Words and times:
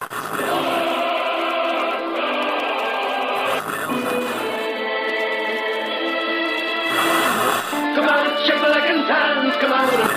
Come 0.00 0.08
on, 8.08 8.46
shake 8.46 8.62
the 8.62 8.68
leg 8.68 8.90
and 8.90 9.06
dance, 9.06 9.56
come 9.60 9.72
on. 9.72 10.09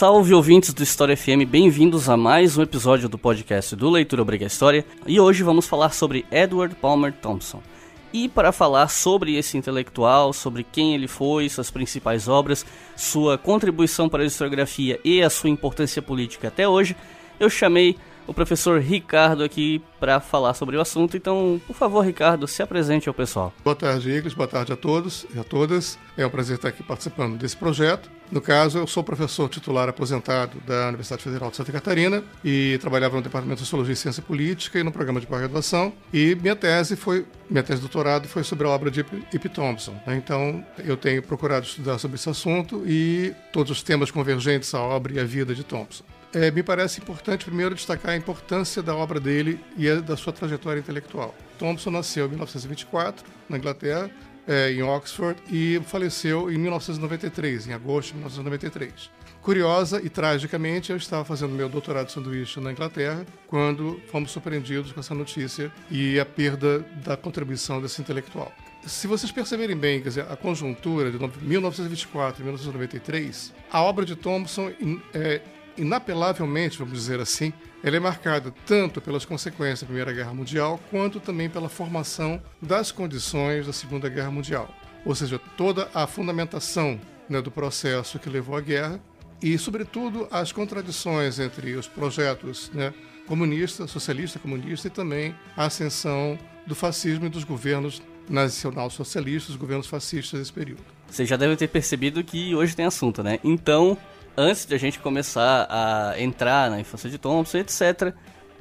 Salve 0.00 0.32
ouvintes 0.32 0.72
do 0.72 0.82
História 0.82 1.14
FM, 1.14 1.44
bem-vindos 1.46 2.08
a 2.08 2.16
mais 2.16 2.56
um 2.56 2.62
episódio 2.62 3.06
do 3.06 3.18
podcast 3.18 3.76
do 3.76 3.90
Leitura 3.90 4.22
Obriga 4.22 4.46
História. 4.46 4.82
E 5.06 5.20
hoje 5.20 5.42
vamos 5.42 5.66
falar 5.66 5.90
sobre 5.90 6.24
Edward 6.30 6.74
Palmer 6.74 7.12
Thompson. 7.12 7.62
E 8.10 8.26
para 8.26 8.50
falar 8.50 8.88
sobre 8.88 9.36
esse 9.36 9.58
intelectual, 9.58 10.32
sobre 10.32 10.64
quem 10.64 10.94
ele 10.94 11.06
foi, 11.06 11.50
suas 11.50 11.70
principais 11.70 12.28
obras, 12.28 12.64
sua 12.96 13.36
contribuição 13.36 14.08
para 14.08 14.22
a 14.22 14.26
historiografia 14.26 14.98
e 15.04 15.20
a 15.20 15.28
sua 15.28 15.50
importância 15.50 16.00
política 16.00 16.48
até 16.48 16.66
hoje, 16.66 16.96
eu 17.38 17.50
chamei 17.50 17.98
o 18.30 18.34
professor 18.34 18.80
Ricardo 18.80 19.42
aqui 19.42 19.82
para 19.98 20.20
falar 20.20 20.54
sobre 20.54 20.76
o 20.76 20.80
assunto. 20.80 21.16
Então, 21.16 21.60
por 21.66 21.74
favor, 21.74 22.06
Ricardo, 22.06 22.46
se 22.46 22.62
apresente 22.62 23.08
ao 23.08 23.14
pessoal. 23.14 23.52
Boa 23.64 23.74
tarde, 23.74 24.08
Igles. 24.08 24.34
Boa 24.34 24.46
tarde 24.46 24.72
a 24.72 24.76
todos 24.76 25.26
e 25.34 25.38
a 25.38 25.42
todas. 25.42 25.98
É 26.16 26.24
um 26.24 26.30
prazer 26.30 26.54
estar 26.54 26.68
aqui 26.68 26.80
participando 26.80 27.36
desse 27.36 27.56
projeto. 27.56 28.08
No 28.30 28.40
caso, 28.40 28.78
eu 28.78 28.86
sou 28.86 29.02
professor 29.02 29.48
titular 29.48 29.88
aposentado 29.88 30.60
da 30.64 30.86
Universidade 30.86 31.24
Federal 31.24 31.50
de 31.50 31.56
Santa 31.56 31.72
Catarina 31.72 32.22
e 32.44 32.78
trabalhava 32.80 33.16
no 33.16 33.22
Departamento 33.22 33.60
de 33.60 33.66
Sociologia 33.66 33.94
e 33.94 33.96
Ciência 33.96 34.22
Política 34.22 34.78
e 34.78 34.84
no 34.84 34.92
programa 34.92 35.18
de 35.18 35.26
pós-graduação. 35.26 35.92
E 36.12 36.36
minha 36.36 36.54
tese 36.54 36.94
foi, 36.94 37.26
minha 37.50 37.64
tese 37.64 37.80
de 37.80 37.88
doutorado 37.88 38.28
foi 38.28 38.44
sobre 38.44 38.64
a 38.64 38.70
obra 38.70 38.92
de 38.92 39.00
Ip 39.00 39.48
Thompson. 39.48 39.96
Né? 40.06 40.14
Então, 40.14 40.64
eu 40.78 40.96
tenho 40.96 41.20
procurado 41.20 41.66
estudar 41.66 41.98
sobre 41.98 42.14
esse 42.14 42.30
assunto 42.30 42.84
e 42.86 43.34
todos 43.52 43.72
os 43.72 43.82
temas 43.82 44.12
convergentes 44.12 44.72
à 44.72 44.80
obra 44.80 45.14
e 45.14 45.18
à 45.18 45.24
vida 45.24 45.52
de 45.52 45.64
Thompson. 45.64 46.04
É, 46.32 46.50
me 46.50 46.62
parece 46.62 47.00
importante 47.00 47.44
primeiro 47.44 47.74
destacar 47.74 48.12
a 48.12 48.16
importância 48.16 48.80
da 48.82 48.94
obra 48.94 49.18
dele 49.18 49.58
e 49.76 49.92
da 49.96 50.16
sua 50.16 50.32
trajetória 50.32 50.78
intelectual. 50.78 51.34
Thompson 51.58 51.90
nasceu 51.90 52.26
em 52.26 52.30
1924 52.30 53.24
na 53.48 53.58
Inglaterra, 53.58 54.08
é, 54.46 54.70
em 54.72 54.80
Oxford, 54.82 55.40
e 55.50 55.80
faleceu 55.86 56.50
em 56.50 56.56
1993, 56.56 57.66
em 57.66 57.72
agosto 57.72 58.08
de 58.08 58.14
1993. 58.14 59.10
Curiosa 59.42 60.00
e 60.04 60.08
tragicamente, 60.08 60.90
eu 60.90 60.96
estava 60.96 61.24
fazendo 61.24 61.52
meu 61.52 61.68
doutorado 61.68 62.06
de 62.06 62.12
sanduíche 62.12 62.60
na 62.60 62.70
Inglaterra 62.70 63.26
quando 63.48 64.00
fomos 64.10 64.30
surpreendidos 64.30 64.92
com 64.92 65.00
essa 65.00 65.14
notícia 65.14 65.72
e 65.90 66.20
a 66.20 66.26
perda 66.26 66.80
da 67.04 67.16
contribuição 67.16 67.80
desse 67.82 68.00
intelectual. 68.00 68.52
Se 68.86 69.06
vocês 69.06 69.32
perceberem 69.32 69.76
bem, 69.76 70.00
quer 70.00 70.08
dizer, 70.08 70.26
a 70.30 70.36
conjuntura 70.36 71.10
de 71.10 71.18
1924 71.42 72.40
e 72.40 72.44
1993, 72.44 73.52
a 73.70 73.82
obra 73.82 74.04
de 74.04 74.14
Thompson 74.14 74.70
é, 75.12 75.40
inapelavelmente, 75.76 76.78
vamos 76.78 76.94
dizer 76.94 77.20
assim, 77.20 77.52
ela 77.82 77.96
é 77.96 78.00
marcada 78.00 78.52
tanto 78.66 79.00
pelas 79.00 79.24
consequências 79.24 79.80
da 79.80 79.86
Primeira 79.86 80.12
Guerra 80.12 80.34
Mundial, 80.34 80.78
quanto 80.90 81.18
também 81.18 81.48
pela 81.48 81.68
formação 81.68 82.40
das 82.60 82.92
condições 82.92 83.66
da 83.66 83.72
Segunda 83.72 84.08
Guerra 84.08 84.30
Mundial. 84.30 84.68
Ou 85.04 85.14
seja, 85.14 85.40
toda 85.56 85.88
a 85.94 86.06
fundamentação 86.06 87.00
né, 87.28 87.40
do 87.40 87.50
processo 87.50 88.18
que 88.18 88.28
levou 88.28 88.56
à 88.56 88.60
guerra 88.60 89.00
e, 89.42 89.56
sobretudo, 89.56 90.28
as 90.30 90.52
contradições 90.52 91.38
entre 91.38 91.74
os 91.74 91.88
projetos 91.88 92.70
né, 92.74 92.92
comunista, 93.26 93.86
socialista, 93.86 94.38
comunista 94.38 94.88
e 94.88 94.90
também 94.90 95.34
a 95.56 95.64
ascensão 95.64 96.38
do 96.66 96.74
fascismo 96.74 97.26
e 97.26 97.28
dos 97.28 97.44
governos 97.44 98.02
nacional-socialistas, 98.28 99.50
os 99.50 99.56
governos 99.56 99.86
fascistas 99.86 100.38
desse 100.38 100.52
período. 100.52 100.82
Você 101.08 101.24
já 101.24 101.36
deve 101.36 101.56
ter 101.56 101.68
percebido 101.68 102.22
que 102.22 102.54
hoje 102.54 102.76
tem 102.76 102.84
assunto, 102.84 103.22
né? 103.22 103.40
Então, 103.42 103.96
antes 104.36 104.66
de 104.66 104.74
a 104.74 104.78
gente 104.78 104.98
começar 104.98 105.66
a 105.68 106.20
entrar 106.20 106.70
na 106.70 106.80
infância 106.80 107.08
de 107.08 107.18
Thompson, 107.18 107.58
etc., 107.58 108.14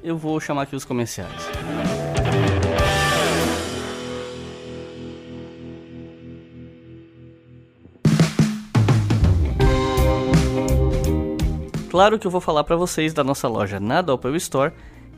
eu 0.04 0.18
vou 0.18 0.40
chamar 0.40 0.64
aqui 0.64 0.76
os 0.76 0.86
comerciais. 0.86 1.50
Claro 11.90 12.20
que 12.20 12.28
eu 12.28 12.32
vou 12.32 12.40
falar 12.40 12.64
para 12.64 12.76
vocês 12.76 13.14
da 13.14 13.24
nossa 13.24 13.48
loja 13.48 13.80
na 13.80 14.02
Doppel 14.02 14.36
Store 14.36 14.72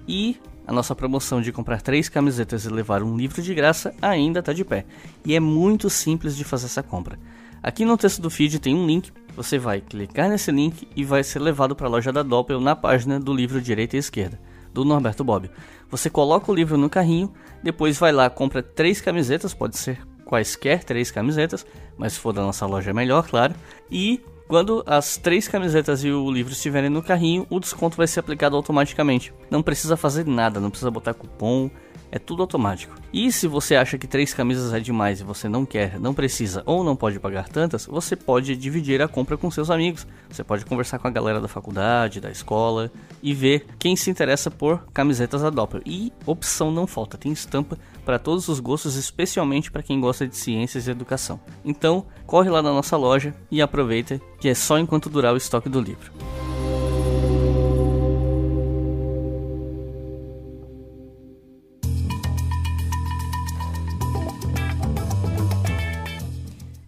e 0.08 0.40
a 0.66 0.72
nossa 0.72 0.96
promoção 0.96 1.42
de 1.42 1.52
comprar 1.52 1.82
três 1.82 2.08
camisetas 2.08 2.64
e 2.64 2.70
levar 2.70 3.04
um 3.04 3.18
livro 3.18 3.42
de 3.42 3.54
graça 3.54 3.94
ainda 4.02 4.40
está 4.40 4.54
de 4.54 4.64
pé. 4.64 4.86
E 5.26 5.36
é 5.36 5.40
muito 5.40 5.90
simples 5.90 6.36
de 6.36 6.44
fazer 6.44 6.68
essa 6.68 6.82
compra. 6.82 7.20
Aqui 7.64 7.86
no 7.86 7.96
texto 7.96 8.20
do 8.20 8.30
feed 8.32 8.58
tem 8.58 8.74
um 8.74 8.88
link, 8.88 9.12
você 9.36 9.60
vai 9.60 9.82
clicar 9.82 10.28
nesse 10.28 10.52
link 10.52 10.88
e 10.96 11.04
vai 11.04 11.24
ser 11.24 11.38
levado 11.38 11.76
para 11.76 11.86
a 11.86 11.90
loja 11.90 12.12
da 12.12 12.24
Doppel 12.24 12.60
na 12.60 12.76
página 12.76 13.20
do 13.20 13.32
livro 13.32 13.62
Direita 13.62 13.96
e 13.96 14.00
Esquerda, 14.00 14.40
do 14.74 14.84
Norberto 14.84 15.24
Bobbio. 15.24 15.52
Você 15.92 16.10
coloca 16.10 16.52
o 16.52 16.56
livro 16.56 16.76
no 16.76 16.90
carrinho, 16.90 17.32
depois 17.62 18.00
vai 18.00 18.12
lá, 18.12 18.32
compra 18.32 18.64
três 18.64 19.00
camisetas, 19.00 19.54
pode 19.54 19.78
ser 19.78 20.02
quaisquer 20.26 20.84
três 20.84 21.12
camisetas, 21.12 21.64
mas 21.96 22.14
se 22.14 22.20
for 22.20 22.34
da 22.34 22.42
nossa 22.42 22.66
loja 22.66 22.90
é 22.90 22.94
melhor, 22.94 23.28
claro, 23.28 23.54
e 23.92 24.20
quando 24.48 24.84
as 24.88 25.18
três 25.18 25.48
camisetas 25.48 26.04
e 26.04 26.12
o 26.12 26.32
livro 26.32 26.54
estiverem 26.54 26.90
no 26.90 27.04
carrinho, 27.04 27.46
o 27.48 27.60
desconto 27.60 27.96
vai 27.96 28.08
ser 28.08 28.22
aplicado 28.22 28.56
automaticamente. 28.56 29.32
Não 29.52 29.62
precisa 29.62 29.96
fazer 29.96 30.26
nada, 30.26 30.60
não 30.60 30.72
precisa 30.72 30.90
botar 30.90 31.14
cupom, 31.14 31.70
é 32.12 32.20
tudo 32.20 32.44
automático. 32.44 32.96
E 33.14 33.32
se 33.32 33.48
você 33.48 33.76
acha 33.76 33.98
que 33.98 34.08
três 34.08 34.34
camisas 34.34 34.74
é 34.74 34.80
demais 34.80 35.22
e 35.22 35.24
você 35.24 35.48
não 35.48 35.66
quer, 35.66 36.00
não 36.00 36.14
precisa 36.14 36.62
ou 36.66 36.84
não 36.84 36.96
pode 36.96 37.20
pagar 37.20 37.48
tantas, 37.48 37.86
você 37.86 38.16
pode 38.16 38.56
dividir 38.56 39.02
a 39.02 39.08
compra 39.08 39.38
com 39.38 39.50
seus 39.50 39.70
amigos. 39.70 40.06
Você 40.30 40.44
pode 40.44 40.66
conversar 40.66 41.00
com 41.00 41.08
a 41.08 41.12
galera 41.12 41.40
da 41.40 41.48
faculdade, 41.48 42.22
da 42.22 42.30
escola 42.30 42.92
e 43.24 43.34
ver 43.34 43.66
quem 43.80 43.96
se 43.96 44.10
interessa 44.10 44.52
por 44.52 44.84
camisetas 44.94 45.42
da 45.42 45.50
Doppler. 45.50 45.84
E 45.86 46.12
opção 46.26 46.72
não 46.72 46.86
falta, 46.86 47.18
tem 47.18 47.32
estampa 47.32 47.78
para 48.06 48.20
todos 48.20 48.48
os 48.48 48.60
gostos, 48.60 48.96
especialmente 48.96 49.72
para 49.72 49.84
quem 49.84 50.00
gosta 50.00 50.28
de 50.28 50.36
ciências 50.36 50.88
e 50.88 50.92
educação. 50.92 51.40
Então, 51.64 52.06
corre 52.26 52.50
lá 52.50 52.62
na 52.62 52.72
nossa 52.72 52.98
loja 52.98 53.34
e 53.50 53.62
aproveita 53.62 54.20
que 54.40 54.50
é 54.50 54.54
só 54.54 54.78
enquanto 54.78 55.10
durar 55.10 55.34
o 55.34 55.38
estoque 55.38 55.70
do 55.70 55.80
livro. 55.80 56.12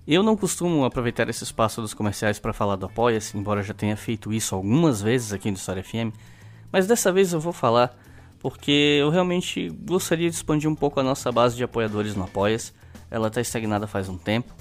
Eu 0.05 0.21
não 0.21 0.35
costumo 0.35 0.83
aproveitar 0.83 1.29
esse 1.29 1.45
espaço 1.45 1.81
dos 1.81 1.93
comerciais 1.93 2.37
para 2.37 2.51
falar 2.51 2.75
do 2.75 2.85
Apoia-se, 2.85 3.37
embora 3.37 3.63
já 3.63 3.73
tenha 3.73 3.95
feito 3.95 4.33
isso 4.33 4.53
algumas 4.53 5.01
vezes 5.01 5.31
aqui 5.31 5.49
no 5.49 5.55
História 5.55 5.81
FM, 5.81 6.13
mas 6.71 6.85
dessa 6.85 7.11
vez 7.11 7.31
eu 7.31 7.39
vou 7.39 7.53
falar 7.53 7.95
porque 8.39 8.97
eu 8.99 9.09
realmente 9.09 9.69
gostaria 9.69 10.29
de 10.29 10.35
expandir 10.35 10.69
um 10.69 10.75
pouco 10.75 10.99
a 10.99 11.03
nossa 11.03 11.31
base 11.31 11.55
de 11.55 11.63
apoiadores 11.63 12.13
no 12.13 12.25
Apoia-se. 12.25 12.73
Ela 13.09 13.29
está 13.29 13.39
estagnada 13.39 13.87
faz 13.87 14.09
um 14.09 14.17
tempo 14.17 14.53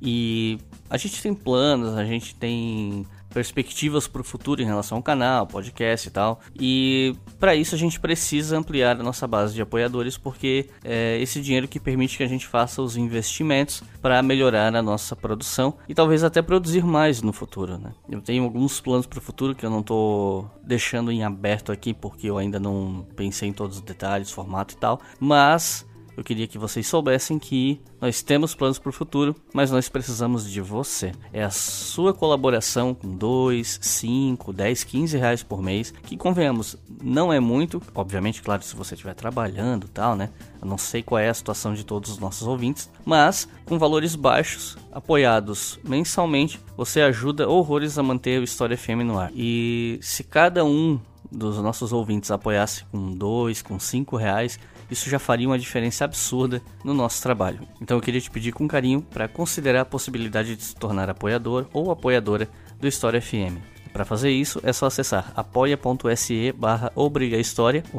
e 0.00 0.60
a 0.88 0.96
gente 0.96 1.20
tem 1.20 1.34
planos, 1.34 1.96
a 1.96 2.04
gente 2.04 2.36
tem 2.36 3.04
perspectivas 3.34 4.06
para 4.06 4.20
o 4.20 4.24
futuro 4.24 4.62
em 4.62 4.64
relação 4.64 4.98
ao 4.98 5.02
canal, 5.02 5.46
podcast 5.46 6.06
e 6.06 6.10
tal. 6.10 6.40
E 6.58 7.16
para 7.40 7.56
isso 7.56 7.74
a 7.74 7.78
gente 7.78 7.98
precisa 7.98 8.56
ampliar 8.56 8.98
a 8.98 9.02
nossa 9.02 9.26
base 9.26 9.52
de 9.52 9.60
apoiadores, 9.60 10.16
porque 10.16 10.70
é 10.84 11.18
esse 11.20 11.40
dinheiro 11.40 11.66
que 11.66 11.80
permite 11.80 12.16
que 12.16 12.22
a 12.22 12.28
gente 12.28 12.46
faça 12.46 12.80
os 12.80 12.96
investimentos 12.96 13.82
para 14.00 14.22
melhorar 14.22 14.74
a 14.74 14.82
nossa 14.82 15.16
produção 15.16 15.74
e 15.88 15.94
talvez 15.94 16.22
até 16.22 16.40
produzir 16.40 16.84
mais 16.84 17.20
no 17.20 17.32
futuro. 17.32 17.76
Né? 17.76 17.92
Eu 18.08 18.20
tenho 18.20 18.44
alguns 18.44 18.80
planos 18.80 19.06
para 19.06 19.18
o 19.18 19.22
futuro 19.22 19.54
que 19.54 19.66
eu 19.66 19.70
não 19.70 19.80
estou 19.80 20.48
deixando 20.62 21.10
em 21.10 21.24
aberto 21.24 21.72
aqui, 21.72 21.92
porque 21.92 22.30
eu 22.30 22.38
ainda 22.38 22.60
não 22.60 23.06
pensei 23.16 23.48
em 23.48 23.52
todos 23.52 23.78
os 23.78 23.82
detalhes, 23.82 24.30
formato 24.30 24.74
e 24.74 24.76
tal, 24.76 25.00
mas 25.18 25.84
eu 26.16 26.24
queria 26.24 26.46
que 26.46 26.58
vocês 26.58 26.86
soubessem 26.86 27.38
que 27.38 27.80
nós 28.00 28.22
temos 28.22 28.54
planos 28.54 28.78
para 28.78 28.90
o 28.90 28.92
futuro, 28.92 29.34
mas 29.52 29.70
nós 29.70 29.88
precisamos 29.88 30.50
de 30.50 30.60
você. 30.60 31.12
É 31.32 31.42
a 31.42 31.50
sua 31.50 32.12
colaboração 32.12 32.94
com 32.94 33.16
2, 33.16 33.78
5, 33.80 34.52
10, 34.52 34.84
15 34.84 35.18
reais 35.18 35.42
por 35.42 35.62
mês, 35.62 35.92
que 36.02 36.16
convenhamos, 36.16 36.76
não 37.02 37.32
é 37.32 37.40
muito, 37.40 37.82
obviamente, 37.94 38.42
claro, 38.42 38.62
se 38.62 38.76
você 38.76 38.94
estiver 38.94 39.14
trabalhando 39.14 39.88
tal, 39.88 40.16
né? 40.16 40.30
Eu 40.60 40.68
não 40.68 40.78
sei 40.78 41.02
qual 41.02 41.18
é 41.18 41.28
a 41.28 41.34
situação 41.34 41.74
de 41.74 41.84
todos 41.84 42.10
os 42.10 42.18
nossos 42.18 42.46
ouvintes, 42.46 42.90
mas 43.04 43.48
com 43.64 43.78
valores 43.78 44.14
baixos, 44.14 44.76
apoiados 44.92 45.78
mensalmente, 45.84 46.60
você 46.76 47.00
ajuda 47.00 47.48
horrores 47.48 47.98
a 47.98 48.02
manter 48.02 48.40
o 48.40 48.44
História 48.44 48.76
FM 48.76 49.04
no 49.04 49.18
ar. 49.18 49.30
E 49.34 49.98
se 50.00 50.24
cada 50.24 50.64
um 50.64 50.98
dos 51.30 51.58
nossos 51.58 51.92
ouvintes 51.92 52.30
apoiasse 52.30 52.84
com 52.84 53.12
2, 53.12 53.62
com 53.62 53.78
5 53.78 54.16
reais, 54.16 54.58
isso 54.90 55.08
já 55.08 55.18
faria 55.18 55.48
uma 55.48 55.58
diferença 55.58 56.04
absurda 56.04 56.62
no 56.84 56.94
nosso 56.94 57.22
trabalho. 57.22 57.66
Então 57.80 57.96
eu 57.96 58.00
queria 58.00 58.20
te 58.20 58.30
pedir 58.30 58.52
com 58.52 58.68
carinho 58.68 59.02
para 59.02 59.28
considerar 59.28 59.82
a 59.82 59.84
possibilidade 59.84 60.56
de 60.56 60.62
se 60.62 60.74
tornar 60.74 61.10
apoiador 61.10 61.66
ou 61.72 61.90
apoiadora 61.90 62.48
do 62.80 62.86
História 62.86 63.20
FM. 63.20 63.58
Para 63.92 64.04
fazer 64.04 64.30
isso 64.30 64.60
é 64.64 64.72
só 64.72 64.86
acessar 64.86 65.32
apoia.se 65.36 66.52
barra 66.52 66.92
o 66.96 67.08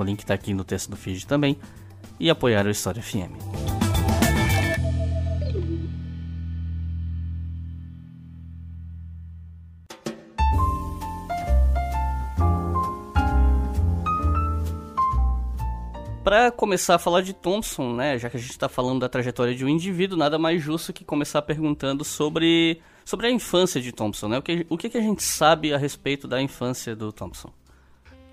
link 0.03 0.19
está 0.19 0.33
aqui 0.33 0.53
no 0.53 0.65
texto 0.65 0.89
do 0.89 0.97
feed 0.97 1.25
também, 1.25 1.57
e 2.19 2.29
apoiar 2.29 2.65
o 2.65 2.69
História 2.69 3.01
FM. 3.01 3.84
Para 16.25 16.49
começar 16.49 16.95
a 16.95 16.97
falar 16.97 17.21
de 17.21 17.33
Thompson, 17.33 17.93
né, 17.93 18.17
já 18.17 18.31
que 18.31 18.37
a 18.37 18.39
gente 18.39 18.49
está 18.49 18.67
falando 18.67 19.01
da 19.01 19.07
trajetória 19.07 19.53
de 19.53 19.63
um 19.63 19.69
indivíduo, 19.69 20.17
nada 20.17 20.39
mais 20.39 20.59
justo 20.59 20.91
que 20.91 21.05
começar 21.05 21.39
perguntando 21.43 22.03
sobre, 22.03 22.81
sobre 23.05 23.27
a 23.27 23.29
infância 23.29 23.79
de 23.79 23.91
Thompson, 23.91 24.27
né? 24.29 24.39
O 24.39 24.41
que, 24.41 24.65
o 24.67 24.75
que, 24.75 24.89
que 24.89 24.97
a 24.97 25.01
gente 25.01 25.21
sabe 25.21 25.71
a 25.71 25.77
respeito 25.77 26.27
da 26.27 26.41
infância 26.41 26.95
do 26.95 27.11
Thompson? 27.11 27.53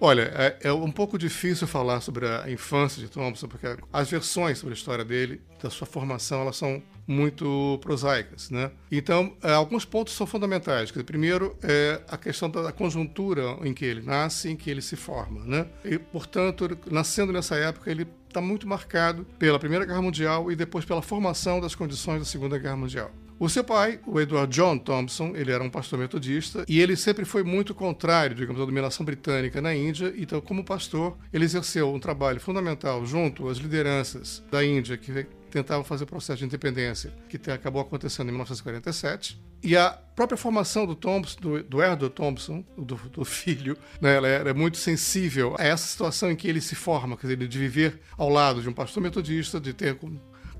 Olha, 0.05 0.33
é, 0.35 0.57
é, 0.63 0.73
um 0.73 0.91
pouco 0.91 1.17
difícil 1.17 1.65
falar 1.65 2.01
sobre 2.01 2.27
a 2.27 2.51
infância 2.51 3.01
de 3.01 3.09
Thompson, 3.09 3.47
porque 3.47 3.69
as 3.93 4.11
versões 4.11 4.59
sobre 4.59 4.75
a 4.75 4.77
história 4.77 5.05
dele, 5.05 5.41
da 5.63 5.71
sua 5.71 5.87
formação, 5.87 6.41
elas 6.41 6.57
são 6.57 6.83
muito 7.07 7.79
prosaicas, 7.81 8.51
né? 8.51 8.73
Então, 8.91 9.37
é, 9.41 9.53
alguns 9.53 9.85
pontos 9.85 10.15
são 10.15 10.27
fundamentais. 10.27 10.91
Primeiro, 10.91 11.57
é 11.63 12.01
a 12.09 12.17
questão 12.17 12.51
da 12.51 12.73
conjuntura 12.73 13.57
em 13.63 13.73
que 13.73 13.85
ele 13.85 14.03
nasce, 14.03 14.51
em 14.51 14.57
que 14.57 14.69
ele 14.69 14.83
se 14.83 14.97
forma, 14.97 15.45
né? 15.45 15.69
E, 15.85 16.01
portanto, 16.01 16.77
nascendo 16.91 17.33
nessa 17.33 17.55
época, 17.55 17.89
ele 17.89 18.05
está 18.27 18.41
muito 18.41 18.67
marcado 18.67 19.25
pela 19.39 19.57
Primeira 19.57 19.85
Guerra 19.85 20.03
Mundial 20.03 20.51
e 20.51 20.57
depois 20.57 20.85
pela 20.85 21.01
formação 21.01 21.61
das 21.61 21.77
condições 21.77 22.19
da 22.19 22.25
Segunda 22.25 22.59
Guerra 22.59 22.77
Mundial. 22.77 23.13
O 23.43 23.49
seu 23.49 23.65
pai, 23.65 23.99
o 24.06 24.21
Edward 24.21 24.55
John 24.55 24.79
Thompson, 24.79 25.33
ele 25.35 25.50
era 25.50 25.65
um 25.65 25.69
pastor 25.69 25.99
metodista 25.99 26.65
e 26.69 26.81
ele 26.81 26.94
sempre 26.94 27.25
foi 27.25 27.43
muito 27.43 27.75
contrário, 27.75 28.37
digamos, 28.37 28.62
à 28.62 28.65
dominação 28.65 29.05
britânica 29.05 29.61
na 29.61 29.75
Índia. 29.75 30.15
Então, 30.17 30.41
como 30.41 30.62
pastor, 30.62 31.19
ele 31.33 31.44
exerceu 31.44 31.93
um 31.93 31.99
trabalho 31.99 32.39
fundamental 32.39 33.05
junto 33.05 33.49
às 33.49 33.59
lideranças 33.59 34.44
da 34.49 34.65
Índia 34.65 34.97
que 34.97 35.27
tentavam 35.50 35.83
fazer 35.83 36.05
o 36.05 36.06
processo 36.06 36.39
de 36.39 36.44
independência, 36.44 37.12
que 37.29 37.50
acabou 37.50 37.83
acontecendo 37.83 38.29
em 38.29 38.31
1947. 38.31 39.43
E 39.61 39.77
a 39.77 39.91
própria 39.91 40.39
formação 40.39 40.87
do 40.87 40.94
Thompson, 40.94 41.41
do, 41.41 41.62
do 41.65 41.83
Edward 41.83 42.11
Thompson, 42.11 42.65
do, 42.79 42.94
do 42.94 43.25
filho, 43.25 43.77
né, 44.00 44.15
ela 44.15 44.29
era 44.29 44.55
muito 44.55 44.77
sensível 44.77 45.56
a 45.59 45.65
essa 45.65 45.89
situação 45.89 46.31
em 46.31 46.37
que 46.37 46.47
ele 46.47 46.61
se 46.61 46.77
forma, 46.77 47.17
quer 47.17 47.27
dizer, 47.27 47.49
de 47.49 47.59
viver 47.59 48.03
ao 48.17 48.29
lado 48.29 48.62
de 48.62 48.69
um 48.69 48.73
pastor 48.73 49.03
metodista, 49.03 49.61
de 49.61 49.73
ter 49.73 49.99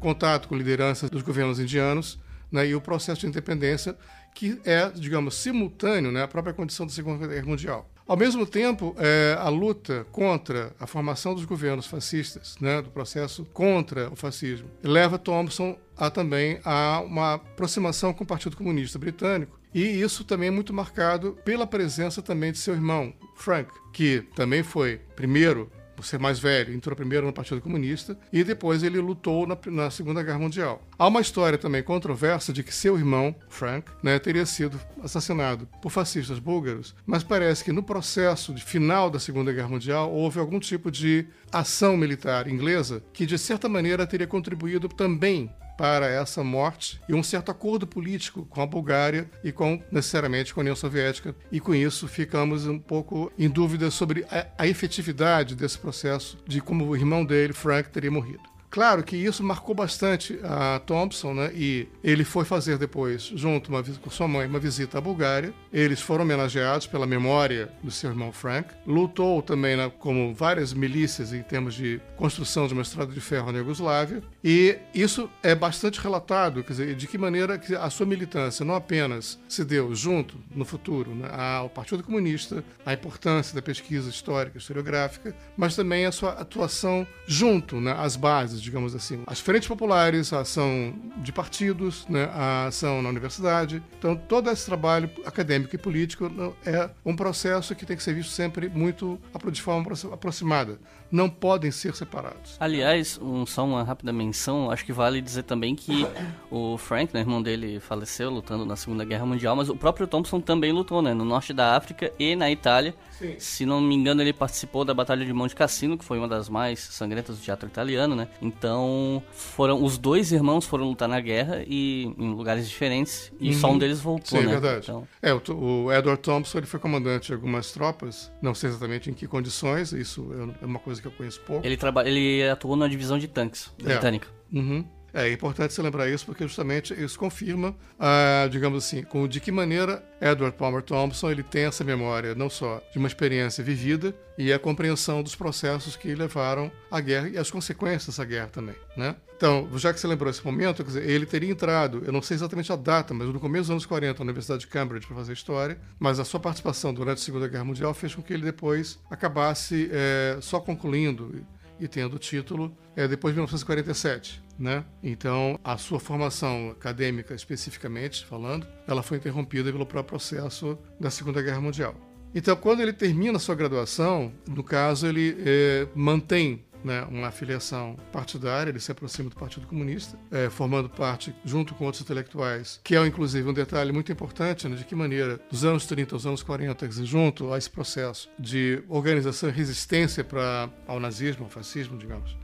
contato 0.00 0.49
com 0.49 0.56
lideranças 0.56 1.08
dos 1.08 1.23
governos 1.23 1.61
indianos 1.61 2.19
né, 2.52 2.69
e 2.69 2.75
o 2.75 2.81
processo 2.81 3.22
de 3.22 3.26
independência, 3.26 3.96
que 4.34 4.60
é, 4.64 4.90
digamos, 4.90 5.34
simultâneo 5.37 6.12
né, 6.12 6.22
à 6.22 6.28
própria 6.28 6.54
condição 6.54 6.87
da 6.87 6.93
Segunda 6.93 7.26
Guerra 7.26 7.46
Mundial. 7.46 7.88
Ao 8.06 8.16
mesmo 8.16 8.44
tempo, 8.44 8.94
é, 8.99 9.37
a 9.38 9.49
luta 9.49 10.06
contra 10.10 10.75
a 10.78 10.87
formação 10.87 11.34
dos 11.34 11.44
governos 11.44 11.87
fascistas, 11.87 12.56
né, 12.60 12.82
do 12.82 12.90
processo 12.90 13.44
contra 13.52 14.10
o 14.10 14.16
fascismo, 14.16 14.69
leva 14.82 15.19
Thompson 15.19 15.78
a 15.96 16.10
também 16.10 16.60
a 16.64 17.00
uma 17.00 17.34
aproximação 17.34 18.12
com 18.12 18.25
o 18.25 18.26
Partido 18.26 18.56
Comunista 18.56 18.98
Britânico. 18.98 19.58
E 19.72 19.81
isso 19.81 20.25
também 20.25 20.48
é 20.48 20.50
muito 20.50 20.75
marcado 20.75 21.38
pela 21.44 21.66
presença 21.66 22.20
também 22.20 22.52
de 22.52 22.58
seu 22.58 22.75
irmão, 22.75 23.14
Frank, 23.37 23.70
que 23.93 24.22
também 24.34 24.62
foi 24.62 25.00
primeiro 25.16 25.70
por 26.02 26.06
ser 26.06 26.19
mais 26.19 26.40
velho, 26.40 26.75
entrou 26.75 26.96
primeiro 26.96 27.25
no 27.25 27.32
Partido 27.32 27.60
Comunista 27.60 28.19
e 28.32 28.43
depois 28.43 28.82
ele 28.82 28.99
lutou 28.99 29.46
na, 29.46 29.56
na, 29.66 29.88
Segunda 29.88 30.20
Guerra 30.20 30.40
Mundial. 30.40 30.82
Há 30.99 31.06
uma 31.06 31.20
história 31.20 31.56
também 31.56 31.81
controversa 31.81 32.52
de 32.52 32.64
que 32.64 32.75
seu 32.75 32.99
irmão, 32.99 33.32
Frank, 33.49 33.88
né, 34.02 34.19
teria 34.19 34.44
sido 34.44 34.81
assassinado 35.00 35.69
por 35.81 35.90
fascistas 35.90 36.40
búlgaros, 36.40 36.93
mas 37.06 37.22
parece 37.22 37.62
que 37.62 37.70
no 37.70 37.84
processo 37.84 38.52
de 38.52 38.64
final 38.64 39.08
da 39.08 39.20
Segunda 39.20 39.52
Guerra 39.52 39.69
Mundial 39.69 40.12
houve 40.12 40.40
algum 40.40 40.58
tipo 40.58 40.90
de 40.90 41.25
ação 41.52 41.96
militar 41.96 42.48
inglesa 42.48 43.00
que, 43.12 43.25
de 43.25 43.38
certa 43.38 43.69
maneira, 43.69 44.05
teria 44.05 44.26
contribuído 44.26 44.88
também 44.88 45.52
para 45.82 46.06
essa 46.06 46.44
morte 46.44 47.00
e 47.08 47.12
um 47.12 47.25
certo 47.25 47.50
acordo 47.50 47.88
político 47.88 48.46
com 48.49 48.62
a 48.62 48.67
Bulgária 48.67 49.29
e 49.43 49.50
com 49.50 49.82
necessariamente 49.90 50.55
com 50.55 50.61
a 50.61 50.62
União 50.62 50.76
Soviética. 50.76 51.34
E 51.50 51.58
com 51.58 51.75
isso 51.75 52.06
ficamos 52.06 52.69
um 52.69 52.79
pouco 52.79 53.32
em 53.37 53.49
dúvida 53.49 53.90
sobre 53.90 54.25
a, 54.31 54.46
a 54.58 54.69
efetividade 54.69 55.56
desse 55.56 55.76
processo 55.76 56.38
de 56.46 56.61
como 56.61 56.87
o 56.87 56.94
irmão 56.94 57.25
dele, 57.25 57.52
Frank, 57.52 57.90
teria 57.90 58.12
morrido. 58.12 58.51
Claro 58.72 59.02
que 59.04 59.14
isso 59.14 59.44
marcou 59.44 59.74
bastante 59.74 60.40
a 60.42 60.80
Thompson, 60.86 61.34
né? 61.34 61.52
E 61.54 61.86
ele 62.02 62.24
foi 62.24 62.46
fazer 62.46 62.78
depois, 62.78 63.24
junto 63.34 63.69
uma, 63.69 63.82
com 63.82 64.08
sua 64.08 64.26
mãe, 64.26 64.46
uma 64.46 64.58
visita 64.58 64.96
à 64.96 65.00
Bulgária. 65.00 65.52
Eles 65.70 66.00
foram 66.00 66.24
homenageados 66.24 66.86
pela 66.86 67.06
memória 67.06 67.70
do 67.82 67.90
seu 67.90 68.08
irmão 68.08 68.32
Frank. 68.32 68.70
Lutou 68.86 69.42
também, 69.42 69.76
né, 69.76 69.92
como 69.98 70.34
várias 70.34 70.72
milícias 70.72 71.34
em 71.34 71.42
termos 71.42 71.74
de 71.74 72.00
construção 72.16 72.66
de 72.66 72.72
uma 72.72 72.80
estrada 72.80 73.12
de 73.12 73.20
ferro 73.20 73.52
na 73.52 73.58
Iugoslávia. 73.58 74.22
E 74.42 74.78
isso 74.94 75.28
é 75.42 75.54
bastante 75.54 76.00
relatado, 76.00 76.64
quer 76.64 76.72
dizer, 76.72 76.94
de 76.94 77.06
que 77.06 77.19
maneira 77.19 77.58
que 77.58 77.74
a 77.74 77.90
sua 77.90 78.06
militância 78.06 78.64
não 78.64 78.74
apenas 78.74 79.38
se 79.50 79.66
deu 79.66 79.94
junto, 79.94 80.38
no 80.54 80.64
futuro, 80.64 81.14
né, 81.14 81.28
ao 81.30 81.69
Partido 81.69 82.02
Comunista, 82.02 82.64
a 82.86 82.94
importância 82.94 83.54
da 83.54 83.60
pesquisa 83.60 84.08
histórica, 84.08 84.56
historiográfica, 84.56 85.36
mas 85.58 85.76
também 85.76 86.06
a 86.06 86.12
sua 86.12 86.30
atuação 86.30 87.06
junto 87.26 87.78
né, 87.78 87.94
às 87.98 88.16
bases 88.16 88.62
digamos 88.62 88.94
assim. 88.94 89.23
As 89.26 89.41
frentes 89.41 89.69
populares, 89.69 90.32
a 90.32 90.41
ação 90.41 90.94
de 91.17 91.32
partidos, 91.32 92.06
né, 92.09 92.31
a 92.32 92.67
ação 92.67 93.03
na 93.03 93.09
universidade. 93.09 93.82
Então, 93.99 94.17
todo 94.17 94.50
esse 94.50 94.64
trabalho 94.64 95.11
acadêmico 95.25 95.75
e 95.75 95.79
político 95.79 96.31
é 96.64 96.91
um 97.05 97.17
processo 97.17 97.75
que 97.75 97.85
tem 97.85 97.97
que 97.97 98.03
ser 98.03 98.14
visto 98.14 98.31
sempre 98.31 98.69
muito 98.69 99.19
de 99.50 99.62
forma 99.62 99.93
aproximada 100.12 100.79
não 101.12 101.29
podem 101.29 101.70
ser 101.70 101.94
separados. 101.94 102.56
Aliás, 102.59 103.20
um, 103.23 103.44
só 103.44 103.64
uma 103.64 103.82
rápida 103.82 104.12
menção, 104.12 104.70
acho 104.70 104.85
que 104.85 104.93
vale 104.93 105.20
dizer 105.20 105.43
também 105.43 105.76
que 105.76 106.06
o 106.50 106.79
Frank, 106.79 107.12
né, 107.12 107.20
irmão 107.20 107.43
dele, 107.43 107.79
faleceu 107.79 108.31
lutando 108.31 108.64
na 108.64 108.76
Segunda 108.76 109.05
Guerra 109.05 109.26
Mundial, 109.26 109.55
mas 109.55 109.69
o 109.69 109.76
próprio 109.76 110.06
Thompson 110.06 110.41
também 110.41 110.73
lutou, 110.73 111.03
né, 111.03 111.12
no 111.12 111.25
norte 111.25 111.53
da 111.53 111.76
África 111.76 112.11
e 112.19 112.35
na 112.35 112.50
Itália. 112.50 112.94
Sim. 113.11 113.35
Se 113.38 113.67
não 113.67 113.81
me 113.81 113.94
engano, 113.94 114.23
ele 114.23 114.32
participou 114.32 114.85
da 114.85 114.94
Batalha 114.94 115.25
de 115.25 115.32
Monte 115.32 115.55
Cassino, 115.55 115.99
que 115.99 116.05
foi 116.05 116.19
uma 116.19 116.26
das 116.26 116.49
mais 116.49 116.81
sangrentas 116.81 117.37
do 117.37 117.43
teatro 117.43 117.69
italiano, 117.69 118.17
né? 118.17 118.29
Então, 118.41 119.23
foram 119.32 119.85
os 119.85 119.99
dois 119.99 120.32
irmãos 120.32 120.67
foram 120.67 120.87
lutar 120.87 121.08
na 121.08 121.20
guerra 121.20 121.62
e 121.67 122.12
em 122.19 122.31
lugares 122.31 122.69
diferentes 122.69 123.31
e 123.38 123.49
uhum. 123.49 123.61
só 123.61 123.70
um 123.70 123.79
deles 123.79 124.00
voltou, 124.00 124.38
Sim, 124.38 124.47
né? 124.47 124.53
Verdade. 124.53 124.87
Então... 124.88 125.06
É, 125.20 125.32
o, 125.35 125.41
o 125.53 125.93
Edward 125.93 126.23
Thompson, 126.23 126.58
ele 126.58 126.67
foi 126.67 126.81
comandante 126.81 127.26
de 127.26 127.35
algumas 127.35 127.70
tropas, 127.70 128.32
não 128.41 128.55
sei 128.55 128.70
exatamente 128.70 129.11
em 129.11 129.15
que 129.15 129.26
condições, 129.26 129.93
isso 129.93 130.31
é 130.61 130.65
uma 130.65 130.79
coisa 130.79 131.01
que 131.02 131.08
eu 131.08 131.12
conheço 131.12 131.40
pouco. 131.40 131.66
Ele, 131.66 131.76
traba... 131.76 132.08
ele 132.08 132.49
atuou 132.49 132.76
na 132.76 132.88
divisão 132.88 133.19
de 133.19 133.28
tanques 133.28 133.70
é. 133.81 133.84
britânica. 133.84 134.28
Uhum. 134.52 134.84
É, 135.14 135.31
importante 135.31 135.75
você 135.75 135.82
lembrar 135.82 136.09
isso 136.09 136.25
porque 136.25 136.44
justamente 136.44 136.94
isso 136.94 137.19
confirma, 137.19 137.75
ah, 137.98 138.48
digamos 138.51 138.84
assim, 138.84 139.03
com 139.03 139.29
de 139.29 139.41
que 139.41 139.53
maneira 139.53 140.03
Edward 140.20 140.56
Palmer 140.56 140.82
Thompson 140.82 141.31
ele 141.31 141.43
tem 141.43 141.65
essa 141.65 141.84
memória 141.84 142.34
não 142.34 142.48
só 142.48 142.82
de 142.93 142.98
uma 142.98 143.08
experiência 143.08 143.63
vivida 143.63 144.15
e 144.39 144.53
a 144.53 144.58
compreensão 144.58 145.22
dos 145.22 145.34
processos 145.34 145.96
que 145.96 146.15
levaram 146.15 146.72
à 146.91 147.01
guerra 147.01 147.29
e 147.29 147.36
as 147.36 147.51
consequências 147.51 148.06
dessa 148.06 148.25
guerra 148.25 148.48
também, 148.48 148.75
né? 148.96 149.15
Então, 149.36 149.69
já 149.75 149.93
que 149.93 149.98
você 149.98 150.06
lembrou 150.06 150.31
esse 150.31 150.44
momento, 150.44 150.84
dizer, 150.84 151.05
ele 151.05 151.27
teria 151.27 151.51
entrado, 151.51 152.03
eu 152.06 152.13
não 152.13 152.22
sei 152.22 152.36
exatamente 152.36 152.72
a 152.72 152.77
data, 152.77 153.13
mas 153.13 153.27
no 153.27 153.41
começo 153.41 153.65
dos 153.65 153.70
anos 153.70 153.86
40 153.86 154.20
na 154.20 154.25
Universidade 154.25 154.60
de 154.60 154.69
Cambridge 154.69 155.05
para 155.05 155.17
fazer 155.17 155.32
história, 155.32 155.79
mas 155.98 156.20
a 156.20 156.25
sua 156.25 156.39
participação 156.39 156.94
durante 156.94 157.19
a 157.19 157.22
Segunda 157.22 157.48
Guerra 157.48 157.65
Mundial 157.65 157.93
fez 157.93 158.15
com 158.15 158.22
que 158.22 158.32
ele 158.32 158.44
depois 158.44 159.01
acabasse 159.10 159.91
é, 159.91 160.39
só 160.41 160.60
concluindo 160.60 161.44
e 161.82 161.89
tendo 161.89 162.15
o 162.15 162.19
título 162.19 162.74
é, 162.94 163.08
depois 163.08 163.34
de 163.34 163.39
1947. 163.39 164.41
Né? 164.56 164.84
Então, 165.03 165.58
a 165.65 165.77
sua 165.77 165.98
formação 165.98 166.70
acadêmica, 166.70 167.34
especificamente 167.34 168.24
falando, 168.24 168.67
ela 168.86 169.03
foi 169.03 169.19
interrompida 169.19 169.72
pelo 169.72 169.84
próprio 169.84 170.10
processo 170.10 170.79
da 171.01 171.10
Segunda 171.10 171.43
Guerra 171.43 171.60
Mundial. 171.60 171.96
Então, 172.32 172.55
quando 172.55 172.81
ele 172.81 172.93
termina 172.93 173.36
a 173.36 173.41
sua 173.41 173.55
graduação, 173.56 174.32
no 174.48 174.62
caso, 174.62 175.06
ele 175.06 175.36
é, 175.41 175.89
mantém 175.94 176.65
né, 176.84 177.03
uma 177.10 177.29
afiliação 177.29 177.96
partidária, 178.12 178.70
ele 178.70 178.81
se 178.81 178.91
aproxima 178.91 179.31
do 179.31 179.36
Partido 179.36 179.67
Comunista, 179.67 180.19
é, 180.31 180.48
formando 180.51 180.89
parte, 180.89 181.34
junto 181.44 181.74
com 181.74 181.84
outros 181.84 182.03
intelectuais, 182.03 182.81
que 182.82 182.96
é 182.96 183.06
inclusive 183.06 183.48
um 183.48 183.53
detalhe 183.53 183.93
muito 183.93 184.10
importante, 184.12 184.69
né, 184.69 184.77
de 184.77 184.84
que 184.84 184.94
maneira, 184.94 185.41
dos 185.51 185.65
anos 185.65 185.86
30 185.86 186.15
aos 186.15 186.27
anos 186.27 186.43
40, 186.43 186.91
junto 187.05 187.53
a 187.53 187.58
esse 187.58 187.70
processo 187.70 188.29
de 188.39 188.82
organização 188.89 189.48
e 189.48 189.53
resistência 189.53 190.24
para 190.24 190.70
ao 190.86 191.01
nazismo, 191.01 191.44
ao 191.44 191.51
fascismo, 191.51 191.96
digamos, 191.98 192.36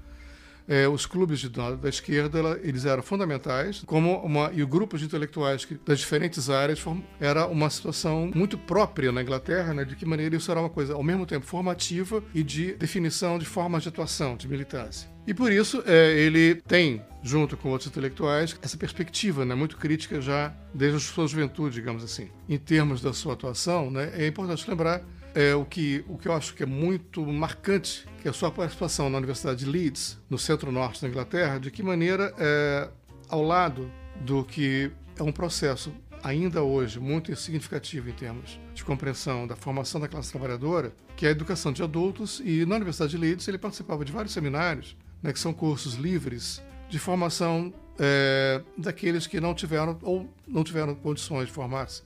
é, 0.69 0.87
os 0.87 1.07
clubes 1.07 1.41
de, 1.41 1.49
da, 1.49 1.73
da 1.73 1.89
esquerda 1.89 2.39
ela, 2.39 2.61
eles 2.63 2.85
eram 2.85 3.03
fundamentais, 3.03 3.83
como 3.87 4.19
uma, 4.19 4.53
e 4.53 4.63
o 4.63 4.67
grupo 4.67 4.99
de 4.99 5.07
intelectuais 5.07 5.65
que, 5.65 5.75
das 5.75 5.99
diferentes 5.99 6.51
áreas 6.51 6.79
form, 6.79 7.01
era 7.19 7.47
uma 7.47 7.71
situação 7.71 8.31
muito 8.35 8.59
própria 8.59 9.11
na 9.11 9.23
Inglaterra, 9.23 9.73
né, 9.73 9.85
de 9.85 9.97
que 9.97 10.05
maneira 10.05 10.37
isso 10.37 10.51
era 10.51 10.61
uma 10.61 10.69
coisa 10.69 10.93
ao 10.93 11.03
mesmo 11.03 11.25
tempo 11.25 11.47
formativa 11.47 12.23
e 12.35 12.43
de 12.43 12.75
definição 12.75 13.39
de 13.39 13.47
formas 13.47 13.83
de 13.83 13.89
atuação, 13.89 14.37
de 14.37 14.47
militância. 14.47 15.09
E 15.27 15.35
por 15.35 15.53
isso 15.53 15.83
é, 15.87 16.13
ele 16.19 16.55
tem, 16.55 17.03
junto 17.23 17.57
com 17.57 17.71
outros 17.71 17.91
intelectuais, 17.91 18.57
essa 18.63 18.77
perspectiva 18.77 19.45
né, 19.45 19.55
muito 19.55 19.77
crítica 19.77 20.21
já 20.21 20.55
desde 20.73 20.97
a 20.97 21.01
sua 21.01 21.27
juventude, 21.27 21.75
digamos 21.75 22.03
assim. 22.03 22.31
Em 22.49 22.59
termos 22.59 23.01
da 23.01 23.13
sua 23.13 23.35
atuação, 23.35 23.91
né, 23.91 24.11
é 24.15 24.27
importante 24.27 24.69
lembrar 24.69 25.03
é, 25.39 25.55
o, 25.55 25.65
que, 25.65 26.05
o 26.09 26.19
que 26.19 26.27
eu 26.27 26.33
acho 26.33 26.53
que 26.53 26.65
é 26.65 26.67
muito 26.67 27.25
marcante, 27.25 28.05
que 28.21 28.27
é 28.27 28.31
a 28.33 28.35
sua 28.35 28.51
participação 28.51 29.09
na 29.09 29.19
Universidade 29.19 29.61
de 29.61 29.71
Leeds, 29.71 30.19
no 30.29 30.37
centro-norte 30.37 31.01
da 31.01 31.07
Inglaterra, 31.07 31.61
de 31.61 31.71
que 31.71 31.81
maneira, 31.81 32.35
é, 32.37 32.89
ao 33.29 33.41
lado 33.45 33.89
do 34.23 34.43
que 34.43 34.91
é 35.17 35.23
um 35.23 35.31
processo 35.31 35.95
ainda 36.25 36.65
hoje 36.65 36.99
muito 36.99 37.35
significativo 37.37 38.11
em 38.11 38.13
termos 38.13 38.59
de 38.75 38.83
compreensão 38.83 39.47
da 39.47 39.55
formação 39.55 40.01
da 40.01 40.09
classe 40.09 40.33
trabalhadora, 40.33 40.93
que 41.17 41.25
é 41.25 41.29
a 41.29 41.31
educação 41.31 41.71
de 41.73 41.85
adultos, 41.85 42.43
e 42.45 42.67
na 42.67 42.75
Universidade 42.75 43.13
de 43.13 43.19
Leeds 43.19 43.47
ele 43.47 43.59
participava 43.59 44.05
de 44.05 44.11
vários 44.11 44.33
seminários, 44.33 44.97
né, 45.23 45.33
que 45.33 45.39
são 45.39 45.53
cursos 45.53 45.95
livres 45.95 46.61
de 46.91 46.99
formação 46.99 47.73
é, 47.97 48.61
daqueles 48.77 49.29
que 49.29 49.41
não 49.41 49.55
tiveram 49.55 49.97
ou 50.03 50.29
não 50.49 50.65
tiveram 50.65 50.97
condições 50.97 51.47
de 51.47 51.53
formar-se 51.53 52.03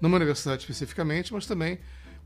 numa 0.00 0.16
universidade 0.16 0.60
especificamente, 0.60 1.32
mas 1.32 1.46
também 1.46 1.78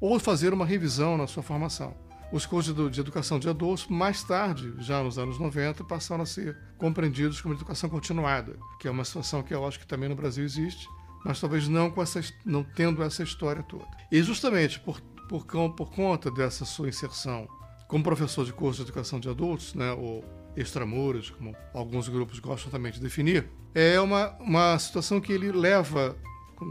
ou 0.02 0.18
fazer 0.18 0.52
uma 0.52 0.66
revisão 0.66 1.16
na 1.16 1.28
sua 1.28 1.44
formação. 1.44 1.94
Os 2.32 2.44
cursos 2.44 2.74
de, 2.90 3.00
educação 3.00 3.38
de 3.38 3.48
adultos, 3.48 3.86
mais 3.86 4.24
tarde, 4.24 4.74
já 4.78 5.00
nos 5.00 5.16
anos 5.16 5.38
90, 5.38 5.84
passaram 5.84 6.24
a 6.24 6.26
ser 6.26 6.58
compreendidos 6.76 7.40
como 7.40 7.54
educação 7.54 7.88
continuada, 7.88 8.58
que 8.80 8.88
é 8.88 8.90
uma 8.90 9.04
situação 9.04 9.44
que 9.44 9.54
eu 9.54 9.64
acho 9.64 9.78
que 9.78 9.86
também 9.86 10.08
no 10.08 10.16
Brasil 10.16 10.44
existe, 10.44 10.88
mas 11.24 11.40
talvez 11.40 11.68
não, 11.68 11.88
com 11.88 12.02
essa, 12.02 12.20
não 12.44 12.64
tendo 12.64 13.00
essa 13.00 13.22
história 13.22 13.62
toda. 13.62 13.86
E 14.10 14.20
justamente 14.24 14.80
por, 14.80 15.00
por, 15.28 15.46
por 15.46 15.92
conta 15.92 16.32
dessa 16.32 16.64
sua 16.64 16.88
inserção 16.88 17.46
como 17.86 18.02
professor 18.02 18.44
de 18.44 18.52
curso 18.52 18.78
de 18.78 18.88
educação 18.88 19.20
de 19.20 19.28
adultos, 19.28 19.72
né, 19.74 19.92
ou 19.92 20.24
extramuros, 20.56 21.30
como 21.30 21.54
alguns 21.72 22.08
grupos 22.08 22.40
gostam 22.40 22.72
também 22.72 22.90
de 22.90 22.98
definir, 22.98 23.48
é 23.72 24.00
uma, 24.00 24.30
uma 24.40 24.76
situação 24.80 25.20
que 25.20 25.32
ele 25.32 25.52
leva 25.52 26.16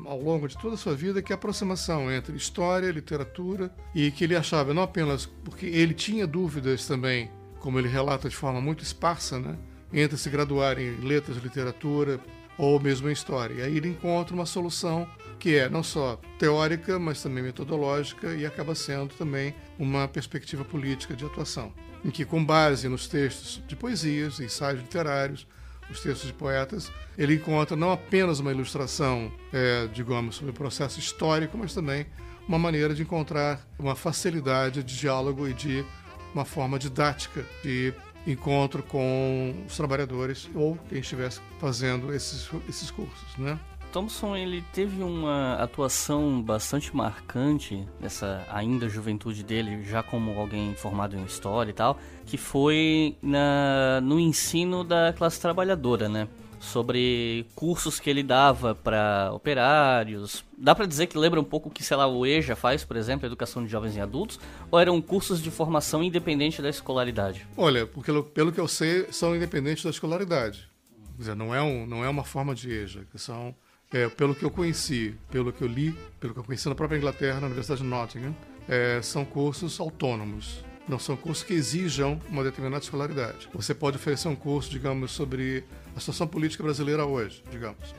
ao 0.05 0.21
longo 0.21 0.47
de 0.47 0.57
toda 0.57 0.75
a 0.75 0.77
sua 0.77 0.95
vida 0.95 1.21
que 1.21 1.31
a 1.31 1.35
aproximação 1.35 2.11
entre 2.11 2.35
história, 2.35 2.91
literatura 2.91 3.73
e 3.93 4.11
que 4.11 4.23
ele 4.23 4.35
achava 4.35 4.73
não 4.73 4.83
apenas 4.83 5.25
porque 5.25 5.65
ele 5.65 5.93
tinha 5.93 6.25
dúvidas 6.25 6.85
também, 6.85 7.29
como 7.59 7.79
ele 7.79 7.87
relata 7.87 8.29
de 8.29 8.35
forma 8.35 8.61
muito 8.61 8.83
esparsa, 8.83 9.39
né, 9.39 9.57
entre 9.93 10.17
se 10.17 10.29
graduar 10.29 10.79
em 10.79 10.95
letras, 11.01 11.37
literatura 11.37 12.19
ou 12.57 12.79
mesmo 12.79 13.09
em 13.09 13.13
história. 13.13 13.55
E 13.55 13.61
aí 13.61 13.77
ele 13.77 13.89
encontra 13.89 14.33
uma 14.33 14.45
solução 14.45 15.07
que 15.39 15.55
é 15.55 15.67
não 15.67 15.81
só 15.81 16.19
teórica, 16.37 16.99
mas 16.99 17.21
também 17.21 17.43
metodológica 17.43 18.33
e 18.35 18.45
acaba 18.45 18.75
sendo 18.75 19.15
também 19.15 19.55
uma 19.79 20.07
perspectiva 20.07 20.63
política 20.63 21.15
de 21.15 21.25
atuação, 21.25 21.73
em 22.05 22.11
que 22.11 22.23
com 22.23 22.43
base 22.45 22.87
nos 22.87 23.07
textos 23.07 23.61
de 23.67 23.75
poesias, 23.75 24.39
ensaios 24.39 24.81
literários, 24.81 25.47
os 25.91 26.01
textos 26.01 26.27
de 26.27 26.33
poetas, 26.33 26.91
ele 27.17 27.35
encontra 27.35 27.75
não 27.75 27.91
apenas 27.91 28.39
uma 28.39 28.51
ilustração, 28.51 29.31
é, 29.51 29.87
digamos, 29.93 30.35
sobre 30.35 30.51
o 30.51 30.53
processo 30.53 30.99
histórico, 30.99 31.57
mas 31.57 31.73
também 31.73 32.05
uma 32.47 32.57
maneira 32.57 32.93
de 32.93 33.01
encontrar 33.01 33.59
uma 33.77 33.95
facilidade 33.95 34.83
de 34.83 34.97
diálogo 34.97 35.47
e 35.47 35.53
de 35.53 35.85
uma 36.33 36.45
forma 36.45 36.79
didática 36.79 37.45
de 37.63 37.93
encontro 38.25 38.83
com 38.83 39.55
os 39.67 39.75
trabalhadores 39.75 40.49
ou 40.53 40.77
quem 40.89 40.99
estivesse 40.99 41.41
fazendo 41.59 42.13
esses, 42.13 42.49
esses 42.69 42.91
cursos, 42.91 43.37
né? 43.37 43.59
Thompson 43.91 44.35
ele 44.35 44.63
teve 44.73 45.03
uma 45.03 45.55
atuação 45.55 46.41
bastante 46.41 46.95
marcante 46.95 47.85
nessa 47.99 48.45
ainda 48.49 48.87
juventude 48.87 49.43
dele, 49.43 49.83
já 49.83 50.01
como 50.01 50.39
alguém 50.39 50.73
formado 50.73 51.15
em 51.15 51.23
história 51.25 51.71
e 51.71 51.73
tal, 51.73 51.99
que 52.25 52.37
foi 52.37 53.17
na, 53.21 53.99
no 54.01 54.19
ensino 54.19 54.83
da 54.83 55.13
classe 55.13 55.39
trabalhadora, 55.39 56.07
né? 56.07 56.27
Sobre 56.59 57.45
cursos 57.55 57.99
que 57.99 58.09
ele 58.09 58.23
dava 58.23 58.75
para 58.75 59.31
operários. 59.33 60.45
Dá 60.57 60.75
para 60.75 60.85
dizer 60.85 61.07
que 61.07 61.17
lembra 61.17 61.41
um 61.41 61.43
pouco 61.43 61.69
o 61.69 61.71
que, 61.71 61.83
sei 61.83 61.97
lá, 61.97 62.07
o 62.07 62.25
EJA 62.25 62.55
faz, 62.55 62.85
por 62.85 62.95
exemplo, 62.95 63.25
Educação 63.25 63.65
de 63.65 63.69
Jovens 63.69 63.95
e 63.95 63.99
Adultos? 63.99 64.39
Ou 64.69 64.79
eram 64.79 65.01
cursos 65.01 65.41
de 65.41 65.49
formação 65.49 66.03
independente 66.03 66.61
da 66.61 66.69
escolaridade? 66.69 67.47
Olha, 67.57 67.87
porque, 67.87 68.11
pelo 68.33 68.51
que 68.51 68.59
eu 68.59 68.67
sei, 68.67 69.07
são 69.11 69.35
independentes 69.35 69.83
da 69.83 69.89
escolaridade. 69.89 70.69
Quer 71.15 71.17
dizer, 71.17 71.35
não 71.35 71.53
é, 71.53 71.61
um, 71.63 71.87
não 71.87 72.05
é 72.05 72.09
uma 72.09 72.23
forma 72.23 72.53
de 72.53 72.71
EJA, 72.71 73.05
que 73.11 73.17
são 73.17 73.55
é, 73.91 74.07
pelo 74.09 74.33
que 74.33 74.43
eu 74.43 74.49
conheci, 74.49 75.15
pelo 75.29 75.51
que 75.51 75.63
eu 75.63 75.67
li, 75.67 75.95
pelo 76.19 76.33
que 76.33 76.39
eu 76.39 76.43
conheci 76.43 76.67
na 76.69 76.75
própria 76.75 76.97
Inglaterra, 76.97 77.39
na 77.39 77.47
Universidade 77.47 77.81
de 77.81 77.87
Nottingham, 77.87 78.35
é, 78.67 79.01
são 79.01 79.25
cursos 79.25 79.79
autônomos. 79.79 80.63
Não 80.87 80.97
são 80.97 81.15
cursos 81.15 81.43
que 81.43 81.53
exijam 81.53 82.19
uma 82.27 82.43
determinada 82.43 82.83
escolaridade. 82.83 83.47
Você 83.53 83.73
pode 83.73 83.97
oferecer 83.97 84.27
um 84.27 84.35
curso, 84.35 84.69
digamos, 84.69 85.11
sobre 85.11 85.63
a 85.95 85.99
situação 85.99 86.27
política 86.27 86.63
brasileira 86.63 87.05
hoje, 87.05 87.43
digamos. 87.51 87.93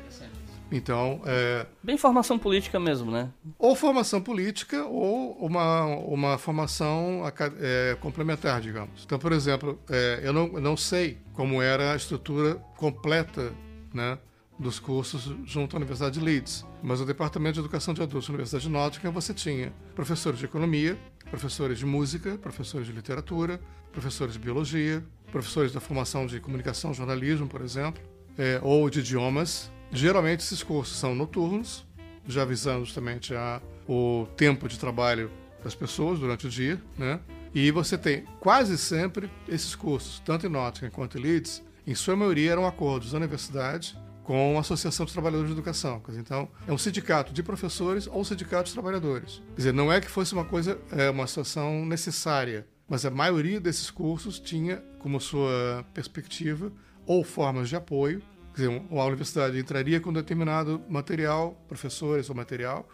Então, 0.70 1.20
é... 1.26 1.66
Bem 1.82 1.98
formação 1.98 2.38
política 2.38 2.80
mesmo, 2.80 3.10
né? 3.10 3.30
Ou 3.58 3.76
formação 3.76 4.22
política 4.22 4.84
ou 4.84 5.32
uma, 5.34 5.84
uma 5.84 6.38
formação 6.38 7.22
é, 7.60 7.96
complementar, 8.00 8.60
digamos. 8.60 9.04
Então, 9.04 9.18
por 9.18 9.32
exemplo, 9.32 9.78
é, 9.90 10.20
eu 10.24 10.32
não, 10.32 10.48
não 10.48 10.76
sei 10.76 11.18
como 11.34 11.60
era 11.60 11.92
a 11.92 11.96
estrutura 11.96 12.54
completa, 12.76 13.52
né? 13.92 14.18
Dos 14.58 14.78
cursos 14.78 15.34
junto 15.44 15.76
à 15.76 15.78
Universidade 15.78 16.18
de 16.18 16.24
Leeds. 16.24 16.64
Mas 16.82 17.00
o 17.00 17.04
Departamento 17.04 17.54
de 17.54 17.60
Educação 17.60 17.94
de 17.94 18.02
Adultos 18.02 18.28
da 18.28 18.32
Universidade 18.32 18.64
de 18.64 18.70
Nottingham 18.70 19.12
você 19.12 19.34
tinha 19.34 19.72
professores 19.94 20.38
de 20.38 20.44
economia, 20.44 20.98
professores 21.30 21.78
de 21.78 21.86
música, 21.86 22.36
professores 22.38 22.86
de 22.86 22.92
literatura, 22.92 23.60
professores 23.92 24.34
de 24.34 24.38
biologia, 24.38 25.04
professores 25.30 25.72
da 25.72 25.80
formação 25.80 26.26
de 26.26 26.38
comunicação, 26.40 26.92
jornalismo, 26.92 27.46
por 27.46 27.62
exemplo, 27.62 28.02
é, 28.38 28.60
ou 28.62 28.88
de 28.88 29.00
idiomas. 29.00 29.70
Geralmente 29.90 30.40
esses 30.40 30.62
cursos 30.62 30.96
são 30.96 31.14
noturnos, 31.14 31.86
já 32.26 32.42
avisando 32.42 32.84
justamente 32.84 33.34
a, 33.34 33.60
o 33.88 34.26
tempo 34.36 34.68
de 34.68 34.78
trabalho 34.78 35.30
das 35.62 35.74
pessoas 35.74 36.18
durante 36.18 36.46
o 36.46 36.50
dia, 36.50 36.80
né? 36.96 37.20
E 37.54 37.70
você 37.70 37.98
tem 37.98 38.24
quase 38.40 38.78
sempre 38.78 39.30
esses 39.46 39.74
cursos, 39.74 40.20
tanto 40.24 40.46
em 40.46 40.48
Nottingham 40.48 40.90
quanto 40.90 41.18
em 41.18 41.20
Leeds, 41.20 41.62
em 41.86 41.94
sua 41.94 42.16
maioria 42.16 42.52
eram 42.52 42.66
acordos 42.66 43.12
da 43.12 43.18
universidade 43.18 43.98
com 44.24 44.56
a 44.56 44.60
Associação 44.60 45.04
dos 45.04 45.12
Trabalhadores 45.12 45.48
de 45.48 45.54
Educação. 45.54 46.02
Então, 46.10 46.48
é 46.66 46.72
um 46.72 46.78
sindicato 46.78 47.32
de 47.32 47.42
professores 47.42 48.06
ou 48.06 48.24
sindicato 48.24 48.68
de 48.68 48.72
trabalhadores. 48.72 49.42
Quer 49.50 49.56
dizer, 49.56 49.72
não 49.72 49.92
é 49.92 50.00
que 50.00 50.08
fosse 50.08 50.32
uma 50.32 50.44
coisa, 50.44 50.78
é 50.90 51.10
uma 51.10 51.26
situação 51.26 51.84
necessária, 51.84 52.66
mas 52.88 53.04
a 53.04 53.10
maioria 53.10 53.60
desses 53.60 53.90
cursos 53.90 54.38
tinha 54.38 54.76
como 54.98 55.20
sua 55.20 55.84
perspectiva 55.92 56.72
ou 57.04 57.24
formas 57.24 57.68
de 57.68 57.76
apoio. 57.76 58.22
Quer 58.54 58.68
dizer, 58.68 58.82
a 58.90 59.04
universidade 59.04 59.58
entraria 59.58 59.98
com 59.98 60.12
determinado 60.12 60.80
material, 60.88 61.60
professores 61.66 62.28
ou 62.28 62.36
material, 62.36 62.88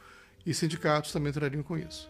e 0.47 0.55
sindicatos 0.55 1.13
também 1.13 1.31
entrariam 1.31 1.63
com 1.63 1.77
isso. 1.77 2.09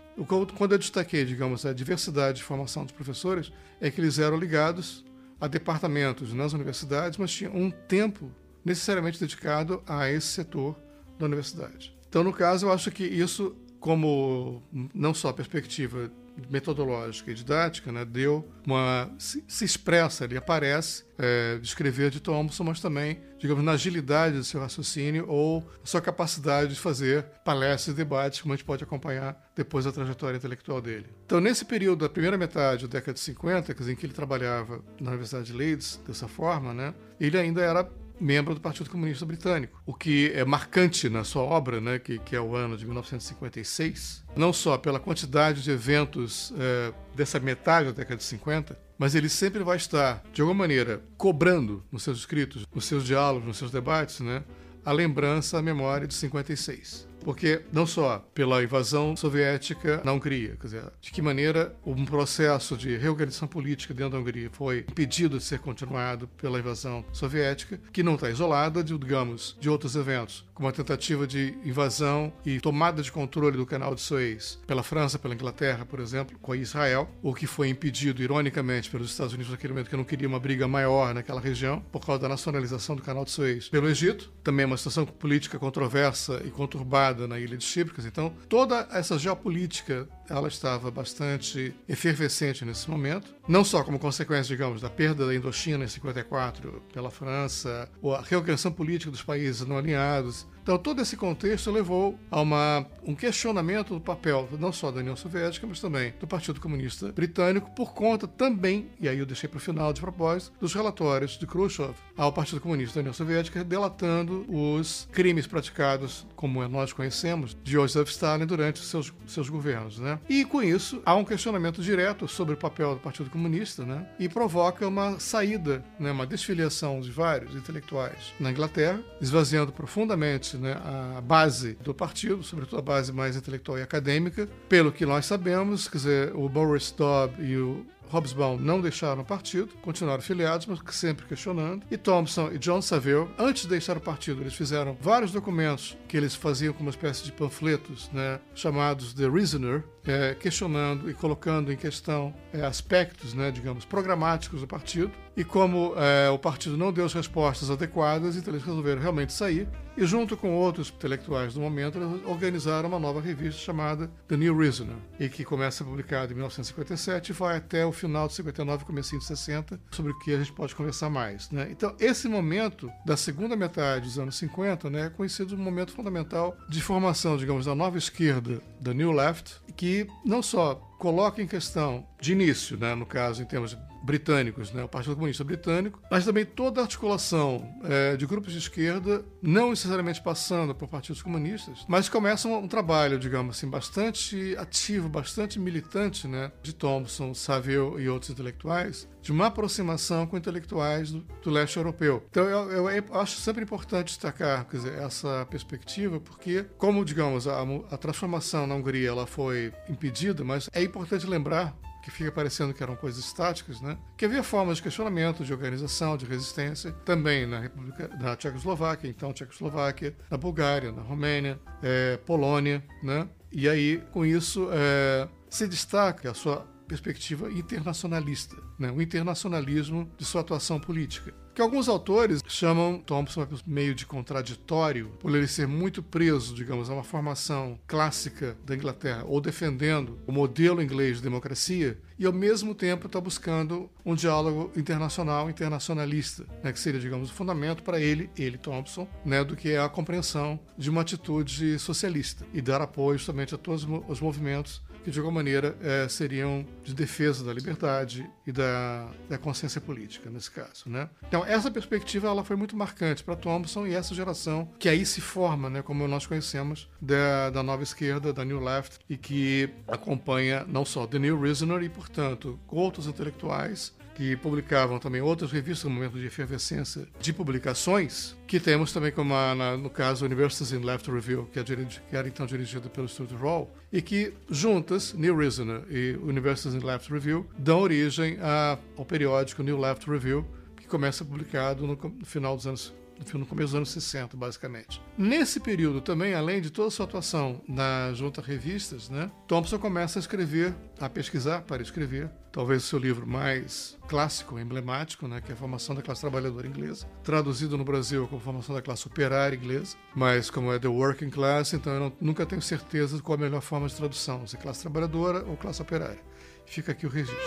Quando 0.57 0.73
eu 0.73 0.79
destaquei, 0.79 1.25
digamos, 1.25 1.65
a 1.65 1.73
diversidade 1.73 2.39
de 2.39 2.45
formação 2.45 2.85
dos 2.85 2.93
professores, 2.93 3.51
é 3.81 3.91
que 3.91 4.01
eles 4.01 4.19
eram 4.19 4.37
ligados 4.37 5.05
a 5.41 5.49
departamentos 5.49 6.33
nas 6.35 6.53
universidades, 6.53 7.19
mas 7.19 7.33
tinham 7.33 7.57
um 7.57 7.71
tempo 7.71 8.31
necessariamente 8.69 9.19
dedicado 9.19 9.83
a 9.87 10.11
esse 10.11 10.29
setor 10.29 10.77
da 11.19 11.27
universidade. 11.27 11.97
Então, 12.09 12.23
no 12.23 12.33
caso, 12.33 12.67
eu 12.67 12.73
acho 12.73 12.91
que 12.91 13.05
isso, 13.05 13.57
como 13.81 14.63
não 14.95 15.13
só 15.13 15.33
perspectiva 15.33 16.11
metodológica 16.51 17.31
e 17.31 17.35
didática, 17.35 17.91
né, 17.91 18.05
deu 18.05 18.49
uma 18.65 19.11
se, 19.19 19.43
se 19.49 19.65
expressa, 19.65 20.25
ele 20.25 20.37
aparece 20.37 21.05
é, 21.19 21.59
descrever 21.59 22.11
de 22.11 22.21
Thompson, 22.21 22.65
mas 22.65 22.81
também, 22.81 23.19
digamos, 23.39 23.65
na 23.65 23.73
agilidade 23.73 24.37
do 24.37 24.45
seu 24.45 24.61
raciocínio 24.61 25.27
ou 25.29 25.69
sua 25.83 26.01
capacidade 26.01 26.75
de 26.75 26.81
fazer 26.81 27.25
palestras 27.45 27.95
e 27.95 27.97
debates, 27.97 28.41
como 28.41 28.53
a 28.55 28.57
gente 28.57 28.65
pode 28.65 28.85
acompanhar 28.85 29.51
depois 29.57 29.85
da 29.85 29.93
trajetória 29.93 30.37
intelectual 30.37 30.81
dele. 30.81 31.07
Então, 31.27 31.41
nesse 31.41 31.65
período 31.65 32.01
da 32.01 32.09
primeira 32.09 32.39
metade 32.39 32.87
da 32.87 32.99
década 32.99 33.15
de 33.15 33.21
50, 33.21 33.73
em 33.91 33.97
que 33.97 34.07
ele 34.07 34.13
trabalhava 34.13 34.85
na 35.01 35.11
Universidade 35.11 35.47
de 35.47 35.53
Leeds 35.53 36.01
dessa 36.07 36.29
forma, 36.29 36.73
né, 36.73 36.95
ele 37.19 37.37
ainda 37.37 37.61
era 37.61 37.91
membro 38.21 38.55
do 38.55 38.61
Partido 38.61 38.91
Comunista 38.91 39.25
Britânico. 39.25 39.83
O 39.87 39.95
que 39.95 40.33
é 40.35 40.45
marcante 40.45 41.09
na 41.09 41.25
sua 41.25 41.43
obra, 41.43 41.81
né, 41.81 41.99
que, 41.99 42.19
que 42.19 42.37
é 42.37 42.41
o 42.41 42.55
ano 42.55 42.77
de 42.77 42.85
1956, 42.85 44.25
não 44.37 44.53
só 44.53 44.77
pela 44.77 45.01
quantidade 45.01 45.63
de 45.63 45.71
eventos 45.71 46.53
é, 46.59 46.93
dessa 47.15 47.39
metade 47.41 47.87
da 47.87 47.93
década 47.93 48.17
de 48.17 48.25
50, 48.25 48.79
mas 48.99 49.15
ele 49.15 49.29
sempre 49.29 49.63
vai 49.63 49.77
estar, 49.77 50.23
de 50.33 50.41
alguma 50.41 50.59
maneira, 50.59 51.03
cobrando 51.17 51.85
nos 51.91 52.03
seus 52.03 52.19
escritos, 52.19 52.67
nos 52.75 52.85
seus 52.85 53.05
diálogos, 53.05 53.47
nos 53.47 53.57
seus 53.57 53.71
debates, 53.71 54.21
né, 54.21 54.43
a 54.85 54.93
lembrança, 54.93 55.59
a 55.59 55.63
memória 55.63 56.07
de 56.07 56.15
56. 56.15 57.08
Porque 57.25 57.63
não 57.73 57.87
só 57.87 58.25
pela 58.35 58.63
invasão 58.63 59.17
soviética 59.17 60.01
na 60.05 60.13
Hungria, 60.13 60.57
quer 60.61 60.67
dizer, 60.67 60.85
de 61.01 61.11
que 61.11 61.23
maneira 61.23 61.75
um 61.85 62.05
processo 62.05 62.77
de 62.77 62.97
reorganização 62.97 63.49
política 63.49 63.93
dentro 63.93 64.13
da 64.13 64.19
Hungria 64.19 64.51
foi 64.53 64.81
impedido 64.89 65.39
de 65.39 65.45
ser 65.45 65.59
continuado 65.59 66.29
pela 66.29 66.59
invasão 66.59 67.05
soviética, 67.13 67.81
que 67.93 68.03
não 68.03 68.15
está 68.15 68.31
isolada, 68.31 68.83
de, 68.83 68.97
digamos, 68.97 69.57
de 69.61 69.69
outros 69.69 69.97
eventos, 69.97 70.47
como 70.55 70.69
a 70.69 70.73
tentativa 70.73 71.27
de 71.27 71.55
invasão 71.65 72.33
e 72.45 72.61
tomada 72.61 73.03
de 73.03 73.13
controle 73.13 73.57
do 73.57 73.67
canal 73.67 73.95
de 73.95 74.01
Suez 74.01 74.59
pela 74.67 74.83
França, 74.83 75.19
pela 75.19 75.35
Inglaterra, 75.35 75.85
por 75.85 76.01
exemplo, 76.01 76.39
com 76.41 76.55
Israel, 76.55 77.09
o 77.23 77.35
que 77.35 77.47
foi 77.47 77.69
impedido, 77.69 78.23
ironicamente, 78.23 78.91
pelos 78.91 79.11
Estados 79.11 79.35
Unidos 79.35 79.51
naquele 79.51 79.73
momento, 79.73 79.91
que 79.91 79.97
não 79.97 80.05
queria 80.05 80.29
uma 80.29 80.41
briga 80.41 80.67
maior 80.67 81.15
naquela 81.15 81.41
região, 81.41 81.81
por 81.93 82.05
causa 82.05 82.23
da 82.23 82.29
nacionalização 82.29 82.97
do 82.97 83.03
canal 83.03 83.25
de 83.25 83.31
Suez 83.31 83.69
pelo 83.69 83.89
Egito, 83.89 84.33
também 84.43 84.65
uma 84.67 84.77
situação 84.77 85.05
política 85.05 85.59
controversa 85.59 86.43
e 86.45 86.51
conturbada 86.51 87.08
na 87.15 87.39
ilha 87.39 87.57
de 87.57 87.65
Chipre. 87.65 87.95
Então, 88.07 88.33
toda 88.49 88.89
essa 88.91 89.19
geopolítica 89.19 90.09
ela 90.29 90.49
estava 90.49 90.91
bastante 90.91 91.75
efervescente 91.89 92.65
nesse 92.65 92.91
momento, 92.91 93.35
não 93.47 93.65
só 93.65 93.83
como 93.83 93.99
consequência, 93.99 94.55
digamos, 94.55 94.81
da 94.81 94.91
perda 94.91 95.27
da 95.27 95.35
Indochina 95.35 95.85
em 95.85 95.89
54 95.89 96.83
pela 96.93 97.11
França, 97.11 97.89
ou 98.03 98.15
a 98.15 98.21
reorganização 98.21 98.73
política 98.73 99.11
dos 99.11 99.23
países 99.23 99.67
não 99.67 99.79
alinhados, 99.79 100.47
então, 100.69 100.77
todo 100.77 101.01
esse 101.01 101.17
contexto 101.17 101.71
levou 101.71 102.21
a 102.31 102.43
uma, 102.43 102.85
um 103.03 103.15
questionamento 103.15 103.95
do 103.95 104.01
papel 104.03 104.47
não 104.61 104.71
só 104.71 104.91
da 104.91 105.01
União 105.01 105.17
Soviética, 105.17 105.67
mas 105.67 105.81
também 105.81 106.13
do 106.21 106.27
Partido 106.27 106.61
Comunista 106.61 107.11
Britânico, 107.11 107.71
por 107.71 107.95
conta 107.95 108.29
também, 108.29 108.91
e 109.01 109.09
aí 109.09 109.19
eu 109.19 109.25
deixei 109.25 109.49
para 109.49 109.57
o 109.57 109.61
final 109.61 109.95
de 109.95 110.03
propósito, 110.03 110.53
dos 110.61 110.75
relatórios 110.75 111.39
de 111.39 111.47
Khrushchev 111.47 111.95
ao 112.15 112.31
Partido 112.35 112.61
Comunista 112.61 112.97
da 112.97 113.01
União 113.01 113.15
Soviética, 113.15 113.65
delatando 113.65 114.45
os 114.47 115.09
crimes 115.11 115.47
praticados, 115.47 116.27
como 116.37 116.69
nós 116.69 116.93
conhecemos, 116.93 117.57
de 117.65 117.73
Joseph 117.73 118.11
Stalin 118.11 118.45
durante 118.45 118.81
seus, 118.81 119.11
seus 119.27 119.49
governos. 119.49 119.99
Né? 119.99 120.18
E 120.29 120.45
com 120.45 120.63
isso, 120.63 121.03
há 121.05 121.15
um 121.15 121.25
questionamento 121.25 121.83
direto 121.83 122.27
sobre 122.27 122.55
o 122.55 122.57
papel 122.57 122.95
do 122.95 123.01
Partido 123.01 123.31
Comunista 123.31 123.85
né? 123.85 124.07
e 124.19 124.29
provoca 124.29 124.87
uma 124.87 125.19
saída, 125.19 125.85
né? 125.99 126.11
uma 126.11 126.27
desfiliação 126.27 127.01
de 127.01 127.11
vários 127.11 127.55
intelectuais 127.55 128.33
na 128.39 128.51
Inglaterra, 128.51 129.01
esvaziando 129.21 129.73
profundamente 129.73 130.57
né, 130.57 130.77
a 131.17 131.21
base 131.21 131.75
do 131.83 131.95
partido, 131.95 132.43
sobretudo 132.43 132.79
a 132.79 132.83
base 132.83 133.13
mais 133.13 133.37
intelectual 133.37 133.79
e 133.79 133.83
acadêmica. 133.83 134.49
Pelo 134.69 134.93
que 134.93 135.05
nós 135.05 135.27
sabemos, 135.27 135.89
quer 135.89 135.99
dizer, 135.99 136.37
o 136.37 136.49
Boris 136.49 136.91
Dobb 136.91 137.35
e 137.43 137.57
o 137.57 137.85
Hobsbawm 138.13 138.59
não 138.59 138.81
deixaram 138.81 139.23
o 139.23 139.25
partido, 139.25 139.75
continuaram 139.83 140.23
filiados, 140.23 140.67
mas 140.67 140.81
sempre 140.95 141.27
questionando. 141.27 141.85
E 141.91 141.97
Thompson 141.97 142.51
e 142.53 142.59
John 142.59 142.81
Saville, 142.81 143.29
antes 143.39 143.63
de 143.63 143.69
deixar 143.69 143.97
o 143.97 144.01
partido, 144.01 144.43
eles 144.43 144.55
fizeram 144.55 144.97
vários 145.01 145.31
documentos 145.31 145.97
que 146.09 146.17
eles 146.17 146.35
faziam 146.35 146.73
como 146.73 146.87
uma 146.89 146.91
espécie 146.91 147.25
de 147.25 147.33
panfletos, 147.33 148.11
né, 148.13 148.41
chamados 148.55 149.13
The 149.13 149.29
Reasoner, 149.29 149.85
é, 150.09 150.35
questionando 150.35 151.11
e 151.11 151.15
colocando 151.15 151.71
em 151.71 151.77
questão 151.77 152.35
é, 152.53 152.65
aspectos, 152.65 153.35
né, 153.35 153.51
digamos, 153.51 153.85
programáticos 153.85 154.63
do 154.63 154.67
partido. 154.67 155.13
E 155.37 155.45
como 155.45 155.95
é, 155.97 156.29
o 156.31 156.39
partido 156.39 156.77
não 156.77 156.93
deu 156.93 157.05
as 157.05 157.13
respostas 157.13 157.71
adequadas, 157.71 158.35
então 158.35 158.53
eles 158.53 158.65
resolveram 158.65 159.01
realmente 159.01 159.33
sair. 159.33 159.69
E 159.97 160.07
junto 160.07 160.37
com 160.37 160.55
outros 160.55 160.93
intelectuais 160.97 161.55
do 161.55 161.61
momento, 161.61 161.99
eles 161.99 162.25
organizaram 162.25 162.89
uma 162.89 163.01
nova 163.01 163.21
revista 163.21 163.61
chamada 163.61 164.09
The 164.29 164.37
New 164.37 164.57
Reasoner, 164.57 164.97
e 165.19 165.29
que 165.29 165.45
começa 165.45 165.85
publicada 165.85 166.33
em 166.33 166.37
1957 166.37 167.31
e 167.31 167.33
vai 167.33 167.57
até 167.57 167.85
o 167.85 167.91
final 167.91 168.29
de 168.29 168.35
59, 168.35 168.85
comecinho 168.85 169.21
de 169.21 169.27
60, 169.27 169.81
sobre 169.91 170.13
o 170.13 170.19
que 170.21 170.33
a 170.33 170.39
gente 170.39 170.53
pode 170.53 170.75
conversar 170.75 171.11
mais. 171.11 171.51
Né? 171.51 171.69
Então, 171.71 171.97
esse 171.99 172.29
momento 172.29 172.91
da 173.05 173.17
segunda 173.17 173.57
metade 173.57 174.07
dos 174.07 174.19
anos 174.21 174.37
50 174.37 174.89
né, 174.89 175.07
é 175.07 175.11
conhecido 175.11 175.51
como 175.51 175.63
um 175.63 175.65
momento 175.65 175.93
fundamental 175.93 176.57
de 176.69 176.81
formação, 176.81 177.37
digamos, 177.37 177.67
da 177.67 177.75
nova 177.75 177.99
esquerda, 177.99 178.61
da 178.81 178.95
New 178.95 179.11
Left, 179.11 179.57
que 179.77 179.98
não 180.25 180.43
só 180.43 180.75
coloca 180.99 181.41
em 181.41 181.47
questão, 181.47 182.07
de 182.21 182.33
início, 182.33 182.77
né, 182.77 182.95
no 182.95 183.07
caso, 183.07 183.43
em 183.43 183.47
termos 183.47 183.77
britânicos, 184.03 184.73
né, 184.73 184.83
o 184.85 184.89
Partido 184.89 185.15
Comunista 185.15 185.45
Britânico, 185.45 186.01
mas 186.11 186.25
também 186.25 186.45
toda 186.45 186.81
a 186.81 186.85
articulação 186.85 187.69
é, 187.85 188.17
de 188.17 188.27
grupos 188.27 188.53
de 188.53 188.59
esquerda, 188.59 189.25
não 189.43 189.71
necessariamente 189.71 190.23
passando 190.23 190.75
por 190.75 190.89
partidos 190.89 191.23
comunistas, 191.23 191.85
mas 191.89 192.09
começa 192.09 192.49
um, 192.49 192.57
um, 192.57 192.69
trabalho, 192.69 193.19
digamos 193.19 193.57
assim, 193.57 193.69
bastante 193.69 194.57
ativo, 194.59 195.09
bastante 195.09 195.59
militante, 195.59 196.27
né, 196.27 196.53
de 196.63 196.75
Thompson, 196.75 197.35
Saville 197.35 198.01
e 198.03 198.09
outros 198.09 198.31
intelectuais, 198.31 199.09
de 199.21 199.33
uma 199.33 199.47
aproximação 199.47 200.27
com 200.27 200.37
intelectuais 200.37 201.11
do, 201.11 201.21
do 201.43 201.51
leste 201.51 201.77
europeu. 201.77 202.25
Então, 202.31 202.45
eu, 202.45 202.71
eu, 202.71 202.91
eu, 202.91 203.15
acho 203.15 203.37
sempre 203.37 203.63
importante 203.63 204.09
destacar 204.09 204.67
dizer, 204.71 204.95
essa 204.95 205.47
perspectiva, 205.51 206.21
porque, 206.21 206.65
como, 206.77 207.05
digamos, 207.05 207.47
a, 207.47 207.63
a 207.91 207.97
transformação 207.97 208.67
na 208.67 208.75
Hungria 208.75 209.09
ela 209.09 209.27
foi 209.27 209.73
impedida, 209.89 210.45
mas 210.45 210.69
é 210.73 210.83
importante 210.83 211.27
lembrar 211.27 211.77
que 212.09 212.17
fica 212.17 212.33
parecendo 212.33 212.73
que 212.73 212.83
eram 212.83 212.97
coisas 212.97 213.23
estáticas, 213.23 213.81
né? 213.81 213.99
Que 214.17 214.25
havia 214.25 214.43
formas 214.43 214.79
de 214.79 214.83
questionamento, 214.83 215.45
de 215.45 215.53
organização, 215.53 216.17
de 216.17 216.25
resistência, 216.25 216.93
também 217.05 217.47
na 217.47 217.61
República 217.61 218.09
da 218.09 218.35
Tchecoslováquia, 218.35 219.09
então 219.09 219.33
Tchecoslováquia, 219.33 220.17
na 220.31 220.37
Bulgária, 220.37 220.91
na 220.91 221.03
Romênia, 221.03 221.61
é, 221.83 222.17
Polônia, 222.17 222.83
né? 223.03 223.29
E 223.53 223.69
aí, 223.69 224.03
com 224.11 224.25
isso, 224.25 224.69
é, 224.73 225.29
se 225.51 225.67
destaca 225.69 226.31
a 226.31 226.35
sua 226.35 226.67
perspectiva 226.89 227.53
internacionalista, 227.53 228.57
né? 228.79 228.91
o 228.91 229.01
internacionalismo 229.01 230.11
de 230.17 230.25
sua 230.25 230.41
atuação 230.41 230.81
política. 230.81 231.35
Que 231.55 231.63
alguns 231.63 231.89
autores 231.89 232.41
chamam 232.47 233.01
Thompson 233.01 233.45
meio 233.67 233.93
de 233.93 234.07
contraditório, 234.07 235.09
por 235.19 235.35
ele 235.35 235.49
ser 235.49 235.67
muito 235.67 236.01
preso, 236.03 236.55
digamos, 236.55 236.89
a 236.89 236.95
uma 236.95 237.03
formação 237.03 237.77
clássica 237.85 238.57
da 238.65 238.77
Inglaterra, 238.77 239.25
ou 239.27 239.41
defendendo 239.41 240.21
o 240.25 240.31
modelo 240.31 240.81
inglês 240.81 241.17
de 241.17 241.25
democracia, 241.25 241.99
e 242.17 242.25
ao 242.25 242.33
mesmo 242.33 242.77
tempo 242.77 243.07
está 243.07 243.21
buscando 243.21 243.91
um 244.05 244.15
diálogo 244.15 244.71
internacional, 244.77 245.51
internacionalista, 245.51 246.47
né, 246.63 246.73
que 246.73 246.79
seria, 246.79 247.01
digamos, 247.01 247.29
o 247.29 247.35
fundamento 247.35 247.83
para 247.83 248.01
ele, 248.01 248.31
ele, 248.37 248.57
Thompson, 248.57 249.09
né, 249.25 249.43
do 249.43 249.57
que 249.57 249.71
é 249.71 249.81
a 249.81 249.89
compreensão 249.89 250.61
de 250.77 250.89
uma 250.89 251.03
atitude 251.03 251.77
socialista 251.81 252.47
e 252.55 252.61
dar 252.61 252.81
apoio 252.81 253.19
justamente 253.19 253.53
a 253.53 253.59
todos 253.59 253.85
os 254.09 254.21
movimentos 254.21 254.81
que 255.05 255.11
de 255.11 255.19
alguma 255.19 255.37
maneira 255.37 255.77
é, 255.83 256.09
seriam 256.09 256.67
de 256.83 256.95
defesa 256.95 257.45
da 257.45 257.53
liberdade 257.53 258.29
e 258.47 258.53
da, 258.53 259.09
da 259.29 259.39
consciência 259.39 259.81
política 259.81 260.31
nesse 260.31 260.51
caso, 260.51 260.85
né? 260.87 261.09
Então 261.27 261.45
essa 261.45 261.71
perspectiva 261.71 262.29
ela 262.29 262.45
foi 262.45 262.57
muito 262.57 262.77
marcante 262.77 263.23
para 263.23 263.37
Thompson 263.37 263.87
e 263.87 263.95
essa 263.95 264.15
geração 264.15 264.69
que 264.79 264.89
aí 264.89 265.05
se 265.05 265.21
forma, 265.21 265.69
né, 265.69 265.83
como 265.83 266.07
nós 266.09 266.27
conhecemos 266.27 266.89
da, 267.01 267.51
da 267.51 267.63
nova 267.63 267.83
esquerda, 267.83 268.33
da 268.33 268.45
New 268.45 268.61
Left 268.61 268.99
e 269.09 269.17
que 269.17 269.71
acompanha 269.87 270.65
não 270.67 270.85
só 270.85 271.07
The 271.07 271.19
New 271.19 271.41
Reasoner 271.41 271.83
e 271.83 271.89
portanto 271.89 272.59
outros 272.69 273.07
intelectuais 273.07 273.98
que 274.19 274.35
publicavam 274.35 274.99
também 274.99 275.21
outras 275.23 275.53
revistas 275.53 275.85
no 275.85 275.91
momento 275.91 276.19
de 276.19 276.27
efervescência 276.27 277.07
de 277.21 277.33
publicações, 277.33 278.37
que 278.49 278.59
temos 278.59 278.93
também 278.93 279.13
como 279.13 279.33
a, 279.33 279.55
na, 279.55 279.77
no 279.77 279.89
caso 279.89 280.25
Universities 280.25 280.73
in 280.73 280.85
Left 280.85 281.09
Review, 281.09 281.49
que, 281.53 281.61
é 281.61 281.63
que 281.63 282.17
era 282.17 282.27
então 282.27 282.45
dirigida 282.45 282.89
pelo 282.89 283.07
Stuart 283.07 283.31
Hall, 283.41 283.73
e 283.93 284.03
que 284.03 284.35
juntas, 284.51 285.13
New 285.13 285.37
Reasoner 285.37 285.85
e 285.89 286.19
Universities 286.21 286.75
in 286.75 286.85
Left 286.85 287.13
Review, 287.13 287.47
dão 287.57 287.79
origem 287.79 288.39
a, 288.41 288.77
ao 288.97 289.05
periódico 289.05 289.63
New 289.63 289.79
Left 289.79 290.11
Review, 290.11 290.45
que 290.77 290.89
começa 290.89 291.25
publicado 291.25 291.87
no, 291.87 291.97
no 291.97 292.27
final 292.27 292.57
dos 292.57 292.67
anos 292.67 292.93
no 293.35 293.47
começo 293.47 293.69
dos 293.69 293.75
anos 293.75 293.91
60, 293.91 294.37
basicamente. 294.37 295.03
Nesse 295.17 295.61
período 295.61 296.01
também, 296.01 296.35
além 296.35 296.61
de 296.61 296.71
toda 296.71 296.89
a 296.89 296.91
sua 296.91 297.05
atuação 297.05 297.61
na 297.69 298.13
junta 298.15 298.41
revistas, 298.41 299.09
né, 299.09 299.31
Thompson 299.47 299.79
começa 299.79 300.19
a 300.19 300.21
escrever, 300.21 300.75
a 301.01 301.09
pesquisar 301.09 301.63
para 301.63 301.83
escrever, 301.83 302.31
talvez 302.53 302.85
o 302.85 302.87
seu 302.87 302.99
livro 302.99 303.27
mais 303.27 303.97
clássico, 304.09 304.59
emblemático, 304.59 305.29
né, 305.29 305.41
que 305.41 305.51
é 305.51 305.55
a 305.55 305.57
Formação 305.57 305.95
da 305.95 306.03
Classe 306.03 306.21
Trabalhadora 306.21 306.67
Inglesa, 306.67 307.07
traduzido 307.23 307.77
no 307.77 307.85
Brasil 307.85 308.27
como 308.29 308.41
Formação 308.41 308.75
da 308.75 308.83
Classe 308.83 309.07
Operária 309.07 309.57
Inglesa, 309.57 309.97
mas 310.15 310.51
como 310.51 310.73
é 310.73 310.79
The 310.79 310.89
Working 310.89 311.31
Class, 311.31 311.73
então 311.73 311.93
eu 311.93 312.01
não, 312.01 312.13
nunca 312.21 312.47
tenho 312.47 312.63
certeza 312.63 313.21
qual 313.21 313.39
a 313.39 313.41
melhor 313.41 313.61
forma 313.61 313.89
de 313.89 313.95
tradução, 313.95 314.47
se 314.47 314.57
é 314.57 314.59
classe 314.59 314.81
trabalhadora 314.81 315.45
ou 315.45 315.57
classe 315.57 315.83
operária. 315.83 316.21
Fica 316.67 316.93
aqui 316.93 317.07
o 317.07 317.09
registro. 317.09 317.39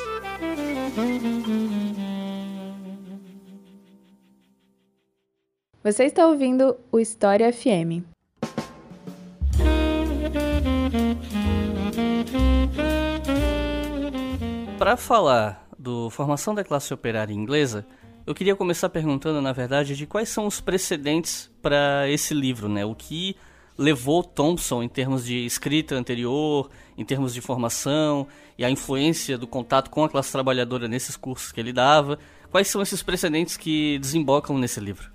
Você 5.83 6.03
está 6.03 6.27
ouvindo 6.27 6.77
o 6.91 6.99
História 6.99 7.51
FM. 7.51 8.05
Para 14.77 14.95
falar 14.95 15.67
do 15.79 16.11
formação 16.11 16.53
da 16.53 16.63
classe 16.63 16.93
operária 16.93 17.33
inglesa, 17.33 17.83
eu 18.27 18.35
queria 18.35 18.55
começar 18.55 18.89
perguntando, 18.89 19.41
na 19.41 19.51
verdade, 19.53 19.95
de 19.95 20.05
quais 20.05 20.29
são 20.29 20.45
os 20.45 20.61
precedentes 20.61 21.49
para 21.63 22.07
esse 22.07 22.35
livro, 22.35 22.69
né? 22.69 22.85
O 22.85 22.93
que 22.93 23.35
levou 23.75 24.23
Thompson 24.23 24.83
em 24.83 24.87
termos 24.87 25.25
de 25.25 25.47
escrita 25.47 25.95
anterior, 25.95 26.69
em 26.95 27.03
termos 27.03 27.33
de 27.33 27.41
formação 27.41 28.27
e 28.55 28.63
a 28.63 28.69
influência 28.69 29.35
do 29.35 29.47
contato 29.47 29.89
com 29.89 30.03
a 30.03 30.09
classe 30.09 30.31
trabalhadora 30.31 30.87
nesses 30.87 31.17
cursos 31.17 31.51
que 31.51 31.59
ele 31.59 31.73
dava. 31.73 32.19
Quais 32.51 32.67
são 32.67 32.83
esses 32.83 33.01
precedentes 33.01 33.57
que 33.57 33.97
desembocam 33.97 34.59
nesse 34.59 34.79
livro? 34.79 35.10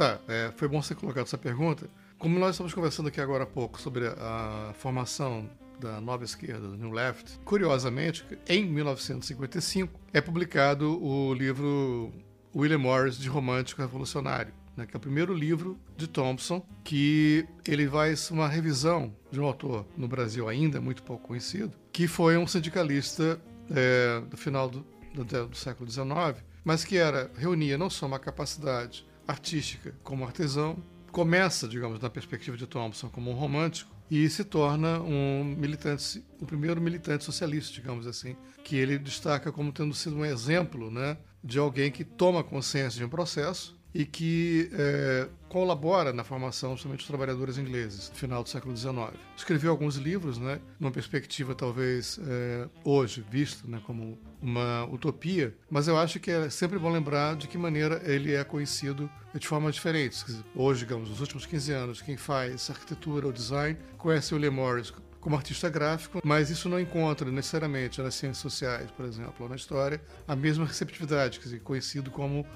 Tá, 0.00 0.18
é, 0.28 0.50
foi 0.56 0.66
bom 0.66 0.80
você 0.80 0.94
colocar 0.94 1.20
essa 1.20 1.36
pergunta. 1.36 1.86
Como 2.18 2.38
nós 2.38 2.52
estamos 2.52 2.72
conversando 2.72 3.08
aqui 3.08 3.20
agora 3.20 3.44
há 3.44 3.46
pouco 3.46 3.78
sobre 3.78 4.06
a, 4.06 4.72
formação 4.78 5.50
da 5.78 6.00
nova 6.00 6.24
esquerda, 6.24 6.68
do 6.68 6.74
New 6.74 6.90
Left, 6.90 7.38
curiosamente, 7.44 8.24
em 8.48 8.64
1955 8.64 10.00
é 10.10 10.22
publicado 10.22 10.98
o 11.04 11.34
livro 11.34 12.10
William 12.56 12.78
Morris 12.78 13.18
de 13.18 13.28
Romântico 13.28 13.82
Revolucionário, 13.82 14.54
né, 14.74 14.86
que 14.86 14.96
é 14.96 14.98
o 14.98 15.00
primeiro 15.00 15.34
livro 15.34 15.78
de 15.98 16.08
Thompson, 16.08 16.66
que 16.82 17.46
ele 17.68 17.86
vai 17.86 18.14
uma 18.30 18.48
revisão 18.48 19.14
de 19.30 19.38
um 19.38 19.44
autor 19.44 19.84
no 19.98 20.08
Brasil 20.08 20.48
ainda 20.48 20.80
muito 20.80 21.02
pouco 21.02 21.28
conhecido, 21.28 21.76
que 21.92 22.08
foi 22.08 22.38
um 22.38 22.46
sindicalista 22.46 23.38
é, 23.70 24.22
do 24.30 24.36
final 24.38 24.70
do, 24.70 24.82
do, 25.12 25.46
do 25.48 25.56
século 25.56 25.90
XIX, 25.90 26.42
mas 26.64 26.84
que 26.84 26.96
era 26.96 27.30
reunia 27.36 27.76
não 27.76 27.90
só 27.90 28.06
uma 28.06 28.18
capacidade 28.18 29.09
artística 29.30 29.94
como 30.02 30.24
artesão, 30.24 30.82
começa, 31.10 31.66
digamos, 31.66 32.00
na 32.00 32.10
perspectiva 32.10 32.56
de 32.56 32.66
Thompson 32.66 33.08
como 33.08 33.30
um 33.30 33.34
romântico, 33.34 33.90
e 34.10 34.28
se 34.28 34.42
torna 34.42 35.00
um 35.00 35.44
militante, 35.44 36.24
o 36.40 36.46
primeiro 36.46 36.80
militante 36.80 37.24
socialista, 37.24 37.72
digamos 37.72 38.06
assim, 38.06 38.36
que 38.64 38.76
ele 38.76 38.98
destaca 38.98 39.52
como 39.52 39.72
tendo 39.72 39.94
sido 39.94 40.16
um 40.16 40.24
exemplo 40.24 40.90
né, 40.90 41.16
de 41.42 41.58
alguém 41.58 41.92
que 41.92 42.04
toma 42.04 42.42
consciência 42.42 42.98
de 42.98 43.04
um 43.04 43.08
processo 43.08 43.79
e 43.94 44.04
que 44.04 44.70
é, 44.72 45.28
colabora 45.48 46.12
na 46.12 46.22
formação, 46.22 46.70
principalmente 46.70 47.00
dos 47.00 47.08
trabalhadores 47.08 47.58
ingleses, 47.58 48.08
no 48.10 48.16
final 48.16 48.42
do 48.42 48.48
século 48.48 48.76
XIX. 48.76 49.10
Escreveu 49.36 49.70
alguns 49.70 49.96
livros, 49.96 50.38
né, 50.38 50.60
numa 50.78 50.92
perspectiva 50.92 51.54
talvez 51.54 52.20
é, 52.24 52.68
hoje 52.84 53.24
vista 53.28 53.66
né, 53.66 53.80
como 53.84 54.18
uma 54.40 54.84
utopia, 54.86 55.54
mas 55.68 55.88
eu 55.88 55.98
acho 55.98 56.20
que 56.20 56.30
é 56.30 56.48
sempre 56.48 56.78
bom 56.78 56.90
lembrar 56.90 57.36
de 57.36 57.48
que 57.48 57.58
maneira 57.58 58.00
ele 58.04 58.32
é 58.34 58.44
conhecido 58.44 59.10
de 59.34 59.46
formas 59.46 59.74
diferentes. 59.74 60.24
Hoje, 60.54 60.80
digamos, 60.80 61.10
nos 61.10 61.20
últimos 61.20 61.44
15 61.46 61.72
anos, 61.72 62.02
quem 62.02 62.16
faz 62.16 62.70
arquitetura 62.70 63.26
ou 63.26 63.32
design 63.32 63.76
conhece 63.98 64.32
o 64.32 64.36
William 64.36 64.52
Morris 64.52 64.92
como 65.20 65.36
artista 65.36 65.68
gráfico, 65.68 66.20
mas 66.24 66.48
isso 66.48 66.68
não 66.68 66.80
encontra 66.80 67.30
necessariamente 67.30 68.00
nas 68.00 68.14
ciências 68.14 68.38
sociais, 68.38 68.90
por 68.90 69.04
exemplo, 69.04 69.34
ou 69.40 69.48
na 69.48 69.56
história, 69.56 70.00
a 70.26 70.34
mesma 70.34 70.64
receptividade, 70.64 71.38
quer 71.38 71.44
dizer, 71.44 71.60
conhecido 71.60 72.10
como 72.10 72.46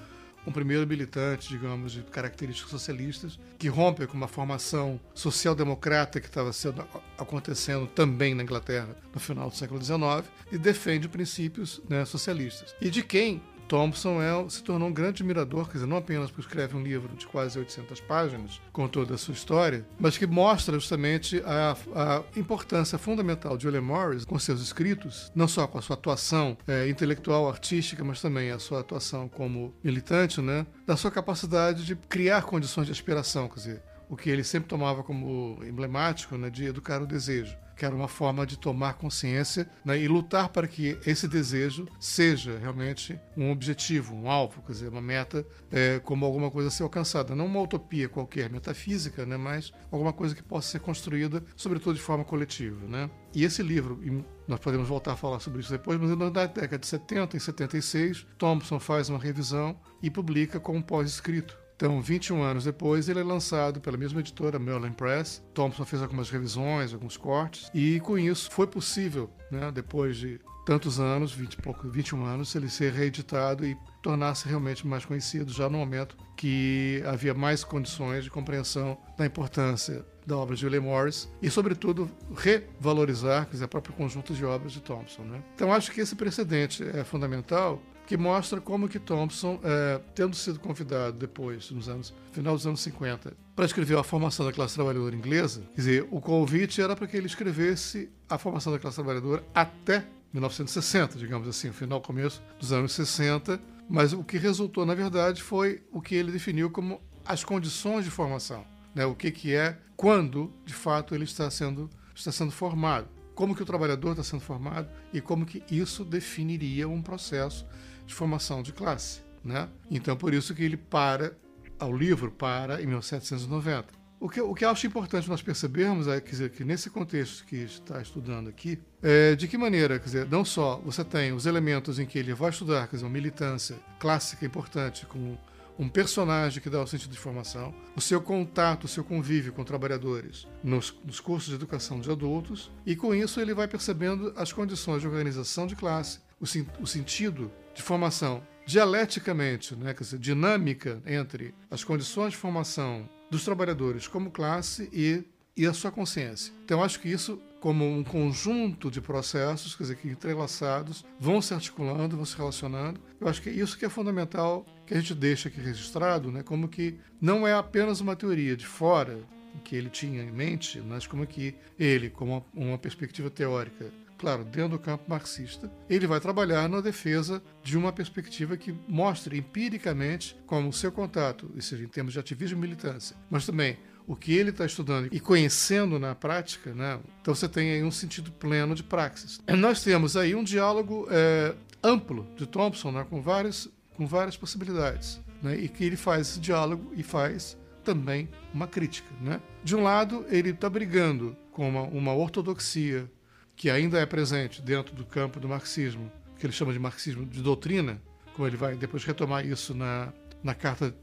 um 0.47 0.53
primeiro 0.53 0.87
militante, 0.87 1.49
digamos, 1.49 1.93
de 1.93 2.03
características 2.03 2.71
socialistas, 2.71 3.39
que 3.59 3.69
rompe 3.69 4.07
com 4.07 4.17
uma 4.17 4.29
formação 4.29 5.01
social-democrata 5.15 6.21
que 6.21 6.27
estava 6.27 6.53
sendo, 6.53 6.87
acontecendo 7.19 7.87
também 7.87 8.35
na 8.35 8.43
Inglaterra 8.43 8.97
no 9.13 9.21
final 9.21 9.49
do 9.49 9.57
século 9.57 9.83
XIX 9.83 10.29
e 10.53 10.59
defende 10.59 11.09
princípios 11.09 11.81
né, 11.89 12.05
socialistas. 12.05 12.75
E 12.81 12.91
de 12.91 13.03
quem 13.03 13.43
Thompson 13.69 14.23
é, 14.23 14.49
se 14.49 14.63
tornou 14.63 14.89
um 14.89 14.93
grande 14.93 15.23
admirador, 15.23 15.67
quer 15.67 15.75
dizer, 15.75 15.87
não 15.87 15.97
apenas 15.97 16.31
porque 16.31 16.47
escreve 16.47 16.77
um 16.77 16.83
livro 16.83 17.15
de 17.17 17.27
quase 17.27 17.59
800 17.59 18.01
páginas 18.01 18.61
com 18.73 18.89
toda 18.89 19.15
a 19.15 19.19
sua 19.19 19.35
história, 19.35 19.87
mas 19.99 20.19
que 20.19 20.27
mostra 20.27 20.79
justamente 20.79 21.43
a, 21.45 21.77
a 21.95 22.23
importância 22.39 22.99
fundamental 22.99 23.57
de 23.57 23.67
William 23.67 23.83
Morris 23.83 24.25
com 24.25 24.39
seus 24.39 24.61
escritos, 24.61 25.31
não 25.35 25.49
só 25.49 25.67
com 25.67 25.79
a 25.79 25.83
sua 25.83 25.95
atuação 25.95 26.57
é, 26.67 26.89
intelectual, 26.89 27.49
artística, 27.49 28.05
mas 28.05 28.21
também 28.21 28.51
a 28.51 28.59
sua 28.59 28.81
atuação 28.81 29.29
como 29.29 29.75
militante, 29.83 30.41
né, 30.41 30.67
da 30.87 30.97
sua 30.97 31.11
capacidade 31.11 31.85
de 31.85 31.97
criar 31.97 32.43
condições 32.43 32.87
de 32.87 32.93
aspiração, 32.93 33.49
quer 33.49 33.55
dizer, 33.55 33.83
o 34.09 34.17
que 34.17 34.31
ele 34.31 34.45
sempre 34.45 34.69
tomava 34.69 35.03
como 35.03 35.59
emblemático 35.65 36.37
né, 36.37 36.51
de 36.51 36.65
educar 36.65 37.03
o 37.03 37.07
desejo 37.07 37.57
que 37.77 37.85
era 37.85 37.95
uma 37.95 38.09
forma 38.09 38.47
de 38.47 38.59
tomar 38.59 38.95
consciência 38.95 39.69
né, 39.85 39.99
e 39.99 40.09
lutar 40.09 40.49
para 40.49 40.67
que 40.67 40.99
esse 41.07 41.27
desejo 41.27 41.87
seja 41.99 42.59
realmente 42.59 43.19
um 43.37 43.51
objetivo, 43.51 44.15
um 44.15 44.31
alvo, 44.31 44.63
quer 44.63 44.73
dizer, 44.73 44.89
uma 44.89 45.01
meta 45.01 45.47
é, 45.71 46.01
como 46.01 46.25
alguma 46.25 46.51
coisa 46.51 46.69
a 46.69 46.71
ser 46.71 46.83
alcançada. 46.83 47.35
Não 47.35 47.47
uma 47.47 47.61
utopia 47.61 48.09
qualquer, 48.09 48.51
metafísica, 48.51 49.27
né, 49.27 49.37
mas 49.37 49.73
alguma 49.91 50.13
coisa 50.13 50.35
que 50.35 50.43
possa 50.43 50.69
ser 50.69 50.81
construída, 50.81 51.43
sobretudo 51.57 51.95
de 51.95 52.03
forma 52.03 52.25
coletiva. 52.25 52.87
Né? 52.87 53.11
E 53.35 53.45
esse 53.45 53.63
livro, 53.63 54.01
e 54.05 54.25
nós 54.47 54.61
podemos 54.61 54.89
voltar 54.89 55.13
a 55.13 55.17
falar 55.17 55.41
sobre 55.41 55.61
isso 55.61 55.71
depois, 55.71 55.99
mas 55.99 56.17
na 56.17 56.31
década 56.31 56.79
de 56.79 56.87
70, 56.87 57.37
em 57.37 57.41
76, 57.41 58.27
Thompson 58.39 58.79
faz 58.79 59.09
uma 59.09 59.19
revisão 59.19 59.79
e 60.03 60.11
publica 60.11 60.61
como 60.61 60.83
pós-escrito 60.83 61.64
então, 61.77 62.01
21 62.01 62.43
anos 62.43 62.65
depois, 62.65 63.09
ele 63.09 63.21
é 63.21 63.25
lançado 63.25 63.81
pela 63.81 63.97
mesma 63.97 64.21
editora, 64.21 64.59
Merlin 64.59 64.93
Press. 64.93 65.43
Thompson 65.53 65.85
fez 65.85 66.01
algumas 66.03 66.31
revisões, 66.31 66.95
alguns 66.95 67.17
cortes, 67.17 67.69
e 67.75 67.99
com 68.01 68.17
isso 68.17 68.51
foi 68.51 68.67
possível, 68.67 69.29
né, 69.51 69.73
depois 69.73 70.17
de 70.17 70.41
tantos 70.65 70.99
anos, 70.99 71.33
20 71.33 71.57
pouco, 71.59 71.89
21 71.89 72.25
anos, 72.25 72.55
ele 72.55 72.71
ser 72.71 72.93
reeditado 72.93 73.67
e 73.67 73.77
tornar-se 74.03 74.49
realmente 74.49 74.87
mais 74.87 75.05
conhecido 75.05 75.53
já 75.53 75.69
no 75.69 75.79
momento 75.79 76.17
que 76.37 77.03
havia 77.07 77.35
mais 77.35 77.63
condições 77.63 78.25
de 78.25 78.31
compreensão 78.31 78.97
da 79.17 79.27
importância 79.27 80.05
da 80.27 80.39
obra 80.39 80.57
de 80.57 80.65
William 80.65 80.81
Morris 80.81 81.31
e, 81.43 81.51
sobretudo, 81.51 82.11
revalorizar 82.35 83.45
quer 83.45 83.53
dizer, 83.53 83.65
o 83.67 83.69
próprio 83.69 83.95
conjunto 83.95 84.33
de 84.33 84.45
obras 84.45 84.73
de 84.73 84.81
Thompson. 84.81 85.23
Né? 85.23 85.43
Então, 85.55 85.73
acho 85.73 85.93
que 85.93 86.01
esse 86.01 86.17
precedente 86.17 86.83
é 86.83 87.05
fundamental 87.05 87.83
que 88.07 88.17
mostra 88.17 88.61
como 88.61 88.89
que 88.89 88.99
Thompson, 88.99 89.59
é, 89.63 90.01
tendo 90.15 90.37
sido 90.37 90.59
convidado 90.59 91.17
depois, 91.17 91.71
nos 91.71 91.89
anos 91.89 92.15
final 92.33 92.55
dos 92.55 92.67
anos 92.67 92.81
50, 92.81 93.33
para 93.55 93.65
escrever 93.65 93.97
a 93.97 94.03
formação 94.03 94.45
da 94.45 94.53
classe 94.53 94.75
trabalhadora 94.75 95.15
inglesa, 95.15 95.63
quer 95.75 95.81
dizer, 95.81 96.09
o 96.11 96.21
convite 96.21 96.81
era 96.81 96.95
para 96.95 97.07
que 97.07 97.17
ele 97.17 97.27
escrevesse 97.27 98.11
a 98.29 98.37
formação 98.37 98.73
da 98.73 98.79
classe 98.79 98.97
trabalhadora 98.97 99.45
até 99.55 100.05
1960, 100.33 101.19
digamos 101.19 101.49
assim, 101.49 101.73
final, 101.73 102.01
começo 102.01 102.43
dos 102.59 102.73
anos 102.73 102.93
60, 102.93 103.61
mas 103.89 104.13
o 104.13 104.25
que 104.25 104.37
resultou, 104.37 104.85
na 104.85 104.95
verdade, 104.95 105.43
foi 105.43 105.83
o 105.93 106.01
que 106.01 106.15
ele 106.15 106.33
definiu 106.33 106.71
como 106.71 107.01
as 107.25 107.45
condições 107.45 108.05
de 108.05 108.11
formação, 108.11 108.65
né? 108.95 109.07
o 109.07 109.15
que, 109.15 109.31
que 109.31 109.55
é, 109.55 109.79
quando, 109.97 110.53
de 110.67 110.75
fato, 110.75 111.15
ele 111.15 111.25
está 111.25 111.49
sendo, 111.51 111.89
está 112.15 112.33
sendo 112.33 112.51
formado 112.51 113.09
como 113.35 113.55
que 113.55 113.63
o 113.63 113.67
trabalhador 113.67 114.13
está 114.13 114.23
sendo 114.23 114.41
formado 114.41 114.89
e 115.13 115.21
como 115.21 115.45
que 115.45 115.63
isso 115.71 116.05
definiria 116.05 116.89
um 116.89 117.03
processo 117.03 117.67
de 118.07 118.15
formação 118.15 118.63
de 118.63 118.73
classe. 118.73 119.21
Né? 119.45 119.69
Então, 119.91 120.17
por 120.17 120.33
isso 120.33 120.55
que 120.55 120.63
ele 120.63 120.77
para, 120.77 121.37
ao 121.79 121.95
livro 121.95 122.31
para 122.31 122.83
em 122.83 122.87
1790. 122.87 124.05
O 124.19 124.29
que, 124.29 124.41
o 124.41 124.55
que 124.55 124.65
eu 124.65 124.71
acho 124.71 124.87
importante 124.87 125.29
nós 125.29 125.43
percebermos 125.43 126.09
é 126.09 126.19
quer 126.19 126.31
dizer, 126.31 126.51
que 126.51 126.65
nesse 126.65 126.89
contexto 126.89 127.45
que 127.45 127.57
está 127.57 128.01
estudando 128.01 128.49
aqui, 128.49 128.81
é, 129.03 129.35
de 129.35 129.47
que 129.47 129.59
maneira, 129.59 129.99
quer 129.99 130.05
dizer, 130.07 130.27
não 130.31 130.45
só 130.45 130.81
você 130.83 131.05
tem 131.05 131.33
os 131.33 131.45
elementos 131.45 131.99
em 131.99 132.07
que 132.07 132.19
ele 132.19 132.33
vai 132.33 132.49
estudar, 132.49 132.87
quer 132.87 132.97
dizer, 132.97 133.05
uma 133.05 133.13
militância 133.13 133.77
clássica 133.99 134.47
importante 134.47 135.05
com 135.05 135.37
um 135.79 135.89
personagem 135.89 136.63
que 136.63 136.71
dá 136.71 136.81
o 136.81 136.87
sentido 136.87 137.11
de 137.11 137.19
formação, 137.19 137.75
o 137.97 138.01
seu 138.01 138.21
contato, 138.21 138.85
o 138.85 138.89
seu 138.89 139.05
convívio 139.05 139.53
com 139.53 139.65
trabalhadores 139.65 140.47
nos, 140.63 140.97
nos, 141.05 141.21
cursos 141.21 141.51
de 141.51 141.57
educação 141.57 142.01
de 142.01 142.11
adultos, 142.11 142.71
e 142.87 142.95
com 142.95 143.15
isso 143.15 143.41
ele 143.41 143.53
vai 143.53 143.67
percebendo 143.67 144.33
as 144.37 144.53
condições 144.53 145.03
de 145.03 145.09
organização 145.09 145.67
de 145.67 145.75
classe, 145.75 146.21
o, 146.41 146.45
o 146.81 146.87
sentido 146.87 147.51
de 147.75 147.83
formação 147.83 148.43
dialeticamente, 148.67 149.77
né, 149.77 149.93
quer 149.93 150.05
dizer, 150.05 150.19
dinâmica 150.19 151.03
entre 151.07 151.55
as 151.71 151.85
condições 151.85 152.31
de 152.31 152.37
formação 152.37 153.09
dos 153.31 153.45
trabalhadores 153.45 154.09
como 154.09 154.31
classe 154.31 154.89
e, 154.93 155.23
e 155.57 155.67
a 155.67 155.73
sua 155.73 155.91
consciência. 155.91 156.53
Então, 156.65 156.83
acho 156.83 156.99
que 157.01 157.09
isso, 157.09 157.41
como 157.61 157.85
um 157.85 158.03
conjunto 158.03 158.91
de 158.91 159.01
processos, 159.01 159.75
quer 159.75 159.83
dizer, 159.83 159.97
que 159.97 160.09
entrelaçados, 160.09 161.05
vão 161.21 161.43
se 161.43 161.53
articulando, 161.53 162.17
vão 162.17 162.25
se 162.25 162.37
relacionando. 162.37 163.01
Eu 163.21 163.29
acho 163.29 163.43
que 163.43 163.51
é 163.51 163.53
isso 163.53 163.79
que 163.79 163.85
é 163.85 163.89
fundamental 163.89 164.65
que 164.87 164.95
a 164.95 165.01
gente 165.01 165.15
deixa 165.15 165.49
aqui 165.49 165.61
registrado, 165.61 166.31
né, 166.31 166.43
como 166.43 166.69
que 166.69 166.99
não 167.21 167.47
é 167.47 167.53
apenas 167.53 168.01
uma 168.01 168.17
teoria 168.17 168.57
de 168.57 168.67
fora 168.67 169.19
que 169.63 169.77
ele 169.77 169.89
tinha 169.89 170.23
em 170.23 170.33
mente, 170.33 170.81
mas 170.81 171.07
como 171.07 171.27
que 171.27 171.55
ele, 171.79 172.11
como 172.11 172.45
uma 172.53 172.77
perspectiva 172.77 173.31
teórica, 173.31 173.93
claro, 174.19 174.45
dentro 174.45 174.71
do 174.71 174.79
campo 174.79 175.05
marxista, 175.09 175.71
ele 175.89 176.07
vai 176.07 176.21
trabalhar 176.21 176.69
na 176.69 176.81
defesa 176.81 177.43
de 177.63 177.77
uma 177.77 177.93
perspectiva 177.93 178.57
que 178.57 178.75
mostre 178.89 179.39
empiricamente 179.39 180.37
como 180.47 180.69
o 180.69 180.73
seu 180.73 180.91
contato, 180.91 181.51
ou 181.55 181.61
seja, 181.61 181.85
em 181.85 181.89
termos 181.89 182.13
de 182.13 182.19
ativismo 182.19 182.59
e 182.59 182.61
militância, 182.61 183.17
mas 183.31 183.47
também 183.47 183.77
o 184.07 184.15
que 184.15 184.35
ele 184.35 184.51
está 184.51 184.67
estudando 184.67 185.09
e 185.11 185.19
conhecendo 185.19 185.99
na 185.99 186.15
prática, 186.15 186.75
né? 186.75 187.01
então 187.21 187.35
você 187.35 187.49
tem 187.49 187.73
aí 187.73 187.83
um 187.83 187.91
sentido 187.91 188.31
pleno 188.33 188.75
de 188.75 188.83
praxis. 188.83 189.41
Nós 189.49 189.83
temos 189.83 190.17
aí 190.17 190.35
um 190.35 190.45
diálogo 190.45 191.07
é, 191.11 191.55
amplo 191.83 192.27
de 192.37 192.47
Thompson 192.47 192.91
né? 192.91 193.07
com, 193.09 193.23
várias, 193.23 193.69
com 193.97 194.07
várias 194.07 194.37
possibilidades, 194.37 195.21
né? 195.43 195.57
e 195.57 195.69
que 195.69 195.85
ele 195.85 195.97
faz 195.97 196.29
esse 196.29 196.41
diálogo 196.41 196.93
e 196.95 197.03
faz 197.03 197.57
também 197.83 198.29
uma 198.53 198.67
crítica. 198.67 199.09
Né? 199.21 199.41
De 199.63 199.75
um 199.75 199.83
lado, 199.83 200.25
ele 200.29 200.51
está 200.51 200.69
brigando 200.69 201.37
com 201.51 201.69
uma, 201.69 201.83
uma 201.83 202.15
ortodoxia 202.15 203.11
que 203.57 203.71
ainda 203.71 203.99
é 203.99 204.07
presente 204.07 204.61
dentro 204.61 204.95
do 204.95 205.05
campo 205.05 205.39
do 205.39 205.49
marxismo, 205.49 206.11
que 206.39 206.47
ele 206.47 206.53
chama 206.53 206.73
de 206.73 206.79
marxismo 206.79 207.25
de 207.25 207.43
doutrina, 207.43 208.01
como 208.35 208.47
ele 208.47 208.57
vai 208.57 208.75
depois 208.75 209.05
retomar 209.05 209.47
isso 209.47 209.75
na, 209.75 210.13
na 210.43 210.55
carta, 210.55 210.95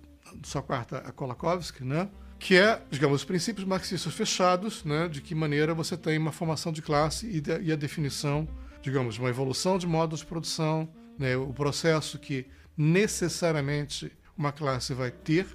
sua 0.44 0.62
carta 0.62 0.98
a 1.00 1.12
Kolakowski, 1.12 1.84
né? 1.84 2.10
que 2.38 2.56
é, 2.56 2.82
digamos, 2.90 3.22
os 3.22 3.26
princípios 3.26 3.66
marxistas 3.66 4.14
fechados, 4.14 4.84
né? 4.84 5.08
de 5.08 5.22
que 5.22 5.36
maneira 5.36 5.74
você 5.74 5.96
tem 5.96 6.18
uma 6.18 6.32
formação 6.32 6.72
de 6.72 6.82
classe 6.82 7.28
e, 7.28 7.40
de, 7.40 7.62
e 7.62 7.72
a 7.72 7.76
definição, 7.76 8.48
digamos, 8.82 9.18
uma 9.18 9.30
evolução 9.30 9.78
de 9.78 9.86
modos 9.86 10.22
de 10.22 10.26
produção, 10.26 10.90
né? 11.18 11.38
o 11.38 11.54
processo 11.54 12.18
que 12.18 12.48
necessariamente 12.76 14.12
uma 14.36 14.52
classe 14.52 14.94
vai 14.94 15.12
ter, 15.12 15.46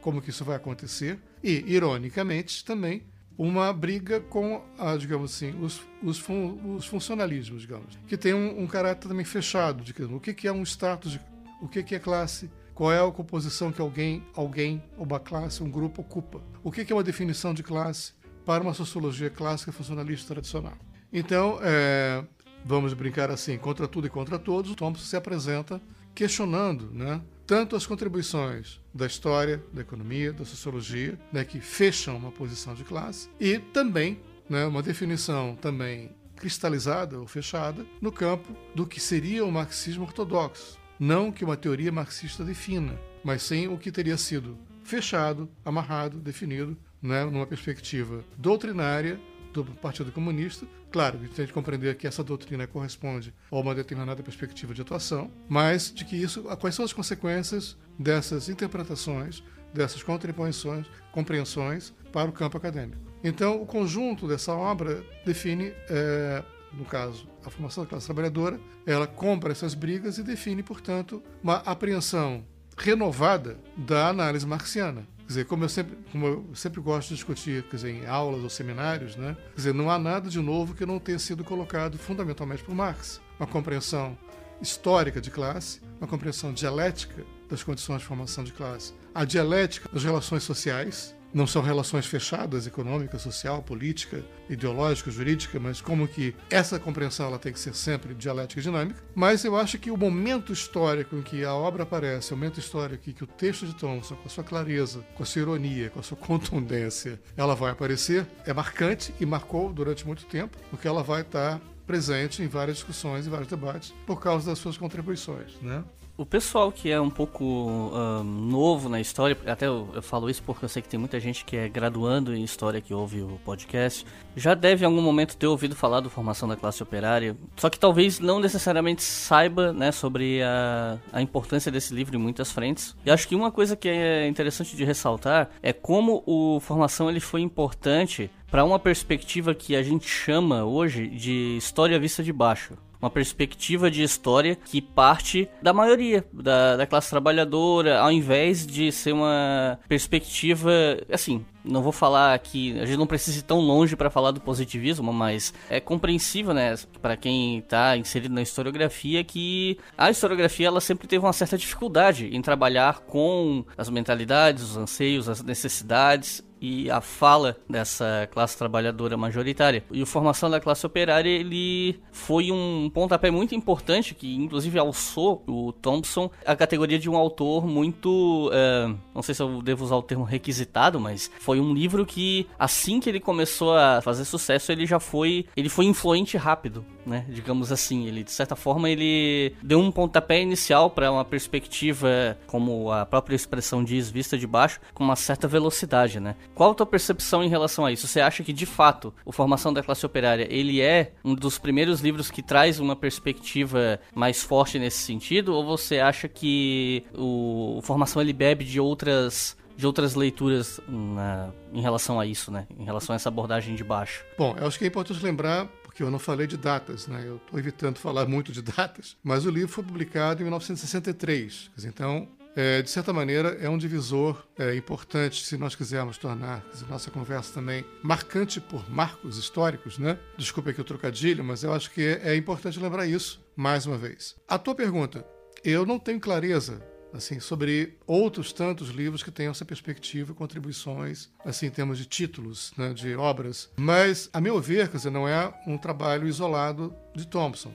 como 0.00 0.22
que 0.22 0.30
isso 0.30 0.44
vai 0.44 0.56
acontecer, 0.56 1.18
e, 1.42 1.64
ironicamente, 1.66 2.64
também 2.64 3.02
uma 3.38 3.72
briga 3.72 4.20
com, 4.20 4.60
a, 4.76 4.96
digamos 4.96 5.32
assim, 5.32 5.54
os, 5.62 5.80
os, 6.02 6.18
fun, 6.18 6.58
os 6.76 6.86
funcionalismos, 6.86 7.62
digamos, 7.62 7.96
que 8.08 8.16
tem 8.16 8.34
um, 8.34 8.62
um, 8.62 8.66
caráter 8.66 9.06
também 9.06 9.24
fechado, 9.24 9.84
de 9.84 9.92
o 10.02 10.18
que, 10.18 10.34
que 10.34 10.48
é 10.48 10.52
um 10.52 10.64
status, 10.64 11.20
o 11.62 11.68
que, 11.68 11.84
que 11.84 11.94
é 11.94 12.00
classe, 12.00 12.50
qual 12.74 12.92
é 12.92 13.00
a 13.00 13.10
composição 13.12 13.70
que 13.70 13.80
alguém, 13.80 14.24
alguém, 14.34 14.82
uma 14.98 15.20
classe, 15.20 15.62
um 15.62 15.70
grupo 15.70 16.02
ocupa, 16.02 16.42
o 16.64 16.72
que, 16.72 16.84
que 16.84 16.92
é 16.92 16.96
uma 16.96 17.04
definição 17.04 17.54
de 17.54 17.62
classe 17.62 18.12
para 18.44 18.60
uma 18.60 18.74
sociologia 18.74 19.30
clássica 19.30 19.70
funcionalista 19.70 20.34
tradicional. 20.34 20.76
Então, 21.12 21.60
é, 21.62 22.24
vamos 22.64 22.92
brincar 22.92 23.30
assim, 23.30 23.56
contra 23.56 23.86
tudo 23.86 24.08
e 24.08 24.10
contra 24.10 24.36
todos, 24.36 24.74
Thompson 24.74 25.04
se 25.04 25.16
apresenta 25.16 25.80
questionando, 26.18 26.90
né, 26.92 27.22
tanto 27.46 27.76
as 27.76 27.86
contribuições 27.86 28.80
da 28.92 29.06
história, 29.06 29.62
da 29.72 29.82
economia, 29.82 30.32
da 30.32 30.44
sociologia, 30.44 31.16
né, 31.32 31.44
que 31.44 31.60
fecham 31.60 32.16
uma 32.16 32.32
posição 32.32 32.74
de 32.74 32.82
classe, 32.82 33.30
e 33.38 33.60
também 33.60 34.20
né, 34.50 34.66
uma 34.66 34.82
definição 34.82 35.54
também 35.54 36.10
cristalizada 36.34 37.20
ou 37.20 37.26
fechada 37.28 37.86
no 38.00 38.10
campo 38.10 38.52
do 38.74 38.84
que 38.84 38.98
seria 38.98 39.44
o 39.44 39.52
marxismo 39.52 40.02
ortodoxo. 40.02 40.76
Não 40.98 41.30
que 41.30 41.44
uma 41.44 41.56
teoria 41.56 41.92
marxista 41.92 42.44
defina, 42.44 42.98
mas 43.22 43.42
sim 43.42 43.68
o 43.68 43.78
que 43.78 43.92
teria 43.92 44.16
sido 44.16 44.58
fechado, 44.82 45.48
amarrado, 45.64 46.18
definido, 46.18 46.76
né, 47.00 47.24
numa 47.26 47.46
perspectiva 47.46 48.24
doutrinária 48.36 49.20
do 49.52 49.64
Partido 49.64 50.10
Comunista. 50.10 50.66
Claro, 50.90 51.18
a 51.18 51.20
gente 51.20 51.34
tem 51.34 51.46
que 51.46 51.52
compreender 51.52 51.96
que 51.96 52.06
essa 52.06 52.24
doutrina 52.24 52.66
corresponde 52.66 53.34
a 53.50 53.56
uma 53.56 53.74
determinada 53.74 54.22
perspectiva 54.22 54.72
de 54.72 54.80
atuação, 54.80 55.30
mas 55.48 55.92
de 55.92 56.04
que 56.04 56.16
isso, 56.16 56.44
quais 56.58 56.74
são 56.74 56.84
as 56.84 56.92
consequências 56.92 57.76
dessas 57.98 58.48
interpretações, 58.48 59.42
dessas 59.72 60.02
contribuições, 60.02 60.86
compreensões 61.12 61.92
para 62.10 62.30
o 62.30 62.32
campo 62.32 62.56
acadêmico. 62.56 63.02
Então, 63.22 63.60
o 63.60 63.66
conjunto 63.66 64.26
dessa 64.26 64.54
obra 64.54 65.04
define, 65.26 65.74
é, 65.90 66.42
no 66.72 66.84
caso, 66.84 67.28
a 67.44 67.50
formação 67.50 67.84
da 67.84 67.90
classe 67.90 68.06
trabalhadora, 68.06 68.58
ela 68.86 69.06
compra 69.06 69.52
essas 69.52 69.74
brigas 69.74 70.16
e 70.16 70.22
define, 70.22 70.62
portanto, 70.62 71.22
uma 71.42 71.56
apreensão 71.56 72.44
renovada 72.76 73.58
da 73.76 74.08
análise 74.08 74.46
marxiana. 74.46 75.06
Quer 75.28 75.32
dizer, 75.32 75.44
como 75.44 75.62
eu 75.62 75.68
sempre, 75.68 75.98
como 76.10 76.26
eu 76.26 76.46
sempre 76.54 76.80
gosto 76.80 77.10
de 77.10 77.16
discutir 77.16 77.62
quer 77.64 77.76
dizer, 77.76 77.90
em 77.90 78.06
aulas 78.06 78.42
ou 78.42 78.48
seminários, 78.48 79.14
né? 79.14 79.36
quer 79.50 79.56
dizer, 79.56 79.74
não 79.74 79.90
há 79.90 79.98
nada 79.98 80.30
de 80.30 80.40
novo 80.40 80.74
que 80.74 80.86
não 80.86 80.98
tenha 80.98 81.18
sido 81.18 81.44
colocado 81.44 81.98
fundamentalmente 81.98 82.64
por 82.64 82.74
Marx. 82.74 83.20
Uma 83.38 83.46
compreensão 83.46 84.16
histórica 84.58 85.20
de 85.20 85.30
classe, 85.30 85.82
uma 86.00 86.08
compreensão 86.08 86.50
dialética 86.50 87.26
das 87.46 87.62
condições 87.62 87.98
de 87.98 88.06
formação 88.06 88.42
de 88.42 88.54
classe, 88.54 88.94
a 89.14 89.26
dialética 89.26 89.86
das 89.92 90.02
relações 90.02 90.44
sociais, 90.44 91.14
não 91.32 91.46
são 91.46 91.62
relações 91.62 92.06
fechadas, 92.06 92.66
econômica, 92.66 93.18
social, 93.18 93.62
política, 93.62 94.24
ideológica, 94.48 95.10
jurídica, 95.10 95.60
mas 95.60 95.80
como 95.80 96.08
que 96.08 96.34
essa 96.50 96.78
compreensão 96.78 97.26
ela 97.26 97.38
tem 97.38 97.52
que 97.52 97.60
ser 97.60 97.74
sempre 97.74 98.14
dialética 98.14 98.60
e 98.60 98.62
dinâmica. 98.62 99.02
Mas 99.14 99.44
eu 99.44 99.56
acho 99.56 99.78
que 99.78 99.90
o 99.90 99.96
momento 99.96 100.52
histórico 100.52 101.16
em 101.16 101.22
que 101.22 101.44
a 101.44 101.54
obra 101.54 101.82
aparece, 101.82 102.32
o 102.32 102.36
momento 102.36 102.58
histórico 102.58 103.08
em 103.08 103.12
que 103.12 103.24
o 103.24 103.26
texto 103.26 103.66
de 103.66 103.74
Thompson, 103.74 104.16
com 104.16 104.26
a 104.26 104.30
sua 104.30 104.44
clareza, 104.44 105.04
com 105.14 105.22
a 105.22 105.26
sua 105.26 105.42
ironia, 105.42 105.90
com 105.90 106.00
a 106.00 106.02
sua 106.02 106.16
contundência, 106.18 107.20
ela 107.36 107.54
vai 107.54 107.72
aparecer, 107.72 108.26
é 108.44 108.52
marcante 108.52 109.14
e 109.20 109.26
marcou 109.26 109.72
durante 109.72 110.06
muito 110.06 110.24
tempo, 110.26 110.56
porque 110.70 110.88
ela 110.88 111.02
vai 111.02 111.22
estar 111.22 111.60
presente 111.86 112.42
em 112.42 112.46
várias 112.46 112.76
discussões 112.76 113.26
e 113.26 113.30
vários 113.30 113.48
debates 113.48 113.94
por 114.06 114.20
causa 114.20 114.50
das 114.50 114.58
suas 114.58 114.76
contribuições, 114.76 115.58
né? 115.62 115.82
O 116.18 116.26
pessoal 116.26 116.72
que 116.72 116.90
é 116.90 117.00
um 117.00 117.08
pouco 117.08 117.92
novo 118.24 118.88
na 118.88 119.00
história, 119.00 119.36
até 119.46 119.68
eu, 119.68 119.88
eu, 119.94 120.02
falo 120.02 120.28
isso 120.28 120.42
porque 120.42 120.64
eu 120.64 120.68
sei 120.68 120.82
que 120.82 120.88
tem 120.88 120.98
muita 120.98 121.20
gente 121.20 121.44
que 121.44 121.56
é 121.56 121.68
graduando 121.68 122.34
em 122.34 122.42
história 122.42 122.80
que 122.80 122.92
ouve 122.92 123.22
o 123.22 123.38
podcast, 123.44 124.04
já 124.34 124.52
deve 124.52 124.82
em 124.82 124.86
algum 124.86 125.00
momento 125.00 125.36
ter 125.36 125.46
ouvido 125.46 125.76
falar 125.76 126.00
do 126.00 126.10
formação 126.10 126.48
da 126.48 126.56
classe 126.56 126.82
operária, 126.82 127.36
só 127.54 127.70
que 127.70 127.78
talvez 127.78 128.18
não 128.18 128.40
necessariamente 128.40 129.00
saiba 129.00 129.72
né, 129.72 129.92
sobre 129.92 130.42
a, 130.42 130.98
a 131.12 131.22
importância 131.22 131.70
desse 131.70 131.94
livro 131.94 132.16
em 132.16 132.20
muitas 132.20 132.50
frentes. 132.50 132.96
E 133.06 133.12
acho 133.12 133.28
que 133.28 133.36
uma 133.36 133.52
coisa 133.52 133.76
que 133.76 133.88
é 133.88 134.26
interessante 134.26 134.74
de 134.74 134.84
ressaltar 134.84 135.48
é 135.62 135.72
como 135.72 136.24
o 136.26 136.58
formação 136.58 137.08
ele 137.08 137.20
foi 137.20 137.42
importante 137.42 138.28
para 138.50 138.64
uma 138.64 138.80
perspectiva 138.80 139.54
que 139.54 139.76
a 139.76 139.84
gente 139.84 140.08
chama 140.08 140.64
hoje 140.64 141.06
de 141.06 141.56
história 141.56 141.96
vista 141.96 142.24
de 142.24 142.32
baixo 142.32 142.74
uma 143.00 143.10
perspectiva 143.10 143.90
de 143.90 144.02
história 144.02 144.56
que 144.56 144.80
parte 144.80 145.48
da 145.62 145.72
maioria 145.72 146.24
da, 146.32 146.76
da 146.76 146.86
classe 146.86 147.10
trabalhadora, 147.10 148.00
ao 148.00 148.10
invés 148.10 148.66
de 148.66 148.90
ser 148.90 149.12
uma 149.12 149.78
perspectiva, 149.88 150.70
assim, 151.10 151.44
não 151.64 151.82
vou 151.82 151.92
falar 151.92 152.34
aqui, 152.34 152.78
a 152.80 152.86
gente 152.86 152.98
não 152.98 153.06
precisa 153.06 153.38
ir 153.38 153.42
tão 153.42 153.60
longe 153.60 153.94
para 153.94 154.10
falar 154.10 154.30
do 154.30 154.40
positivismo, 154.40 155.12
mas 155.12 155.52
é 155.68 155.78
compreensível, 155.78 156.54
né, 156.54 156.74
para 157.00 157.16
quem 157.16 157.58
está 157.58 157.96
inserido 157.96 158.34
na 158.34 158.42
historiografia 158.42 159.22
que 159.22 159.78
a 159.96 160.10
historiografia 160.10 160.66
ela 160.68 160.80
sempre 160.80 161.06
teve 161.06 161.24
uma 161.24 161.32
certa 161.32 161.58
dificuldade 161.58 162.34
em 162.34 162.40
trabalhar 162.40 163.00
com 163.00 163.64
as 163.76 163.88
mentalidades, 163.88 164.62
os 164.62 164.76
anseios, 164.76 165.28
as 165.28 165.42
necessidades 165.42 166.47
e 166.60 166.90
a 166.90 167.00
fala 167.00 167.56
dessa 167.68 168.28
classe 168.30 168.56
trabalhadora 168.56 169.16
majoritária. 169.16 169.84
E 169.90 170.02
a 170.02 170.06
formação 170.06 170.50
da 170.50 170.60
classe 170.60 170.86
operária 170.86 171.28
ele 171.28 172.00
foi 172.12 172.50
um 172.50 172.90
pontapé 172.92 173.30
muito 173.30 173.54
importante 173.54 174.14
que 174.14 174.34
inclusive 174.34 174.78
alçou 174.78 175.42
o 175.46 175.72
Thompson 175.72 176.30
a 176.44 176.56
categoria 176.56 176.98
de 176.98 177.08
um 177.08 177.16
autor 177.16 177.66
muito, 177.66 178.48
uh, 178.48 178.96
não 179.14 179.22
sei 179.22 179.34
se 179.34 179.42
eu 179.42 179.62
devo 179.62 179.84
usar 179.84 179.96
o 179.96 180.02
termo 180.02 180.24
requisitado, 180.24 181.00
mas 181.00 181.30
foi 181.40 181.60
um 181.60 181.72
livro 181.72 182.04
que 182.04 182.46
assim 182.58 183.00
que 183.00 183.08
ele 183.08 183.20
começou 183.20 183.74
a 183.74 184.00
fazer 184.02 184.24
sucesso 184.24 184.72
ele 184.72 184.86
já 184.86 184.98
foi, 184.98 185.46
ele 185.56 185.68
foi 185.68 185.84
influente 185.84 186.36
rápido, 186.36 186.84
né? 187.06 187.24
Digamos 187.28 187.72
assim, 187.72 188.06
ele 188.06 188.22
de 188.22 188.30
certa 188.30 188.56
forma 188.56 188.88
ele 188.88 189.54
deu 189.62 189.80
um 189.80 189.90
pontapé 189.90 190.40
inicial 190.40 190.90
para 190.90 191.10
uma 191.10 191.24
perspectiva, 191.24 192.38
como 192.46 192.92
a 192.92 193.04
própria 193.04 193.36
expressão 193.36 193.82
diz, 193.82 194.10
vista 194.10 194.36
de 194.36 194.46
baixo, 194.46 194.80
com 194.94 195.04
uma 195.04 195.16
certa 195.16 195.48
velocidade, 195.48 196.20
né? 196.20 196.36
Qual 196.58 196.72
a 196.72 196.74
tua 196.74 196.86
percepção 196.86 197.44
em 197.44 197.48
relação 197.48 197.86
a 197.86 197.92
isso? 197.92 198.08
Você 198.08 198.20
acha 198.20 198.42
que 198.42 198.52
de 198.52 198.66
fato 198.66 199.14
o 199.24 199.30
Formação 199.30 199.72
da 199.72 199.80
Classe 199.80 200.04
Operária 200.04 200.44
ele 200.50 200.80
é 200.80 201.12
um 201.24 201.32
dos 201.32 201.56
primeiros 201.56 202.00
livros 202.00 202.32
que 202.32 202.42
traz 202.42 202.80
uma 202.80 202.96
perspectiva 202.96 204.00
mais 204.12 204.42
forte 204.42 204.76
nesse 204.76 204.98
sentido? 204.98 205.54
Ou 205.54 205.64
você 205.64 206.00
acha 206.00 206.26
que 206.26 207.04
o, 207.16 207.78
Formação 207.84 208.20
ele 208.20 208.32
bebe 208.32 208.64
de 208.64 208.80
outras 208.80 209.56
de 209.76 209.86
outras 209.86 210.16
leituras 210.16 210.80
na, 210.88 211.52
em 211.72 211.80
relação 211.80 212.18
a 212.18 212.26
isso, 212.26 212.50
né? 212.50 212.66
Em 212.76 212.84
relação 212.84 213.12
a 213.12 213.16
essa 213.16 213.28
abordagem 213.28 213.76
de 213.76 213.84
baixo. 213.84 214.24
Bom, 214.36 214.56
eu 214.58 214.66
acho 214.66 214.76
que 214.76 214.84
é 214.84 214.88
importante 214.88 215.22
lembrar 215.22 215.68
porque 215.84 216.02
eu 216.02 216.10
não 216.10 216.18
falei 216.18 216.48
de 216.48 216.56
datas, 216.56 217.06
né? 217.06 217.22
Eu 217.24 217.36
estou 217.36 217.56
evitando 217.56 217.98
falar 218.02 218.26
muito 218.26 218.50
de 218.50 218.62
datas, 218.62 219.16
mas 219.22 219.46
o 219.46 219.50
livro 219.50 219.68
foi 219.68 219.84
publicado 219.84 220.40
em 220.40 220.44
1963. 220.44 221.70
Então, 221.84 222.26
é, 222.58 222.82
de 222.82 222.90
certa 222.90 223.12
maneira, 223.12 223.50
é 223.60 223.70
um 223.70 223.78
divisor 223.78 224.44
é, 224.58 224.74
importante 224.74 225.44
se 225.44 225.56
nós 225.56 225.76
quisermos 225.76 226.18
tornar 226.18 226.66
dizer, 226.72 226.88
nossa 226.88 227.08
conversa 227.08 227.54
também 227.54 227.84
marcante 228.02 228.60
por 228.60 228.90
marcos 228.90 229.38
históricos, 229.38 229.96
né? 229.96 230.18
Desculpe 230.36 230.70
aqui 230.70 230.80
o 230.80 230.84
trocadilho, 230.84 231.44
mas 231.44 231.62
eu 231.62 231.72
acho 231.72 231.88
que 231.92 232.02
é, 232.02 232.32
é 232.32 232.36
importante 232.36 232.80
lembrar 232.80 233.06
isso 233.06 233.40
mais 233.54 233.86
uma 233.86 233.96
vez. 233.96 234.34
A 234.48 234.58
tua 234.58 234.74
pergunta, 234.74 235.24
eu 235.62 235.86
não 235.86 236.00
tenho 236.00 236.18
clareza 236.18 236.82
assim 237.12 237.38
sobre 237.38 237.96
outros 238.04 238.52
tantos 238.52 238.88
livros 238.88 239.22
que 239.22 239.30
tenham 239.30 239.52
essa 239.52 239.64
perspectiva, 239.64 240.34
contribuições, 240.34 241.28
assim 241.44 241.66
em 241.66 241.70
termos 241.70 241.96
de 241.96 242.06
títulos, 242.06 242.72
né, 242.76 242.92
de 242.92 243.14
obras. 243.14 243.70
Mas, 243.76 244.28
a 244.32 244.40
meu 244.40 244.60
ver, 244.60 244.88
quer 244.88 244.96
dizer, 244.96 245.10
não 245.10 245.28
é 245.28 245.54
um 245.64 245.78
trabalho 245.78 246.26
isolado 246.26 246.92
de 247.14 247.24
Thompson. 247.24 247.72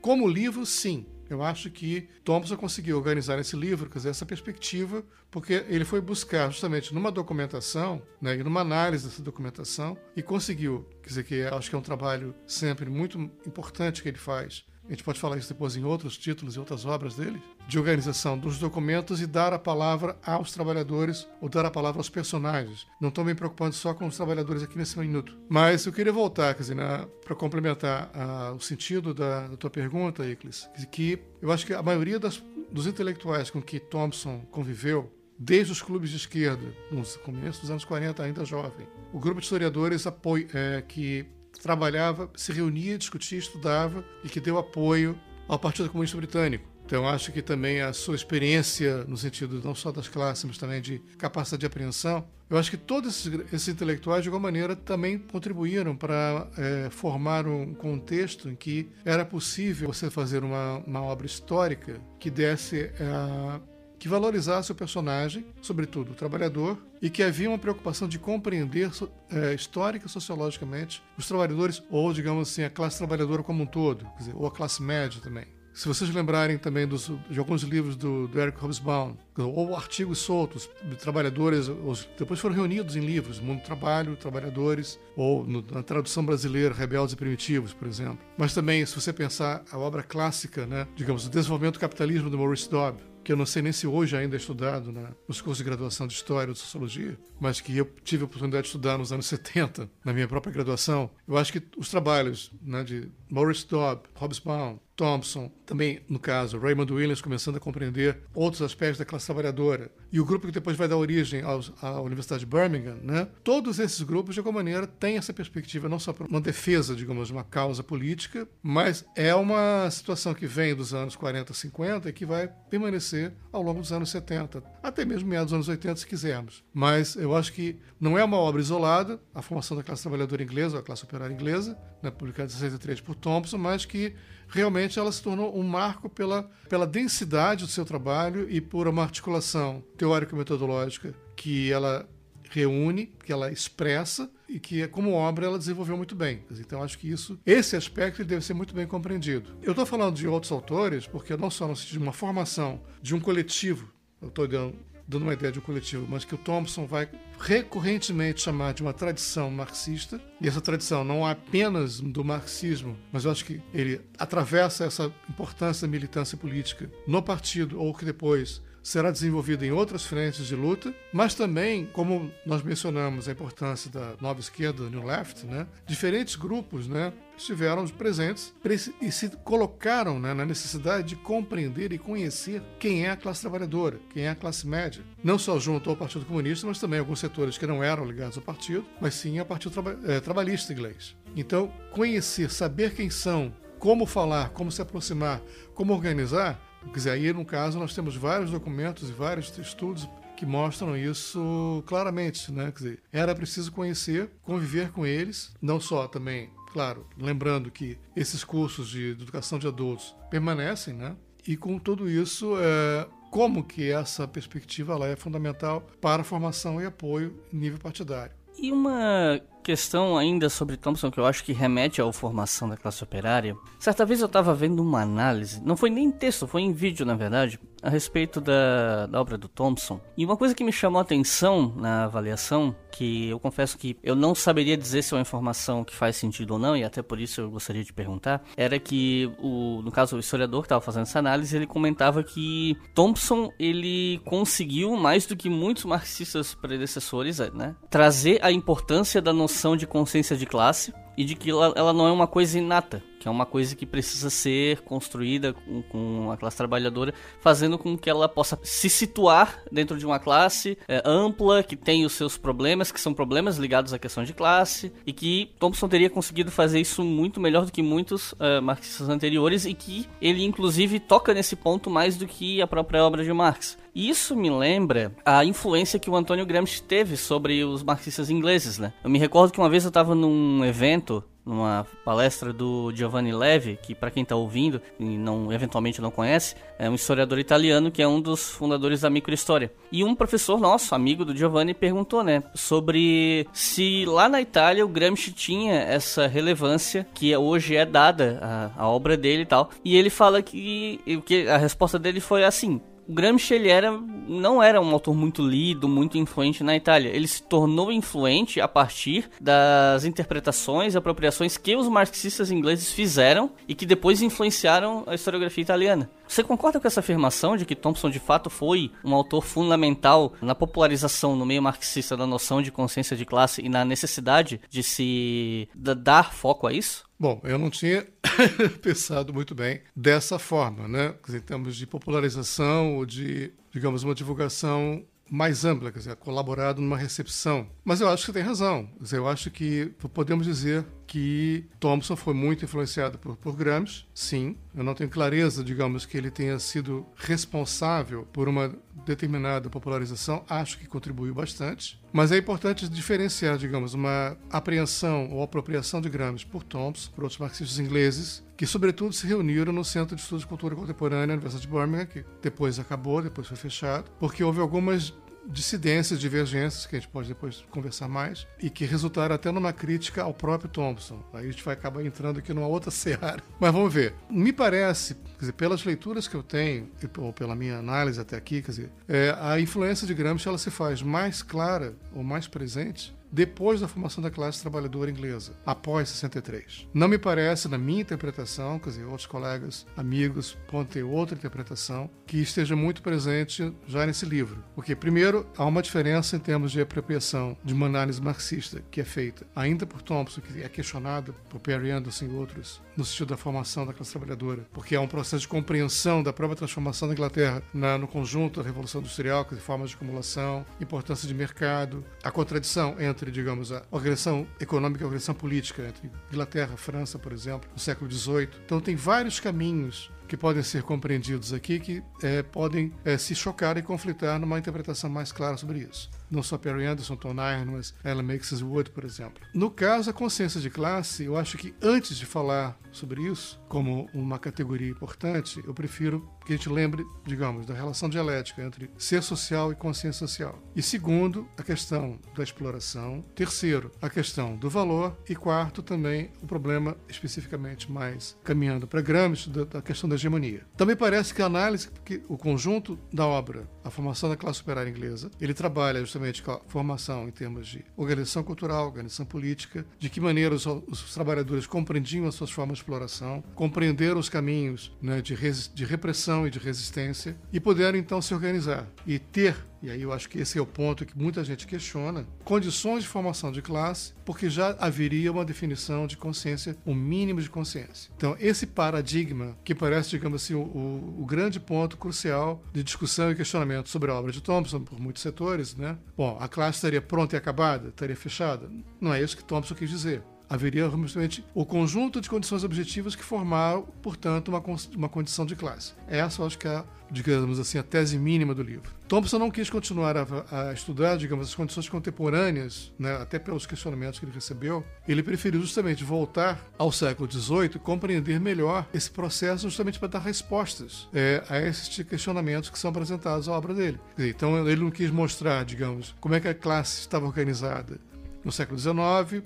Como 0.00 0.28
livro, 0.28 0.64
sim. 0.64 1.06
Eu 1.32 1.42
acho 1.42 1.70
que 1.70 2.08
Thompson 2.24 2.56
conseguiu 2.56 2.98
organizar 2.98 3.38
esse 3.38 3.56
livro, 3.56 3.88
quer 3.88 3.98
dizer, 3.98 4.10
essa 4.10 4.26
perspectiva, 4.26 5.02
porque 5.30 5.64
ele 5.66 5.84
foi 5.84 6.00
buscar 6.00 6.50
justamente 6.50 6.92
numa 6.94 7.10
documentação, 7.10 8.02
né, 8.20 8.36
e 8.36 8.42
numa 8.42 8.60
análise 8.60 9.08
dessa 9.08 9.22
documentação, 9.22 9.96
e 10.14 10.22
conseguiu, 10.22 10.86
quer 11.02 11.08
dizer, 11.08 11.24
que 11.24 11.42
acho 11.42 11.70
que 11.70 11.74
é 11.74 11.78
um 11.78 11.82
trabalho 11.82 12.34
sempre 12.46 12.90
muito 12.90 13.18
importante 13.46 14.02
que 14.02 14.08
ele 14.08 14.18
faz, 14.18 14.64
a 14.86 14.90
gente 14.90 15.04
pode 15.04 15.20
falar 15.20 15.36
isso 15.36 15.48
depois 15.48 15.76
em 15.76 15.84
outros 15.84 16.18
títulos 16.18 16.56
e 16.56 16.58
outras 16.58 16.84
obras 16.84 17.14
dele, 17.14 17.42
de 17.68 17.78
organização 17.78 18.36
dos 18.36 18.58
documentos 18.58 19.20
e 19.20 19.26
dar 19.26 19.52
a 19.52 19.58
palavra 19.58 20.16
aos 20.24 20.52
trabalhadores 20.52 21.26
ou 21.40 21.48
dar 21.48 21.64
a 21.64 21.70
palavra 21.70 22.00
aos 22.00 22.08
personagens. 22.08 22.86
Não 23.00 23.08
estou 23.08 23.24
me 23.24 23.34
preocupando 23.34 23.74
só 23.74 23.94
com 23.94 24.06
os 24.06 24.16
trabalhadores 24.16 24.62
aqui 24.62 24.76
nesse 24.76 24.98
minuto. 24.98 25.36
Mas 25.48 25.86
eu 25.86 25.92
queria 25.92 26.12
voltar, 26.12 26.54
quer 26.54 26.62
dizer, 26.62 26.76
para 27.24 27.34
complementar 27.34 28.10
o 28.56 28.60
sentido 28.60 29.14
da, 29.14 29.48
da, 29.48 29.56
tua 29.56 29.70
pergunta, 29.70 30.26
Iclis, 30.26 30.68
que 30.90 31.18
eu 31.40 31.52
acho 31.52 31.64
que 31.64 31.72
a 31.72 31.82
maioria 31.82 32.18
das, 32.18 32.42
dos 32.70 32.86
intelectuais 32.86 33.50
com 33.50 33.62
que 33.62 33.78
Thompson 33.78 34.40
conviveu, 34.50 35.12
desde 35.38 35.72
os 35.72 35.82
clubes 35.82 36.10
de 36.10 36.16
esquerda, 36.16 36.74
no 36.90 37.04
começo 37.20 37.60
dos 37.60 37.70
anos 37.70 37.84
40, 37.84 38.22
ainda 38.22 38.44
jovem, 38.44 38.86
o 39.12 39.18
grupo 39.18 39.40
de 39.40 39.46
historiadores 39.46 40.06
apoio, 40.06 40.48
é, 40.52 40.82
que 40.82 41.26
trabalhava, 41.62 42.28
se 42.34 42.52
reunia, 42.52 42.98
discutia, 42.98 43.38
estudava 43.38 44.04
e 44.24 44.28
que 44.28 44.40
deu 44.40 44.58
apoio 44.58 45.18
ao 45.48 45.58
Partido 45.58 45.88
Comunista 45.88 46.16
Britânico. 46.16 46.72
Então, 46.84 47.08
acho 47.08 47.32
que 47.32 47.40
também 47.40 47.80
a 47.80 47.92
sua 47.92 48.16
experiência, 48.16 49.04
no 49.04 49.16
sentido 49.16 49.62
não 49.64 49.74
só 49.74 49.92
das 49.92 50.08
classes, 50.08 50.44
mas 50.44 50.58
também 50.58 50.82
de 50.82 50.98
capacidade 51.16 51.60
de 51.60 51.66
apreensão, 51.66 52.26
eu 52.50 52.58
acho 52.58 52.70
que 52.70 52.76
todos 52.76 53.26
esses, 53.26 53.40
esses 53.52 53.68
intelectuais, 53.68 54.22
de 54.22 54.28
alguma 54.28 54.42
maneira, 54.48 54.76
também 54.76 55.18
contribuíram 55.18 55.96
para 55.96 56.50
é, 56.58 56.90
formar 56.90 57.46
um 57.46 57.72
contexto 57.72 58.50
em 58.50 58.54
que 58.54 58.90
era 59.06 59.24
possível 59.24 59.90
você 59.90 60.10
fazer 60.10 60.44
uma, 60.44 60.78
uma 60.86 61.00
obra 61.02 61.24
histórica 61.24 61.98
que 62.18 62.28
desse 62.28 62.80
é, 62.80 63.60
que 64.02 64.08
valorizasse 64.08 64.72
o 64.72 64.74
personagem, 64.74 65.46
sobretudo 65.60 66.10
o 66.10 66.14
trabalhador, 66.16 66.76
e 67.00 67.08
que 67.08 67.22
havia 67.22 67.48
uma 67.48 67.56
preocupação 67.56 68.08
de 68.08 68.18
compreender 68.18 68.90
é, 69.30 69.54
histórica 69.54 70.08
e 70.08 70.10
sociologicamente 70.10 71.00
os 71.16 71.28
trabalhadores, 71.28 71.80
ou 71.88 72.12
digamos 72.12 72.50
assim, 72.50 72.64
a 72.64 72.68
classe 72.68 72.98
trabalhadora 72.98 73.44
como 73.44 73.62
um 73.62 73.66
todo, 73.66 74.04
dizer, 74.18 74.34
ou 74.34 74.44
a 74.44 74.50
classe 74.50 74.82
média 74.82 75.20
também. 75.22 75.46
Se 75.72 75.86
vocês 75.86 76.12
lembrarem 76.12 76.58
também 76.58 76.84
dos, 76.84 77.12
de 77.30 77.38
alguns 77.38 77.62
livros 77.62 77.94
do, 77.94 78.26
do 78.26 78.40
Eric 78.40 78.58
Hobsbawm, 78.60 79.14
ou 79.38 79.76
artigos 79.76 80.18
soltos 80.18 80.68
de 80.82 80.96
trabalhadores, 80.96 81.68
os, 81.68 82.08
depois 82.18 82.40
foram 82.40 82.56
reunidos 82.56 82.96
em 82.96 83.00
livros, 83.00 83.38
Mundo 83.38 83.60
do 83.60 83.64
Trabalho, 83.64 84.16
Trabalhadores, 84.16 84.98
ou 85.16 85.46
no, 85.46 85.64
na 85.70 85.82
tradução 85.84 86.26
brasileira, 86.26 86.74
Rebeldes 86.74 87.12
e 87.12 87.16
Primitivos, 87.16 87.72
por 87.72 87.86
exemplo. 87.86 88.18
Mas 88.36 88.52
também, 88.52 88.84
se 88.84 89.00
você 89.00 89.12
pensar 89.12 89.62
a 89.70 89.78
obra 89.78 90.02
clássica, 90.02 90.66
né, 90.66 90.88
digamos, 90.96 91.24
o 91.24 91.30
desenvolvimento 91.30 91.74
do 91.74 91.80
capitalismo 91.80 92.28
do 92.28 92.36
Maurice 92.36 92.68
Dobb, 92.68 93.11
que 93.22 93.32
eu 93.32 93.36
não 93.36 93.46
sei 93.46 93.62
nem 93.62 93.72
se 93.72 93.86
hoje 93.86 94.16
ainda 94.16 94.36
é 94.36 94.38
estudado 94.38 94.92
né, 94.92 95.08
nos 95.28 95.40
cursos 95.40 95.58
de 95.58 95.64
graduação 95.64 96.06
de 96.06 96.14
História 96.14 96.48
ou 96.48 96.54
de 96.54 96.58
Sociologia, 96.58 97.18
mas 97.40 97.60
que 97.60 97.76
eu 97.76 97.90
tive 98.04 98.22
a 98.22 98.26
oportunidade 98.26 98.62
de 98.62 98.68
estudar 98.68 98.98
nos 98.98 99.12
anos 99.12 99.26
70, 99.26 99.88
na 100.04 100.12
minha 100.12 100.28
própria 100.28 100.52
graduação. 100.52 101.10
Eu 101.26 101.36
acho 101.36 101.52
que 101.52 101.62
os 101.76 101.88
trabalhos 101.88 102.50
né, 102.62 102.82
de 102.84 103.08
Maurice 103.30 103.66
Dobb, 103.66 104.02
Hobsbawm, 104.14 104.78
Thompson, 105.02 105.50
também, 105.66 105.98
no 106.08 106.20
caso, 106.20 106.60
Raymond 106.60 106.92
Williams 106.92 107.20
começando 107.20 107.56
a 107.56 107.60
compreender 107.60 108.18
outros 108.32 108.62
aspectos 108.62 108.98
da 108.98 109.04
classe 109.04 109.26
trabalhadora, 109.26 109.90
e 110.12 110.20
o 110.20 110.24
grupo 110.24 110.46
que 110.46 110.52
depois 110.52 110.76
vai 110.76 110.86
dar 110.86 110.96
origem 110.96 111.42
aos, 111.42 111.72
à 111.82 112.00
Universidade 112.00 112.44
de 112.44 112.46
Birmingham, 112.46 112.98
né? 113.02 113.26
todos 113.42 113.80
esses 113.80 114.00
grupos, 114.02 114.34
de 114.34 114.40
alguma 114.40 114.60
maneira, 114.60 114.86
têm 114.86 115.16
essa 115.16 115.32
perspectiva 115.32 115.88
não 115.88 115.98
só 115.98 116.12
para 116.12 116.28
uma 116.28 116.40
defesa, 116.40 116.94
digamos, 116.94 117.26
de 117.26 117.32
uma 117.32 117.42
causa 117.42 117.82
política, 117.82 118.46
mas 118.62 119.04
é 119.16 119.34
uma 119.34 119.90
situação 119.90 120.34
que 120.34 120.46
vem 120.46 120.72
dos 120.72 120.94
anos 120.94 121.16
40, 121.16 121.52
50 121.52 122.08
e 122.08 122.12
que 122.12 122.24
vai 122.24 122.48
permanecer 122.70 123.32
ao 123.50 123.60
longo 123.60 123.80
dos 123.80 123.90
anos 123.90 124.08
70, 124.08 124.62
até 124.80 125.04
mesmo 125.04 125.28
meados 125.28 125.46
dos 125.46 125.54
anos 125.54 125.68
80, 125.68 125.96
se 125.96 126.06
quisermos. 126.06 126.62
Mas 126.72 127.16
eu 127.16 127.34
acho 127.34 127.52
que 127.52 127.76
não 127.98 128.16
é 128.16 128.22
uma 128.22 128.36
obra 128.36 128.60
isolada, 128.60 129.20
a 129.34 129.42
formação 129.42 129.76
da 129.76 129.82
classe 129.82 130.02
trabalhadora 130.02 130.44
inglesa, 130.44 130.78
a 130.78 130.82
classe 130.82 131.02
operária 131.02 131.34
inglesa, 131.34 131.76
né, 132.02 132.10
publicada 132.10 132.50
em 132.50 132.52
63 132.52 133.00
por 133.00 133.14
Thompson, 133.14 133.58
mas 133.58 133.84
que 133.84 134.14
realmente 134.48 134.98
ela 134.98 135.10
se 135.10 135.22
tornou 135.22 135.56
um 135.56 135.62
marco 135.62 136.08
pela, 136.08 136.50
pela 136.68 136.86
densidade 136.86 137.64
do 137.64 137.70
seu 137.70 137.84
trabalho 137.84 138.50
e 138.50 138.60
por 138.60 138.88
uma 138.88 139.02
articulação 139.02 139.82
teórico-metodológica 139.96 141.14
que 141.36 141.72
ela 141.72 142.08
reúne, 142.50 143.10
que 143.24 143.32
ela 143.32 143.50
expressa 143.50 144.30
e 144.46 144.60
que, 144.60 144.86
como 144.88 145.12
obra, 145.12 145.46
ela 145.46 145.58
desenvolveu 145.58 145.96
muito 145.96 146.14
bem. 146.14 146.44
Então, 146.50 146.82
acho 146.82 146.98
que 146.98 147.08
isso, 147.08 147.40
esse 147.46 147.74
aspecto 147.74 148.22
deve 148.24 148.44
ser 148.44 148.52
muito 148.52 148.74
bem 148.74 148.86
compreendido. 148.86 149.56
Eu 149.62 149.70
estou 149.70 149.86
falando 149.86 150.16
de 150.16 150.28
outros 150.28 150.52
autores 150.52 151.06
porque 151.06 151.34
não 151.34 151.50
só 151.50 151.66
no 151.66 151.74
sentido 151.74 151.98
de 151.98 152.04
uma 152.04 152.12
formação 152.12 152.82
de 153.00 153.14
um 153.14 153.20
coletivo, 153.20 153.90
eu 154.20 154.28
estou 154.28 154.46
dando 154.46 154.76
dando 155.06 155.22
uma 155.22 155.34
ideia 155.34 155.52
de 155.52 155.58
um 155.58 155.62
coletivo, 155.62 156.06
mas 156.08 156.24
que 156.24 156.34
o 156.34 156.38
Thompson 156.38 156.86
vai 156.86 157.08
recorrentemente 157.38 158.40
chamar 158.40 158.72
de 158.72 158.82
uma 158.82 158.92
tradição 158.92 159.50
marxista. 159.50 160.20
E 160.40 160.48
essa 160.48 160.60
tradição 160.60 161.04
não 161.04 161.26
é 161.26 161.32
apenas 161.32 162.00
do 162.00 162.24
marxismo, 162.24 162.96
mas 163.12 163.24
eu 163.24 163.30
acho 163.30 163.44
que 163.44 163.60
ele 163.74 164.00
atravessa 164.18 164.84
essa 164.84 165.12
importância 165.28 165.86
da 165.86 165.90
militância 165.90 166.36
política 166.36 166.90
no 167.06 167.22
partido, 167.22 167.80
ou 167.80 167.92
que 167.94 168.04
depois 168.04 168.62
será 168.82 169.10
desenvolvida 169.10 169.64
em 169.64 169.70
outras 169.70 170.04
frentes 170.04 170.46
de 170.46 170.56
luta, 170.56 170.92
mas 171.12 171.34
também, 171.34 171.86
como 171.86 172.30
nós 172.44 172.62
mencionamos 172.62 173.28
a 173.28 173.32
importância 173.32 173.90
da 173.90 174.14
nova 174.20 174.40
esquerda, 174.40 174.90
New 174.90 175.04
Left, 175.04 175.46
né, 175.46 175.66
diferentes 175.86 176.36
grupos 176.36 176.88
né, 176.88 177.12
estiveram 177.36 177.86
presentes 177.88 178.52
e 179.00 179.10
se 179.10 179.28
colocaram 179.38 180.18
né, 180.18 180.34
na 180.34 180.44
necessidade 180.44 181.08
de 181.08 181.16
compreender 181.16 181.92
e 181.92 181.98
conhecer 181.98 182.62
quem 182.78 183.04
é 183.04 183.10
a 183.10 183.16
classe 183.16 183.40
trabalhadora, 183.40 184.00
quem 184.12 184.24
é 184.24 184.30
a 184.30 184.34
classe 184.34 184.66
média. 184.66 185.02
Não 185.22 185.38
só 185.38 185.58
junto 185.58 185.90
ao 185.90 185.96
Partido 185.96 186.24
Comunista, 186.24 186.66
mas 186.66 186.78
também 186.78 186.98
alguns 186.98 187.20
setores 187.20 187.58
que 187.58 187.66
não 187.66 187.82
eram 187.82 188.04
ligados 188.04 188.36
ao 188.36 188.42
partido, 188.42 188.84
mas 189.00 189.14
sim 189.14 189.38
ao 189.38 189.46
Partido 189.46 189.72
Traba 189.72 189.98
é, 190.04 190.20
Trabalhista 190.20 190.72
Inglês. 190.72 191.16
Então, 191.36 191.72
conhecer, 191.90 192.50
saber 192.50 192.94
quem 192.94 193.10
são, 193.10 193.52
como 193.78 194.06
falar, 194.06 194.50
como 194.50 194.70
se 194.70 194.82
aproximar, 194.82 195.40
como 195.74 195.92
organizar, 195.92 196.60
Quer 196.92 197.10
aí 197.10 197.32
no 197.32 197.44
caso 197.44 197.78
nós 197.78 197.94
temos 197.94 198.16
vários 198.16 198.50
documentos 198.50 199.08
e 199.08 199.12
vários 199.12 199.56
estudos 199.58 200.08
que 200.36 200.46
mostram 200.46 200.96
isso 200.96 201.84
claramente, 201.86 202.50
né? 202.50 202.72
Quer 202.72 202.78
dizer, 202.78 203.02
era 203.12 203.34
preciso 203.34 203.70
conhecer, 203.70 204.30
conviver 204.42 204.90
com 204.90 205.06
eles, 205.06 205.54
não 205.62 205.78
só 205.78 206.08
também, 206.08 206.50
claro, 206.72 207.06
lembrando 207.16 207.70
que 207.70 207.96
esses 208.16 208.42
cursos 208.42 208.88
de 208.88 209.10
educação 209.10 209.58
de 209.58 209.68
adultos 209.68 210.16
permanecem, 210.30 210.94
né? 210.94 211.16
E 211.46 211.56
com 211.56 211.78
tudo 211.78 212.10
isso, 212.10 212.54
é, 212.58 213.06
como 213.30 213.62
que 213.64 213.90
essa 213.90 214.26
perspectiva 214.26 214.96
lá 214.96 215.06
é 215.06 215.16
fundamental 215.16 215.86
para 216.00 216.22
a 216.22 216.24
formação 216.24 216.80
e 216.80 216.86
apoio 216.86 217.40
em 217.52 217.56
nível 217.56 217.78
partidário. 217.78 218.34
E 218.58 218.70
uma 218.70 219.40
questão 219.62 220.18
ainda 220.18 220.48
sobre 220.50 220.76
Thompson 220.76 221.10
que 221.10 221.18
eu 221.18 221.26
acho 221.26 221.44
que 221.44 221.52
remete 221.52 222.02
à 222.02 222.12
formação 222.12 222.68
da 222.68 222.76
classe 222.76 223.02
operária. 223.02 223.56
Certa 223.78 224.04
vez 224.04 224.20
eu 224.20 224.26
estava 224.26 224.54
vendo 224.54 224.82
uma 224.82 225.00
análise, 225.00 225.62
não 225.64 225.76
foi 225.76 225.88
nem 225.88 226.06
em 226.06 226.10
texto, 226.10 226.46
foi 226.46 226.62
em 226.62 226.72
vídeo 226.72 227.06
na 227.06 227.14
verdade, 227.14 227.58
a 227.82 227.90
respeito 227.90 228.40
da, 228.40 229.06
da 229.06 229.20
obra 229.20 229.36
do 229.36 229.48
Thompson. 229.48 230.00
E 230.16 230.24
uma 230.24 230.36
coisa 230.36 230.54
que 230.54 230.62
me 230.62 230.72
chamou 230.72 230.98
a 230.98 231.02
atenção 231.02 231.74
na 231.76 232.04
avaliação, 232.04 232.74
que 232.92 233.28
eu 233.28 233.40
confesso 233.40 233.76
que 233.76 233.96
eu 234.02 234.14
não 234.14 234.34
saberia 234.34 234.76
dizer 234.76 235.02
se 235.02 235.14
é 235.14 235.16
uma 235.16 235.22
informação 235.22 235.82
que 235.84 235.94
faz 235.94 236.16
sentido 236.16 236.52
ou 236.52 236.58
não, 236.58 236.76
e 236.76 236.84
até 236.84 237.02
por 237.02 237.18
isso 237.18 237.40
eu 237.40 237.50
gostaria 237.50 237.82
de 237.82 237.92
perguntar, 237.92 238.42
era 238.56 238.78
que, 238.78 239.30
o, 239.38 239.80
no 239.82 239.90
caso, 239.90 240.16
o 240.16 240.20
historiador 240.20 240.62
que 240.62 240.66
estava 240.66 240.80
fazendo 240.80 241.02
essa 241.02 241.18
análise, 241.18 241.56
ele 241.56 241.66
comentava 241.66 242.22
que 242.22 242.76
Thompson 242.94 243.50
ele 243.58 244.20
conseguiu, 244.24 244.96
mais 244.96 245.26
do 245.26 245.36
que 245.36 245.48
muitos 245.48 245.84
marxistas 245.84 246.54
predecessores, 246.54 247.38
né, 247.52 247.74
trazer 247.90 248.38
a 248.42 248.52
importância 248.52 249.20
da 249.20 249.32
noção 249.32 249.51
de 249.76 249.86
consciência 249.86 250.36
de 250.36 250.46
classe 250.46 250.92
e 251.16 251.24
de 251.24 251.34
que 251.34 251.50
ela, 251.50 251.72
ela 251.76 251.92
não 251.92 252.06
é 252.06 252.12
uma 252.12 252.26
coisa 252.26 252.58
inata 252.58 253.02
que 253.22 253.28
é 253.28 253.30
uma 253.30 253.46
coisa 253.46 253.76
que 253.76 253.86
precisa 253.86 254.28
ser 254.28 254.80
construída 254.80 255.52
com, 255.52 255.80
com 255.82 256.32
a 256.32 256.36
classe 256.36 256.56
trabalhadora, 256.56 257.14
fazendo 257.40 257.78
com 257.78 257.96
que 257.96 258.10
ela 258.10 258.28
possa 258.28 258.58
se 258.64 258.90
situar 258.90 259.62
dentro 259.70 259.96
de 259.96 260.04
uma 260.04 260.18
classe 260.18 260.76
é, 260.88 261.00
ampla, 261.04 261.62
que 261.62 261.76
tem 261.76 262.04
os 262.04 262.14
seus 262.14 262.36
problemas, 262.36 262.90
que 262.90 263.00
são 263.00 263.14
problemas 263.14 263.58
ligados 263.58 263.92
à 263.92 263.98
questão 263.98 264.24
de 264.24 264.32
classe, 264.32 264.92
e 265.06 265.12
que 265.12 265.52
Thompson 265.60 265.88
teria 265.88 266.10
conseguido 266.10 266.50
fazer 266.50 266.80
isso 266.80 267.04
muito 267.04 267.40
melhor 267.40 267.64
do 267.64 267.70
que 267.70 267.80
muitos 267.80 268.32
uh, 268.32 268.60
marxistas 268.60 269.08
anteriores, 269.08 269.66
e 269.66 269.72
que 269.72 270.08
ele, 270.20 270.44
inclusive, 270.44 270.98
toca 270.98 271.32
nesse 271.32 271.54
ponto 271.54 271.88
mais 271.88 272.16
do 272.16 272.26
que 272.26 272.60
a 272.60 272.66
própria 272.66 273.04
obra 273.04 273.22
de 273.22 273.32
Marx. 273.32 273.78
Isso 273.94 274.34
me 274.34 274.50
lembra 274.50 275.12
a 275.24 275.44
influência 275.44 275.98
que 275.98 276.08
o 276.08 276.16
Antônio 276.16 276.46
Gramsci 276.46 276.82
teve 276.82 277.16
sobre 277.16 277.62
os 277.62 277.82
marxistas 277.82 278.30
ingleses, 278.30 278.78
né? 278.78 278.92
Eu 279.04 279.10
me 279.10 279.18
recordo 279.18 279.52
que 279.52 279.60
uma 279.60 279.68
vez 279.68 279.84
eu 279.84 279.88
estava 279.88 280.14
num 280.14 280.64
evento 280.64 281.22
numa 281.44 281.86
palestra 282.04 282.52
do 282.52 282.92
Giovanni 282.94 283.32
Levi, 283.32 283.78
que 283.82 283.94
para 283.94 284.10
quem 284.10 284.22
está 284.22 284.36
ouvindo 284.36 284.80
e 284.98 285.04
não 285.04 285.52
eventualmente 285.52 286.00
não 286.00 286.10
conhece, 286.10 286.54
é 286.78 286.88
um 286.88 286.94
historiador 286.94 287.38
italiano 287.38 287.90
que 287.90 288.02
é 288.02 288.06
um 288.06 288.20
dos 288.20 288.50
fundadores 288.50 289.00
da 289.00 289.10
microhistória. 289.10 289.72
E 289.90 290.04
um 290.04 290.14
professor 290.14 290.58
nosso, 290.60 290.94
amigo 290.94 291.24
do 291.24 291.36
Giovanni, 291.36 291.74
perguntou, 291.74 292.22
né, 292.22 292.42
sobre 292.54 293.46
se 293.52 294.04
lá 294.06 294.28
na 294.28 294.40
Itália 294.40 294.84
o 294.84 294.88
Gramsci 294.88 295.32
tinha 295.32 295.74
essa 295.74 296.26
relevância 296.26 297.06
que 297.14 297.36
hoje 297.36 297.76
é 297.76 297.84
dada 297.84 298.72
à, 298.76 298.88
obra 298.88 299.16
dele 299.16 299.42
e 299.42 299.46
tal. 299.46 299.70
E 299.84 299.96
ele 299.96 300.10
fala 300.10 300.42
que, 300.42 301.00
que 301.26 301.48
a 301.48 301.56
resposta 301.56 301.98
dele 301.98 302.20
foi 302.20 302.44
assim: 302.44 302.80
o 303.08 303.12
Gramsci 303.12 303.54
ele 303.54 303.68
era, 303.68 303.90
não 303.90 304.62
era 304.62 304.80
um 304.80 304.90
autor 304.92 305.14
muito 305.14 305.46
lido, 305.46 305.88
muito 305.88 306.16
influente 306.16 306.62
na 306.62 306.76
Itália. 306.76 307.10
Ele 307.10 307.26
se 307.26 307.42
tornou 307.42 307.90
influente 307.90 308.60
a 308.60 308.68
partir 308.68 309.28
das 309.40 310.04
interpretações 310.04 310.94
apropriações 310.94 311.56
que 311.56 311.76
os 311.76 311.88
marxistas 311.88 312.50
ingleses 312.50 312.92
fizeram 312.92 313.50
e 313.66 313.74
que 313.74 313.84
depois 313.84 314.22
influenciaram 314.22 315.04
a 315.06 315.14
historiografia 315.14 315.62
italiana. 315.62 316.10
Você 316.32 316.42
concorda 316.42 316.80
com 316.80 316.88
essa 316.88 317.00
afirmação 317.00 317.58
de 317.58 317.66
que 317.66 317.76
Thompson 317.76 318.08
de 318.08 318.18
fato 318.18 318.48
foi 318.48 318.90
um 319.04 319.14
autor 319.14 319.44
fundamental 319.44 320.32
na 320.40 320.54
popularização 320.54 321.36
no 321.36 321.44
meio 321.44 321.62
marxista 321.62 322.16
da 322.16 322.26
noção 322.26 322.62
de 322.62 322.72
consciência 322.72 323.14
de 323.14 323.26
classe 323.26 323.60
e 323.60 323.68
na 323.68 323.84
necessidade 323.84 324.58
de 324.70 324.82
se 324.82 325.68
dar 325.74 326.32
foco 326.32 326.66
a 326.66 326.72
isso? 326.72 327.04
Bom, 327.20 327.38
eu 327.44 327.58
não 327.58 327.68
tinha 327.68 328.06
pensado 328.80 329.34
muito 329.34 329.54
bem 329.54 329.82
dessa 329.94 330.38
forma, 330.38 330.88
né? 330.88 331.14
Dizer, 331.22 331.36
em 331.36 331.42
termos 331.42 331.76
de 331.76 331.86
popularização 331.86 332.96
ou 332.96 333.04
de, 333.04 333.52
digamos, 333.70 334.02
uma 334.02 334.14
divulgação 334.14 335.04
mais 335.32 335.64
ampla, 335.64 335.90
quer 335.90 335.98
dizer, 335.98 336.16
colaborado 336.16 336.82
numa 336.82 336.98
recepção. 336.98 337.66
Mas 337.82 338.02
eu 338.02 338.08
acho 338.10 338.18
que 338.18 338.26
você 338.26 338.32
tem 338.34 338.42
razão. 338.42 338.86
Eu 339.10 339.26
acho 339.26 339.50
que 339.50 339.90
podemos 340.12 340.44
dizer 340.44 340.84
que 341.06 341.64
Thompson 341.80 342.16
foi 342.16 342.34
muito 342.34 342.66
influenciado 342.66 343.18
por, 343.18 343.36
por 343.36 343.56
Gramsci, 343.56 344.04
sim. 344.14 344.56
Eu 344.74 344.84
não 344.84 344.94
tenho 344.94 345.08
clareza, 345.08 345.64
digamos, 345.64 346.04
que 346.04 346.18
ele 346.18 346.30
tenha 346.30 346.58
sido 346.58 347.06
responsável 347.16 348.26
por 348.30 348.46
uma 348.46 348.74
determinada 349.06 349.70
popularização. 349.70 350.44
Acho 350.48 350.78
que 350.78 350.86
contribuiu 350.86 351.34
bastante. 351.34 351.98
Mas 352.12 352.30
é 352.30 352.36
importante 352.36 352.88
diferenciar, 352.88 353.56
digamos, 353.56 353.94
uma 353.94 354.36
apreensão 354.50 355.30
ou 355.30 355.42
apropriação 355.42 356.00
de 356.00 356.10
Gramsci 356.10 356.44
por 356.44 356.62
Thompson, 356.62 357.10
por 357.12 357.24
outros 357.24 357.40
marxistas 357.40 357.78
ingleses, 357.78 358.42
que 358.56 358.66
sobretudo 358.66 359.12
se 359.12 359.26
reuniram 359.26 359.72
no 359.72 359.84
Centro 359.84 360.14
de 360.14 360.22
Estudos 360.22 360.42
de 360.42 360.48
Cultura 360.48 360.76
Contemporânea 360.76 361.26
da 361.26 361.32
Universidade 361.34 361.66
de 361.66 361.72
Birmingham, 361.72 362.06
que 362.06 362.24
depois 362.40 362.78
acabou, 362.78 363.22
depois 363.22 363.46
foi 363.46 363.56
fechado, 363.56 364.10
porque 364.20 364.44
houve 364.44 364.60
algumas 364.60 365.12
dissidências, 365.46 366.20
divergências, 366.20 366.86
que 366.86 366.96
a 366.96 366.98
gente 366.98 367.08
pode 367.08 367.28
depois 367.28 367.64
conversar 367.70 368.08
mais, 368.08 368.46
e 368.60 368.70
que 368.70 368.84
resultaram 368.84 369.34
até 369.34 369.50
numa 369.50 369.72
crítica 369.72 370.22
ao 370.22 370.34
próprio 370.34 370.70
Thompson. 370.70 371.22
Aí 371.32 371.48
a 371.48 371.50
gente 371.50 371.64
vai 371.64 371.74
acabar 371.74 372.04
entrando 372.04 372.38
aqui 372.38 372.52
numa 372.52 372.66
outra 372.66 372.90
seara. 372.92 373.42
Mas 373.58 373.72
vamos 373.72 373.92
ver. 373.92 374.14
Me 374.30 374.52
parece, 374.52 375.16
dizer, 375.38 375.52
pelas 375.52 375.84
leituras 375.84 376.28
que 376.28 376.34
eu 376.34 376.42
tenho, 376.42 376.88
ou 377.18 377.32
pela 377.32 377.54
minha 377.54 377.78
análise 377.78 378.20
até 378.20 378.36
aqui, 378.36 378.62
quer 378.62 378.70
dizer, 378.70 378.90
é, 379.08 379.36
a 379.40 379.60
influência 379.60 380.06
de 380.06 380.14
Gramsci 380.14 380.48
ela 380.48 380.58
se 380.58 380.70
faz 380.70 381.02
mais 381.02 381.42
clara 381.42 381.94
ou 382.14 382.22
mais 382.22 382.46
presente 382.46 383.14
depois 383.32 383.80
da 383.80 383.88
formação 383.88 384.22
da 384.22 384.30
classe 384.30 384.60
trabalhadora 384.60 385.10
inglesa, 385.10 385.54
após 385.64 386.10
63. 386.10 386.86
Não 386.92 387.08
me 387.08 387.16
parece, 387.16 387.66
na 387.66 387.78
minha 387.78 388.02
interpretação, 388.02 388.78
quer 388.78 388.90
dizer, 388.90 389.04
outros 389.04 389.26
colegas, 389.26 389.86
amigos, 389.96 390.56
podem 390.68 390.86
ter 390.86 391.02
outra 391.02 391.34
interpretação, 391.34 392.10
que 392.26 392.36
esteja 392.36 392.76
muito 392.76 393.00
presente 393.00 393.74
já 393.86 394.04
nesse 394.04 394.26
livro. 394.26 394.62
Porque, 394.74 394.94
primeiro, 394.94 395.46
há 395.56 395.64
uma 395.64 395.80
diferença 395.80 396.36
em 396.36 396.38
termos 396.38 396.72
de 396.72 396.80
apropriação 396.80 397.56
de 397.64 397.72
uma 397.72 397.86
análise 397.86 398.20
marxista 398.20 398.82
que 398.90 399.00
é 399.00 399.04
feita 399.04 399.46
ainda 399.56 399.86
por 399.86 400.02
Thompson, 400.02 400.40
que 400.42 400.62
é 400.62 400.68
questionada 400.68 401.32
por 401.48 401.60
Perry 401.60 401.90
Anderson 401.90 402.26
e 402.26 402.30
outros, 402.30 402.82
no 402.96 403.04
sentido 403.04 403.28
da 403.28 403.36
formação 403.36 403.86
da 403.86 403.92
classe 403.92 404.12
trabalhadora, 404.12 404.66
porque 404.72 404.94
há 404.94 405.00
um 405.00 405.08
processo 405.08 405.42
de 405.42 405.48
compreensão 405.48 406.22
da 406.22 406.32
própria 406.32 406.56
transformação 406.56 407.08
da 407.08 407.14
Inglaterra 407.14 407.62
na, 407.72 407.98
no 407.98 408.06
conjunto 408.06 408.60
da 408.60 408.66
Revolução 408.66 409.00
Industrial, 409.00 409.44
que 409.44 409.54
é 409.54 409.58
formas 409.58 409.90
de 409.90 409.96
acumulação, 409.96 410.64
importância 410.80 411.26
de 411.26 411.34
mercado, 411.34 412.04
a 412.22 412.30
contradição 412.30 412.96
entre 413.00 413.30
digamos, 413.30 413.72
a 413.72 413.82
organização 413.90 414.46
econômica 414.60 415.02
e 415.02 415.04
a 415.04 415.06
organização 415.06 415.34
política, 415.34 415.82
entre 415.86 416.10
Inglaterra, 416.30 416.76
França, 416.76 417.18
por 417.18 417.32
exemplo, 417.32 417.68
no 417.72 417.78
século 417.78 418.10
XVIII. 418.10 418.48
Então 418.64 418.80
tem 418.80 418.94
vários 418.94 419.40
caminhos 419.40 420.10
que 420.32 420.36
podem 420.38 420.62
ser 420.62 420.82
compreendidos 420.82 421.52
aqui 421.52 421.78
que 421.78 422.02
é, 422.22 422.42
podem 422.42 422.90
é, 423.04 423.18
se 423.18 423.34
chocar 423.34 423.76
e 423.76 423.82
conflitar 423.82 424.40
numa 424.40 424.58
interpretação 424.58 425.10
mais 425.10 425.30
clara 425.30 425.58
sobre 425.58 425.80
isso 425.80 426.08
não 426.32 426.42
só 426.42 426.56
Perry 426.56 426.86
Anderson, 426.86 427.14
Tom 427.14 427.34
Nairn, 427.34 427.70
mas 427.70 427.94
Ellen 428.02 428.22
Makes 428.22 428.62
Wood, 428.62 428.90
por 428.90 429.04
exemplo. 429.04 429.44
No 429.52 429.70
caso, 429.70 430.08
a 430.08 430.12
consciência 430.14 430.60
de 430.60 430.70
classe, 430.70 431.24
eu 431.24 431.36
acho 431.36 431.58
que 431.58 431.74
antes 431.82 432.16
de 432.16 432.24
falar 432.24 432.78
sobre 432.90 433.22
isso, 433.22 433.60
como 433.68 434.08
uma 434.14 434.38
categoria 434.38 434.88
importante, 434.88 435.62
eu 435.66 435.74
prefiro 435.74 436.26
que 436.44 436.52
a 436.52 436.56
gente 436.56 436.68
lembre, 436.68 437.04
digamos, 437.26 437.66
da 437.66 437.74
relação 437.74 438.08
dialética 438.08 438.62
entre 438.62 438.90
ser 438.96 439.22
social 439.22 439.72
e 439.72 439.76
consciência 439.76 440.26
social. 440.26 440.58
E 440.74 440.82
segundo, 440.82 441.48
a 441.56 441.62
questão 441.62 442.18
da 442.36 442.42
exploração. 442.42 443.24
Terceiro, 443.34 443.90
a 444.00 444.08
questão 444.08 444.56
do 444.56 444.68
valor. 444.68 445.16
E 445.28 445.34
quarto, 445.34 445.82
também 445.82 446.30
o 446.42 446.46
problema 446.46 446.96
especificamente 447.08 447.90
mais 447.90 448.36
caminhando 448.42 448.86
para 448.86 449.00
Gramsci, 449.00 449.50
da, 449.50 449.64
da 449.64 449.82
questão 449.82 450.08
da 450.08 450.16
hegemonia. 450.16 450.66
Também 450.76 450.96
parece 450.96 451.34
que 451.34 451.42
a 451.42 451.46
análise, 451.46 451.88
que 452.04 452.22
o 452.28 452.36
conjunto 452.36 452.98
da 453.12 453.26
obra, 453.26 453.68
a 453.84 453.90
formação 453.90 454.28
da 454.28 454.36
classe 454.36 454.60
operária 454.60 454.90
inglesa, 454.90 455.30
ele 455.40 455.54
trabalha 455.54 456.00
justamente 456.00 456.42
com 456.42 456.52
a 456.52 456.60
formação 456.66 457.28
em 457.28 457.30
termos 457.30 457.68
de 457.68 457.84
organização 457.96 458.42
cultural, 458.42 458.86
organização 458.86 459.26
política, 459.26 459.84
de 459.98 460.08
que 460.08 460.20
maneira 460.20 460.54
os, 460.54 460.66
os 460.66 461.14
trabalhadores 461.14 461.66
compreendiam 461.66 462.26
as 462.26 462.34
suas 462.34 462.50
formas 462.50 462.78
de 462.78 462.82
exploração, 462.82 463.42
compreenderam 463.54 464.18
os 464.18 464.28
caminhos 464.28 464.92
né, 465.00 465.20
de, 465.20 465.36
de 465.74 465.84
repressão 465.84 466.46
e 466.46 466.50
de 466.50 466.58
resistência 466.58 467.36
e 467.52 467.60
puderam 467.60 467.98
então 467.98 468.20
se 468.22 468.34
organizar 468.34 468.86
e 469.06 469.18
ter 469.18 469.56
e 469.82 469.90
aí 469.90 470.02
eu 470.02 470.12
acho 470.12 470.28
que 470.28 470.38
esse 470.38 470.58
é 470.58 470.62
o 470.62 470.66
ponto 470.66 471.04
que 471.04 471.18
muita 471.18 471.42
gente 471.42 471.66
questiona, 471.66 472.26
condições 472.44 473.02
de 473.02 473.08
formação 473.08 473.50
de 473.50 473.60
classe, 473.60 474.12
porque 474.24 474.48
já 474.48 474.76
haveria 474.78 475.32
uma 475.32 475.44
definição 475.44 476.06
de 476.06 476.16
consciência, 476.16 476.76
um 476.86 476.94
mínimo 476.94 477.40
de 477.40 477.50
consciência. 477.50 478.10
Então, 478.16 478.36
esse 478.38 478.66
paradigma, 478.66 479.56
que 479.64 479.74
parece, 479.74 480.10
digamos 480.10 480.42
assim, 480.42 480.54
o, 480.54 480.60
o, 480.60 481.22
o 481.22 481.26
grande 481.26 481.58
ponto 481.58 481.96
crucial 481.96 482.62
de 482.72 482.82
discussão 482.82 483.30
e 483.30 483.34
questionamento 483.34 483.88
sobre 483.88 484.10
a 484.10 484.14
obra 484.14 484.30
de 484.30 484.40
Thompson, 484.40 484.80
por 484.80 485.00
muitos 485.00 485.22
setores, 485.22 485.74
né? 485.74 485.98
Bom, 486.16 486.36
a 486.40 486.48
classe 486.48 486.76
estaria 486.76 487.02
pronta 487.02 487.36
e 487.36 487.38
acabada? 487.38 487.88
Estaria 487.88 488.16
fechada? 488.16 488.70
Não 489.00 489.12
é 489.12 489.22
isso 489.22 489.36
que 489.36 489.44
Thompson 489.44 489.74
quis 489.74 489.90
dizer 489.90 490.22
haveria 490.52 490.88
justamente 490.88 491.42
o 491.54 491.64
conjunto 491.64 492.20
de 492.20 492.28
condições 492.28 492.62
objetivas 492.62 493.16
que 493.16 493.24
formaram, 493.24 493.82
portanto, 494.02 494.48
uma, 494.48 494.62
uma 494.94 495.08
condição 495.08 495.46
de 495.46 495.56
classe. 495.56 495.94
Essa, 496.06 496.42
eu 496.42 496.46
acho 496.46 496.58
que 496.58 496.68
é, 496.68 496.84
digamos 497.10 497.58
assim, 497.58 497.78
a 497.78 497.82
tese 497.82 498.18
mínima 498.18 498.54
do 498.54 498.62
livro. 498.62 498.90
Thompson 499.08 499.38
não 499.38 499.50
quis 499.50 499.68
continuar 499.68 500.16
a, 500.16 500.26
a 500.50 500.72
estudar, 500.72 501.16
digamos, 501.16 501.48
as 501.48 501.54
condições 501.54 501.88
contemporâneas, 501.88 502.92
né, 502.98 503.16
até 503.16 503.38
pelos 503.38 503.66
questionamentos 503.66 504.18
que 504.18 504.26
ele 504.26 504.32
recebeu. 504.32 504.84
Ele 505.08 505.22
preferiu 505.22 505.60
justamente 505.60 506.04
voltar 506.04 506.58
ao 506.78 506.92
século 506.92 507.30
XVIII 507.30 507.72
e 507.74 507.78
compreender 507.78 508.38
melhor 508.38 508.86
esse 508.92 509.10
processo 509.10 509.68
justamente 509.68 509.98
para 509.98 510.08
dar 510.08 510.20
respostas 510.20 511.08
é, 511.14 511.42
a 511.48 511.60
esses 511.60 512.02
questionamentos 512.04 512.68
que 512.68 512.78
são 512.78 512.90
apresentados 512.90 513.48
à 513.48 513.52
obra 513.52 513.74
dele. 513.74 513.98
Então, 514.18 514.66
ele 514.68 514.82
não 514.82 514.90
quis 514.90 515.10
mostrar, 515.10 515.64
digamos, 515.64 516.14
como 516.20 516.34
é 516.34 516.40
que 516.40 516.48
a 516.48 516.54
classe 516.54 517.00
estava 517.00 517.26
organizada, 517.26 517.98
no 518.44 518.50
século 518.50 518.78
XIX, 518.78 519.44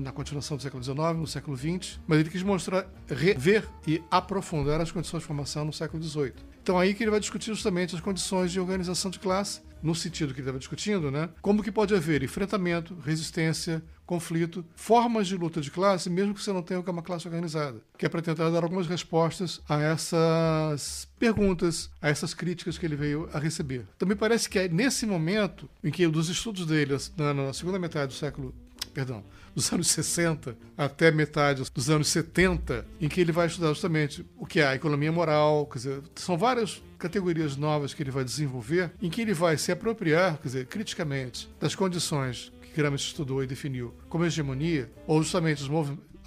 na 0.00 0.12
continuação 0.12 0.56
do 0.56 0.62
século 0.62 0.82
XIX, 0.82 0.98
no 1.16 1.26
século 1.26 1.56
XX, 1.56 2.00
mas 2.06 2.18
ele 2.18 2.30
quis 2.30 2.42
mostrar, 2.42 2.86
rever 3.06 3.68
e 3.86 4.02
aprofundar 4.10 4.80
as 4.80 4.90
condições 4.90 5.20
de 5.20 5.26
formação 5.26 5.64
no 5.64 5.72
século 5.72 6.02
XVIII. 6.02 6.32
Então 6.62 6.78
aí 6.78 6.94
que 6.94 7.02
ele 7.02 7.10
vai 7.10 7.20
discutir 7.20 7.46
justamente 7.46 7.94
as 7.94 8.00
condições 8.00 8.50
de 8.52 8.60
organização 8.60 9.10
de 9.10 9.18
classe, 9.18 9.60
no 9.82 9.94
sentido 9.94 10.32
que 10.32 10.40
ele 10.40 10.42
estava 10.42 10.58
discutindo, 10.58 11.10
né? 11.10 11.28
Como 11.40 11.62
que 11.62 11.72
pode 11.72 11.94
haver 11.94 12.22
enfrentamento, 12.22 12.96
resistência, 13.04 13.82
conflito, 14.06 14.64
formas 14.74 15.28
de 15.28 15.36
luta 15.36 15.60
de 15.60 15.70
classe, 15.70 16.08
mesmo 16.08 16.34
que 16.34 16.42
você 16.42 16.52
não 16.52 16.62
tenha 16.62 16.80
uma 16.80 17.02
classe 17.02 17.28
organizada, 17.28 17.80
que 17.96 18.06
é 18.06 18.08
para 18.08 18.22
tentar 18.22 18.48
dar 18.48 18.62
algumas 18.62 18.86
respostas 18.86 19.60
a 19.68 19.80
essas 19.80 21.06
perguntas, 21.18 21.90
a 22.00 22.08
essas 22.08 22.32
críticas 22.32 22.78
que 22.78 22.86
ele 22.86 22.96
veio 22.96 23.28
a 23.32 23.38
receber. 23.38 23.86
Me 24.06 24.14
parece 24.14 24.48
que 24.48 24.58
é 24.58 24.68
nesse 24.68 25.04
momento 25.04 25.68
em 25.84 25.90
que 25.90 26.06
dos 26.06 26.28
estudos 26.28 26.64
dele 26.64 26.96
na 27.16 27.52
segunda 27.52 27.78
metade 27.78 28.08
do 28.08 28.14
século 28.14 28.54
perdão, 28.98 29.22
dos 29.54 29.70
anos 29.72 29.88
60 29.88 30.56
até 30.76 31.10
metade 31.10 31.62
dos 31.72 31.90
anos 31.90 32.08
70, 32.08 32.86
em 33.00 33.08
que 33.08 33.20
ele 33.20 33.32
vai 33.32 33.46
estudar 33.46 33.68
justamente 33.68 34.26
o 34.36 34.46
que 34.46 34.60
é 34.60 34.66
a 34.66 34.74
economia 34.74 35.12
moral, 35.12 35.66
quer 35.66 35.78
dizer, 35.78 36.02
são 36.16 36.36
várias 36.36 36.82
categorias 36.98 37.56
novas 37.56 37.94
que 37.94 38.02
ele 38.02 38.10
vai 38.10 38.24
desenvolver, 38.24 38.92
em 39.00 39.08
que 39.08 39.22
ele 39.22 39.32
vai 39.32 39.56
se 39.56 39.70
apropriar, 39.70 40.38
quer 40.38 40.48
dizer, 40.48 40.66
criticamente, 40.66 41.48
das 41.60 41.74
condições 41.74 42.52
que 42.60 42.76
Gramsci 42.76 43.06
estudou 43.06 43.42
e 43.42 43.46
definiu 43.46 43.94
como 44.08 44.24
hegemonia, 44.24 44.90
ou 45.06 45.22
justamente 45.22 45.62
os 45.62 45.68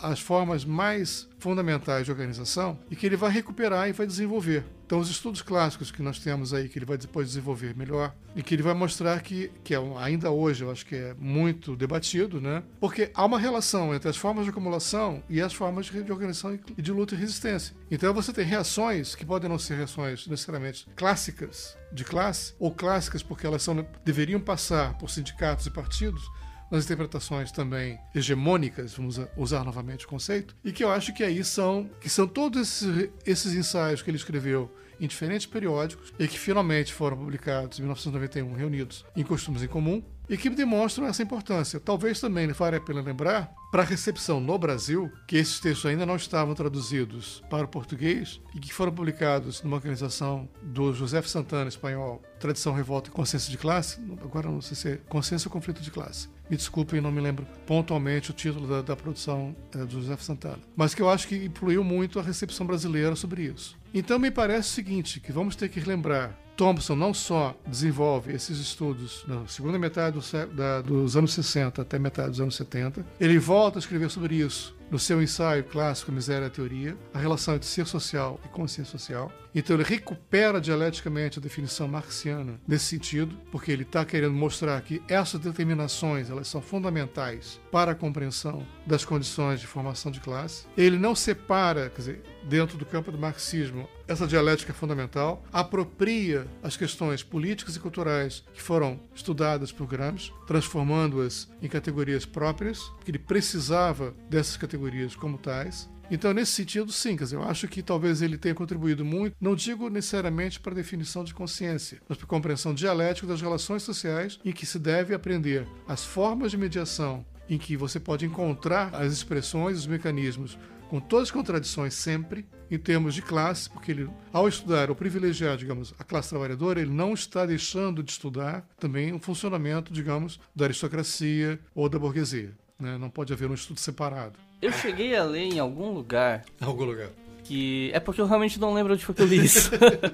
as 0.01 0.19
formas 0.19 0.65
mais 0.65 1.27
fundamentais 1.39 2.05
de 2.05 2.11
organização 2.11 2.77
e 2.89 2.95
que 2.95 3.05
ele 3.05 3.15
vai 3.15 3.31
recuperar 3.31 3.89
e 3.89 3.91
vai 3.91 4.05
desenvolver. 4.05 4.63
Então, 4.85 4.99
os 4.99 5.09
estudos 5.09 5.41
clássicos 5.41 5.89
que 5.89 6.01
nós 6.01 6.19
temos 6.19 6.53
aí, 6.53 6.67
que 6.67 6.77
ele 6.77 6.85
vai 6.85 6.97
depois 6.97 7.29
desenvolver 7.29 7.73
melhor, 7.73 8.13
e 8.35 8.43
que 8.43 8.53
ele 8.53 8.61
vai 8.61 8.73
mostrar 8.73 9.21
que, 9.21 9.49
que 9.63 9.73
é, 9.73 9.77
ainda 9.97 10.29
hoje 10.31 10.65
eu 10.65 10.69
acho 10.69 10.85
que 10.85 10.95
é 10.95 11.15
muito 11.17 11.77
debatido, 11.77 12.41
né? 12.41 12.61
Porque 12.77 13.09
há 13.13 13.23
uma 13.23 13.39
relação 13.39 13.95
entre 13.95 14.09
as 14.09 14.17
formas 14.17 14.43
de 14.43 14.49
acumulação 14.49 15.23
e 15.29 15.41
as 15.41 15.53
formas 15.53 15.85
de 15.85 16.11
organização 16.11 16.59
e 16.77 16.81
de 16.81 16.91
luta 16.91 17.15
e 17.15 17.17
resistência. 17.17 17.73
Então, 17.89 18.13
você 18.13 18.33
tem 18.33 18.43
reações 18.43 19.15
que 19.15 19.25
podem 19.25 19.49
não 19.49 19.57
ser 19.57 19.75
reações 19.75 20.27
necessariamente 20.27 20.85
clássicas 20.93 21.77
de 21.93 22.03
classe, 22.03 22.53
ou 22.59 22.69
clássicas 22.69 23.23
porque 23.23 23.47
elas 23.47 23.63
são, 23.63 23.87
deveriam 24.03 24.41
passar 24.41 24.97
por 24.97 25.09
sindicatos 25.09 25.65
e 25.67 25.71
partidos, 25.71 26.29
nas 26.71 26.85
interpretações 26.85 27.51
também 27.51 27.99
hegemônicas, 28.15 28.93
vamos 28.93 29.19
usar 29.35 29.63
novamente 29.65 30.05
o 30.05 30.07
conceito, 30.07 30.55
e 30.63 30.71
que 30.71 30.83
eu 30.83 30.89
acho 30.89 31.13
que 31.13 31.23
aí 31.23 31.43
são, 31.43 31.89
que 31.99 32.09
são 32.09 32.25
todos 32.25 32.61
esses, 32.61 33.09
esses 33.25 33.53
ensaios 33.53 34.01
que 34.01 34.09
ele 34.09 34.17
escreveu 34.17 34.73
em 34.99 35.07
diferentes 35.07 35.47
periódicos 35.47 36.13
e 36.17 36.27
que 36.27 36.39
finalmente 36.39 36.93
foram 36.93 37.17
publicados 37.17 37.79
em 37.79 37.81
1991, 37.81 38.53
reunidos 38.53 39.03
em 39.15 39.23
Costumes 39.23 39.63
em 39.63 39.67
Comum, 39.67 40.01
e 40.31 40.37
que 40.37 40.49
demonstram 40.49 41.05
essa 41.05 41.21
importância. 41.21 41.77
Talvez 41.77 42.21
também 42.21 42.47
vale 42.53 42.77
a 42.77 42.81
pena 42.81 43.01
lembrar, 43.01 43.53
para 43.69 43.83
a 43.83 43.85
recepção 43.85 44.39
no 44.39 44.57
Brasil, 44.57 45.11
que 45.27 45.35
esses 45.35 45.59
textos 45.59 45.85
ainda 45.85 46.05
não 46.05 46.15
estavam 46.15 46.55
traduzidos 46.55 47.43
para 47.49 47.65
o 47.65 47.67
português 47.67 48.39
e 48.55 48.59
que 48.59 48.73
foram 48.73 48.93
publicados 48.93 49.61
numa 49.61 49.75
organização 49.75 50.47
do 50.61 50.93
José 50.93 51.21
Santana, 51.23 51.67
espanhol, 51.67 52.21
Tradição, 52.39 52.73
Revolta 52.73 53.09
e 53.09 53.13
Consciência 53.13 53.51
de 53.51 53.57
Classe, 53.57 53.99
agora 54.23 54.49
não 54.49 54.61
sei 54.61 54.75
se 54.75 54.89
é 54.89 54.97
Consciência 55.09 55.49
ou 55.49 55.51
Conflito 55.51 55.81
de 55.81 55.91
Classe. 55.91 56.29
Me 56.49 56.55
desculpem, 56.55 57.01
não 57.01 57.11
me 57.11 57.21
lembro 57.21 57.45
pontualmente 57.65 58.31
o 58.31 58.33
título 58.33 58.67
da, 58.67 58.81
da 58.81 58.95
produção 58.95 59.55
é, 59.73 59.85
do 59.85 60.01
José 60.01 60.15
Santana. 60.17 60.59
Mas 60.75 60.93
que 60.93 61.01
eu 61.01 61.09
acho 61.09 61.27
que 61.27 61.45
influiu 61.45 61.83
muito 61.83 62.19
a 62.19 62.23
recepção 62.23 62.65
brasileira 62.65 63.15
sobre 63.15 63.43
isso. 63.43 63.77
Então 63.93 64.17
me 64.17 64.31
parece 64.31 64.69
o 64.69 64.73
seguinte, 64.73 65.19
que 65.19 65.31
vamos 65.31 65.55
ter 65.55 65.67
que 65.69 65.79
lembrar 65.81 66.39
Thompson 66.55 66.95
não 66.95 67.13
só 67.13 67.57
desenvolve 67.65 68.31
esses 68.31 68.59
estudos 68.59 69.25
na 69.27 69.47
segunda 69.47 69.79
metade 69.79 70.17
do, 70.17 70.55
da, 70.55 70.81
dos 70.81 71.17
anos 71.17 71.33
60 71.33 71.81
até 71.81 71.97
metade 71.97 72.29
dos 72.29 72.39
anos 72.39 72.55
70, 72.55 73.05
ele 73.19 73.39
volta 73.39 73.79
a 73.79 73.81
escrever 73.81 74.09
sobre 74.09 74.35
isso 74.35 74.75
no 74.91 74.99
seu 74.99 75.21
ensaio 75.21 75.63
clássico 75.63 76.11
Miséria 76.11 76.45
e 76.45 76.49
Teoria, 76.49 76.97
a 77.13 77.19
relação 77.19 77.55
entre 77.55 77.67
ser 77.67 77.87
social 77.87 78.39
e 78.45 78.47
consciência 78.49 78.91
social. 78.91 79.31
Então 79.53 79.75
ele 79.75 79.83
recupera 79.83 80.61
dialeticamente 80.61 81.39
a 81.39 81.41
definição 81.41 81.87
marxiana 81.87 82.59
nesse 82.67 82.85
sentido, 82.85 83.37
porque 83.51 83.71
ele 83.71 83.83
está 83.83 84.05
querendo 84.05 84.33
mostrar 84.33 84.81
que 84.81 85.01
essas 85.07 85.39
determinações 85.39 86.29
elas 86.29 86.47
são 86.47 86.61
fundamentais 86.61 87.59
para 87.71 87.91
a 87.91 87.95
compreensão 87.95 88.65
das 88.85 89.03
condições 89.03 89.59
de 89.59 89.67
formação 89.67 90.11
de 90.11 90.19
classe. 90.19 90.65
Ele 90.77 90.97
não 90.97 91.13
separa, 91.13 91.89
quer 91.89 91.97
dizer, 91.97 92.23
dentro 92.43 92.77
do 92.77 92.85
campo 92.85 93.11
do 93.11 93.17
marxismo, 93.17 93.87
essa 94.07 94.27
dialética 94.27 94.73
fundamental, 94.73 95.43
apropria 95.51 96.47
as 96.63 96.75
questões 96.75 97.23
políticas 97.23 97.75
e 97.75 97.79
culturais 97.79 98.43
que 98.53 98.61
foram 98.61 98.99
estudadas 99.13 99.71
por 99.71 99.87
Gramsci, 99.87 100.31
transformando-as 100.47 101.49
em 101.61 101.67
categorias 101.67 102.25
próprias, 102.25 102.79
porque 102.95 103.11
ele 103.11 103.19
precisava 103.19 104.13
dessas 104.29 104.57
categorias 104.57 105.15
como 105.15 105.37
tais, 105.37 105.89
então, 106.11 106.33
nesse 106.33 106.51
sentido, 106.51 106.91
sim, 106.91 107.15
quer 107.15 107.23
dizer, 107.23 107.37
eu 107.37 107.43
acho 107.43 107.67
que 107.69 107.81
talvez 107.81 108.21
ele 108.21 108.37
tenha 108.37 108.53
contribuído 108.53 109.05
muito, 109.05 109.33
não 109.39 109.55
digo 109.55 109.89
necessariamente 109.89 110.59
para 110.59 110.73
a 110.73 110.75
definição 110.75 111.23
de 111.23 111.33
consciência, 111.33 112.01
mas 112.07 112.17
para 112.17 112.25
a 112.25 112.29
compreensão 112.29 112.73
dialética 112.73 113.25
das 113.25 113.41
relações 113.41 113.83
sociais 113.83 114.37
em 114.43 114.51
que 114.51 114.65
se 114.65 114.77
deve 114.77 115.13
aprender 115.13 115.65
as 115.87 116.03
formas 116.03 116.51
de 116.51 116.57
mediação 116.57 117.25
em 117.49 117.57
que 117.57 117.77
você 117.77 117.99
pode 117.99 118.25
encontrar 118.25 118.93
as 118.93 119.13
expressões, 119.13 119.77
os 119.77 119.87
mecanismos, 119.87 120.57
com 120.89 120.99
todas 120.99 121.29
as 121.29 121.31
contradições 121.31 121.93
sempre, 121.93 122.45
em 122.69 122.77
termos 122.77 123.15
de 123.15 123.21
classe, 123.21 123.69
porque 123.69 123.91
ele, 123.91 124.09
ao 124.33 124.47
estudar 124.47 124.89
ou 124.89 124.95
privilegiar, 124.95 125.55
digamos, 125.55 125.93
a 125.97 126.03
classe 126.03 126.29
trabalhadora, 126.29 126.81
ele 126.81 126.91
não 126.91 127.13
está 127.13 127.45
deixando 127.45 128.03
de 128.03 128.11
estudar 128.11 128.67
também 128.77 129.13
o 129.13 129.19
funcionamento, 129.19 129.93
digamos, 129.93 130.37
da 130.53 130.65
aristocracia 130.65 131.57
ou 131.73 131.87
da 131.87 131.97
burguesia. 131.97 132.51
Né? 132.77 132.97
Não 132.97 133.09
pode 133.09 133.31
haver 133.31 133.49
um 133.49 133.53
estudo 133.53 133.79
separado. 133.79 134.37
Eu 134.61 134.71
cheguei 134.71 135.15
a 135.15 135.23
ler 135.23 135.53
em 135.53 135.59
algum 135.59 135.91
lugar. 135.91 136.45
Algum 136.61 136.85
lugar. 136.85 137.09
Que. 137.43 137.89
É 137.93 137.99
porque 137.99 138.21
eu 138.21 138.27
realmente 138.27 138.59
não 138.59 138.73
lembro 138.73 138.93
onde 138.93 139.03
foi 139.03 139.15
que 139.15 139.21
eu 139.23 139.25
li 139.25 139.43
isso. 139.43 139.71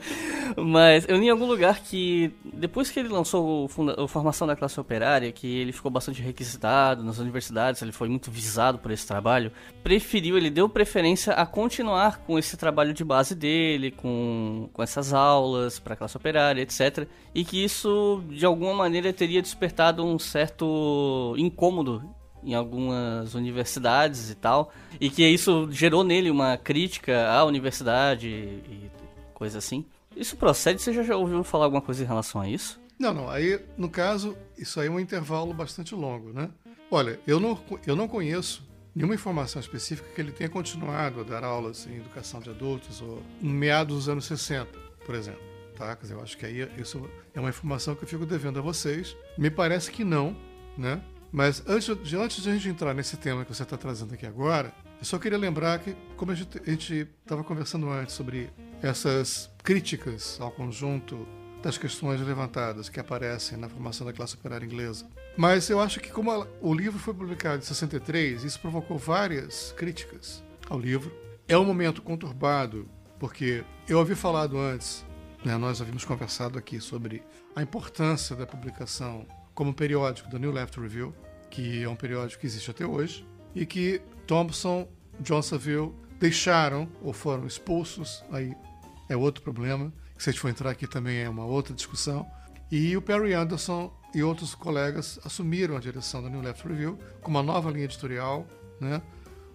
Mas 0.55 1.05
eu 1.07 1.17
li 1.17 1.25
em 1.25 1.29
algum 1.29 1.45
lugar 1.45 1.81
que 1.81 2.31
depois 2.53 2.89
que 2.89 2.97
ele 2.99 3.09
lançou 3.09 3.65
o 3.65 3.67
funda... 3.67 4.01
a 4.01 4.07
Formação 4.07 4.47
da 4.47 4.55
Classe 4.55 4.79
Operária, 4.79 5.29
que 5.33 5.59
ele 5.59 5.73
ficou 5.73 5.91
bastante 5.91 6.21
requisitado 6.21 7.03
nas 7.03 7.19
universidades, 7.19 7.81
ele 7.81 7.91
foi 7.91 8.07
muito 8.07 8.31
visado 8.31 8.79
por 8.79 8.89
esse 8.89 9.05
trabalho, 9.05 9.51
preferiu, 9.83 10.37
ele 10.37 10.49
deu 10.49 10.69
preferência 10.69 11.33
a 11.33 11.45
continuar 11.45 12.19
com 12.19 12.39
esse 12.39 12.55
trabalho 12.55 12.93
de 12.93 13.03
base 13.03 13.35
dele, 13.35 13.91
com, 13.91 14.69
com 14.71 14.81
essas 14.81 15.13
aulas 15.13 15.77
para 15.77 15.93
a 15.93 15.97
classe 15.97 16.15
operária, 16.15 16.61
etc. 16.61 17.07
E 17.35 17.43
que 17.43 17.61
isso, 17.61 18.23
de 18.29 18.45
alguma 18.45 18.73
maneira, 18.73 19.11
teria 19.11 19.41
despertado 19.41 20.03
um 20.03 20.17
certo 20.17 21.35
incômodo 21.37 22.01
em 22.47 22.53
algumas 22.53 23.35
universidades 23.35 24.31
e 24.31 24.35
tal, 24.35 24.71
e 24.99 25.09
que 25.09 25.27
isso 25.27 25.67
gerou 25.69 26.03
nele 26.03 26.31
uma 26.31 26.57
crítica 26.57 27.29
à 27.29 27.43
universidade 27.43 28.27
e 28.27 28.89
coisa 29.33 29.57
assim. 29.57 29.85
Isso 30.15 30.37
procede? 30.37 30.81
Você 30.81 31.03
já 31.03 31.15
ouviu 31.17 31.43
falar 31.43 31.65
alguma 31.65 31.81
coisa 31.81 32.03
em 32.03 32.07
relação 32.07 32.41
a 32.41 32.49
isso? 32.49 32.79
Não, 32.97 33.13
não. 33.13 33.29
Aí, 33.29 33.59
no 33.77 33.89
caso, 33.89 34.35
isso 34.57 34.79
aí 34.79 34.87
é 34.87 34.89
um 34.89 34.99
intervalo 34.99 35.53
bastante 35.53 35.93
longo, 35.93 36.31
né? 36.31 36.49
Olha, 36.89 37.19
eu 37.27 37.39
não, 37.39 37.59
eu 37.85 37.95
não 37.95 38.07
conheço 38.07 38.65
nenhuma 38.95 39.13
informação 39.13 39.59
específica 39.59 40.07
que 40.15 40.21
ele 40.21 40.31
tenha 40.31 40.49
continuado 40.49 41.19
a 41.19 41.23
dar 41.23 41.43
aulas 41.43 41.85
em 41.85 41.97
educação 41.97 42.39
de 42.39 42.49
adultos 42.49 43.01
ou 43.01 43.21
em 43.41 43.49
meados 43.49 43.95
dos 43.95 44.09
anos 44.09 44.25
60, 44.25 44.71
por 45.05 45.13
exemplo. 45.13 45.41
Tá? 45.75 45.95
Eu 46.09 46.21
acho 46.21 46.35
que 46.35 46.45
aí 46.45 46.67
isso 46.79 47.07
é 47.35 47.39
uma 47.39 47.49
informação 47.49 47.93
que 47.93 48.03
eu 48.03 48.07
fico 48.07 48.25
devendo 48.25 48.57
a 48.57 48.61
vocês. 48.61 49.15
Me 49.37 49.51
parece 49.51 49.91
que 49.91 50.03
não, 50.03 50.35
né? 50.75 50.99
Mas 51.31 51.63
antes 51.67 51.95
de, 52.03 52.15
antes 52.15 52.41
de 52.41 52.49
a 52.49 52.53
gente 52.53 52.69
entrar 52.69 52.93
nesse 52.93 53.17
tema 53.17 53.43
que 53.43 53.53
você 53.53 53.63
está 53.63 53.77
trazendo 53.77 54.13
aqui 54.13 54.25
agora, 54.25 54.73
eu 54.99 55.05
só 55.05 55.19
queria 55.19 55.37
lembrar 55.37 55.79
que, 55.79 55.95
como 56.15 56.31
a 56.31 56.35
gente 56.35 57.07
estava 57.21 57.43
conversando 57.43 57.89
antes 57.89 58.15
sobre 58.15 58.49
essas 58.81 59.49
críticas 59.63 60.37
ao 60.39 60.51
conjunto 60.51 61.27
das 61.61 61.77
questões 61.77 62.21
levantadas 62.21 62.87
que 62.87 62.99
aparecem 62.99 63.57
na 63.57 63.67
formação 63.67 64.05
da 64.05 64.13
classe 64.13 64.35
operária 64.35 64.65
inglesa. 64.65 65.05
Mas 65.35 65.69
eu 65.69 65.79
acho 65.79 65.99
que, 65.99 66.09
como 66.09 66.47
o 66.61 66.73
livro 66.73 66.99
foi 66.99 67.13
publicado 67.13 67.57
em 67.57 67.65
63, 67.65 68.43
isso 68.43 68.59
provocou 68.59 68.97
várias 68.97 69.73
críticas 69.75 70.43
ao 70.69 70.79
livro. 70.79 71.11
É 71.47 71.57
um 71.57 71.65
momento 71.65 72.01
conturbado, 72.01 72.87
porque 73.19 73.63
eu 73.87 73.99
havia 73.99 74.15
falado 74.15 74.57
antes, 74.57 75.05
né, 75.43 75.57
nós 75.57 75.81
havíamos 75.81 76.05
conversado 76.05 76.57
aqui 76.57 76.79
sobre 76.79 77.23
a 77.55 77.61
importância 77.61 78.35
da 78.35 78.45
publicação 78.45 79.25
como 79.57 79.73
periódico 79.73 80.29
do 80.29 80.37
New 80.37 80.51
Left 80.51 80.79
Review, 80.79 81.15
que 81.49 81.81
é 81.81 81.89
um 81.89 81.95
periódico 81.95 82.41
que 82.41 82.45
existe 82.45 82.69
até 82.69 82.85
hoje, 82.85 83.25
e 83.55 83.65
que 83.65 83.99
Thompson, 84.27 84.87
John 85.19 85.41
Saville 85.41 85.91
deixaram 86.19 86.87
ou 87.01 87.11
foram 87.11 87.47
expulsos, 87.47 88.23
aí 88.31 88.55
é 89.09 89.17
outro 89.17 89.41
problema, 89.41 89.91
que 90.15 90.21
se 90.21 90.29
a 90.29 90.31
gente 90.31 90.39
for 90.39 90.49
entrar 90.49 90.69
aqui 90.69 90.85
também 90.85 91.23
é 91.23 91.27
uma 91.27 91.43
outra 91.43 91.73
discussão, 91.73 92.23
e 92.71 92.95
o 92.95 93.01
Perry 93.01 93.33
Anderson 93.33 93.91
e 94.13 94.21
outros 94.21 94.53
colegas 94.53 95.19
assumiram 95.25 95.75
a 95.75 95.79
direção 95.79 96.21
do 96.21 96.29
New 96.29 96.41
Left 96.41 96.67
Review 96.67 96.99
com 97.23 97.31
uma 97.31 97.41
nova 97.41 97.71
linha 97.71 97.85
editorial, 97.85 98.45
né, 98.79 99.01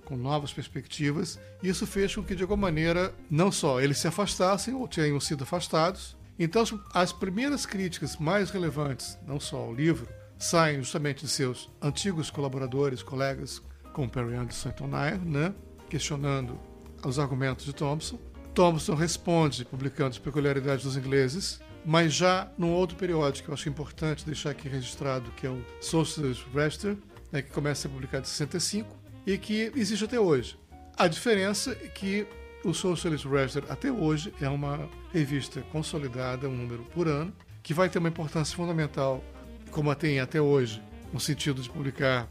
com 0.04 0.16
novas 0.16 0.52
perspectivas, 0.52 1.38
e 1.62 1.68
isso 1.68 1.86
fez 1.86 2.12
com 2.12 2.24
que, 2.24 2.34
de 2.34 2.42
alguma 2.42 2.62
maneira, 2.62 3.14
não 3.30 3.52
só 3.52 3.80
eles 3.80 3.98
se 3.98 4.08
afastassem 4.08 4.74
ou 4.74 4.88
tenham 4.88 5.20
sido 5.20 5.44
afastados, 5.44 6.16
então, 6.42 6.64
as 6.92 7.12
primeiras 7.12 7.66
críticas 7.66 8.16
mais 8.16 8.50
relevantes, 8.50 9.18
não 9.26 9.38
só 9.38 9.58
ao 9.58 9.74
livro, 9.74 10.08
saem 10.38 10.78
justamente 10.78 11.24
de 11.24 11.30
seus 11.30 11.70
antigos 11.80 12.30
colaboradores, 12.30 13.02
colegas, 13.02 13.62
como 13.92 14.08
Perry 14.08 14.34
Anderson 14.34 14.70
e 14.70 14.72
Tom 14.72 14.86
Nair, 14.88 15.20
né? 15.20 15.54
questionando 15.88 16.58
os 17.04 17.18
argumentos 17.18 17.64
de 17.64 17.72
Thompson. 17.74 18.18
Thompson 18.54 18.94
responde 18.94 19.64
publicando 19.64 20.10
as 20.10 20.18
peculiaridades 20.18 20.84
dos 20.84 20.96
ingleses, 20.96 21.60
mas 21.84 22.14
já 22.14 22.50
num 22.56 22.72
outro 22.72 22.96
periódico 22.96 23.46
que 23.46 23.50
eu 23.50 23.54
acho 23.54 23.68
importante 23.68 24.24
deixar 24.24 24.50
aqui 24.50 24.68
registrado, 24.68 25.30
que 25.32 25.46
é 25.46 25.50
o 25.50 25.64
Socialist 25.80 26.44
Register, 26.54 26.96
né, 27.30 27.42
que 27.42 27.50
começa 27.50 27.80
a 27.80 27.82
ser 27.82 27.88
publicado 27.88 28.24
em 28.24 28.28
65 28.28 28.96
e 29.26 29.38
que 29.38 29.72
existe 29.76 30.04
até 30.04 30.18
hoje. 30.18 30.58
A 30.96 31.08
diferença 31.08 31.72
é 31.72 31.88
que 31.88 32.26
o 32.64 32.72
Socialist 32.72 33.26
Register, 33.26 33.64
até 33.68 33.90
hoje, 33.90 34.32
é 34.40 34.48
uma 34.48 34.88
revista 35.12 35.62
consolidada, 35.72 36.48
um 36.48 36.56
número 36.56 36.84
por 36.94 37.08
ano, 37.08 37.32
que 37.62 37.74
vai 37.74 37.88
ter 37.88 37.98
uma 37.98 38.08
importância 38.08 38.56
fundamental, 38.56 39.22
como 39.70 39.90
a 39.90 39.94
tem 39.94 40.20
até 40.20 40.40
hoje, 40.40 40.82
no 41.12 41.20
sentido 41.20 41.60
de 41.60 41.68
publicar 41.68 42.28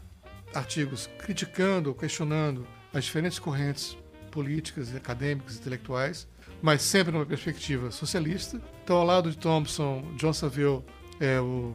artigos 0.54 1.08
criticando, 1.18 1.94
questionando 1.94 2.66
as 2.92 3.04
diferentes 3.04 3.38
correntes 3.38 3.96
políticas, 4.30 4.94
acadêmicas, 4.94 5.56
intelectuais, 5.56 6.26
mas 6.60 6.82
sempre 6.82 7.12
numa 7.12 7.26
perspectiva 7.26 7.90
socialista. 7.90 8.60
Então, 8.82 8.96
ao 8.96 9.04
lado 9.04 9.30
de 9.30 9.36
Thompson, 9.36 10.04
John 10.16 10.32
Saville, 10.32 10.82
é, 11.20 11.40
o 11.40 11.74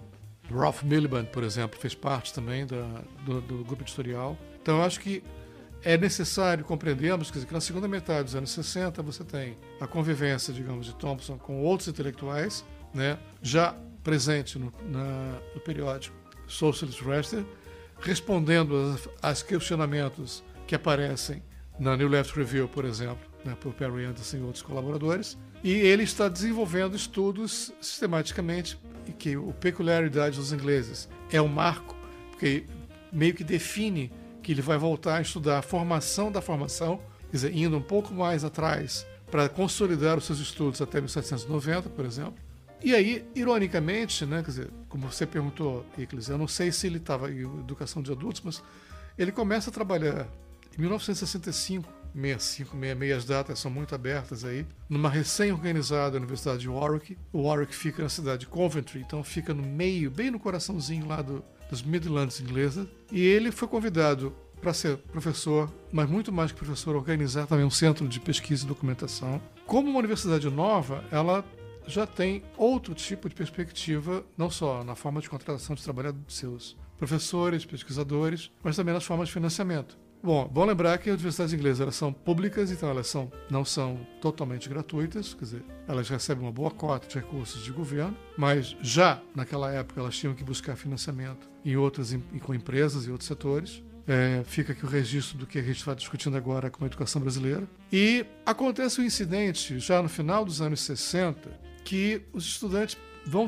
Ralph 0.52 0.84
Miliband, 0.84 1.26
por 1.26 1.44
exemplo, 1.44 1.80
fez 1.80 1.94
parte 1.94 2.34
também 2.34 2.66
da, 2.66 3.02
do, 3.26 3.42
do 3.42 3.64
grupo 3.64 3.84
editorial. 3.84 4.38
Então, 4.62 4.78
eu 4.78 4.84
acho 4.84 5.00
que 5.00 5.24
é 5.88 5.98
necessário 5.98 6.66
compreendermos 6.66 7.32
que 7.32 7.54
na 7.54 7.62
segunda 7.62 7.88
metade 7.88 8.26
dos 8.26 8.36
anos 8.36 8.52
60 8.52 9.02
você 9.02 9.24
tem 9.24 9.58
a 9.80 9.88
convivência, 9.88 10.54
digamos, 10.54 10.86
de 10.86 10.94
Thompson 10.94 11.38
com 11.38 11.62
outros 11.62 11.88
intelectuais, 11.88 12.66
né, 12.94 13.18
já 13.42 13.74
presente 14.04 14.60
no, 14.60 14.70
na, 14.90 15.40
no 15.56 15.62
periódico 15.62 16.14
Socialist 16.46 17.02
Register, 17.02 17.46
respondendo 18.02 19.00
aos 19.22 19.42
questionamentos 19.42 20.44
que 20.68 20.76
aparecem 20.76 21.42
na 21.80 21.96
New 21.96 22.10
Left 22.10 22.38
Review, 22.38 22.68
por 22.68 22.84
exemplo, 22.84 23.26
né, 23.46 23.56
por 23.58 23.74
Perry 23.74 24.04
Anderson 24.04 24.38
e 24.38 24.42
outros 24.42 24.62
colaboradores. 24.62 25.38
E 25.64 25.72
ele 25.72 26.04
está 26.04 26.28
desenvolvendo 26.28 26.98
estudos 26.98 27.72
sistematicamente 27.80 28.78
em 29.08 29.14
que 29.14 29.38
o 29.38 29.54
peculiaridade 29.54 30.36
dos 30.36 30.52
ingleses 30.52 31.08
é 31.32 31.42
um 31.42 31.48
marco, 31.48 31.96
porque 32.32 32.66
meio 33.10 33.34
que 33.34 33.44
define 33.46 34.12
que 34.48 34.54
ele 34.54 34.62
vai 34.62 34.78
voltar 34.78 35.18
a 35.18 35.22
estudar 35.22 35.60
a 35.60 35.62
formação 35.62 36.32
da 36.32 36.42
formação, 36.42 37.02
quer 37.30 37.36
dizer, 37.36 37.54
indo 37.54 37.76
um 37.76 37.82
pouco 37.82 38.14
mais 38.14 38.46
atrás 38.46 39.06
para 39.30 39.50
consolidar 39.50 40.18
os 40.18 40.24
seus 40.24 40.40
estudos 40.40 40.82
até 40.82 41.02
1790, 41.02 41.90
por 41.90 42.06
exemplo. 42.06 42.36
E 42.82 42.96
aí, 42.96 43.28
ironicamente, 43.36 44.26
né, 44.26 44.42
quer 44.42 44.52
dizer, 44.52 44.70
como 44.88 45.12
você 45.12 45.26
perguntou, 45.26 45.86
Iclis, 45.98 46.30
eu 46.30 46.38
não 46.38 46.48
sei 46.48 46.72
se 46.72 46.88
ele 46.88 46.96
estava 46.96 47.30
em 47.30 47.42
educação 47.42 48.02
de 48.02 48.10
adultos, 48.10 48.42
mas 48.42 48.64
ele 49.18 49.34
começa 49.34 49.70
a 49.70 49.74
trabalhar 49.74 50.26
em 50.78 50.80
1965, 50.80 51.86
65, 52.16 52.72
66, 52.72 53.18
as 53.18 53.26
datas 53.26 53.60
são 53.60 53.70
muito 53.70 53.94
abertas 53.94 54.46
aí, 54.46 54.66
numa 54.88 55.10
recém-organizada 55.10 56.16
Universidade 56.16 56.60
de 56.60 56.70
Warwick. 56.70 57.18
O 57.34 57.42
Warwick 57.50 57.76
fica 57.76 58.02
na 58.02 58.08
cidade 58.08 58.46
de 58.46 58.48
Coventry, 58.48 59.02
então 59.02 59.22
fica 59.26 59.54
no 59.54 59.62
meio, 59.62 60.10
bem 60.10 60.32
no 60.32 60.40
coraçãozinho 60.40 61.06
lá 61.06 61.22
do, 61.22 61.44
dos 61.70 61.82
Midlands 61.82 62.40
inglesas, 62.40 62.88
e 63.12 63.22
ele 63.22 63.52
foi 63.52 63.68
convidado 63.68 64.34
para 64.62 64.74
ser 64.74 64.98
professor, 64.98 65.72
mas 65.92 66.10
muito 66.10 66.32
mais 66.32 66.52
que 66.52 66.58
professor, 66.58 66.96
organizar 66.96 67.46
também 67.48 67.66
um 67.66 67.70
centro 67.70 68.08
de 68.08 68.20
pesquisa 68.20 68.66
e 68.66 68.68
documentação. 68.68 69.42
Como 69.66 69.90
uma 69.90 70.00
universidade 70.00 70.50
nova, 70.50 71.04
ela 71.12 71.46
já 71.86 72.06
tem 72.06 72.44
outro 72.58 72.94
tipo 72.94 73.30
de 73.30 73.36
perspectiva, 73.36 74.26
não 74.38 74.50
só 74.50 74.84
na 74.84 74.96
forma 74.96 75.22
de 75.22 75.30
contratação 75.30 75.76
de 75.76 75.84
trabalho 75.84 76.14
de 76.14 76.34
seus 76.34 76.76
professores, 76.98 77.66
pesquisadores, 77.66 78.52
mas 78.64 78.76
também 78.76 78.94
nas 78.94 79.06
formas 79.06 79.28
de 79.30 79.34
financiamento. 79.34 79.98
Bom, 80.28 80.46
bom 80.46 80.66
lembrar 80.66 80.98
que 80.98 81.10
as 81.10 81.14
universidades 81.14 81.54
inglesas 81.54 81.80
elas 81.80 81.96
são 81.96 82.12
públicas, 82.12 82.70
então 82.70 82.90
elas 82.90 83.08
são, 83.08 83.32
não 83.50 83.64
são 83.64 84.06
totalmente 84.20 84.68
gratuitas, 84.68 85.34
quer 85.34 85.46
dizer, 85.46 85.64
elas 85.88 86.10
recebem 86.10 86.44
uma 86.44 86.52
boa 86.52 86.70
cota 86.70 87.08
de 87.08 87.16
recursos 87.16 87.64
de 87.64 87.72
governo, 87.72 88.14
mas 88.38 88.76
já 88.82 89.22
naquela 89.34 89.72
época 89.72 90.02
elas 90.02 90.18
tinham 90.18 90.36
que 90.36 90.44
buscar 90.44 90.76
financiamento 90.76 91.50
em 91.64 91.78
outras, 91.78 92.12
em, 92.12 92.20
com 92.20 92.54
empresas 92.54 93.06
e 93.06 93.10
outros 93.10 93.26
setores. 93.26 93.82
É, 94.06 94.44
fica 94.46 94.74
aqui 94.74 94.84
o 94.84 94.90
registro 94.90 95.38
do 95.38 95.48
que 95.48 95.60
a 95.60 95.62
gente 95.62 95.78
está 95.78 95.94
discutindo 95.94 96.36
agora 96.36 96.70
com 96.70 96.84
a 96.84 96.88
educação 96.88 97.22
brasileira. 97.22 97.66
E 97.90 98.26
acontece 98.46 99.00
um 99.00 99.06
incidente 99.06 99.80
já 99.80 100.04
no 100.04 100.10
final 100.10 100.44
dos 100.44 100.62
anos 100.62 100.82
60 100.82 101.50
que 101.86 102.22
os 102.34 102.46
estudantes 102.46 102.98
vão 103.28 103.48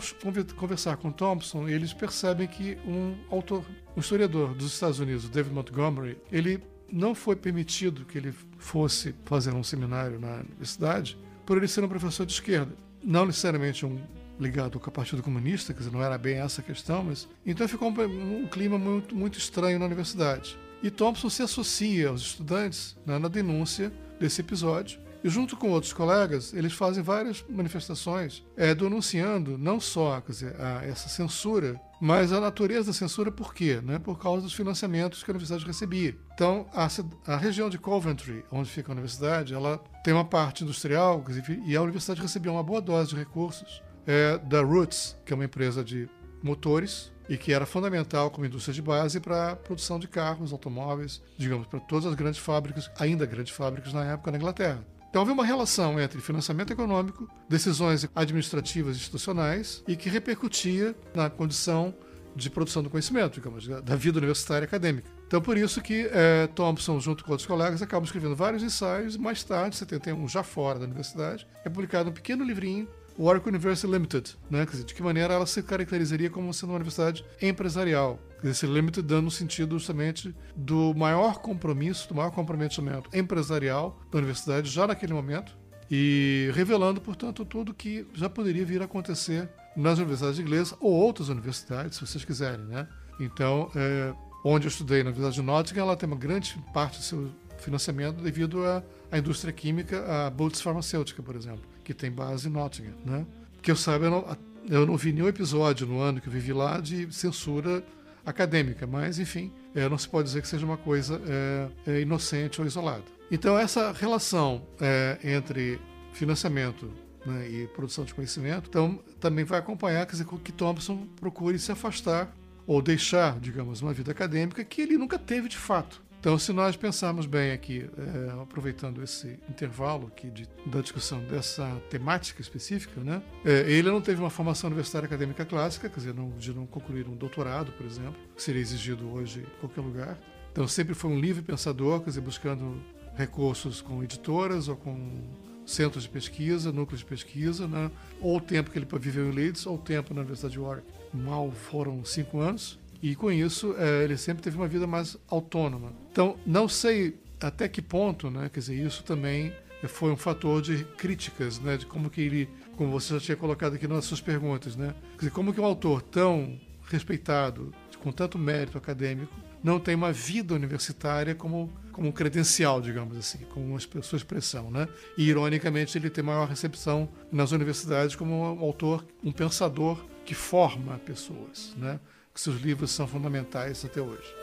conversar 0.55 0.97
com 0.97 1.11
Thompson 1.11 1.67
e 1.67 1.73
eles 1.73 1.93
percebem 1.93 2.47
que 2.47 2.77
um 2.85 3.15
autor, 3.29 3.63
um 3.99 4.01
historiador 4.01 4.55
dos 4.55 4.73
Estados 4.73 4.99
Unidos, 4.99 5.27
David 5.27 5.53
Montgomery, 5.53 6.17
ele 6.31 6.63
não 6.89 7.13
foi 7.13 7.35
permitido 7.35 8.05
que 8.05 8.17
ele 8.17 8.33
fosse 8.57 9.13
fazer 9.25 9.53
um 9.53 9.61
seminário 9.61 10.17
na 10.17 10.37
universidade 10.37 11.17
por 11.45 11.57
ele 11.57 11.67
ser 11.67 11.83
um 11.83 11.87
professor 11.89 12.25
de 12.25 12.31
esquerda. 12.31 12.73
Não 13.03 13.25
necessariamente 13.25 13.85
um 13.85 13.99
ligado 14.39 14.79
com 14.79 14.89
o 14.89 14.93
Partido 14.93 15.21
Comunista, 15.21 15.73
quer 15.73 15.79
dizer, 15.79 15.91
não 15.91 16.01
era 16.01 16.17
bem 16.17 16.37
essa 16.37 16.61
a 16.61 16.63
questão, 16.63 17.03
mas 17.03 17.27
então 17.45 17.67
ficou 17.67 17.89
um, 17.89 18.43
um 18.43 18.47
clima 18.47 18.77
muito, 18.77 19.13
muito 19.13 19.37
estranho 19.37 19.77
na 19.77 19.85
universidade. 19.85 20.57
E 20.81 20.89
Thompson 20.89 21.29
se 21.29 21.43
associa 21.43 22.07
aos 22.07 22.21
estudantes 22.21 22.95
né, 23.05 23.19
na 23.19 23.27
denúncia 23.27 23.91
desse 24.17 24.39
episódio 24.39 24.97
e 25.23 25.29
junto 25.29 25.57
com 25.57 25.69
outros 25.71 25.93
colegas, 25.93 26.53
eles 26.53 26.73
fazem 26.73 27.03
várias 27.03 27.43
manifestações 27.49 28.43
é, 28.55 28.73
denunciando 28.73 29.57
não 29.57 29.79
só 29.79 30.21
dizer, 30.27 30.55
a, 30.59 30.85
essa 30.85 31.09
censura, 31.09 31.79
mas 31.99 32.31
a 32.31 32.39
natureza 32.39 32.87
da 32.87 32.93
censura 32.93 33.31
por 33.31 33.53
quê? 33.53 33.81
Né? 33.83 33.99
Por 33.99 34.17
causa 34.17 34.41
dos 34.41 34.53
financiamentos 34.53 35.23
que 35.23 35.29
a 35.29 35.33
universidade 35.33 35.65
recebia. 35.65 36.17
Então, 36.33 36.65
a, 36.73 36.87
a 37.27 37.37
região 37.37 37.69
de 37.69 37.77
Coventry, 37.77 38.45
onde 38.51 38.69
fica 38.69 38.91
a 38.91 38.93
universidade, 38.93 39.53
ela 39.53 39.77
tem 40.03 40.13
uma 40.13 40.25
parte 40.25 40.63
industrial 40.63 41.21
dizer, 41.27 41.43
e 41.65 41.75
a 41.75 41.81
universidade 41.81 42.21
recebia 42.21 42.51
uma 42.51 42.63
boa 42.63 42.81
dose 42.81 43.09
de 43.09 43.15
recursos 43.15 43.83
é, 44.07 44.37
da 44.37 44.61
Roots, 44.61 45.17
que 45.25 45.33
é 45.33 45.35
uma 45.35 45.45
empresa 45.45 45.83
de 45.83 46.09
motores, 46.41 47.11
e 47.27 47.37
que 47.37 47.53
era 47.53 47.65
fundamental 47.65 48.31
como 48.31 48.45
indústria 48.45 48.73
de 48.73 48.81
base 48.81 49.19
para 49.19 49.51
a 49.51 49.55
produção 49.55 49.99
de 49.99 50.07
carros, 50.07 50.51
automóveis, 50.51 51.21
digamos, 51.37 51.67
para 51.67 51.79
todas 51.79 52.07
as 52.07 52.15
grandes 52.15 52.39
fábricas, 52.39 52.89
ainda 52.97 53.25
grandes 53.25 53.53
fábricas 53.53 53.93
na 53.93 54.03
época 54.03 54.31
na 54.31 54.37
Inglaterra. 54.37 54.83
Então 55.09 55.23
havia 55.23 55.33
uma 55.33 55.45
relação 55.45 55.99
entre 55.99 56.21
financiamento 56.21 56.71
econômico, 56.71 57.27
decisões 57.47 58.07
administrativas 58.15 58.95
institucionais 58.95 59.83
e 59.87 59.95
que 59.95 60.09
repercutia 60.09 60.95
na 61.15 61.29
condição 61.29 61.93
de 62.35 62.49
produção 62.49 62.83
do 62.83 62.89
conhecimento, 62.89 63.33
digamos, 63.33 63.67
da 63.67 63.95
vida 63.95 64.19
universitária 64.19 64.65
acadêmica. 64.65 65.09
Então 65.27 65.41
por 65.41 65.57
isso 65.57 65.81
que 65.81 66.07
é, 66.11 66.47
Thompson, 66.47 66.99
junto 66.99 67.23
com 67.23 67.31
outros 67.31 67.47
colegas, 67.47 67.81
acabam 67.81 68.05
escrevendo 68.05 68.35
vários 68.35 68.61
ensaios. 68.61 69.17
Mais 69.17 69.43
tarde, 69.43 69.75
71, 69.75 70.27
já 70.27 70.43
fora 70.43 70.77
da 70.77 70.85
universidade, 70.85 71.47
é 71.65 71.69
publicado 71.69 72.11
um 72.11 72.13
pequeno 72.13 72.43
livrinho 72.43 72.87
Warwick 73.19 73.49
University 73.49 73.85
Limited, 73.85 74.37
né? 74.49 74.65
Quer 74.65 74.71
dizer, 74.71 74.83
de 74.85 74.93
que 74.93 75.03
maneira 75.03 75.33
ela 75.33 75.45
se 75.45 75.61
caracterizaria 75.61 76.29
como 76.29 76.53
sendo 76.53 76.69
uma 76.69 76.77
universidade 76.77 77.25
empresarial. 77.41 78.17
Esse 78.43 78.65
limited 78.65 79.05
dando 79.05 79.25
no 79.25 79.31
sentido 79.31 79.77
justamente 79.77 80.33
do 80.55 80.93
maior 80.93 81.39
compromisso, 81.39 82.07
do 82.07 82.15
maior 82.15 82.31
comprometimento 82.31 83.09
empresarial 83.13 83.99
da 84.11 84.17
universidade 84.17 84.69
já 84.69 84.87
naquele 84.87 85.13
momento 85.13 85.57
e 85.91 86.51
revelando, 86.53 87.01
portanto, 87.01 87.43
tudo 87.43 87.73
que 87.73 88.05
já 88.13 88.29
poderia 88.29 88.65
vir 88.65 88.81
a 88.81 88.85
acontecer 88.85 89.49
nas 89.75 89.97
universidades 89.97 90.39
inglesas 90.39 90.75
ou 90.79 90.91
outras 90.91 91.29
universidades, 91.29 91.97
se 91.97 92.05
vocês 92.05 92.23
quiserem, 92.23 92.65
né? 92.65 92.87
Então, 93.19 93.71
é, 93.75 94.13
onde 94.45 94.67
eu 94.67 94.69
estudei 94.69 94.99
na 94.99 95.09
Universidade 95.09 95.35
de 95.35 95.41
Nottingham, 95.41 95.83
ela 95.85 95.97
tem 95.97 96.07
uma 96.07 96.15
grande 96.15 96.57
parte 96.73 96.99
do 96.99 97.03
seu 97.03 97.31
financiamento 97.57 98.21
devido 98.21 98.65
à, 98.65 98.83
à 99.11 99.17
indústria 99.17 99.51
química, 99.51 100.05
a 100.05 100.29
Boots 100.29 100.61
Farmacêutica, 100.61 101.21
por 101.21 101.35
exemplo 101.35 101.67
que 101.89 101.93
tem 101.95 102.11
base 102.11 102.47
em 102.47 102.51
Nottingham, 102.51 102.93
né? 103.03 103.25
Que 103.63 103.71
eu 103.71 103.75
saiba, 103.75 104.05
eu 104.05 104.11
não, 104.11 104.37
eu 104.69 104.85
não 104.85 104.95
vi 104.95 105.11
nenhum 105.11 105.27
episódio 105.27 105.87
no 105.87 105.99
ano 105.99 106.21
que 106.21 106.27
eu 106.27 106.31
vivi 106.31 106.53
lá 106.53 106.79
de 106.79 107.11
censura 107.11 107.83
acadêmica, 108.25 108.85
mas 108.85 109.19
enfim, 109.19 109.51
é, 109.73 109.87
não 109.87 109.97
se 109.97 110.07
pode 110.07 110.27
dizer 110.27 110.41
que 110.41 110.47
seja 110.47 110.65
uma 110.65 110.77
coisa 110.77 111.21
é, 111.25 111.69
é, 111.91 112.01
inocente 112.01 112.61
ou 112.61 112.67
isolada. 112.67 113.03
Então 113.31 113.57
essa 113.57 113.91
relação 113.91 114.65
é, 114.79 115.17
entre 115.23 115.79
financiamento 116.13 116.91
né, 117.25 117.47
e 117.49 117.67
produção 117.67 118.03
de 118.03 118.13
conhecimento, 118.13 118.67
então 118.69 118.99
também 119.19 119.45
vai 119.45 119.59
acompanhar 119.59 120.05
quer 120.05 120.13
dizer, 120.13 120.25
que 120.43 120.51
Thompson 120.51 121.07
procure 121.19 121.59
se 121.59 121.71
afastar 121.71 122.33
ou 122.65 122.81
deixar, 122.81 123.39
digamos, 123.39 123.81
uma 123.81 123.93
vida 123.93 124.11
acadêmica 124.11 124.63
que 124.63 124.81
ele 124.81 124.97
nunca 124.97 125.17
teve 125.17 125.49
de 125.49 125.57
fato. 125.57 126.01
Então, 126.19 126.37
se 126.37 126.51
nós 126.51 126.75
pensarmos 126.75 127.25
bem 127.25 127.53
aqui, 127.53 127.89
é, 127.97 128.41
aproveitando 128.41 129.01
esse 129.01 129.39
intervalo 129.49 130.07
aqui 130.07 130.29
de, 130.29 130.45
da 130.65 130.81
discussão 130.81 131.23
dessa 131.23 131.65
temática 131.89 132.41
específica, 132.41 132.99
né, 132.99 133.21
é, 133.45 133.71
ele 133.71 133.89
não 133.89 134.01
teve 134.01 134.19
uma 134.19 134.29
formação 134.29 134.67
universitária 134.67 135.05
acadêmica 135.05 135.45
clássica, 135.45 135.87
quer 135.87 135.95
dizer, 135.95 136.13
não, 136.13 136.31
de 136.31 136.53
não 136.53 136.65
concluir 136.65 137.07
um 137.07 137.15
doutorado, 137.15 137.71
por 137.71 137.85
exemplo, 137.85 138.15
que 138.35 138.43
seria 138.43 138.61
exigido 138.61 139.09
hoje 139.09 139.39
em 139.39 139.59
qualquer 139.61 139.79
lugar. 139.79 140.19
Então, 140.51 140.67
sempre 140.67 140.93
foi 140.93 141.09
um 141.09 141.17
livre 141.17 141.41
pensador, 141.41 142.01
quer 142.01 142.09
dizer, 142.09 142.21
buscando 142.21 142.81
recursos 143.15 143.79
com 143.79 144.03
editoras 144.03 144.67
ou 144.67 144.75
com 144.75 145.23
centros 145.65 146.03
de 146.03 146.09
pesquisa, 146.09 146.69
núcleos 146.69 146.99
de 146.99 147.05
pesquisa, 147.05 147.65
né, 147.65 147.89
ou 148.19 148.37
o 148.37 148.41
tempo 148.41 148.71
que 148.71 148.77
ele 148.77 148.87
viveu 148.99 149.29
em 149.29 149.31
Leeds, 149.31 149.65
ou 149.65 149.75
o 149.75 149.79
tempo 149.79 150.13
na 150.13 150.19
Universidade 150.19 150.51
de 150.51 150.59
Warwick. 150.59 150.85
Mal 151.13 151.49
foram 151.49 152.03
cinco 152.03 152.41
anos. 152.41 152.77
E 153.01 153.15
com 153.15 153.31
isso, 153.31 153.75
é, 153.77 154.03
ele 154.03 154.17
sempre 154.17 154.43
teve 154.43 154.57
uma 154.57 154.67
vida 154.67 154.85
mais 154.85 155.17
autônoma. 155.27 155.93
Então, 156.11 156.37
não 156.45 156.67
sei 156.67 157.17
até 157.39 157.67
que 157.67 157.81
ponto, 157.81 158.29
né, 158.29 158.49
quer 158.51 158.59
dizer, 158.59 158.75
isso 158.75 159.03
também 159.03 159.53
foi 159.87 160.11
um 160.11 160.17
fator 160.17 160.61
de 160.61 160.83
críticas, 160.97 161.59
né, 161.59 161.77
de 161.77 161.85
como 161.85 162.09
que 162.09 162.19
ele, 162.19 162.49
como 162.75 162.91
você 162.91 163.13
já 163.13 163.19
tinha 163.19 163.37
colocado 163.37 163.75
aqui 163.75 163.87
nas 163.87 164.03
suas 164.03 164.19
perguntas, 164.19 164.75
né, 164.75 164.93
quer 165.11 165.19
dizer, 165.19 165.31
como 165.31 165.53
que 165.53 165.61
um 165.61 165.65
autor 165.65 166.01
tão 166.01 166.59
respeitado, 166.89 167.73
com 168.03 168.11
tanto 168.11 168.37
mérito 168.37 168.77
acadêmico, 168.77 169.33
não 169.63 169.79
tem 169.79 169.95
uma 169.95 170.11
vida 170.11 170.53
universitária 170.53 171.35
como, 171.35 171.71
como 171.91 172.11
credencial, 172.13 172.81
digamos 172.81 173.17
assim, 173.17 173.39
como 173.49 173.65
uma 173.65 173.79
sua 173.79 174.17
expressão, 174.17 174.71
né? 174.71 174.87
E, 175.17 175.27
ironicamente, 175.27 175.97
ele 175.97 176.09
tem 176.09 176.23
maior 176.23 176.47
recepção 176.47 177.09
nas 177.29 177.51
universidades 177.51 178.15
como 178.15 178.33
um 178.33 178.59
autor, 178.61 179.05
um 179.21 179.33
pensador 179.33 180.01
que 180.25 180.33
forma 180.33 180.97
pessoas, 180.99 181.75
né? 181.77 181.99
Que 182.39 182.43
seus 182.43 182.61
livros 182.61 182.91
são 182.91 183.05
fundamentais 183.05 183.83
até 183.83 184.01
hoje. 184.01 184.33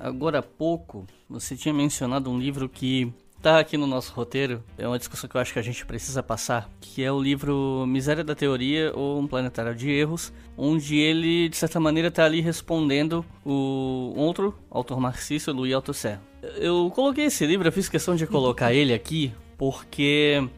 Agora 0.00 0.38
há 0.38 0.42
pouco, 0.42 1.04
você 1.28 1.56
tinha 1.56 1.74
mencionado 1.74 2.30
um 2.30 2.38
livro 2.38 2.68
que 2.68 3.12
tá 3.42 3.58
aqui 3.58 3.76
no 3.76 3.86
nosso 3.86 4.12
roteiro, 4.12 4.62
é 4.76 4.86
uma 4.86 4.98
discussão 4.98 5.28
que 5.28 5.36
eu 5.36 5.40
acho 5.40 5.52
que 5.52 5.58
a 5.58 5.62
gente 5.62 5.84
precisa 5.86 6.22
passar, 6.22 6.68
que 6.80 7.02
é 7.02 7.10
o 7.10 7.20
livro 7.20 7.84
Miséria 7.86 8.24
da 8.24 8.34
Teoria 8.34 8.92
ou 8.94 9.20
Um 9.20 9.26
Planetário 9.26 9.74
de 9.74 9.90
Erros, 9.90 10.32
onde 10.56 10.96
ele, 10.96 11.48
de 11.48 11.56
certa 11.56 11.78
maneira, 11.78 12.08
está 12.08 12.24
ali 12.24 12.40
respondendo 12.40 13.24
o 13.44 14.12
outro 14.16 14.58
autor 14.70 15.00
marxista, 15.00 15.52
Louis 15.52 15.72
Althusser. 15.72 16.18
Eu 16.56 16.90
coloquei 16.94 17.24
esse 17.24 17.46
livro, 17.46 17.68
eu 17.68 17.72
fiz 17.72 17.88
questão 17.88 18.16
de 18.16 18.26
colocar 18.26 18.72
ele 18.72 18.92
aqui, 18.92 19.32
porque 19.56 20.48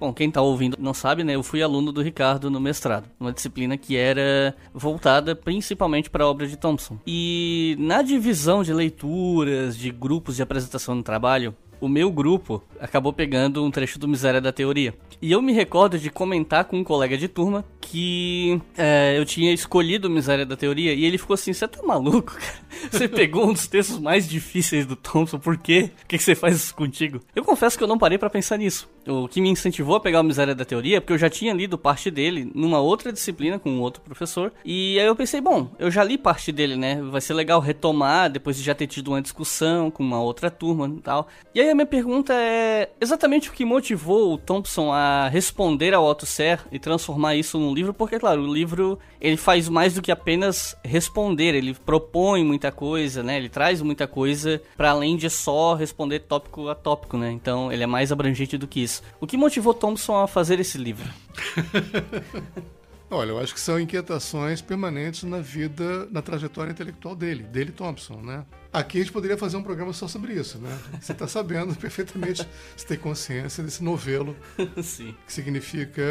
Bom, 0.00 0.12
quem 0.12 0.30
tá 0.30 0.40
ouvindo 0.40 0.76
não 0.78 0.94
sabe, 0.94 1.24
né? 1.24 1.34
Eu 1.34 1.42
fui 1.42 1.60
aluno 1.60 1.90
do 1.90 2.00
Ricardo 2.00 2.48
no 2.48 2.60
mestrado, 2.60 3.08
uma 3.18 3.32
disciplina 3.32 3.76
que 3.76 3.96
era 3.96 4.54
voltada 4.72 5.34
principalmente 5.34 6.08
para 6.08 6.22
a 6.22 6.28
obra 6.28 6.46
de 6.46 6.56
Thompson. 6.56 6.98
E 7.04 7.74
na 7.80 8.00
divisão 8.00 8.62
de 8.62 8.72
leituras, 8.72 9.76
de 9.76 9.90
grupos 9.90 10.36
de 10.36 10.42
apresentação 10.42 10.94
no 10.94 11.02
trabalho, 11.02 11.52
o 11.80 11.88
meu 11.88 12.10
grupo 12.10 12.62
acabou 12.80 13.12
pegando 13.12 13.64
um 13.64 13.70
trecho 13.70 13.98
do 13.98 14.08
Miséria 14.08 14.40
da 14.40 14.52
Teoria. 14.52 14.94
E 15.20 15.32
eu 15.32 15.42
me 15.42 15.52
recordo 15.52 15.98
de 15.98 16.10
comentar 16.10 16.64
com 16.64 16.78
um 16.78 16.84
colega 16.84 17.18
de 17.18 17.26
turma 17.26 17.64
que 17.80 18.60
é, 18.76 19.18
eu 19.18 19.24
tinha 19.24 19.52
escolhido 19.52 20.10
Miséria 20.10 20.44
da 20.44 20.56
Teoria 20.56 20.92
e 20.92 21.04
ele 21.04 21.18
ficou 21.18 21.34
assim: 21.34 21.52
Você 21.52 21.66
tá 21.66 21.82
maluco, 21.82 22.34
cara? 22.36 22.68
Você 22.90 23.08
pegou 23.08 23.48
um 23.48 23.52
dos 23.52 23.66
textos 23.66 23.98
mais 23.98 24.28
difíceis 24.28 24.86
do 24.86 24.94
Thompson, 24.94 25.38
por 25.38 25.56
quê? 25.56 25.90
Que, 26.06 26.18
que 26.18 26.22
você 26.22 26.34
faz 26.34 26.56
isso 26.56 26.74
contigo? 26.74 27.20
Eu 27.34 27.44
confesso 27.44 27.76
que 27.76 27.82
eu 27.82 27.88
não 27.88 27.98
parei 27.98 28.18
para 28.18 28.30
pensar 28.30 28.58
nisso. 28.58 28.88
O 29.06 29.26
que 29.26 29.40
me 29.40 29.48
incentivou 29.48 29.96
a 29.96 30.00
pegar 30.00 30.20
o 30.20 30.24
Miséria 30.24 30.54
da 30.54 30.64
Teoria 30.64 30.98
é 30.98 31.00
porque 31.00 31.14
eu 31.14 31.18
já 31.18 31.30
tinha 31.30 31.52
lido 31.54 31.78
parte 31.78 32.10
dele 32.10 32.50
numa 32.54 32.78
outra 32.78 33.12
disciplina 33.12 33.58
com 33.58 33.70
um 33.70 33.80
outro 33.80 34.02
professor. 34.02 34.52
E 34.64 34.98
aí 35.00 35.06
eu 35.06 35.16
pensei: 35.16 35.40
Bom, 35.40 35.70
eu 35.78 35.90
já 35.90 36.04
li 36.04 36.18
parte 36.18 36.52
dele, 36.52 36.76
né? 36.76 37.00
Vai 37.02 37.20
ser 37.20 37.34
legal 37.34 37.60
retomar 37.60 38.30
depois 38.30 38.56
de 38.56 38.62
já 38.62 38.74
ter 38.74 38.86
tido 38.86 39.08
uma 39.08 39.22
discussão 39.22 39.90
com 39.90 40.02
uma 40.02 40.20
outra 40.20 40.50
turma 40.50 40.86
e 40.88 41.00
tal. 41.00 41.26
E 41.54 41.60
aí 41.60 41.67
a 41.70 41.74
minha 41.74 41.86
pergunta 41.86 42.32
é 42.34 42.90
exatamente 43.00 43.48
o 43.48 43.52
que 43.52 43.64
motivou 43.64 44.34
o 44.34 44.38
Thompson 44.38 44.92
a 44.92 45.28
responder 45.28 45.94
ao 45.94 46.04
Otto 46.04 46.26
Ser 46.26 46.60
e 46.70 46.78
transformar 46.78 47.34
isso 47.36 47.58
num 47.58 47.74
livro, 47.74 47.92
porque, 47.94 48.18
claro, 48.18 48.42
o 48.42 48.52
livro 48.52 48.98
ele 49.20 49.36
faz 49.36 49.68
mais 49.68 49.94
do 49.94 50.02
que 50.02 50.12
apenas 50.12 50.76
responder, 50.84 51.54
ele 51.54 51.74
propõe 51.74 52.44
muita 52.44 52.70
coisa, 52.70 53.22
né? 53.22 53.36
Ele 53.36 53.48
traz 53.48 53.82
muita 53.82 54.06
coisa 54.06 54.60
para 54.76 54.90
além 54.90 55.16
de 55.16 55.28
só 55.28 55.74
responder 55.74 56.20
tópico 56.20 56.68
a 56.68 56.74
tópico, 56.74 57.16
né? 57.16 57.30
Então 57.30 57.72
ele 57.72 57.82
é 57.82 57.86
mais 57.86 58.12
abrangente 58.12 58.56
do 58.56 58.66
que 58.66 58.82
isso. 58.82 59.02
O 59.20 59.26
que 59.26 59.36
motivou 59.36 59.74
Thompson 59.74 60.16
a 60.16 60.26
fazer 60.26 60.60
esse 60.60 60.78
livro? 60.78 61.08
Olha, 63.10 63.30
eu 63.30 63.38
acho 63.38 63.54
que 63.54 63.60
são 63.60 63.80
inquietações 63.80 64.60
permanentes 64.60 65.22
na 65.22 65.40
vida, 65.40 66.06
na 66.10 66.20
trajetória 66.20 66.70
intelectual 66.70 67.16
dele, 67.16 67.42
dele 67.44 67.72
Thompson, 67.72 68.20
né? 68.20 68.44
Aqui 68.70 68.98
a 68.98 69.00
gente 69.00 69.12
poderia 69.12 69.38
fazer 69.38 69.56
um 69.56 69.62
programa 69.62 69.94
só 69.94 70.06
sobre 70.06 70.34
isso, 70.34 70.58
né? 70.58 70.78
Você 71.00 71.12
está 71.12 71.26
sabendo 71.26 71.74
perfeitamente, 71.80 72.46
você 72.76 72.86
tem 72.86 72.98
consciência 72.98 73.64
desse 73.64 73.82
novelo 73.82 74.36
Sim. 74.82 75.14
que 75.26 75.32
significa 75.32 76.02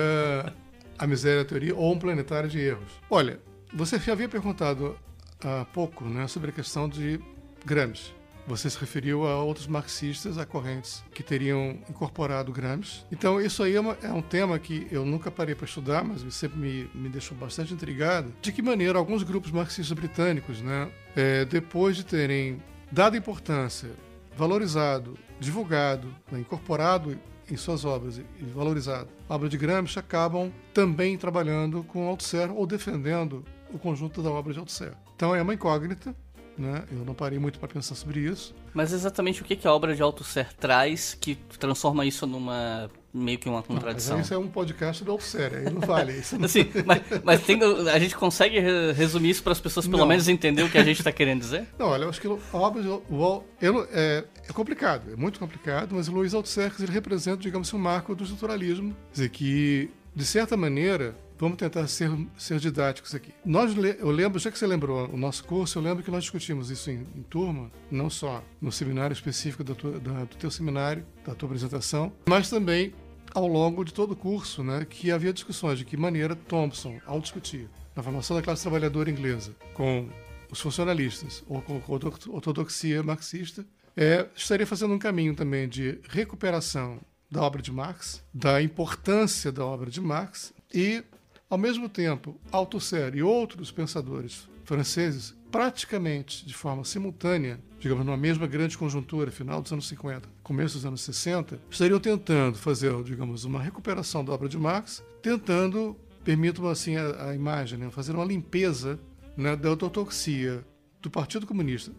a 0.97 1.05
miséria 1.05 1.43
a 1.43 1.45
teoria 1.45 1.75
ou 1.75 1.93
um 1.93 1.99
planetário 1.99 2.49
de 2.49 2.59
erros. 2.59 2.91
Olha, 3.09 3.39
você 3.71 3.99
já 3.99 4.13
havia 4.13 4.27
perguntado 4.27 4.97
há 5.43 5.65
pouco, 5.65 6.03
né, 6.05 6.27
sobre 6.27 6.49
a 6.49 6.53
questão 6.53 6.89
de 6.89 7.19
Gramsci. 7.63 8.16
Você 8.47 8.69
se 8.69 8.79
referiu 8.79 9.27
a 9.27 9.43
outros 9.43 9.67
marxistas, 9.67 10.37
a 10.37 10.45
correntes 10.45 11.03
que 11.13 11.21
teriam 11.21 11.77
incorporado 11.89 12.49
Gramsci. 12.49 13.03
Então, 13.11 13.41
isso 13.41 13.61
aí 13.61 13.75
é, 13.75 13.79
uma, 13.79 13.97
é 14.01 14.11
um 14.11 14.21
tema 14.21 14.57
que 14.57 14.87
eu 14.89 15.05
nunca 15.05 15.29
parei 15.29 15.53
para 15.53 15.65
estudar, 15.65 16.01
mas 16.01 16.21
sempre 16.33 16.57
me, 16.57 16.89
me 16.95 17.09
deixou 17.09 17.37
bastante 17.37 17.73
intrigado. 17.73 18.33
De 18.41 18.53
que 18.53 18.61
maneira 18.61 18.97
alguns 18.97 19.21
grupos 19.21 19.51
marxistas 19.51 19.91
britânicos, 19.91 20.61
né, 20.61 20.89
é, 21.13 21.43
depois 21.43 21.97
de 21.97 22.05
terem 22.05 22.63
dado 22.89 23.17
importância, 23.17 23.89
valorizado, 24.37 25.17
divulgado, 25.41 26.07
né, 26.31 26.39
incorporado 26.39 27.19
em 27.51 27.57
suas 27.57 27.83
obras 27.83 28.17
e 28.17 28.45
valorizado 28.53 29.09
a 29.27 29.35
obra 29.35 29.49
de 29.49 29.57
Gramsci, 29.57 29.99
acabam 29.99 30.51
também 30.73 31.17
trabalhando 31.17 31.83
com 31.83 32.07
Althusser 32.07 32.49
ou 32.51 32.65
defendendo 32.65 33.43
o 33.73 33.77
conjunto 33.77 34.21
da 34.21 34.29
obra 34.29 34.53
de 34.53 34.59
Althusser. 34.59 34.93
Então, 35.15 35.35
é 35.35 35.41
uma 35.41 35.53
incógnita 35.53 36.15
né? 36.57 36.83
Eu 36.91 37.05
não 37.05 37.13
parei 37.13 37.39
muito 37.39 37.59
para 37.59 37.67
pensar 37.67 37.95
sobre 37.95 38.19
isso. 38.19 38.53
Mas 38.73 38.93
exatamente 38.93 39.41
o 39.41 39.45
que, 39.45 39.55
que 39.55 39.67
a 39.67 39.73
obra 39.73 39.95
de 39.95 40.01
Althusser 40.01 40.53
traz 40.59 41.13
que 41.19 41.35
transforma 41.59 42.05
isso 42.05 42.25
numa 42.25 42.89
meio 43.13 43.37
que 43.39 43.49
uma 43.49 43.63
contradição? 43.63 44.15
Não, 44.15 44.23
isso 44.23 44.33
é 44.33 44.37
um 44.37 44.47
podcast 44.47 45.03
do 45.03 45.11
Althusser, 45.11 45.51
aí 45.53 45.73
não 45.73 45.81
vale. 45.81 46.13
Isso 46.13 46.37
assim, 46.43 46.69
mas, 46.85 47.01
mas 47.23 47.41
tem, 47.43 47.59
a 47.63 47.99
gente 47.99 48.15
consegue 48.15 48.59
resumir 48.93 49.31
isso 49.31 49.43
para 49.43 49.51
as 49.51 49.59
pessoas 49.59 49.87
pelo 49.87 49.99
Não. 49.99 50.07
menos 50.07 50.27
entender 50.27 50.63
o 50.63 50.69
que 50.69 50.77
a 50.77 50.83
gente 50.83 50.99
está 50.99 51.11
querendo 51.11 51.39
dizer? 51.39 51.67
Não, 51.77 51.87
olha, 51.87 52.03
eu 52.03 52.09
acho 52.09 52.21
que 52.21 52.27
a 52.27 52.57
obra 52.57 52.81
de 52.81 52.87
o, 52.87 53.43
eu 53.61 53.87
é, 53.91 54.23
é 54.47 54.53
complicado, 54.53 55.11
é 55.11 55.15
muito 55.15 55.39
complicado, 55.39 55.95
mas 55.95 56.07
o 56.07 56.11
Luiz 56.11 56.33
Althusser 56.33 56.71
ele 56.79 56.91
representa, 56.91 57.37
digamos, 57.37 57.73
um 57.73 57.77
marco 57.77 58.13
do 58.15 58.23
estruturalismo, 58.23 58.93
quer 58.93 59.13
dizer 59.13 59.29
que 59.29 59.89
de 60.15 60.25
certa 60.25 60.57
maneira 60.57 61.15
vamos 61.37 61.57
tentar 61.57 61.87
ser, 61.87 62.09
ser 62.37 62.59
didáticos 62.59 63.13
aqui. 63.15 63.33
Nós, 63.45 63.75
eu 63.99 64.09
lembro, 64.11 64.39
já 64.39 64.51
que 64.51 64.57
você 64.57 64.65
lembrou 64.67 65.09
o 65.09 65.17
nosso 65.17 65.43
curso, 65.43 65.77
eu 65.79 65.83
lembro 65.83 66.03
que 66.03 66.11
nós 66.11 66.23
discutimos 66.23 66.69
isso 66.69 66.89
em, 66.89 67.05
em 67.15 67.23
turma, 67.23 67.71
não 67.91 68.09
só 68.09 68.43
no 68.61 68.71
seminário 68.71 69.13
específico 69.13 69.63
tua- 69.63 69.99
da- 69.99 70.23
do 70.25 70.35
teu 70.35 70.49
seminário, 70.51 71.05
da 71.25 71.33
tua 71.35 71.47
apresentação, 71.47 72.11
mas 72.27 72.49
também 72.49 72.93
ao 73.33 73.47
longo 73.47 73.83
de 73.83 73.93
todo 73.93 74.11
o 74.11 74.15
curso, 74.15 74.63
né, 74.63 74.85
que 74.89 75.11
havia 75.11 75.31
discussões 75.33 75.77
de 75.77 75.85
que 75.85 75.95
maneira 75.97 76.35
Thompson, 76.35 76.99
ao 77.05 77.19
discutir 77.19 77.69
na 77.95 78.01
formação 78.01 78.35
da 78.35 78.41
classe 78.41 78.61
trabalhadora 78.63 79.09
inglesa 79.09 79.55
com 79.73 80.09
os 80.51 80.59
funcionalistas 80.61 81.43
ou 81.47 81.61
com 81.61 81.73
a 81.73 81.75
ortodox- 81.91 82.27
ortodoxia 82.27 83.03
marxista, 83.03 83.65
é, 83.95 84.27
estaria 84.35 84.65
fazendo 84.65 84.93
um 84.93 84.99
caminho 84.99 85.35
também 85.35 85.67
de 85.67 85.99
recuperação 86.09 86.99
da 87.29 87.41
obra 87.41 87.61
de 87.61 87.71
Marx, 87.71 88.23
da 88.33 88.61
importância 88.61 89.51
da 89.51 89.65
obra 89.65 89.89
de 89.91 89.99
Marx 89.99 90.53
e, 90.73 91.03
ao 91.49 91.57
mesmo 91.57 91.87
tempo, 91.89 92.39
Althusser 92.51 93.15
e 93.15 93.23
outros 93.23 93.71
pensadores 93.71 94.47
franceses, 94.65 95.35
praticamente 95.49 96.45
de 96.45 96.53
forma 96.53 96.83
simultânea, 96.83 97.59
digamos, 97.79 98.05
numa 98.05 98.17
mesma 98.17 98.45
grande 98.47 98.77
conjuntura, 98.77 99.31
final 99.31 99.61
dos 99.61 99.71
anos 99.71 99.87
50, 99.87 100.27
começo 100.43 100.75
dos 100.75 100.85
anos 100.85 101.01
60, 101.01 101.59
estariam 101.69 101.99
tentando 101.99 102.57
fazer, 102.57 102.91
digamos, 103.03 103.45
uma 103.45 103.61
recuperação 103.61 104.25
da 104.25 104.33
obra 104.33 104.49
de 104.49 104.57
Marx, 104.57 105.01
tentando, 105.21 105.95
permitam 106.23 106.67
assim 106.67 106.97
a, 106.97 107.29
a 107.29 107.35
imagem, 107.35 107.79
né, 107.79 107.89
fazer 107.89 108.11
uma 108.13 108.25
limpeza 108.25 108.99
né, 109.37 109.55
da 109.55 109.69
ortodoxia 109.71 110.65
do 111.01 111.09
Partido 111.09 111.47
Comunista, 111.47 111.91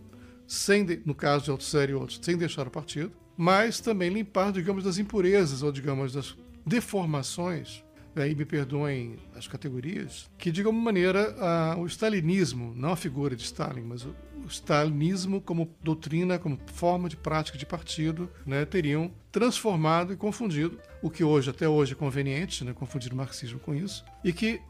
sem 0.46 0.84
de- 0.84 1.00
no 1.06 1.14
caso 1.14 1.44
de 1.44 1.50
Althusser 1.50 1.88
e 1.88 1.94
outros, 1.94 2.18
sem 2.20 2.36
deixar 2.36 2.66
o 2.66 2.70
partido, 2.70 3.12
mas 3.36 3.80
também 3.80 4.10
limpar, 4.10 4.52
digamos, 4.52 4.84
das 4.84 4.98
impurezas 4.98 5.62
ou, 5.62 5.72
digamos, 5.72 6.12
das 6.12 6.36
deformações, 6.66 7.82
aí 8.20 8.34
me 8.34 8.44
perdoem 8.44 9.16
as 9.34 9.46
categorias, 9.46 10.28
que, 10.38 10.50
de 10.50 10.60
alguma 10.62 10.82
maneira, 10.84 11.34
a- 11.38 11.76
o 11.78 11.86
stalinismo, 11.86 12.72
não 12.76 12.92
a 12.92 12.96
figura 12.96 13.34
de 13.36 13.42
Stalin, 13.42 13.82
mas 13.82 14.04
o, 14.04 14.14
o 14.44 14.46
stalinismo 14.48 15.40
como 15.40 15.70
doutrina, 15.82 16.38
como 16.38 16.58
forma 16.74 17.08
de 17.08 17.16
prática 17.16 17.56
de 17.58 17.66
partido, 17.66 18.30
né, 18.46 18.64
teriam 18.64 19.10
transformado 19.30 20.12
e 20.12 20.16
confundido 20.16 20.78
o 21.02 21.10
que 21.10 21.22
hoje, 21.22 21.50
até 21.50 21.68
hoje, 21.68 21.92
é 21.92 21.96
conveniente, 21.96 22.64
né, 22.64 22.72
confundir 22.72 23.12
o 23.12 23.16
marxismo 23.16 23.58
com 23.60 23.74
isso, 23.74 24.04
e 24.24 24.32
que 24.32 24.60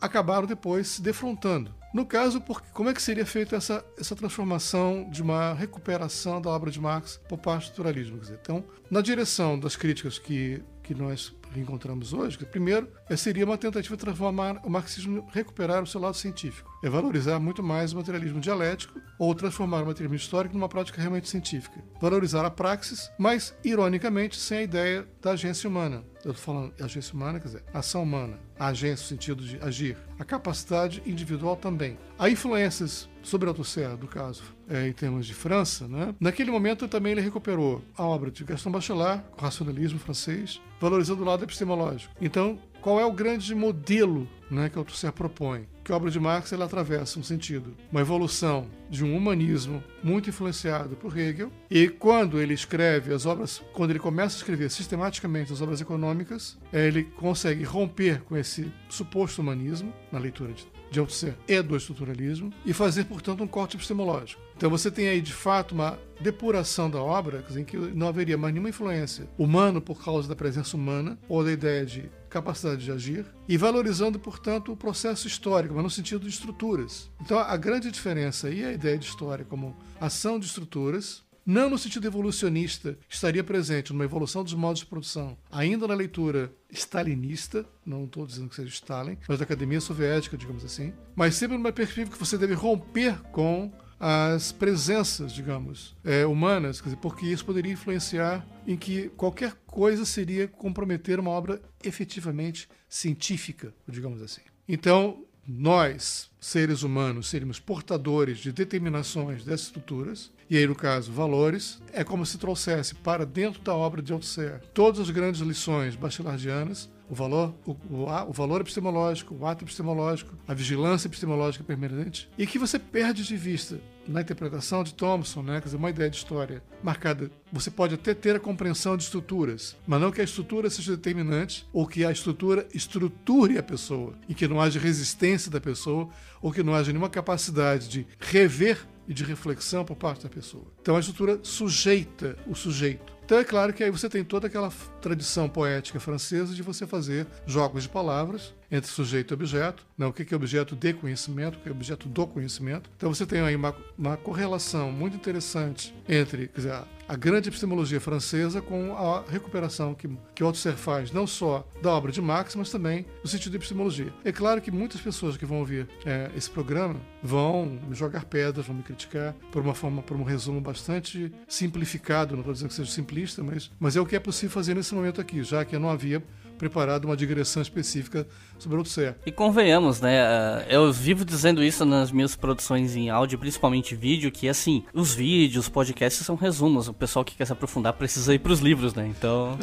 acabaram 0.00 0.46
depois 0.46 0.88
se 0.88 1.02
defrontando. 1.02 1.74
No 1.92 2.04
caso, 2.04 2.40
porque, 2.40 2.68
como 2.72 2.90
é 2.90 2.94
que 2.94 3.00
seria 3.02 3.24
feita 3.24 3.56
essa, 3.56 3.84
essa 3.98 4.14
transformação 4.14 5.08
de 5.10 5.22
uma 5.22 5.54
recuperação 5.54 6.40
da 6.42 6.50
obra 6.50 6.70
de 6.70 6.80
Marx 6.80 7.18
por 7.28 7.38
parte 7.38 7.72
do? 7.72 7.82
Quer 7.82 8.02
dizer, 8.02 8.38
então, 8.42 8.64
na 8.90 9.00
direção 9.00 9.58
das 9.58 9.76
críticas 9.76 10.18
que, 10.18 10.62
que 10.82 10.94
nós 10.94 11.34
encontramos 11.60 12.12
hoje, 12.12 12.38
que 12.38 12.44
primeiro 12.44 12.88
é, 13.08 13.16
seria 13.16 13.44
uma 13.44 13.58
tentativa 13.58 13.96
de 13.96 14.02
transformar 14.02 14.60
o 14.64 14.70
marxismo, 14.70 15.26
recuperar 15.32 15.82
o 15.82 15.86
seu 15.86 16.00
lado 16.00 16.16
científico, 16.16 16.70
é 16.82 16.88
valorizar 16.88 17.38
muito 17.38 17.62
mais 17.62 17.92
o 17.92 17.96
materialismo 17.96 18.40
dialético 18.40 19.00
ou 19.18 19.34
transformar 19.34 19.82
o 19.82 19.86
materialismo 19.86 20.16
histórico 20.16 20.54
numa 20.54 20.68
prática 20.68 21.00
realmente 21.00 21.28
científica. 21.28 21.82
Valorizar 22.00 22.44
a 22.44 22.50
praxis, 22.50 23.10
mas, 23.18 23.54
ironicamente, 23.64 24.36
sem 24.36 24.58
a 24.58 24.62
ideia 24.62 25.08
da 25.20 25.32
agência 25.32 25.68
humana. 25.68 26.04
Eu 26.24 26.32
estou 26.32 26.54
falando 26.54 26.74
agência 26.80 27.14
humana, 27.14 27.38
quer 27.38 27.46
dizer, 27.46 27.64
ação 27.72 28.02
humana, 28.02 28.38
a 28.58 28.68
agência 28.68 29.04
no 29.04 29.08
sentido 29.08 29.44
de 29.44 29.58
agir, 29.60 29.96
a 30.18 30.24
capacidade 30.24 31.02
individual 31.06 31.56
também. 31.56 31.96
Há 32.18 32.28
influências 32.28 33.08
sobre 33.22 33.48
Althusser, 33.48 33.96
do 33.96 34.06
caso, 34.06 34.42
é, 34.68 34.88
em 34.88 34.92
termos 34.92 35.26
de 35.26 35.34
França, 35.34 35.86
né? 35.88 36.14
naquele 36.18 36.50
momento 36.50 36.88
também 36.88 37.12
ele 37.12 37.20
recuperou 37.20 37.82
a 37.96 38.04
obra 38.04 38.30
de 38.30 38.44
Gaston 38.44 38.70
Bachelard, 38.70 39.22
o 39.36 39.40
racionalismo 39.40 39.98
francês, 39.98 40.60
valorizando 40.80 41.22
o 41.22 41.26
lado 41.26 41.44
epistemológico. 41.44 42.14
Então, 42.20 42.58
qual 42.80 43.00
é 43.00 43.04
o 43.04 43.12
grande 43.12 43.54
modelo 43.54 44.28
né, 44.50 44.68
que 44.68 44.78
Althusser 44.78 45.12
propõe? 45.12 45.66
Que 45.82 45.90
a 45.90 45.96
obra 45.96 46.10
de 46.10 46.20
Marx 46.20 46.52
ela 46.52 46.66
atravessa 46.66 47.18
um 47.18 47.22
sentido, 47.22 47.76
uma 47.90 48.00
evolução 48.00 48.68
de 48.88 49.04
um 49.04 49.16
humanismo 49.16 49.82
muito 50.02 50.30
influenciado 50.30 50.94
por 50.96 51.16
Hegel. 51.16 51.50
E 51.70 51.88
quando 51.88 52.40
ele 52.40 52.54
escreve 52.54 53.12
as 53.12 53.26
obras, 53.26 53.62
quando 53.72 53.90
ele 53.90 53.98
começa 53.98 54.36
a 54.36 54.38
escrever 54.38 54.70
sistematicamente 54.70 55.52
as 55.52 55.60
obras 55.60 55.80
econômicas, 55.80 56.56
eh, 56.72 56.86
ele 56.86 57.04
consegue 57.04 57.64
romper 57.64 58.22
com 58.22 58.36
esse 58.36 58.72
suposto 58.88 59.40
humanismo 59.40 59.92
na 60.12 60.18
leitura 60.18 60.52
de 60.52 60.64
de 60.90 61.00
Althusser 61.00 61.34
e 61.46 61.60
do 61.62 61.76
estruturalismo 61.76 62.52
e 62.64 62.72
fazer, 62.72 63.04
portanto, 63.04 63.42
um 63.42 63.46
corte 63.46 63.76
epistemológico. 63.76 64.40
Então 64.56 64.70
você 64.70 64.90
tem 64.90 65.08
aí, 65.08 65.20
de 65.20 65.34
fato, 65.34 65.74
uma 65.74 65.98
depuração 66.18 66.88
da 66.88 67.02
obra, 67.02 67.44
em 67.54 67.64
que 67.64 67.76
não 67.76 68.08
haveria 68.08 68.38
mais 68.38 68.54
nenhuma 68.54 68.70
influência 68.70 69.28
humana 69.36 69.80
por 69.80 70.02
causa 70.02 70.26
da 70.28 70.34
presença 70.34 70.76
humana 70.76 71.18
ou 71.28 71.44
da 71.44 71.52
ideia 71.52 71.84
de 71.84 72.10
capacidade 72.30 72.84
de 72.84 72.90
agir, 72.90 73.26
e 73.48 73.56
valorizando, 73.56 74.18
portanto, 74.18 74.72
o 74.72 74.76
processo 74.76 75.26
histórico, 75.26 75.74
mas 75.74 75.84
no 75.84 75.90
sentido 75.90 76.22
de 76.22 76.28
estruturas. 76.28 77.10
Então 77.20 77.38
a 77.38 77.56
grande 77.56 77.90
diferença 77.90 78.48
aí 78.48 78.62
é 78.62 78.66
a 78.68 78.72
ideia 78.72 78.98
de 78.98 79.06
história 79.06 79.44
como 79.44 79.76
ação 80.00 80.38
de 80.38 80.46
estruturas, 80.46 81.24
não 81.46 81.70
no 81.70 81.78
sentido 81.78 82.06
evolucionista, 82.06 82.98
estaria 83.08 83.44
presente 83.44 83.92
numa 83.92 84.04
evolução 84.04 84.42
dos 84.42 84.52
modos 84.52 84.80
de 84.80 84.86
produção, 84.86 85.38
ainda 85.50 85.86
na 85.86 85.94
leitura 85.94 86.52
stalinista, 86.72 87.64
não 87.84 88.04
estou 88.04 88.26
dizendo 88.26 88.48
que 88.48 88.56
seja 88.56 88.68
Stalin, 88.68 89.16
mas 89.28 89.38
da 89.38 89.44
Academia 89.44 89.80
Soviética, 89.80 90.36
digamos 90.36 90.64
assim, 90.64 90.92
mas 91.14 91.36
sempre 91.36 91.56
numa 91.56 91.70
perspectiva 91.70 92.10
que 92.10 92.18
você 92.18 92.36
deve 92.36 92.54
romper 92.54 93.22
com 93.30 93.70
as 93.98 94.52
presenças, 94.52 95.32
digamos, 95.32 95.96
é, 96.04 96.26
humanas, 96.26 96.80
dizer, 96.82 96.96
porque 96.96 97.26
isso 97.26 97.44
poderia 97.44 97.72
influenciar 97.72 98.46
em 98.66 98.76
que 98.76 99.08
qualquer 99.10 99.54
coisa 99.66 100.04
seria 100.04 100.46
comprometer 100.48 101.18
uma 101.18 101.30
obra 101.30 101.60
efetivamente 101.82 102.68
científica, 102.88 103.72
digamos 103.88 104.20
assim. 104.20 104.42
Então, 104.68 105.24
nós, 105.48 106.28
seres 106.40 106.82
humanos, 106.82 107.28
seríamos 107.28 107.60
portadores 107.60 108.38
de 108.38 108.50
determinações 108.50 109.44
dessas 109.44 109.66
estruturas, 109.66 110.32
e 110.50 110.56
aí, 110.56 110.66
no 110.66 110.74
caso, 110.74 111.12
valores, 111.12 111.80
é 111.92 112.04
como 112.04 112.26
se 112.26 112.38
trouxesse 112.38 112.94
para 112.96 113.24
dentro 113.24 113.62
da 113.62 113.74
obra 113.74 114.02
de 114.02 114.12
Althusser 114.12 114.60
todas 114.74 115.00
as 115.00 115.10
grandes 115.10 115.40
lições 115.40 115.96
bachelardianas, 115.96 116.88
o 117.08 117.14
valor, 117.14 117.54
o, 117.64 117.72
o, 117.72 118.28
o, 118.28 118.32
valor 118.32 118.60
epistemológico, 118.60 119.34
o 119.34 119.46
ato 119.46 119.64
epistemológico, 119.64 120.34
a 120.46 120.54
vigilância 120.54 121.08
epistemológica 121.08 121.64
permanente, 121.64 122.28
e 122.36 122.46
que 122.46 122.58
você 122.58 122.78
perde 122.78 123.24
de 123.24 123.36
vista 123.36 123.80
na 124.08 124.20
interpretação 124.20 124.84
de 124.84 124.94
Thompson, 124.94 125.42
né, 125.42 125.60
quer 125.60 125.66
dizer, 125.66 125.76
uma 125.76 125.90
ideia 125.90 126.08
de 126.08 126.16
história 126.16 126.62
marcada. 126.82 127.30
Você 127.52 127.70
pode 127.70 127.94
até 127.94 128.14
ter 128.14 128.36
a 128.36 128.40
compreensão 128.40 128.96
de 128.96 129.02
estruturas, 129.02 129.76
mas 129.86 130.00
não 130.00 130.12
que 130.12 130.20
a 130.20 130.24
estrutura 130.24 130.70
seja 130.70 130.96
determinante 130.96 131.66
ou 131.72 131.86
que 131.86 132.04
a 132.04 132.12
estrutura 132.12 132.66
estruture 132.72 133.58
a 133.58 133.62
pessoa 133.62 134.14
e 134.28 134.34
que 134.34 134.46
não 134.46 134.60
haja 134.60 134.78
resistência 134.78 135.50
da 135.50 135.60
pessoa 135.60 136.08
ou 136.40 136.52
que 136.52 136.62
não 136.62 136.74
haja 136.74 136.92
nenhuma 136.92 137.10
capacidade 137.10 137.88
de 137.88 138.06
rever 138.20 138.86
e 139.08 139.14
de 139.14 139.24
reflexão 139.24 139.84
por 139.84 139.96
parte 139.96 140.24
da 140.24 140.28
pessoa. 140.28 140.64
Então 140.82 140.96
a 140.96 141.00
estrutura 141.00 141.38
sujeita 141.42 142.36
o 142.46 142.54
sujeito. 142.54 143.15
Então 143.26 143.38
é 143.38 143.44
claro 143.44 143.72
que 143.72 143.82
aí 143.82 143.90
você 143.90 144.08
tem 144.08 144.22
toda 144.22 144.46
aquela 144.46 144.70
tradição 145.02 145.48
poética 145.48 145.98
francesa 145.98 146.54
de 146.54 146.62
você 146.62 146.86
fazer 146.86 147.26
jogos 147.44 147.82
de 147.82 147.88
palavras 147.88 148.54
entre 148.70 148.90
sujeito 148.90 149.32
e 149.32 149.34
objeto. 149.34 149.86
Não, 149.96 150.08
o 150.08 150.12
que 150.12 150.32
é 150.32 150.36
objeto 150.36 150.76
de 150.76 150.92
conhecimento, 150.92 151.56
o 151.56 151.60
que 151.60 151.68
é 151.68 151.72
objeto 151.72 152.08
do 152.08 152.26
conhecimento. 152.26 152.90
Então 152.96 153.12
você 153.12 153.26
tem 153.26 153.40
aí 153.40 153.56
uma, 153.56 153.74
uma 153.96 154.16
correlação 154.16 154.92
muito 154.92 155.16
interessante 155.16 155.94
entre 156.08 156.50
dizer, 156.54 156.84
a 157.08 157.16
grande 157.16 157.48
epistemologia 157.48 158.00
francesa 158.00 158.60
com 158.60 158.96
a 158.96 159.22
recuperação 159.30 159.94
que, 159.94 160.08
que 160.34 160.42
Althusser 160.42 160.74
faz, 160.74 161.12
não 161.12 161.26
só 161.26 161.66
da 161.80 161.90
obra 161.90 162.10
de 162.10 162.20
Marx, 162.20 162.56
mas 162.56 162.70
também 162.70 163.06
no 163.22 163.28
sentido 163.28 163.52
de 163.52 163.58
epistemologia. 163.58 164.12
É 164.24 164.32
claro 164.32 164.60
que 164.60 164.70
muitas 164.70 165.00
pessoas 165.00 165.36
que 165.36 165.46
vão 165.46 165.58
ouvir 165.58 165.88
é, 166.04 166.30
esse 166.36 166.50
programa 166.50 167.00
vão 167.22 167.66
me 167.66 167.94
jogar 167.94 168.24
pedras, 168.24 168.66
vão 168.66 168.76
me 168.76 168.82
criticar 168.82 169.34
por 169.52 169.62
uma 169.62 169.74
forma, 169.74 170.02
por 170.02 170.16
um 170.16 170.24
resumo 170.24 170.60
bastante 170.60 171.32
simplificado, 171.46 172.34
não 172.34 172.40
estou 172.40 172.52
dizendo 172.52 172.68
que 172.70 172.74
seja 172.74 172.90
simplista, 172.90 173.42
mas, 173.42 173.70
mas 173.78 173.96
é 173.96 174.00
o 174.00 174.06
que 174.06 174.16
é 174.16 174.20
possível 174.20 174.50
fazer 174.50 174.74
nesse 174.74 174.94
momento 174.94 175.20
aqui, 175.20 175.42
já 175.42 175.64
que 175.64 175.78
não 175.78 175.90
havia 175.90 176.22
preparado 176.56 177.04
uma 177.04 177.16
digressão 177.16 177.62
específica 177.62 178.26
sobre 178.58 178.76
o 178.76 178.80
Althusser. 178.80 179.16
E 179.24 179.32
convenhamos, 179.32 180.00
né? 180.00 180.16
Eh, 180.16 180.66
eu 180.70 180.92
vivo 180.92 181.24
dizendo 181.24 181.62
isso 181.62 181.84
nas 181.84 182.10
minhas 182.10 182.34
produções 182.34 182.96
em 182.96 183.10
áudio, 183.10 183.38
principalmente 183.38 183.94
vídeo, 183.94 184.30
que 184.32 184.48
assim, 184.48 184.84
os 184.92 185.14
vídeos, 185.14 185.68
podcasts 185.68 186.24
são 186.24 186.36
resumos. 186.36 186.88
O 186.88 186.94
pessoal 186.94 187.24
que 187.24 187.36
quer 187.36 187.44
se 187.44 187.52
aprofundar 187.52 187.92
precisa 187.92 188.34
ir 188.34 188.38
para 188.38 188.52
os 188.52 188.60
livros, 188.60 188.94
né? 188.94 189.06
Então, 189.06 189.58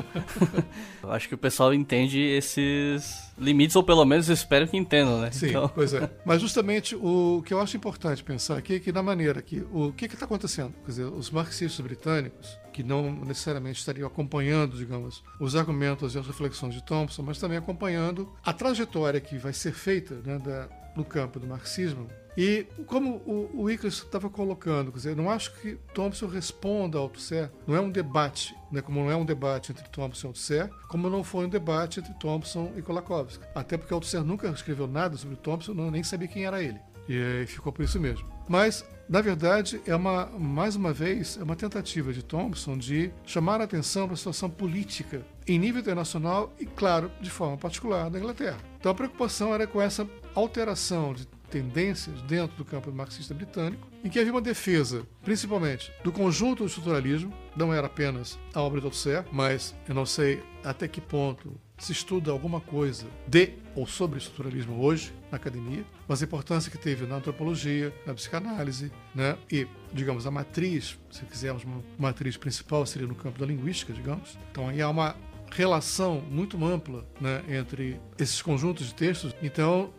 eu 1.03 1.11
acho 1.11 1.27
que 1.27 1.35
o 1.35 1.37
pessoal 1.37 1.73
entende 1.73 2.19
esses 2.19 3.32
limites, 3.37 3.75
ou 3.75 3.83
pelo 3.83 4.05
menos 4.05 4.29
espero 4.29 4.67
que 4.67 4.77
entendam, 4.77 5.19
né? 5.19 5.31
Sim, 5.31 5.49
então... 5.49 5.69
pois 5.69 5.93
é. 5.93 6.09
Mas 6.25 6.41
justamente 6.41 6.95
o 6.95 7.41
que 7.45 7.53
eu 7.53 7.59
acho 7.59 7.75
importante 7.77 8.23
pensar 8.23 8.57
aqui 8.57 8.75
é 8.75 8.79
que, 8.79 8.91
na 8.91 9.03
maneira 9.03 9.41
que. 9.41 9.65
O 9.71 9.91
que 9.91 10.05
está 10.05 10.25
acontecendo? 10.25 10.73
Quer 10.85 10.91
dizer, 10.91 11.05
os 11.05 11.29
marxistas 11.31 11.83
britânicos, 11.83 12.57
que 12.71 12.83
não 12.83 13.11
necessariamente 13.11 13.79
estariam 13.79 14.07
acompanhando, 14.07 14.77
digamos, 14.77 15.23
os 15.39 15.55
argumentos 15.55 16.15
e 16.15 16.19
as 16.19 16.27
reflexões 16.27 16.73
de 16.73 16.83
Thompson, 16.83 17.21
mas 17.23 17.39
também 17.39 17.57
acompanhando 17.57 18.31
a 18.43 18.53
trajetória 18.53 19.19
que 19.19 19.37
vai 19.37 19.53
ser 19.53 19.73
feita 19.73 20.15
né, 20.25 20.39
da, 20.39 20.69
no 20.95 21.03
campo 21.03 21.39
do 21.39 21.47
marxismo 21.47 22.07
e 22.37 22.65
como 22.87 23.17
o, 23.25 23.63
o 23.63 23.69
estava 23.69 24.29
colocando, 24.29 24.91
quer 24.91 24.97
dizer, 24.97 25.15
não 25.15 25.29
acho 25.29 25.53
que 25.59 25.77
Thompson 25.93 26.27
responda 26.27 26.97
ao 26.97 27.05
Althusser, 27.05 27.51
não 27.67 27.75
é 27.75 27.81
um 27.81 27.89
debate, 27.89 28.55
né, 28.71 28.81
como 28.81 28.99
não 29.01 29.11
é 29.11 29.15
um 29.15 29.25
debate 29.25 29.71
entre 29.71 29.87
Thompson 29.89 30.27
e 30.27 30.29
Althusser, 30.29 30.69
como 30.87 31.09
não 31.09 31.23
foi 31.23 31.45
um 31.45 31.49
debate 31.49 31.99
entre 31.99 32.13
Thompson 32.15 32.71
e 32.75 32.81
Kolakowski. 32.81 33.43
Até 33.53 33.77
porque 33.77 33.93
Althusser 33.93 34.23
nunca 34.23 34.47
escreveu 34.49 34.87
nada 34.87 35.17
sobre 35.17 35.35
Thompson, 35.35 35.73
não, 35.73 35.91
nem 35.91 36.03
sabia 36.03 36.27
quem 36.27 36.45
era 36.45 36.61
ele. 36.61 36.79
E 37.07 37.45
ficou 37.47 37.71
por 37.71 37.83
isso 37.83 37.99
mesmo. 37.99 38.25
Mas, 38.47 38.85
na 39.09 39.21
verdade, 39.21 39.81
é 39.85 39.95
uma, 39.95 40.25
mais 40.25 40.75
uma 40.75 40.93
vez, 40.93 41.37
é 41.39 41.43
uma 41.43 41.55
tentativa 41.55 42.13
de 42.13 42.23
Thompson 42.23 42.77
de 42.77 43.11
chamar 43.25 43.61
a 43.61 43.65
atenção 43.65 44.05
para 44.05 44.13
a 44.13 44.17
situação 44.17 44.49
política 44.49 45.25
em 45.47 45.59
nível 45.59 45.81
internacional 45.81 46.53
e, 46.59 46.65
claro, 46.65 47.11
de 47.21 47.29
forma 47.29 47.57
particular 47.57 48.09
da 48.09 48.19
Inglaterra. 48.19 48.57
Então 48.79 48.91
a 48.91 48.95
preocupação 48.95 49.53
era 49.53 49.67
com 49.67 49.81
essa 49.81 50.07
alteração 50.35 51.13
de 51.13 51.25
tendências 51.53 52.19
dentro 52.23 52.57
do 52.57 52.65
campo 52.65 52.91
marxista 52.91 53.31
britânico, 53.31 53.87
em 54.03 54.09
que 54.09 54.17
havia 54.17 54.31
uma 54.31 54.41
defesa, 54.41 55.05
principalmente, 55.23 55.91
do 56.03 56.11
conjunto 56.11 56.63
do 56.63 56.65
estruturalismo, 56.65 57.31
não 57.55 57.71
era 57.71 57.85
apenas 57.85 58.39
a 58.55 58.59
obra 58.59 58.79
de 58.79 58.87
Althusser, 58.87 59.23
mas 59.31 59.75
eu 59.87 59.93
não 59.93 60.03
sei 60.03 60.41
até 60.63 60.87
que 60.87 60.99
ponto 60.99 61.53
se 61.77 61.91
estuda 61.91 62.31
alguma 62.31 62.59
coisa 62.59 63.05
de 63.27 63.53
ou 63.75 63.85
sobre 63.85 64.17
estruturalismo 64.17 64.83
hoje 64.83 65.13
na 65.29 65.37
academia, 65.37 65.85
mas 66.07 66.23
a 66.23 66.25
importância 66.25 66.71
que 66.71 66.77
teve 66.77 67.05
na 67.05 67.17
antropologia, 67.17 67.93
na 68.03 68.15
psicanálise, 68.15 68.91
né? 69.13 69.37
e, 69.51 69.67
digamos, 69.91 70.25
a 70.25 70.31
matriz, 70.31 70.97
se 71.11 71.23
quisermos 71.25 71.63
uma 71.63 71.83
matriz 71.99 72.35
principal, 72.35 72.83
seria 72.87 73.07
no 73.07 73.15
campo 73.15 73.37
da 73.37 73.45
linguística, 73.45 73.93
digamos. 73.93 74.39
Então 74.51 74.69
aí 74.69 74.81
há 74.81 74.89
uma 74.89 75.15
relação 75.51 76.19
muito 76.31 76.63
ampla 76.65 77.05
né, 77.21 77.43
entre 77.47 77.99
esses 78.17 78.41
conjuntos 78.41 78.87
de 78.87 78.95
textos. 78.95 79.35
Então, 79.41 79.93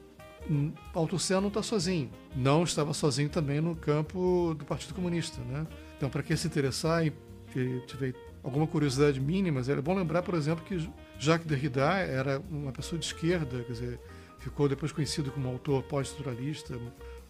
Althusser 0.93 1.41
não 1.41 1.49
está 1.49 1.63
sozinho. 1.63 2.11
Não 2.35 2.65
estava 2.65 2.93
sozinho 2.93 3.29
também 3.29 3.61
no 3.61 3.75
campo 3.75 4.55
do 4.57 4.65
Partido 4.65 4.95
Comunista. 4.95 5.41
Né? 5.43 5.67
Então, 5.97 6.11
para 6.11 6.23
quem 6.23 6.37
se 6.37 6.47
interessar 6.47 7.07
e, 7.07 7.13
tiver 7.87 8.15
alguma 8.43 8.67
curiosidade 8.67 9.21
mínima, 9.21 9.61
é 9.61 9.81
bom 9.81 9.95
lembrar, 9.95 10.23
por 10.23 10.35
exemplo, 10.35 10.65
que 10.65 10.91
Jacques 11.19 11.47
Derrida 11.47 11.83
era 11.99 12.43
uma 12.51 12.73
pessoa 12.73 12.99
de 12.99 13.07
esquerda, 13.07 13.63
quer 13.63 13.73
dizer, 13.73 14.01
ficou 14.39 14.69
depois 14.69 14.93
conhecido 14.93 15.31
como 15.31 15.49
autor 15.49 15.83
pós-estruturalista 15.85 16.79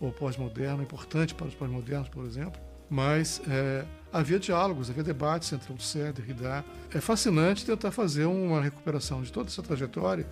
ou 0.00 0.10
pós-moderno, 0.10 0.82
importante 0.82 1.34
para 1.34 1.46
os 1.46 1.54
pós-modernos, 1.54 2.08
por 2.08 2.24
exemplo. 2.24 2.60
Mas 2.90 3.40
é, 3.48 3.84
havia 4.12 4.38
diálogos, 4.38 4.90
havia 4.90 5.02
debates 5.02 5.52
entre 5.52 5.70
Althusser 5.70 6.08
e 6.08 6.12
Derrida. 6.12 6.64
É 6.92 7.00
fascinante 7.00 7.64
tentar 7.64 7.90
fazer 7.90 8.26
uma 8.26 8.60
recuperação 8.60 9.22
de 9.22 9.32
toda 9.32 9.48
essa 9.48 9.62
trajetória 9.62 10.26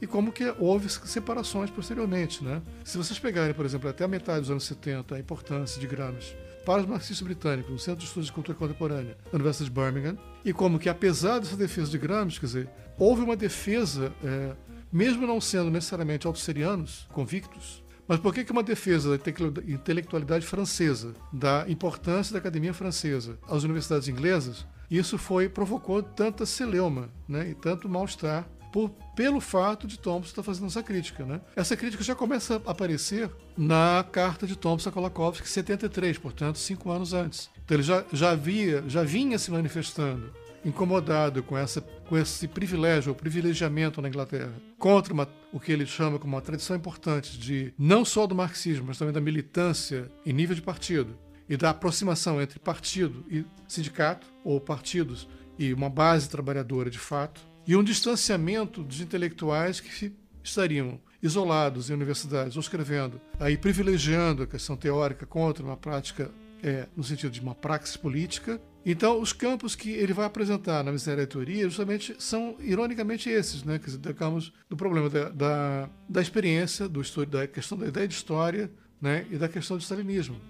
e 0.00 0.06
como 0.06 0.32
que 0.32 0.54
houve 0.58 0.88
separações 0.88 1.70
posteriormente. 1.70 2.42
Né? 2.44 2.62
Se 2.84 2.96
vocês 2.96 3.18
pegarem, 3.18 3.54
por 3.54 3.64
exemplo, 3.64 3.88
até 3.88 4.04
a 4.04 4.08
metade 4.08 4.40
dos 4.40 4.50
anos 4.50 4.64
70, 4.64 5.14
a 5.14 5.18
importância 5.18 5.80
de 5.80 5.86
Gramsci 5.86 6.34
para 6.64 6.82
os 6.82 6.86
marxistas 6.86 7.22
britânicos 7.22 7.70
no 7.70 7.78
Centro 7.78 8.00
de 8.00 8.06
Estudos 8.06 8.26
de 8.26 8.32
Cultura 8.32 8.56
Contemporânea 8.56 9.16
da 9.32 9.36
Universidade 9.36 9.70
de 9.70 9.80
Birmingham, 9.80 10.18
e 10.44 10.52
como 10.52 10.78
que, 10.78 10.90
apesar 10.90 11.38
dessa 11.38 11.56
defesa 11.56 11.90
de 11.90 11.96
Gramsci, 11.96 12.38
quer 12.38 12.46
dizer, 12.46 12.70
houve 12.98 13.22
uma 13.22 13.34
defesa, 13.34 14.12
é, 14.22 14.54
mesmo 14.92 15.26
não 15.26 15.40
sendo 15.40 15.70
necessariamente 15.70 16.26
autosserianos 16.26 17.08
convictos, 17.10 17.82
mas 18.06 18.20
por 18.20 18.34
que, 18.34 18.44
que 18.44 18.52
uma 18.52 18.62
defesa 18.62 19.16
da 19.16 19.30
intelectualidade 19.66 20.46
francesa, 20.46 21.14
da 21.32 21.64
importância 21.68 22.32
da 22.32 22.38
academia 22.38 22.74
francesa 22.74 23.38
às 23.48 23.64
universidades 23.64 24.08
inglesas, 24.08 24.66
isso 24.90 25.18
foi 25.18 25.48
provocou 25.48 26.02
tanta 26.02 26.46
celeuma 26.46 27.10
né, 27.28 27.50
e 27.50 27.54
tanto 27.54 27.88
mal-estar 27.88 28.48
por, 28.72 28.90
pelo 29.14 29.40
fato 29.40 29.86
de 29.86 29.98
Thompson 29.98 30.30
estar 30.30 30.42
fazendo 30.42 30.66
essa 30.66 30.82
crítica. 30.82 31.24
Né? 31.24 31.40
Essa 31.56 31.76
crítica 31.76 32.02
já 32.02 32.14
começa 32.14 32.60
a 32.66 32.70
aparecer 32.70 33.30
na 33.56 34.04
carta 34.10 34.46
de 34.46 34.56
Thompson 34.56 34.88
a 34.88 34.92
Kolakowski, 34.92 35.48
73, 35.48 36.18
portanto, 36.18 36.58
cinco 36.58 36.90
anos 36.90 37.12
antes. 37.12 37.50
Então 37.64 37.76
ele 37.76 37.82
já, 37.82 38.04
já, 38.12 38.30
havia, 38.30 38.84
já 38.86 39.02
vinha 39.02 39.38
se 39.38 39.50
manifestando 39.50 40.32
incomodado 40.64 41.42
com, 41.42 41.56
essa, 41.56 41.80
com 41.80 42.16
esse 42.16 42.48
privilégio, 42.48 43.10
ou 43.10 43.14
privilegiamento 43.14 44.02
na 44.02 44.08
Inglaterra, 44.08 44.52
contra 44.78 45.12
uma, 45.12 45.28
o 45.52 45.60
que 45.60 45.72
ele 45.72 45.86
chama 45.86 46.18
como 46.18 46.34
uma 46.34 46.42
tradição 46.42 46.76
importante 46.76 47.38
de 47.38 47.72
não 47.78 48.04
só 48.04 48.26
do 48.26 48.34
marxismo, 48.34 48.86
mas 48.88 48.98
também 48.98 49.14
da 49.14 49.20
militância 49.20 50.10
em 50.26 50.32
nível 50.32 50.54
de 50.54 50.62
partido 50.62 51.16
e 51.48 51.56
da 51.56 51.70
aproximação 51.70 52.40
entre 52.42 52.58
partido 52.58 53.24
e 53.30 53.44
sindicato, 53.66 54.26
ou 54.44 54.60
partidos 54.60 55.28
e 55.58 55.72
uma 55.72 55.88
base 55.88 56.28
trabalhadora 56.28 56.90
de 56.90 56.98
fato, 56.98 57.40
e 57.68 57.76
um 57.76 57.84
distanciamento 57.84 58.82
dos 58.82 59.02
intelectuais 59.02 59.78
que 59.78 60.10
estariam 60.42 60.98
isolados 61.22 61.90
em 61.90 61.92
universidades 61.92 62.56
ou 62.56 62.60
escrevendo, 62.60 63.20
aí 63.38 63.58
privilegiando 63.58 64.42
a 64.42 64.46
questão 64.46 64.74
teórica 64.74 65.26
contra 65.26 65.62
uma 65.62 65.76
prática, 65.76 66.30
é, 66.62 66.86
no 66.96 67.04
sentido 67.04 67.30
de 67.30 67.42
uma 67.42 67.54
praxis 67.54 67.94
política. 67.94 68.58
Então, 68.86 69.20
os 69.20 69.34
campos 69.34 69.76
que 69.76 69.90
ele 69.90 70.14
vai 70.14 70.24
apresentar 70.24 70.82
na 70.82 70.90
miséria 70.90 71.26
teoria 71.26 71.64
justamente 71.64 72.16
são, 72.18 72.56
ironicamente, 72.58 73.28
esses, 73.28 73.62
né? 73.62 73.78
Dizer, 73.78 73.98
digamos, 73.98 74.50
do 74.70 74.76
problema 74.76 75.10
da, 75.10 75.28
da, 75.28 75.90
da 76.08 76.22
experiência, 76.22 76.88
do 76.88 77.02
estudo, 77.02 77.32
da 77.32 77.46
questão 77.46 77.76
da 77.76 77.86
ideia 77.86 78.08
de 78.08 78.14
história 78.14 78.70
né? 78.98 79.26
e 79.30 79.36
da 79.36 79.46
questão 79.46 79.76
do 79.76 79.82
stalinismo. 79.82 80.40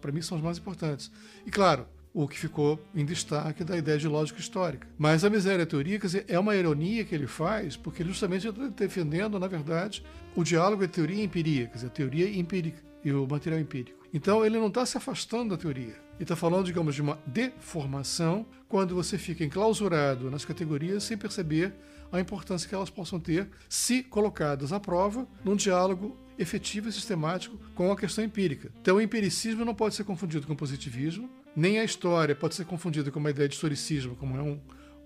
Para 0.00 0.12
mim, 0.12 0.22
são 0.22 0.38
os 0.38 0.44
mais 0.44 0.58
importantes. 0.58 1.10
E, 1.44 1.50
claro, 1.50 1.86
o 2.12 2.26
que 2.26 2.38
ficou 2.38 2.80
em 2.94 3.04
destaque 3.04 3.62
da 3.62 3.76
ideia 3.76 3.98
de 3.98 4.08
lógica 4.08 4.40
histórica. 4.40 4.88
Mas 4.98 5.24
a 5.24 5.30
miséria 5.30 5.64
teoria 5.64 5.98
é 6.26 6.38
uma 6.38 6.56
ironia 6.56 7.04
que 7.04 7.14
ele 7.14 7.26
faz, 7.26 7.76
porque 7.76 8.02
ele 8.02 8.10
justamente 8.10 8.48
está 8.48 8.66
defendendo, 8.68 9.38
na 9.38 9.46
verdade, 9.46 10.04
o 10.34 10.42
diálogo 10.42 10.82
entre 10.82 10.96
teoria 10.96 11.22
e 11.22 11.24
empiria, 11.24 11.66
quer 11.66 11.74
dizer, 11.74 11.86
a 11.86 11.90
teoria 11.90 12.38
empírica 12.38 12.82
e 13.04 13.12
o 13.12 13.26
material 13.26 13.60
empírico. 13.60 14.00
Então 14.12 14.44
ele 14.44 14.58
não 14.58 14.66
está 14.66 14.84
se 14.84 14.96
afastando 14.96 15.50
da 15.50 15.56
teoria. 15.56 15.94
Ele 16.14 16.24
está 16.24 16.36
falando, 16.36 16.66
digamos, 16.66 16.94
de 16.94 17.00
uma 17.02 17.18
deformação 17.26 18.44
quando 18.68 18.94
você 18.94 19.16
fica 19.16 19.44
enclausurado 19.44 20.30
nas 20.30 20.44
categorias 20.44 21.04
sem 21.04 21.16
perceber 21.16 21.72
a 22.12 22.18
importância 22.18 22.68
que 22.68 22.74
elas 22.74 22.90
possam 22.90 23.20
ter 23.20 23.48
se 23.68 24.02
colocadas 24.02 24.72
à 24.72 24.80
prova 24.80 25.26
num 25.44 25.54
diálogo 25.54 26.16
efetivo 26.40 26.88
e 26.88 26.92
sistemático 26.92 27.58
com 27.74 27.92
a 27.92 27.96
questão 27.96 28.24
empírica. 28.24 28.70
Então 28.80 28.96
o 28.96 29.00
empiricismo 29.00 29.64
não 29.64 29.74
pode 29.74 29.94
ser 29.94 30.04
confundido 30.04 30.46
com 30.46 30.54
o 30.54 30.56
positivismo, 30.56 31.28
nem 31.54 31.78
a 31.78 31.84
história 31.84 32.34
pode 32.34 32.54
ser 32.54 32.64
confundida 32.64 33.10
com 33.10 33.18
uma 33.18 33.30
ideia 33.30 33.48
de 33.48 33.54
historicismo, 33.54 34.16
como 34.16 34.36
é 34.36 34.42
um, 34.42 34.58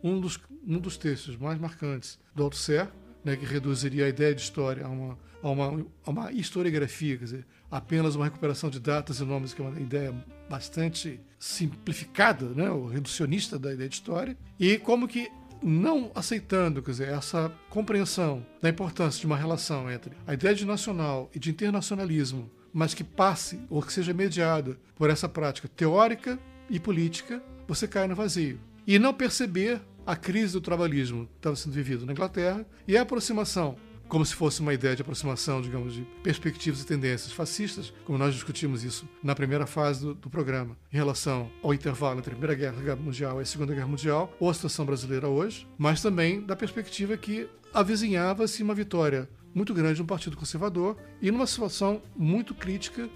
um, 0.03 0.21
dos, 0.21 0.39
um 0.67 0.79
dos 0.79 0.97
textos 0.97 1.37
mais 1.37 1.59
marcantes 1.59 2.19
do 2.35 2.45
Althusser, 2.45 2.89
né, 3.25 3.37
que 3.37 3.45
reduziria 3.45 4.05
a 4.05 4.09
ideia 4.09 4.35
de 4.35 4.43
história 4.43 4.85
a 4.85 4.89
uma, 4.89 5.19
a 5.43 5.51
uma, 5.51 5.87
a 6.05 6.11
uma 6.11 6.33
historiografia, 6.33 7.17
quer 7.17 7.25
dizer, 7.25 7.47
apenas 7.71 8.15
uma 8.15 8.27
recuperação 8.27 8.71
de 8.71 8.79
datas 8.79 9.19
e 9.19 9.25
nomes, 9.25 9.55
que 9.55 9.63
é 9.63 9.65
uma 9.65 9.81
ideia 9.81 10.15
bastante 10.49 11.19
simplificada, 11.39 12.47
né, 12.51 12.71
ou 12.71 12.87
reducionista 12.87 13.59
da 13.59 13.73
ideia 13.73 13.89
de 13.89 13.95
história, 13.97 14.37
e 14.61 14.79
como 14.79 15.09
que 15.09 15.31
não 15.65 16.13
aceitando, 16.15 16.83
quer 16.83 16.91
dizer, 16.91 17.09
essa 17.09 17.51
compreensão 17.71 18.45
da 18.61 18.69
importância 18.69 19.19
de 19.19 19.27
uma 19.27 19.37
relação 19.37 19.91
entre 19.91 20.13
a 20.27 20.35
ideia 20.35 20.55
de 20.55 20.67
nacional 20.67 21.31
e 21.35 21.39
de 21.39 21.51
internacionalismo, 21.51 22.51
mas 22.71 22.93
que 22.93 23.03
passe 23.03 23.59
ou 23.71 23.81
que 23.81 23.93
seja 23.93 24.13
mediada 24.13 24.79
por 24.95 25.09
essa 25.09 25.29
prática 25.29 25.67
teórica 25.67 26.39
e 26.69 26.79
política, 26.79 27.43
você 27.67 27.89
cai 27.89 28.07
no 28.07 28.15
vazio. 28.15 28.61
E 28.87 28.99
não 28.99 29.15
perceber 29.15 29.81
a 30.07 30.15
crise 30.15 30.53
do 30.53 30.61
trabalhismo 30.61 31.27
que 31.27 31.37
estava 31.39 31.57
sendo 31.57 31.73
vivido 31.73 32.05
na 32.05 32.13
Inglaterra 32.13 32.67
e 32.87 32.97
a 32.97 33.03
aproximação 33.03 33.77
como 34.09 34.25
se 34.25 34.35
fosse 34.35 34.61
uma 34.61 34.75
ideia 34.75 34.95
de 34.95 35.03
aproximação, 35.03 35.61
digamos, 35.61 35.95
de 35.95 36.03
perspectivas 36.23 36.81
e 36.81 36.87
tendências 36.87 37.33
fascistas, 37.33 37.93
como 38.05 38.19
nós 38.19 38.35
discutimos 38.35 38.85
isso 38.85 39.09
na 39.23 39.35
primeira 39.35 39.67
fase 39.67 40.01
do, 40.01 40.15
do, 40.15 40.31
programa, 40.31 40.77
em 40.93 40.97
relação 40.97 41.51
ao 41.63 41.75
intervalo 41.75 42.19
entre 42.19 42.33
a 42.33 42.37
Primeira 42.37 42.55
Guerra 42.55 42.97
Mundial 42.97 43.39
e 43.39 43.43
a 43.43 43.47
Segunda 43.47 43.75
Guerra 43.75 43.87
Mundial, 43.87 44.33
ou 44.39 44.51
a 44.51 44.55
situação 44.55 44.85
brasileira 44.85 45.29
hoje, 45.29 45.67
mas 45.79 46.01
também 46.03 46.41
da 46.41 46.57
perspectiva 46.57 47.17
que 47.17 47.49
avizinhava-se 47.73 48.63
uma 48.63 48.75
vitória 48.75 49.29
muito 49.55 49.73
grande 49.73 50.01
no 50.01 50.07
Partido 50.07 50.37
Conservador 50.37 50.97
e 51.21 51.31
numa 51.31 51.47
situação 51.47 52.03
muito 52.17 52.55
crítica 52.55 53.09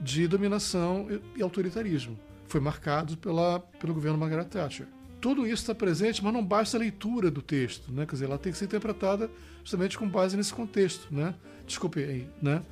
de 0.00 0.28
dominação 0.28 1.08
e 1.34 1.42
autoritarismo. 1.42 2.18
Foi 2.46 2.60
marcado 2.60 3.16
pela, 3.16 3.60
pelo 3.80 3.94
governo 3.94 4.18
Margaret 4.18 4.44
Thatcher 4.44 4.86
tudo 5.26 5.44
isso 5.44 5.62
está 5.62 5.74
presente, 5.74 6.22
mas 6.22 6.32
não 6.32 6.44
basta 6.44 6.76
a 6.76 6.78
leitura 6.78 7.32
do 7.32 7.42
texto, 7.42 7.90
né? 7.90 8.06
Quer 8.06 8.12
dizer, 8.12 8.24
ela 8.26 8.38
tem 8.38 8.52
que 8.52 8.58
ser 8.58 8.66
interpretada 8.66 9.28
justamente 9.64 9.98
com 9.98 10.08
base 10.08 10.36
nesse 10.36 10.54
contexto, 10.54 11.12
né? 11.12 11.34
Desculpe 11.66 11.98
aí, 11.98 12.30
né? 12.40 12.62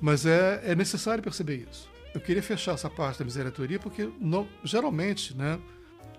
Mas 0.00 0.24
é, 0.24 0.60
é 0.66 0.74
necessário 0.76 1.20
perceber 1.20 1.66
isso. 1.68 1.90
Eu 2.14 2.20
queria 2.20 2.44
fechar 2.44 2.74
essa 2.74 2.88
parte 2.88 3.18
da 3.18 3.24
miseratoria 3.24 3.80
porque 3.80 4.08
não, 4.20 4.46
geralmente, 4.62 5.36
né? 5.36 5.58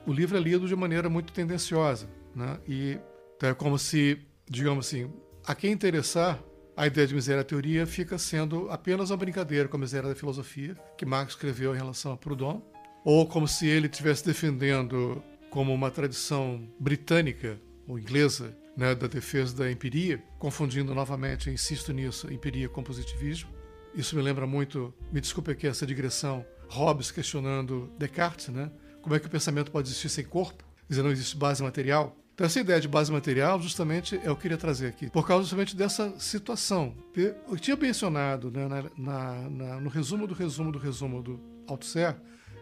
O 0.05 0.11
livro 0.11 0.35
é 0.35 0.41
lido 0.41 0.67
de 0.67 0.75
maneira 0.75 1.09
muito 1.09 1.31
tendenciosa, 1.31 2.09
né? 2.35 2.59
E 2.67 2.99
é 3.41 3.53
como 3.53 3.79
se, 3.79 4.19
digamos 4.45 4.88
assim, 4.88 5.09
a 5.45 5.55
quem 5.55 5.71
interessar 5.71 6.38
a 6.75 6.85
ideia 6.85 7.07
de 7.07 7.15
miséria 7.15 7.45
teoria 7.45 7.88
fica 7.88 8.17
sendo 8.17 8.69
apenas 8.69 9.09
uma 9.09 9.15
brincadeira 9.15 9.69
com 9.69 9.77
a 9.77 9.79
miséria 9.79 10.09
da 10.09 10.15
filosofia 10.15 10.75
que 10.97 11.05
Marx 11.05 11.31
escreveu 11.31 11.73
em 11.73 11.77
relação 11.77 12.11
a 12.11 12.17
Proudhon, 12.17 12.61
ou 13.05 13.25
como 13.25 13.47
se 13.47 13.65
ele 13.69 13.88
estivesse 13.88 14.25
defendendo 14.25 15.23
como 15.49 15.73
uma 15.73 15.89
tradição 15.89 16.67
britânica 16.79 17.59
ou 17.87 17.97
inglesa 17.97 18.55
né, 18.75 18.93
da 18.93 19.07
defesa 19.07 19.55
da 19.55 19.71
empiria, 19.71 20.21
confundindo 20.37 20.93
novamente, 20.93 21.49
insisto 21.49 21.91
nisso, 21.91 22.31
empiria 22.31 22.69
com 22.69 22.83
positivismo. 22.83 23.49
Isso 23.95 24.15
me 24.15 24.21
lembra 24.21 24.45
muito, 24.45 24.93
me 25.11 25.19
desculpe 25.19 25.51
aqui 25.51 25.65
essa 25.65 25.85
digressão, 25.85 26.45
Hobbes 26.69 27.09
questionando 27.09 27.89
Descartes, 27.97 28.49
né? 28.49 28.69
Como 29.01 29.15
é 29.15 29.19
que 29.19 29.25
o 29.25 29.29
pensamento 29.29 29.71
pode 29.71 29.87
existir 29.87 30.09
sem 30.09 30.25
corpo? 30.25 30.63
Dizer, 30.87 31.01
não 31.01 31.11
existe 31.11 31.35
base 31.35 31.63
material. 31.63 32.15
Então, 32.35 32.45
essa 32.45 32.59
ideia 32.59 32.79
de 32.79 32.87
base 32.87 33.11
material, 33.11 33.59
justamente, 33.59 34.15
é 34.15 34.27
eu 34.27 34.35
queria 34.35 34.57
trazer 34.57 34.87
aqui, 34.87 35.09
por 35.09 35.25
causa 35.25 35.43
justamente 35.43 35.75
dessa 35.75 36.13
situação. 36.19 36.93
Eu 37.15 37.57
tinha 37.57 37.75
mencionado 37.75 38.51
né, 38.51 38.67
na, 38.67 38.83
na, 38.95 39.49
na, 39.49 39.79
no 39.79 39.89
resumo 39.89 40.27
do 40.27 40.35
resumo 40.35 40.71
do 40.71 40.77
resumo 40.77 41.23
do 41.23 41.39
Althusser 41.67 42.15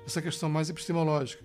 essa 0.05 0.21
questão 0.21 0.47
mais 0.47 0.69
epistemológica. 0.69 1.43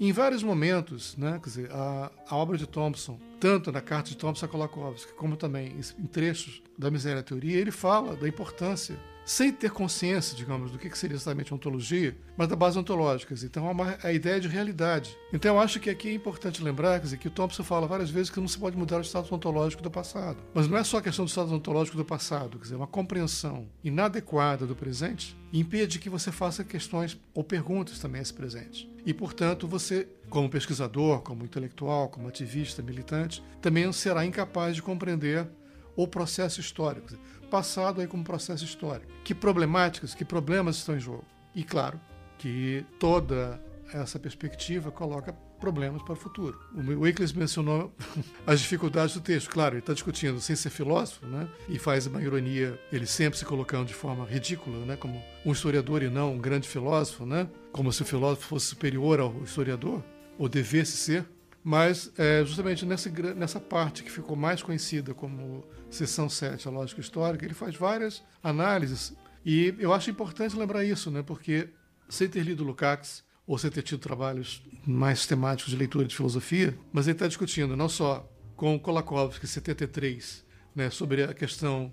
Em 0.00 0.12
vários 0.12 0.44
momentos, 0.44 1.16
né, 1.16 1.40
dizer, 1.44 1.70
a, 1.72 2.10
a 2.28 2.36
obra 2.36 2.56
de 2.56 2.66
Thompson, 2.66 3.18
tanto 3.40 3.72
na 3.72 3.80
carta 3.80 4.10
de 4.10 4.16
Thompson 4.16 4.46
a 4.46 4.48
Kolakowski, 4.48 5.12
como 5.14 5.36
também 5.36 5.74
em 5.98 6.06
trechos 6.06 6.62
da 6.78 6.88
Miséria 6.90 7.22
Teoria, 7.22 7.58
ele 7.58 7.72
fala 7.72 8.14
da 8.14 8.28
importância 8.28 8.96
sem 9.28 9.52
ter 9.52 9.70
consciência, 9.70 10.34
digamos, 10.34 10.70
do 10.70 10.78
que 10.78 10.88
seria 10.96 11.14
exatamente 11.14 11.52
ontologia, 11.52 12.16
mas 12.34 12.48
da 12.48 12.56
base 12.56 12.78
ontológica. 12.78 13.34
Então, 13.44 13.68
é 13.68 13.70
uma, 13.70 13.98
a 14.02 14.10
ideia 14.10 14.40
de 14.40 14.48
realidade. 14.48 15.14
Então, 15.34 15.56
eu 15.56 15.60
acho 15.60 15.78
que 15.78 15.90
aqui 15.90 16.08
é 16.08 16.14
importante 16.14 16.62
lembrar 16.62 16.98
dizer, 16.98 17.18
que 17.18 17.28
o 17.28 17.30
Thompson 17.30 17.62
fala 17.62 17.86
várias 17.86 18.08
vezes 18.08 18.30
que 18.30 18.40
não 18.40 18.48
se 18.48 18.58
pode 18.58 18.74
mudar 18.74 18.96
o 18.96 19.02
estado 19.02 19.28
ontológico 19.30 19.82
do 19.82 19.90
passado. 19.90 20.38
Mas 20.54 20.66
não 20.66 20.78
é 20.78 20.84
só 20.84 20.96
a 20.96 21.02
questão 21.02 21.26
do 21.26 21.28
estado 21.28 21.52
ontológico 21.52 21.98
do 21.98 22.06
passado, 22.06 22.56
quer 22.56 22.62
dizer, 22.62 22.76
uma 22.76 22.86
compreensão 22.86 23.68
inadequada 23.84 24.66
do 24.66 24.74
presente 24.74 25.36
impede 25.52 25.98
que 25.98 26.08
você 26.08 26.32
faça 26.32 26.64
questões 26.64 27.20
ou 27.34 27.44
perguntas 27.44 27.98
também 27.98 28.20
a 28.20 28.22
esse 28.22 28.32
presente. 28.32 28.90
E, 29.08 29.14
portanto, 29.14 29.66
você, 29.66 30.06
como 30.28 30.50
pesquisador, 30.50 31.22
como 31.22 31.42
intelectual, 31.42 32.10
como 32.10 32.28
ativista, 32.28 32.82
militante, 32.82 33.42
também 33.58 33.90
será 33.90 34.22
incapaz 34.22 34.76
de 34.76 34.82
compreender 34.82 35.48
o 35.96 36.06
processo 36.06 36.60
histórico 36.60 37.16
passado 37.50 38.02
aí 38.02 38.06
como 38.06 38.22
processo 38.22 38.66
histórico. 38.66 39.10
Que 39.24 39.34
problemáticas, 39.34 40.14
que 40.14 40.26
problemas 40.26 40.76
estão 40.76 40.94
em 40.94 41.00
jogo? 41.00 41.24
E 41.54 41.64
claro 41.64 41.98
que 42.36 42.84
toda 43.00 43.58
essa 43.94 44.18
perspectiva 44.18 44.90
coloca 44.90 45.34
problemas 45.58 46.02
para 46.02 46.12
o 46.12 46.16
futuro. 46.16 46.58
O 46.74 47.00
Wickles 47.00 47.32
mencionou 47.32 47.94
as 48.46 48.60
dificuldades 48.60 49.14
do 49.14 49.20
texto. 49.20 49.50
Claro, 49.50 49.74
ele 49.74 49.80
está 49.80 49.92
discutindo 49.92 50.40
sem 50.40 50.56
ser 50.56 50.70
filósofo, 50.70 51.26
né? 51.26 51.48
E 51.68 51.78
faz 51.78 52.06
uma 52.06 52.22
ironia, 52.22 52.78
ele 52.92 53.06
sempre 53.06 53.38
se 53.38 53.44
colocando 53.44 53.86
de 53.86 53.94
forma 53.94 54.24
ridícula, 54.24 54.84
né? 54.86 54.96
Como 54.96 55.22
um 55.44 55.52
historiador 55.52 56.02
e 56.02 56.08
não 56.08 56.34
um 56.34 56.38
grande 56.38 56.68
filósofo, 56.68 57.26
né? 57.26 57.48
Como 57.72 57.92
se 57.92 58.02
o 58.02 58.04
filósofo 58.04 58.46
fosse 58.46 58.66
superior 58.66 59.20
ao 59.20 59.42
historiador, 59.42 60.02
ou 60.38 60.48
devesse 60.48 60.96
ser. 60.96 61.26
Mas 61.62 62.10
é, 62.16 62.44
justamente 62.44 62.86
nessa, 62.86 63.10
nessa 63.34 63.60
parte 63.60 64.02
que 64.02 64.10
ficou 64.10 64.36
mais 64.36 64.62
conhecida 64.62 65.12
como 65.12 65.64
seção 65.90 66.28
7, 66.28 66.66
a 66.66 66.70
lógica 66.70 67.00
histórica, 67.00 67.44
ele 67.44 67.54
faz 67.54 67.74
várias 67.74 68.22
análises. 68.42 69.14
E 69.44 69.74
eu 69.78 69.92
acho 69.92 70.10
importante 70.10 70.56
lembrar 70.56 70.84
isso, 70.84 71.10
né? 71.10 71.22
porque 71.22 71.68
sem 72.08 72.28
ter 72.28 72.42
lido 72.42 72.64
Lukács, 72.64 73.22
ou 73.48 73.56
sem 73.56 73.70
ter 73.70 73.82
tido 73.82 73.98
trabalhos 73.98 74.62
mais 74.86 75.20
sistemáticos 75.20 75.72
de 75.72 75.78
leitura 75.78 76.06
de 76.06 76.14
filosofia, 76.14 76.78
mas 76.92 77.06
ele 77.06 77.14
está 77.14 77.26
discutindo 77.26 77.74
não 77.74 77.88
só 77.88 78.30
com 78.54 78.78
Kolakowski, 78.78 79.46
73, 79.46 80.44
né, 80.74 80.90
sobre 80.90 81.22
a 81.22 81.32
questão 81.32 81.92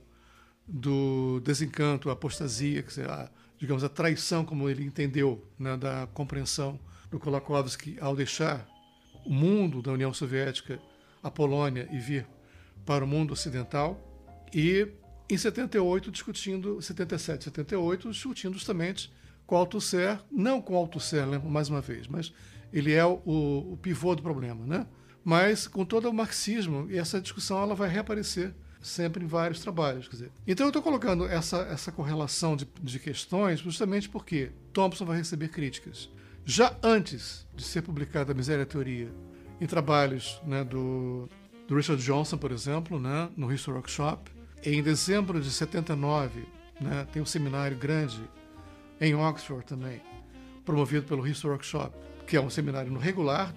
do 0.67 1.39
desencanto, 1.39 2.09
a 2.09 2.13
apostasia, 2.13 2.83
digamos, 3.57 3.85
a 3.85 3.89
traição, 3.89 4.43
como 4.43 4.69
ele 4.69 4.83
entendeu, 4.83 5.49
né, 5.57 5.77
da 5.77 6.07
compreensão 6.13 6.77
do 7.09 7.19
Kolakowski 7.19 7.97
ao 8.01 8.15
deixar 8.17 8.67
o 9.25 9.33
mundo 9.33 9.81
da 9.81 9.93
União 9.93 10.13
Soviética, 10.13 10.77
a 11.23 11.31
Polônia, 11.31 11.87
e 11.89 11.97
vir 11.97 12.27
para 12.85 13.05
o 13.05 13.07
mundo 13.07 13.31
ocidental. 13.31 13.97
E 14.53 14.89
em 15.29 15.37
78, 15.37 16.11
discutindo, 16.11 16.81
77, 16.81 17.45
78, 17.45 18.11
discutindo 18.11 18.53
justamente 18.55 19.09
com 19.45 19.55
Althusser, 19.55 20.19
não 20.31 20.61
com 20.61 20.75
Althusser, 20.75 21.27
lembro 21.27 21.49
mais 21.49 21.69
uma 21.69 21.81
vez, 21.81 22.07
mas 22.07 22.33
ele 22.73 22.93
é 22.93 23.05
o, 23.05 23.19
o 23.25 23.79
pivô 23.81 24.15
do 24.15 24.21
problema, 24.21 24.65
né? 24.65 24.87
Mas 25.23 25.67
com 25.67 25.83
todo 25.83 26.09
o 26.09 26.13
marxismo, 26.13 26.87
e 26.89 26.97
essa 26.97 27.19
discussão 27.19 27.61
ela 27.61 27.73
vai 27.73 27.89
reaparecer 27.89 28.53
sempre 28.81 29.23
em 29.23 29.27
vários 29.27 29.59
trabalhos. 29.59 30.07
Quer 30.07 30.15
dizer. 30.15 30.31
Então 30.45 30.67
eu 30.67 30.69
estou 30.69 30.81
colocando 30.81 31.25
essa, 31.25 31.57
essa 31.61 31.91
correlação 31.91 32.55
de, 32.55 32.67
de 32.81 32.99
questões 32.99 33.59
justamente 33.59 34.07
porque 34.07 34.51
Thompson 34.71 35.05
vai 35.05 35.17
receber 35.17 35.47
críticas 35.47 36.09
já 36.45 36.77
antes 36.83 37.47
de 37.55 37.63
ser 37.63 37.81
publicada 37.81 38.31
a 38.31 38.35
Miséria 38.35 38.65
Teoria, 38.65 39.11
em 39.59 39.65
trabalhos 39.65 40.39
né, 40.45 40.63
do, 40.63 41.27
do, 41.67 41.75
Richard 41.75 42.01
Johnson, 42.03 42.37
por 42.37 42.51
exemplo, 42.51 42.99
né, 42.99 43.29
no 43.35 43.51
History 43.51 43.75
Workshop. 43.77 44.31
Em 44.63 44.83
dezembro 44.83 45.41
de 45.41 45.49
79, 45.49 46.45
né, 46.79 47.07
tem 47.11 47.21
um 47.21 47.25
seminário 47.25 47.75
grande 47.75 48.21
em 48.99 49.15
Oxford 49.15 49.65
também, 49.65 50.01
promovido 50.63 51.05
pelo 51.05 51.27
History 51.27 51.51
Workshop, 51.51 51.95
que 52.25 52.37
é 52.37 52.41
um 52.41 52.49
seminário 52.49 52.91
no 52.91 52.99
regular, 52.99 53.53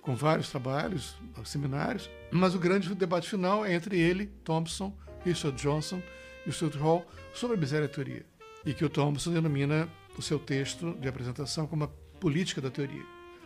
com 0.00 0.14
vários 0.14 0.48
trabalhos, 0.50 1.16
seminários, 1.44 2.08
mas 2.30 2.54
o 2.54 2.58
grande 2.58 2.94
debate 2.94 3.28
final 3.28 3.66
é 3.66 3.74
entre 3.74 3.98
ele, 3.98 4.26
Thompson, 4.44 4.96
Richard 5.24 5.60
Johnson 5.60 6.00
e 6.46 6.52
Stuart 6.52 6.76
Hall 6.76 7.04
sobre 7.34 7.56
a 7.56 7.60
miséria 7.60 7.88
teoria, 7.88 8.24
e 8.64 8.72
que 8.72 8.84
o 8.84 8.88
Thompson 8.88 9.32
denomina 9.32 9.88
o 10.16 10.22
seu 10.22 10.38
texto 10.38 10.96
de 11.00 11.08
apresentação 11.08 11.66
como 11.66 11.84
a 11.84 11.88
política 12.20 12.60
da 12.60 12.70
teoria. 12.70 13.02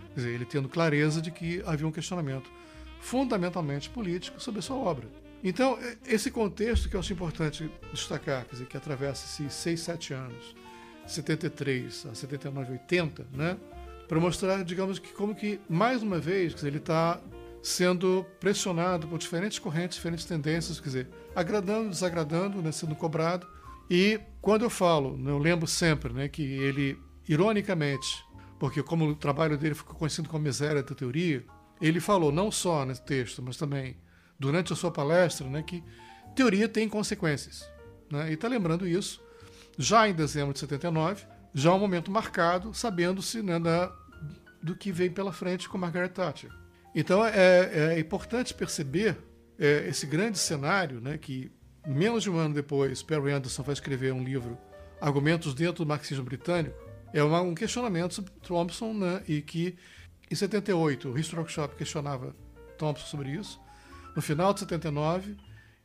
Quer 0.09 0.15
dizer, 0.15 0.31
ele 0.31 0.45
tendo 0.45 0.69
clareza 0.69 1.23
de 1.23 1.31
que 1.31 1.63
havia 1.65 1.87
um 1.87 1.93
questionamento 1.93 2.51
fundamentalmente 3.01 3.89
político 3.89 4.41
sobre 4.41 4.59
a 4.59 4.63
sua 4.63 4.77
obra. 4.77 5.09
Então, 5.43 5.79
esse 6.07 6.31
contexto 6.31 6.89
que 6.89 6.97
eu 6.97 7.01
acho 7.01 7.13
importante 7.13 7.71
destacar, 7.91 8.45
quer 8.45 8.53
dizer, 8.53 8.67
que 8.67 8.77
atravessa 8.77 9.25
esses 9.25 9.55
seis, 9.55 9.81
sete 9.81 10.13
anos, 10.13 10.55
73 11.07 12.07
a 12.11 12.15
79, 12.15 12.73
80, 12.73 13.27
né? 13.33 13.57
Para 14.09 14.19
mostrar, 14.19 14.65
digamos 14.65 14.99
que 14.99 15.13
como 15.13 15.35
que, 15.35 15.61
mais 15.69 16.03
uma 16.03 16.19
vez, 16.19 16.63
ele 16.65 16.79
está 16.79 17.21
sendo 17.63 18.27
pressionado 18.39 19.07
por 19.07 19.19
diferentes 19.19 19.59
correntes, 19.59 19.97
diferentes 19.97 20.25
tendências, 20.25 20.81
quer 20.81 20.87
dizer, 20.87 21.09
agradando, 21.35 21.91
desagradando, 21.91 22.63
né, 22.63 22.73
sendo 22.73 22.95
cobrado. 22.95 23.47
E 23.89 24.21
quando 24.41 24.63
eu 24.63 24.71
falo, 24.71 25.17
né, 25.17 25.31
eu 25.31 25.39
lembro 25.39 25.67
sempre 25.67 26.13
né, 26.13 26.29
que 26.29 26.43
ele, 26.43 26.99
ironicamente, 27.29 28.25
porque 28.59 28.83
como 28.83 29.07
o 29.07 29.15
trabalho 29.15 29.57
dele 29.59 29.75
ficou 29.75 29.95
conhecido 29.95 30.29
como 30.29 30.45
miséria 30.45 30.83
da 30.83 30.95
teoria, 30.95 31.45
ele 31.81 32.01
falou 32.01 32.33
não 32.33 32.51
só 32.51 32.85
nesse 32.85 33.03
texto, 33.03 33.43
mas 33.43 33.57
também 33.57 33.97
durante 34.39 34.73
a 34.73 34.77
sua 34.77 34.91
palestra, 34.91 35.47
né, 35.49 35.63
que 35.63 35.83
teoria 36.35 36.69
tem 36.69 36.89
consequências. 36.89 37.69
Né? 38.11 38.31
E 38.31 38.35
está 38.35 38.49
lembrando 38.49 38.87
isso 38.87 39.23
já 39.81 40.07
em 40.07 40.13
dezembro 40.13 40.53
de 40.53 40.61
79, 40.61 41.25
já 41.55 41.73
um 41.73 41.79
momento 41.79 42.11
marcado, 42.11 42.75
sabendo-se 42.75 43.43
né, 43.43 43.59
do 44.63 44.77
que 44.77 44.93
vem 44.93 45.11
pela 45.11 45.33
frente 45.33 45.69
com 45.71 45.79
Margaret 45.79 46.11
Thatcher. 46.11 46.51
Então 46.95 47.25
é, 47.25 47.95
é 47.95 47.99
importante 47.99 48.53
perceber 48.53 49.17
é, 49.59 49.89
esse 49.89 50.07
grande 50.07 50.39
cenário, 50.39 51.01
né, 51.01 51.17
que 51.17 51.51
menos 51.87 52.23
de 52.23 52.29
um 52.31 52.37
ano 52.37 52.55
depois, 52.55 53.03
Perry 53.03 53.33
Anderson 53.33 53.63
vai 53.63 53.73
escrever 53.73 54.13
um 54.13 54.23
livro, 54.23 54.59
Argumentos 55.01 55.55
dentro 55.55 55.83
do 55.83 55.89
Marxismo 55.89 56.25
Britânico, 56.25 56.77
é 57.15 57.23
uma, 57.23 57.41
um 57.41 57.55
questionamento 57.55 58.13
sobre 58.13 58.33
Thompson, 58.43 58.93
né, 58.93 59.23
e 59.27 59.41
que 59.41 59.79
em 60.31 60.35
78 60.35 61.09
o 61.09 61.19
History 61.19 61.39
Workshop 61.39 61.75
questionava 61.75 62.37
Thompson 62.77 63.07
sobre 63.07 63.31
isso, 63.31 63.59
no 64.15 64.21
final 64.21 64.53
de 64.53 64.61
79 64.61 65.39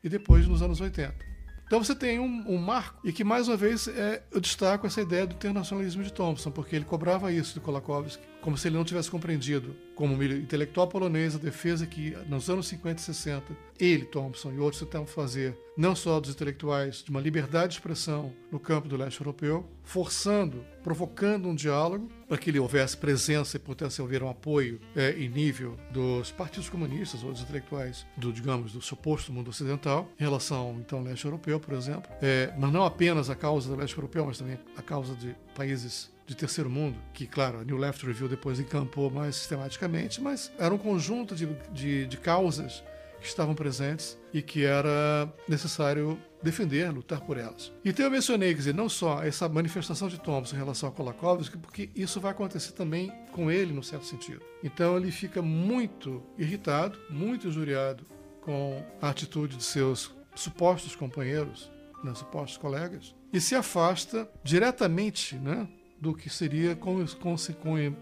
e 0.04 0.08
depois 0.10 0.46
nos 0.46 0.60
anos 0.60 0.82
80. 0.82 1.35
Então 1.66 1.82
você 1.82 1.94
tem 1.96 2.20
um, 2.20 2.44
um, 2.46 2.58
marco, 2.58 3.00
e 3.02 3.12
que 3.12 3.24
mais 3.24 3.48
uma 3.48 3.56
vez 3.56 3.88
é, 3.88 4.22
eu 4.30 4.40
destaco 4.40 4.86
essa 4.86 5.00
ideia 5.00 5.26
do 5.26 5.34
internacionalismo 5.34 6.04
de 6.04 6.12
Thompson, 6.12 6.50
porque 6.50 6.76
ele 6.76 6.84
cobrava 6.84 7.32
isso 7.32 7.54
de 7.54 7.60
Kolakowski, 7.60 8.22
como 8.46 8.56
se 8.56 8.68
ele 8.68 8.76
não 8.76 8.84
tivesse 8.84 9.10
compreendido, 9.10 9.74
como 9.96 10.22
intelectual 10.22 10.86
polonês, 10.86 11.34
a 11.34 11.38
defesa 11.38 11.84
que 11.84 12.16
nos 12.28 12.48
anos 12.48 12.68
50 12.68 13.00
e 13.00 13.04
60, 13.04 13.56
ele, 13.76 14.04
Thompson 14.04 14.52
e 14.52 14.60
outros 14.60 14.80
tentavam 14.80 15.04
fazer, 15.04 15.58
não 15.76 15.96
só 15.96 16.20
dos 16.20 16.30
intelectuais, 16.30 17.02
de 17.02 17.10
uma 17.10 17.20
liberdade 17.20 17.70
de 17.70 17.74
expressão 17.74 18.32
no 18.52 18.60
campo 18.60 18.86
do 18.86 18.96
leste 18.96 19.20
europeu, 19.20 19.68
forçando, 19.82 20.64
provocando 20.84 21.48
um 21.48 21.56
diálogo 21.56 22.08
para 22.28 22.38
que 22.38 22.48
ele 22.48 22.60
houvesse 22.60 22.96
presença 22.96 23.56
e 23.56 23.58
pudesse 23.58 24.00
haver 24.00 24.22
um 24.22 24.30
apoio 24.30 24.80
é, 24.94 25.10
em 25.18 25.28
nível 25.28 25.76
dos 25.90 26.30
partidos 26.30 26.68
comunistas 26.68 27.24
ou 27.24 27.32
dos 27.32 27.42
intelectuais 27.42 28.06
do, 28.16 28.32
digamos, 28.32 28.74
do 28.74 28.80
suposto 28.80 29.32
mundo 29.32 29.48
ocidental, 29.48 30.08
em 30.20 30.22
relação, 30.22 30.76
então, 30.78 31.00
ao 31.00 31.04
leste 31.04 31.24
europeu, 31.24 31.58
por 31.58 31.74
exemplo, 31.74 32.08
é, 32.22 32.54
mas 32.56 32.72
não 32.72 32.84
apenas 32.84 33.28
a 33.28 33.34
causa 33.34 33.68
do 33.68 33.74
leste 33.74 33.96
europeu, 33.96 34.24
mas 34.24 34.38
também 34.38 34.56
a 34.76 34.82
causa 34.82 35.16
de 35.16 35.34
países 35.52 36.14
de 36.26 36.34
terceiro 36.34 36.68
mundo, 36.68 36.98
que, 37.12 37.26
claro, 37.26 37.60
a 37.60 37.64
New 37.64 37.76
Left 37.76 38.04
Review 38.04 38.28
depois 38.28 38.58
encampou 38.58 39.10
mais 39.10 39.36
sistematicamente, 39.36 40.20
mas 40.20 40.52
era 40.58 40.74
um 40.74 40.78
conjunto 40.78 41.34
de, 41.34 41.46
de, 41.72 42.06
de 42.06 42.16
causas 42.16 42.82
que 43.20 43.26
estavam 43.26 43.54
presentes 43.54 44.18
e 44.32 44.42
que 44.42 44.64
era 44.64 45.32
necessário 45.48 46.18
defender, 46.42 46.90
lutar 46.92 47.20
por 47.20 47.36
elas. 47.36 47.72
Então 47.84 48.04
eu 48.04 48.10
mencionei, 48.10 48.50
quer 48.50 48.58
dizer, 48.58 48.74
não 48.74 48.88
só 48.88 49.22
essa 49.22 49.48
manifestação 49.48 50.08
de 50.08 50.20
Thompson 50.20 50.54
em 50.54 50.58
relação 50.58 50.88
a 50.88 50.92
Kolakowski, 50.92 51.56
porque 51.56 51.90
isso 51.94 52.20
vai 52.20 52.32
acontecer 52.32 52.72
também 52.72 53.12
com 53.32 53.50
ele, 53.50 53.72
no 53.72 53.82
certo 53.82 54.04
sentido. 54.04 54.42
Então 54.62 54.96
ele 54.96 55.10
fica 55.10 55.40
muito 55.40 56.22
irritado, 56.38 56.98
muito 57.08 57.48
injuriado 57.48 58.04
com 58.42 58.84
a 59.00 59.10
atitude 59.10 59.56
de 59.56 59.64
seus 59.64 60.14
supostos 60.34 60.94
companheiros, 60.94 61.70
né, 62.04 62.14
supostos 62.14 62.58
colegas, 62.58 63.14
e 63.32 63.40
se 63.40 63.54
afasta 63.54 64.30
diretamente 64.44 65.34
né, 65.36 65.66
do 66.06 66.14
que 66.14 66.30
seria 66.30 66.78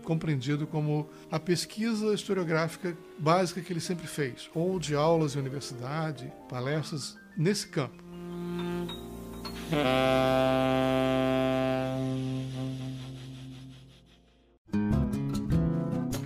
compreendido 0.03 0.67
como 0.67 1.09
a 1.31 1.41
pesquisa 1.41 2.13
historiográfica 2.13 2.95
básica 3.19 3.63
que 3.63 3.73
ele 3.73 3.81
sempre 3.81 4.07
fez, 4.07 4.51
ou 4.55 4.79
de 4.79 4.95
aulas 4.95 5.35
em 5.35 5.39
universidade, 5.39 6.31
palestras 6.49 7.17
nesse 7.35 7.67
campo. 7.67 8.05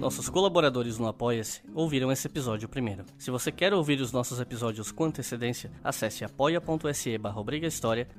Nossos 0.00 0.28
colaboradores 0.28 0.98
no 0.98 1.06
Apoia-se 1.06 1.60
ouviram 1.74 2.10
esse 2.10 2.26
episódio 2.26 2.68
primeiro. 2.68 3.04
Se 3.18 3.30
você 3.30 3.52
quer 3.52 3.72
ouvir 3.72 4.00
os 4.00 4.10
nossos 4.10 4.40
episódios 4.40 4.90
com 4.90 5.04
antecedência, 5.04 5.70
acesse 5.84 6.24
apoia.se 6.24 7.18
barra 7.18 7.44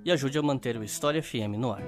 e 0.05 0.12
ajude 0.12 0.38
a 0.38 0.41
manter 0.41 0.78
o 0.78 0.84
História 0.84 1.22
FM 1.22 1.57
no 1.57 1.74
ar. 1.74 1.82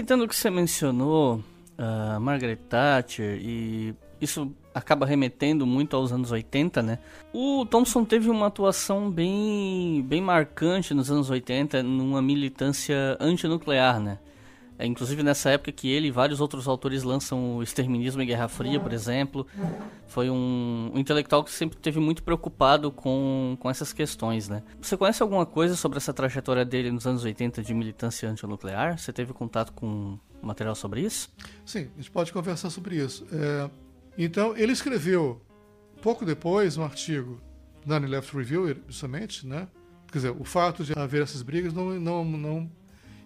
Aproveitando 0.00 0.26
que 0.26 0.34
você 0.34 0.48
mencionou 0.48 1.42
uh, 1.78 2.20
Margaret 2.20 2.56
Thatcher 2.56 3.38
e 3.38 3.94
isso 4.18 4.50
acaba 4.74 5.04
remetendo 5.04 5.66
muito 5.66 5.94
aos 5.94 6.10
anos 6.10 6.32
80, 6.32 6.82
né? 6.82 6.98
O 7.34 7.66
Thompson 7.66 8.04
teve 8.04 8.30
uma 8.30 8.46
atuação 8.46 9.10
bem, 9.10 10.02
bem 10.08 10.22
marcante 10.22 10.94
nos 10.94 11.10
anos 11.10 11.28
80 11.28 11.82
numa 11.82 12.22
militância 12.22 13.16
antinuclear, 13.20 14.00
né? 14.00 14.18
É, 14.80 14.86
inclusive 14.86 15.22
nessa 15.22 15.50
época 15.50 15.70
que 15.70 15.90
ele 15.90 16.08
e 16.08 16.10
vários 16.10 16.40
outros 16.40 16.66
autores 16.66 17.02
lançam 17.02 17.56
o 17.56 17.62
Exterminismo 17.62 18.22
e 18.22 18.24
Guerra 18.24 18.48
Fria, 18.48 18.80
por 18.80 18.94
exemplo. 18.94 19.46
Foi 20.08 20.30
um, 20.30 20.90
um 20.94 20.98
intelectual 20.98 21.44
que 21.44 21.50
sempre 21.50 21.76
esteve 21.76 22.00
muito 22.00 22.22
preocupado 22.22 22.90
com, 22.90 23.58
com 23.60 23.68
essas 23.68 23.92
questões, 23.92 24.48
né? 24.48 24.62
Você 24.80 24.96
conhece 24.96 25.22
alguma 25.22 25.44
coisa 25.44 25.76
sobre 25.76 25.98
essa 25.98 26.14
trajetória 26.14 26.64
dele 26.64 26.90
nos 26.90 27.06
anos 27.06 27.22
80 27.24 27.62
de 27.62 27.74
militância 27.74 28.26
antinuclear? 28.26 28.96
Você 28.96 29.12
teve 29.12 29.34
contato 29.34 29.70
com 29.74 30.18
material 30.40 30.74
sobre 30.74 31.02
isso? 31.02 31.30
Sim, 31.62 31.90
a 31.94 31.98
gente 31.98 32.10
pode 32.10 32.32
conversar 32.32 32.70
sobre 32.70 32.96
isso. 32.96 33.26
É, 33.30 33.68
então, 34.16 34.56
ele 34.56 34.72
escreveu, 34.72 35.42
pouco 36.00 36.24
depois, 36.24 36.78
um 36.78 36.84
artigo 36.84 37.38
na 37.84 37.98
Left 37.98 38.34
Review, 38.34 38.74
justamente, 38.88 39.46
né? 39.46 39.68
Quer 40.10 40.18
dizer, 40.18 40.30
o 40.30 40.42
fato 40.42 40.82
de 40.82 40.98
haver 40.98 41.22
essas 41.22 41.42
brigas 41.42 41.74
não, 41.74 42.00
não, 42.00 42.24
não 42.24 42.79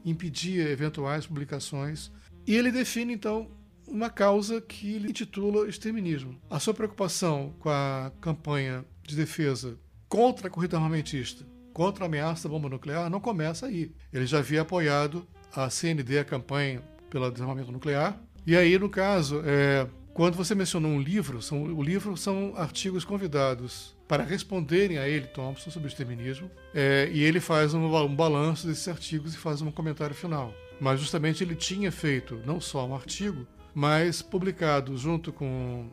impedia 0.05 0.69
eventuais 0.69 1.27
publicações. 1.27 2.13
E 2.47 2.55
ele 2.55 2.71
define, 2.71 3.15
então, 3.15 3.51
uma 3.87 4.11
causa 4.11 4.61
que 4.61 4.95
ele 4.95 5.11
intitula 5.11 5.69
exterminismo. 5.69 6.39
A 6.51 6.59
sua 6.59 6.75
preocupação 6.75 7.55
com 7.59 7.71
a 7.71 8.13
campanha 8.21 8.85
de 9.03 9.17
defesa 9.17 9.79
contra 10.09 10.49
a 10.49 10.51
corrida 10.51 10.77
armamentista, 10.77 11.45
contra 11.73 12.05
a 12.05 12.07
ameaça 12.07 12.49
da 12.49 12.55
bomba 12.55 12.69
nuclear, 12.69 13.11
não 13.11 13.21
começa 13.21 13.67
aí. 13.67 13.93
Ele 14.13 14.27
já 14.27 14.39
havia 14.39 14.63
apoiado 14.63 15.27
a 15.55 15.69
CND, 15.71 16.19
a 16.19 16.25
campanha 16.25 16.83
pelo 17.11 17.31
desarmamento 17.31 17.73
nuclear. 17.73 18.21
E 18.47 18.57
aí, 18.57 18.79
no 18.79 18.89
caso, 18.89 19.43
é, 19.45 19.89
quando 20.13 20.37
você 20.37 20.55
mencionou 20.55 20.91
um 20.91 21.01
livro, 21.01 21.41
são, 21.43 21.63
o 21.63 21.83
livro 21.83 22.17
são 22.17 22.55
artigos 22.57 23.05
convidados 23.05 23.94
para 24.07 24.23
responderem 24.23 24.99
a 24.99 25.09
ele, 25.09 25.27
Thompson, 25.27 25.71
sobre 25.71 25.89
o 25.89 25.91
exterminismo, 25.91 26.51
é, 26.75 27.09
e 27.13 27.23
ele 27.23 27.41
faz 27.41 27.73
um, 27.75 27.85
um 27.85 28.15
balanço 28.15 28.67
desses 28.67 28.87
artigos 28.87 29.35
e 29.35 29.39
faz 29.39 29.63
um 29.63 29.71
comentário 29.71 30.15
final. 30.15 30.53
Mas 30.81 31.01
justamente 31.01 31.43
ele 31.43 31.55
tinha 31.55 31.91
feito 31.91 32.41
não 32.45 32.61
só 32.61 32.87
um 32.87 32.95
artigo, 32.95 33.47
mas 33.75 34.21
publicado 34.23 34.97
junto 34.97 35.33
com 35.33 35.89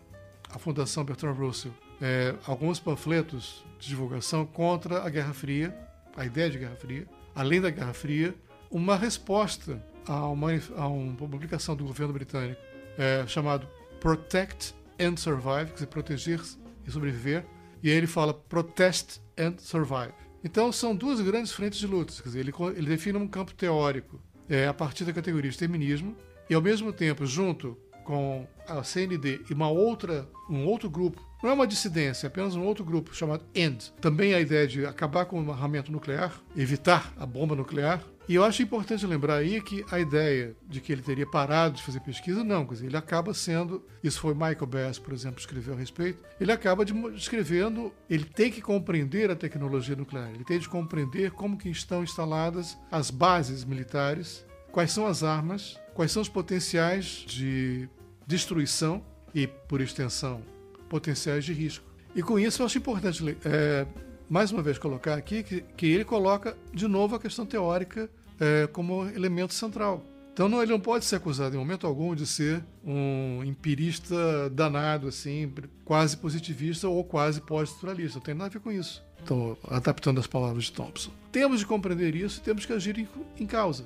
a 0.49 0.59
Fundação 0.59 1.03
Bertrand 1.03 1.33
Russell 1.33 1.73
é, 2.01 2.33
alguns 2.45 2.79
panfletos 2.79 3.63
de 3.79 3.87
divulgação 3.89 4.45
contra 4.45 5.03
a 5.03 5.09
Guerra 5.09 5.33
Fria, 5.33 5.75
a 6.17 6.25
ideia 6.25 6.49
de 6.49 6.57
Guerra 6.57 6.75
Fria, 6.75 7.07
além 7.35 7.61
da 7.61 7.69
Guerra 7.69 7.93
Fria, 7.93 8.35
uma 8.69 8.95
resposta 8.95 9.81
a 10.05 10.27
uma, 10.27 10.49
a 10.75 10.87
uma 10.87 11.15
publicação 11.15 11.75
do 11.75 11.85
governo 11.85 12.13
britânico 12.13 12.59
é, 12.97 13.25
chamado 13.27 13.67
Protect 13.99 14.73
and 14.99 15.15
Survive, 15.17 15.67
quer 15.67 15.73
dizer, 15.73 15.87
proteger 15.87 16.41
e 16.85 16.91
sobreviver. 16.91 17.45
E 17.83 17.89
aí 17.89 17.95
ele 17.95 18.07
fala 18.07 18.33
Protest 18.33 19.19
and 19.37 19.55
Survive. 19.57 20.13
Então 20.43 20.71
são 20.71 20.95
duas 20.95 21.21
grandes 21.21 21.51
frentes 21.51 21.79
de 21.79 21.87
lutas. 21.87 22.19
Quer 22.19 22.29
dizer, 22.29 22.39
ele, 22.39 22.53
ele 22.75 22.87
define 22.87 23.17
um 23.17 23.27
campo 23.27 23.53
teórico 23.53 24.19
é, 24.49 24.67
a 24.67 24.73
partir 24.73 25.05
da 25.05 25.13
categoria 25.13 25.49
de 25.49 25.57
feminismo 25.57 26.15
e 26.49 26.53
ao 26.53 26.61
mesmo 26.61 26.91
tempo, 26.91 27.25
junto 27.25 27.77
com 28.03 28.47
a 28.67 28.83
CND 28.83 29.41
e 29.49 29.53
uma 29.53 29.69
outra, 29.69 30.27
um 30.49 30.65
outro 30.65 30.89
grupo, 30.89 31.21
não 31.41 31.49
é 31.49 31.53
uma 31.53 31.67
dissidência, 31.67 32.25
é 32.25 32.29
apenas 32.29 32.55
um 32.55 32.65
outro 32.65 32.83
grupo 32.83 33.15
chamado 33.15 33.43
END. 33.55 33.91
Também 34.01 34.33
a 34.33 34.39
ideia 34.39 34.67
de 34.67 34.85
acabar 34.85 35.25
com 35.25 35.41
o 35.41 35.51
armamento 35.51 35.91
nuclear, 35.91 36.41
evitar 36.55 37.13
a 37.17 37.25
bomba 37.25 37.55
nuclear, 37.55 38.03
e 38.29 38.35
eu 38.35 38.43
acho 38.43 38.61
importante 38.61 39.05
lembrar 39.05 39.37
aí 39.37 39.61
que 39.61 39.83
a 39.91 39.99
ideia 39.99 40.55
de 40.67 40.79
que 40.79 40.91
ele 40.91 41.01
teria 41.01 41.25
parado 41.25 41.75
de 41.75 41.83
fazer 41.83 41.99
pesquisa, 41.99 42.43
não, 42.43 42.65
quer 42.65 42.75
dizer, 42.75 42.85
ele 42.87 42.97
acaba 42.97 43.33
sendo, 43.33 43.83
isso 44.03 44.19
foi 44.19 44.33
Michael 44.33 44.67
Bass, 44.67 44.99
por 44.99 45.13
exemplo, 45.13 45.39
escreveu 45.39 45.73
a 45.73 45.77
respeito, 45.77 46.23
ele 46.39 46.51
acaba 46.51 46.85
de, 46.85 46.93
escrevendo, 47.15 47.91
ele 48.09 48.23
tem 48.23 48.51
que 48.51 48.61
compreender 48.61 49.29
a 49.31 49.35
tecnologia 49.35 49.95
nuclear, 49.95 50.29
ele 50.33 50.43
tem 50.43 50.59
de 50.59 50.69
compreender 50.69 51.31
como 51.31 51.57
que 51.57 51.69
estão 51.69 52.03
instaladas 52.03 52.77
as 52.91 53.09
bases 53.09 53.65
militares, 53.65 54.45
quais 54.71 54.91
são 54.91 55.07
as 55.07 55.23
armas, 55.23 55.79
quais 55.93 56.11
são 56.11 56.21
os 56.21 56.29
potenciais 56.29 57.25
de 57.27 57.89
destruição 58.25 59.03
e, 59.33 59.47
por 59.47 59.81
extensão, 59.81 60.41
potenciais 60.87 61.43
de 61.43 61.53
risco. 61.53 61.85
E 62.15 62.21
com 62.21 62.39
isso 62.39 62.61
eu 62.61 62.65
acho 62.65 62.77
importante, 62.77 63.37
é, 63.45 63.85
mais 64.29 64.51
uma 64.51 64.61
vez, 64.61 64.77
colocar 64.77 65.15
aqui 65.15 65.43
que, 65.43 65.61
que 65.75 65.85
ele 65.87 66.05
coloca 66.05 66.57
de 66.73 66.87
novo 66.87 67.15
a 67.15 67.19
questão 67.19 67.45
teórica 67.45 68.09
é, 68.41 68.67
como 68.67 69.07
elemento 69.09 69.53
central. 69.53 70.03
Então 70.33 70.61
ele 70.61 70.71
não 70.71 70.79
pode 70.79 71.05
ser 71.05 71.17
acusado 71.17 71.55
em 71.55 71.59
momento 71.59 71.85
algum 71.85 72.15
de 72.15 72.25
ser 72.25 72.63
um 72.83 73.43
empirista 73.43 74.49
danado, 74.49 75.07
assim, 75.07 75.53
quase 75.85 76.17
positivista 76.17 76.87
ou 76.87 77.03
quase 77.03 77.39
pós-estruturalista. 77.41 78.17
Não 78.17 78.23
tem 78.23 78.33
nada 78.33 78.47
a 78.47 78.49
ver 78.49 78.59
com 78.59 78.71
isso. 78.71 79.03
Estou 79.19 79.57
adaptando 79.69 80.19
as 80.19 80.25
palavras 80.25 80.65
de 80.65 80.71
Thompson. 80.71 81.11
Temos 81.31 81.59
de 81.59 81.65
compreender 81.65 82.15
isso 82.15 82.39
e 82.39 82.43
temos 82.43 82.65
que 82.65 82.73
agir 82.73 82.97
em, 82.97 83.07
em 83.39 83.45
causa. 83.45 83.85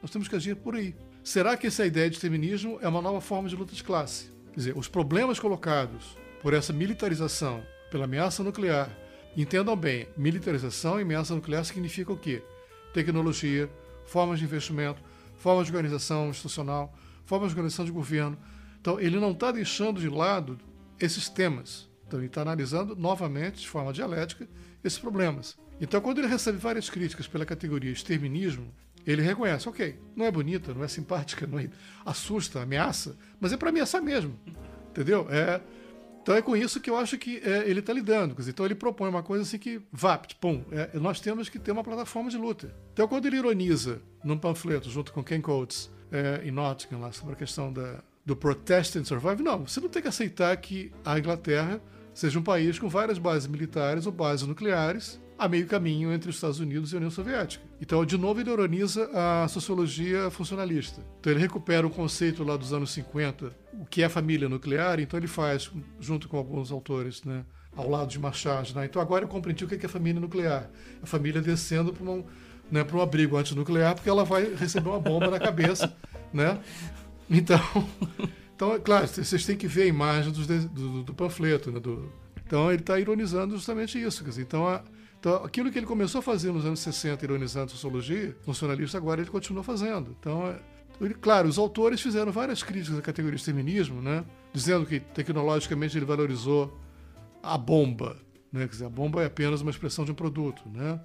Nós 0.00 0.10
temos 0.10 0.28
que 0.28 0.36
agir 0.36 0.54
por 0.54 0.76
aí. 0.76 0.94
será 1.24 1.56
que 1.56 1.66
essa 1.66 1.84
ideia 1.84 2.08
de 2.08 2.18
feminismo 2.18 2.78
é 2.80 2.86
uma 2.86 3.02
nova 3.02 3.20
forma 3.20 3.48
de 3.48 3.56
luta 3.56 3.74
de 3.74 3.82
classe? 3.82 4.30
Quer 4.52 4.56
dizer, 4.56 4.78
os 4.78 4.86
problemas 4.86 5.40
colocados 5.40 6.16
por 6.42 6.54
essa 6.54 6.72
militarização, 6.72 7.64
pela 7.90 8.04
ameaça 8.04 8.44
nuclear, 8.44 8.88
entendam 9.36 9.74
bem, 9.74 10.06
militarização 10.16 11.00
e 11.00 11.02
ameaça 11.02 11.34
nuclear 11.34 11.64
significa 11.64 12.12
o 12.12 12.16
quê? 12.16 12.42
Tecnologia, 12.92 13.68
formas 14.06 14.38
de 14.38 14.44
investimento, 14.44 15.02
formas 15.36 15.66
de 15.66 15.72
organização 15.72 16.30
institucional, 16.30 16.94
formas 17.24 17.50
de 17.50 17.54
organização 17.54 17.84
de 17.84 17.92
governo. 17.92 18.38
Então, 18.80 18.98
ele 19.00 19.18
não 19.18 19.32
está 19.32 19.50
deixando 19.52 20.00
de 20.00 20.08
lado 20.08 20.58
esses 20.98 21.28
temas. 21.28 21.88
Então, 22.06 22.18
ele 22.18 22.28
está 22.28 22.42
analisando 22.42 22.94
novamente, 22.94 23.60
de 23.60 23.68
forma 23.68 23.92
dialética, 23.92 24.48
esses 24.82 24.98
problemas. 24.98 25.58
Então, 25.80 26.00
quando 26.00 26.18
ele 26.18 26.28
recebe 26.28 26.56
várias 26.58 26.88
críticas 26.88 27.26
pela 27.26 27.44
categoria 27.44 27.90
exterminismo, 27.90 28.72
ele 29.06 29.22
reconhece, 29.22 29.68
ok, 29.68 29.98
não 30.16 30.24
é 30.24 30.30
bonita, 30.30 30.74
não 30.74 30.82
é 30.82 30.88
simpática, 30.88 31.46
não 31.46 31.58
é, 31.58 31.68
assusta, 32.04 32.62
ameaça, 32.62 33.16
mas 33.40 33.52
é 33.52 33.56
para 33.56 33.68
ameaçar 33.68 34.02
mesmo, 34.02 34.36
entendeu? 34.90 35.28
É, 35.30 35.60
então 36.26 36.34
é 36.34 36.42
com 36.42 36.56
isso 36.56 36.80
que 36.80 36.90
eu 36.90 36.96
acho 36.96 37.16
que 37.16 37.40
é, 37.44 37.70
ele 37.70 37.78
está 37.78 37.92
lidando. 37.92 38.34
Então 38.48 38.66
ele 38.66 38.74
propõe 38.74 39.08
uma 39.08 39.22
coisa 39.22 39.44
assim 39.44 39.60
que, 39.60 39.80
vapt, 39.92 40.34
pum, 40.40 40.64
é, 40.72 40.98
nós 40.98 41.20
temos 41.20 41.48
que 41.48 41.56
ter 41.56 41.70
uma 41.70 41.84
plataforma 41.84 42.28
de 42.28 42.36
luta. 42.36 42.74
Então 42.92 43.06
quando 43.06 43.26
ele 43.26 43.36
ironiza 43.36 44.02
num 44.24 44.36
panfleto 44.36 44.90
junto 44.90 45.12
com 45.12 45.22
Ken 45.22 45.40
Coates 45.40 45.88
é, 46.10 46.40
em 46.44 46.50
Nottingham 46.50 47.00
lá 47.00 47.12
sobre 47.12 47.34
a 47.34 47.36
questão 47.36 47.72
da, 47.72 48.02
do 48.24 48.34
Protest 48.34 48.96
and 48.96 49.04
Survive, 49.04 49.40
não, 49.40 49.68
você 49.68 49.78
não 49.78 49.88
tem 49.88 50.02
que 50.02 50.08
aceitar 50.08 50.56
que 50.56 50.90
a 51.04 51.16
Inglaterra 51.16 51.80
seja 52.12 52.40
um 52.40 52.42
país 52.42 52.76
com 52.76 52.88
várias 52.88 53.18
bases 53.18 53.46
militares 53.46 54.04
ou 54.04 54.10
bases 54.10 54.48
nucleares 54.48 55.20
a 55.38 55.48
meio 55.48 55.66
caminho 55.66 56.12
entre 56.12 56.30
os 56.30 56.36
Estados 56.36 56.60
Unidos 56.60 56.92
e 56.92 56.94
a 56.94 56.98
União 56.98 57.10
Soviética. 57.10 57.62
Então, 57.80 58.04
de 58.04 58.16
novo, 58.16 58.40
ele 58.40 58.50
ironiza 58.50 59.10
a 59.12 59.46
sociologia 59.48 60.30
funcionalista. 60.30 61.02
Então, 61.20 61.32
ele 61.32 61.40
recupera 61.40 61.86
o 61.86 61.90
conceito 61.90 62.42
lá 62.42 62.56
dos 62.56 62.72
anos 62.72 62.90
50, 62.92 63.52
o 63.74 63.84
que 63.84 64.02
é 64.02 64.08
família 64.08 64.48
nuclear, 64.48 64.98
então 64.98 65.18
ele 65.18 65.26
faz, 65.26 65.70
junto 66.00 66.28
com 66.28 66.38
alguns 66.38 66.72
autores, 66.72 67.22
né, 67.24 67.44
ao 67.76 67.88
lado 67.88 68.08
de 68.08 68.18
Machado. 68.18 68.74
Né? 68.74 68.86
Então, 68.86 69.00
agora 69.00 69.24
eu 69.24 69.28
compreendi 69.28 69.64
o 69.64 69.68
que 69.68 69.84
é 69.84 69.88
família 69.88 70.20
nuclear. 70.20 70.70
A 71.02 71.06
família 71.06 71.42
descendo 71.42 71.92
para 71.92 72.10
um, 72.10 72.24
né, 72.70 72.82
para 72.82 72.96
um 72.96 73.02
abrigo 73.02 73.36
antinuclear, 73.36 73.94
porque 73.94 74.08
ela 74.08 74.24
vai 74.24 74.54
receber 74.54 74.88
uma 74.88 75.00
bomba 75.00 75.30
na 75.30 75.38
cabeça. 75.38 75.94
Né? 76.34 76.58
Então, 77.30 77.58
então, 78.54 78.74
é 78.74 78.78
claro, 78.78 79.06
vocês 79.06 79.46
têm 79.46 79.56
que 79.56 79.66
ver 79.66 79.82
a 79.82 79.86
imagem 79.86 80.32
do, 80.32 80.68
do, 80.68 81.02
do 81.04 81.14
panfleto. 81.14 81.70
Né, 81.70 81.80
do, 81.80 82.12
então, 82.44 82.70
ele 82.70 82.82
está 82.82 82.98
ironizando 82.98 83.54
justamente 83.54 83.98
isso. 83.98 84.22
Dizer, 84.22 84.42
então, 84.42 84.66
a, 84.66 84.82
então, 85.18 85.44
aquilo 85.44 85.70
que 85.72 85.78
ele 85.78 85.86
começou 85.86 86.18
a 86.20 86.22
fazer 86.22 86.52
nos 86.52 86.64
anos 86.64 86.80
60, 86.80 87.24
ironizando 87.24 87.66
a 87.66 87.68
sociologia 87.68 88.36
funcionalista, 88.42 88.98
agora 88.98 89.20
ele 89.20 89.30
continua 89.30 89.62
fazendo. 89.62 90.16
Então, 90.20 90.46
é, 90.46 90.58
ele, 91.00 91.14
claro, 91.14 91.48
os 91.48 91.58
autores 91.58 92.00
fizeram 92.00 92.30
várias 92.32 92.62
críticas 92.62 92.98
à 92.98 93.02
categoria 93.02 93.36
de 93.36 93.44
feminismo, 93.44 94.00
né? 94.00 94.24
dizendo 94.52 94.86
que 94.86 95.00
tecnologicamente 95.00 95.96
ele 95.96 96.06
valorizou 96.06 96.78
a 97.42 97.58
bomba. 97.58 98.16
Né? 98.52 98.60
Quer 98.60 98.70
dizer, 98.70 98.84
a 98.86 98.90
bomba 98.90 99.22
é 99.22 99.26
apenas 99.26 99.60
uma 99.60 99.70
expressão 99.70 100.04
de 100.04 100.12
um 100.12 100.14
produto, 100.14 100.62
né? 100.68 101.00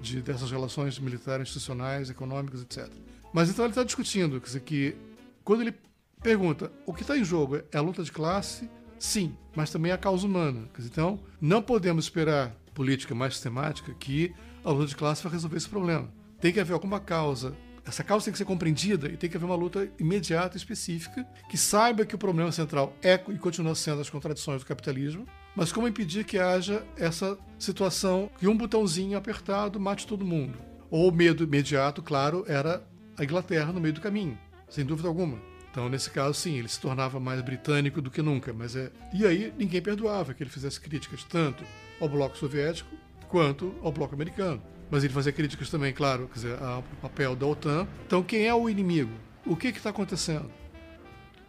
de, 0.00 0.22
dessas 0.22 0.50
relações 0.50 0.98
militares, 0.98 1.48
institucionais, 1.48 2.10
econômicas, 2.10 2.62
etc. 2.62 2.88
Mas 3.32 3.50
então 3.50 3.64
ele 3.64 3.72
está 3.72 3.82
discutindo 3.82 4.40
quer 4.40 4.46
dizer, 4.46 4.60
que 4.60 4.96
quando 5.42 5.62
ele 5.62 5.74
pergunta 6.22 6.72
o 6.86 6.94
que 6.94 7.02
está 7.02 7.18
em 7.18 7.24
jogo 7.24 7.56
é 7.56 7.76
a 7.76 7.80
luta 7.80 8.02
de 8.02 8.12
classe, 8.12 8.70
sim, 8.98 9.36
mas 9.54 9.70
também 9.70 9.92
a 9.92 9.98
causa 9.98 10.26
humana. 10.26 10.68
Dizer, 10.76 10.90
então, 10.90 11.20
não 11.40 11.60
podemos 11.60 12.06
esperar 12.06 12.54
política 12.74 13.14
mais 13.14 13.34
sistemática 13.34 13.94
que 13.94 14.34
a 14.64 14.70
luta 14.70 14.86
de 14.86 14.96
classe 14.96 15.22
vai 15.22 15.32
resolver 15.32 15.56
esse 15.56 15.68
problema. 15.68 16.12
Tem 16.40 16.52
que 16.52 16.60
haver 16.60 16.72
alguma 16.72 17.00
causa. 17.00 17.56
Essa 17.86 18.02
causa 18.02 18.24
tem 18.24 18.32
que 18.32 18.38
ser 18.38 18.44
compreendida 18.44 19.08
e 19.08 19.16
tem 19.16 19.28
que 19.28 19.36
haver 19.36 19.46
uma 19.46 19.54
luta 19.54 19.90
imediata, 19.98 20.56
específica, 20.56 21.26
que 21.48 21.56
saiba 21.56 22.06
que 22.06 22.14
o 22.14 22.18
problema 22.18 22.50
central 22.50 22.96
é 23.02 23.14
e 23.28 23.38
continua 23.38 23.74
sendo 23.74 24.00
as 24.00 24.08
contradições 24.08 24.62
do 24.62 24.66
capitalismo, 24.66 25.26
mas 25.54 25.70
como 25.70 25.86
impedir 25.86 26.24
que 26.24 26.38
haja 26.38 26.84
essa 26.96 27.38
situação 27.58 28.30
que 28.38 28.48
um 28.48 28.56
botãozinho 28.56 29.18
apertado 29.18 29.78
mate 29.78 30.06
todo 30.06 30.24
mundo. 30.24 30.58
Ou 30.90 31.10
o 31.10 31.14
medo 31.14 31.44
imediato, 31.44 32.02
claro, 32.02 32.44
era 32.48 32.82
a 33.18 33.24
Inglaterra 33.24 33.72
no 33.72 33.80
meio 33.80 33.94
do 33.94 34.00
caminho, 34.00 34.38
sem 34.68 34.84
dúvida 34.84 35.08
alguma. 35.08 35.38
Então, 35.70 35.88
nesse 35.88 36.08
caso, 36.08 36.34
sim, 36.34 36.56
ele 36.56 36.68
se 36.68 36.80
tornava 36.80 37.18
mais 37.18 37.42
britânico 37.42 38.00
do 38.00 38.10
que 38.10 38.22
nunca. 38.22 38.52
Mas 38.52 38.76
é... 38.76 38.92
E 39.12 39.26
aí 39.26 39.52
ninguém 39.58 39.82
perdoava 39.82 40.32
que 40.32 40.40
ele 40.42 40.50
fizesse 40.50 40.80
críticas 40.80 41.24
tanto 41.24 41.64
ao 42.00 42.08
bloco 42.08 42.36
soviético 42.36 42.90
quanto 43.28 43.74
ao 43.82 43.90
bloco 43.90 44.14
americano. 44.14 44.62
Mas 44.90 45.02
ele 45.02 45.12
fazia 45.12 45.32
críticas 45.32 45.70
também, 45.70 45.92
claro, 45.92 46.28
quer 46.28 46.34
dizer, 46.34 46.62
ao 46.62 46.82
papel 47.00 47.34
da 47.34 47.46
OTAN. 47.46 47.88
Então, 48.06 48.22
quem 48.22 48.46
é 48.46 48.54
o 48.54 48.68
inimigo? 48.68 49.12
O 49.46 49.56
que 49.56 49.68
está 49.68 49.90
acontecendo? 49.90 50.50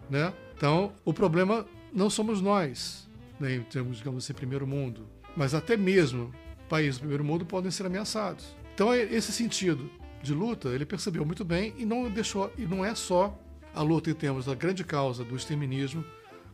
Né? 0.09 0.33
Então, 0.57 0.93
o 1.03 1.13
problema 1.13 1.65
não 1.93 2.09
somos 2.09 2.41
nós, 2.41 3.07
né, 3.39 3.55
em 3.55 3.61
termos, 3.61 3.97
digamos 3.97 4.23
assim, 4.23 4.33
primeiro 4.33 4.65
mundo. 4.65 5.07
Mas 5.35 5.53
até 5.53 5.77
mesmo 5.77 6.33
países 6.69 6.97
do 6.97 7.01
primeiro 7.01 7.23
mundo 7.23 7.45
podem 7.45 7.69
ser 7.69 7.85
ameaçados. 7.85 8.55
Então, 8.73 8.91
é 8.93 9.03
esse 9.03 9.31
sentido 9.31 9.89
de 10.21 10.33
luta, 10.33 10.69
ele 10.69 10.85
percebeu 10.85 11.25
muito 11.25 11.45
bem 11.45 11.73
e 11.77 11.85
não 11.85 12.09
deixou, 12.09 12.51
e 12.57 12.63
não 12.63 12.83
é 12.83 12.95
só 12.95 13.37
a 13.73 13.81
luta 13.81 14.09
em 14.09 14.13
termos 14.13 14.45
da 14.45 14.55
grande 14.55 14.83
causa 14.83 15.23
do 15.23 15.35
exterminismo, 15.35 16.03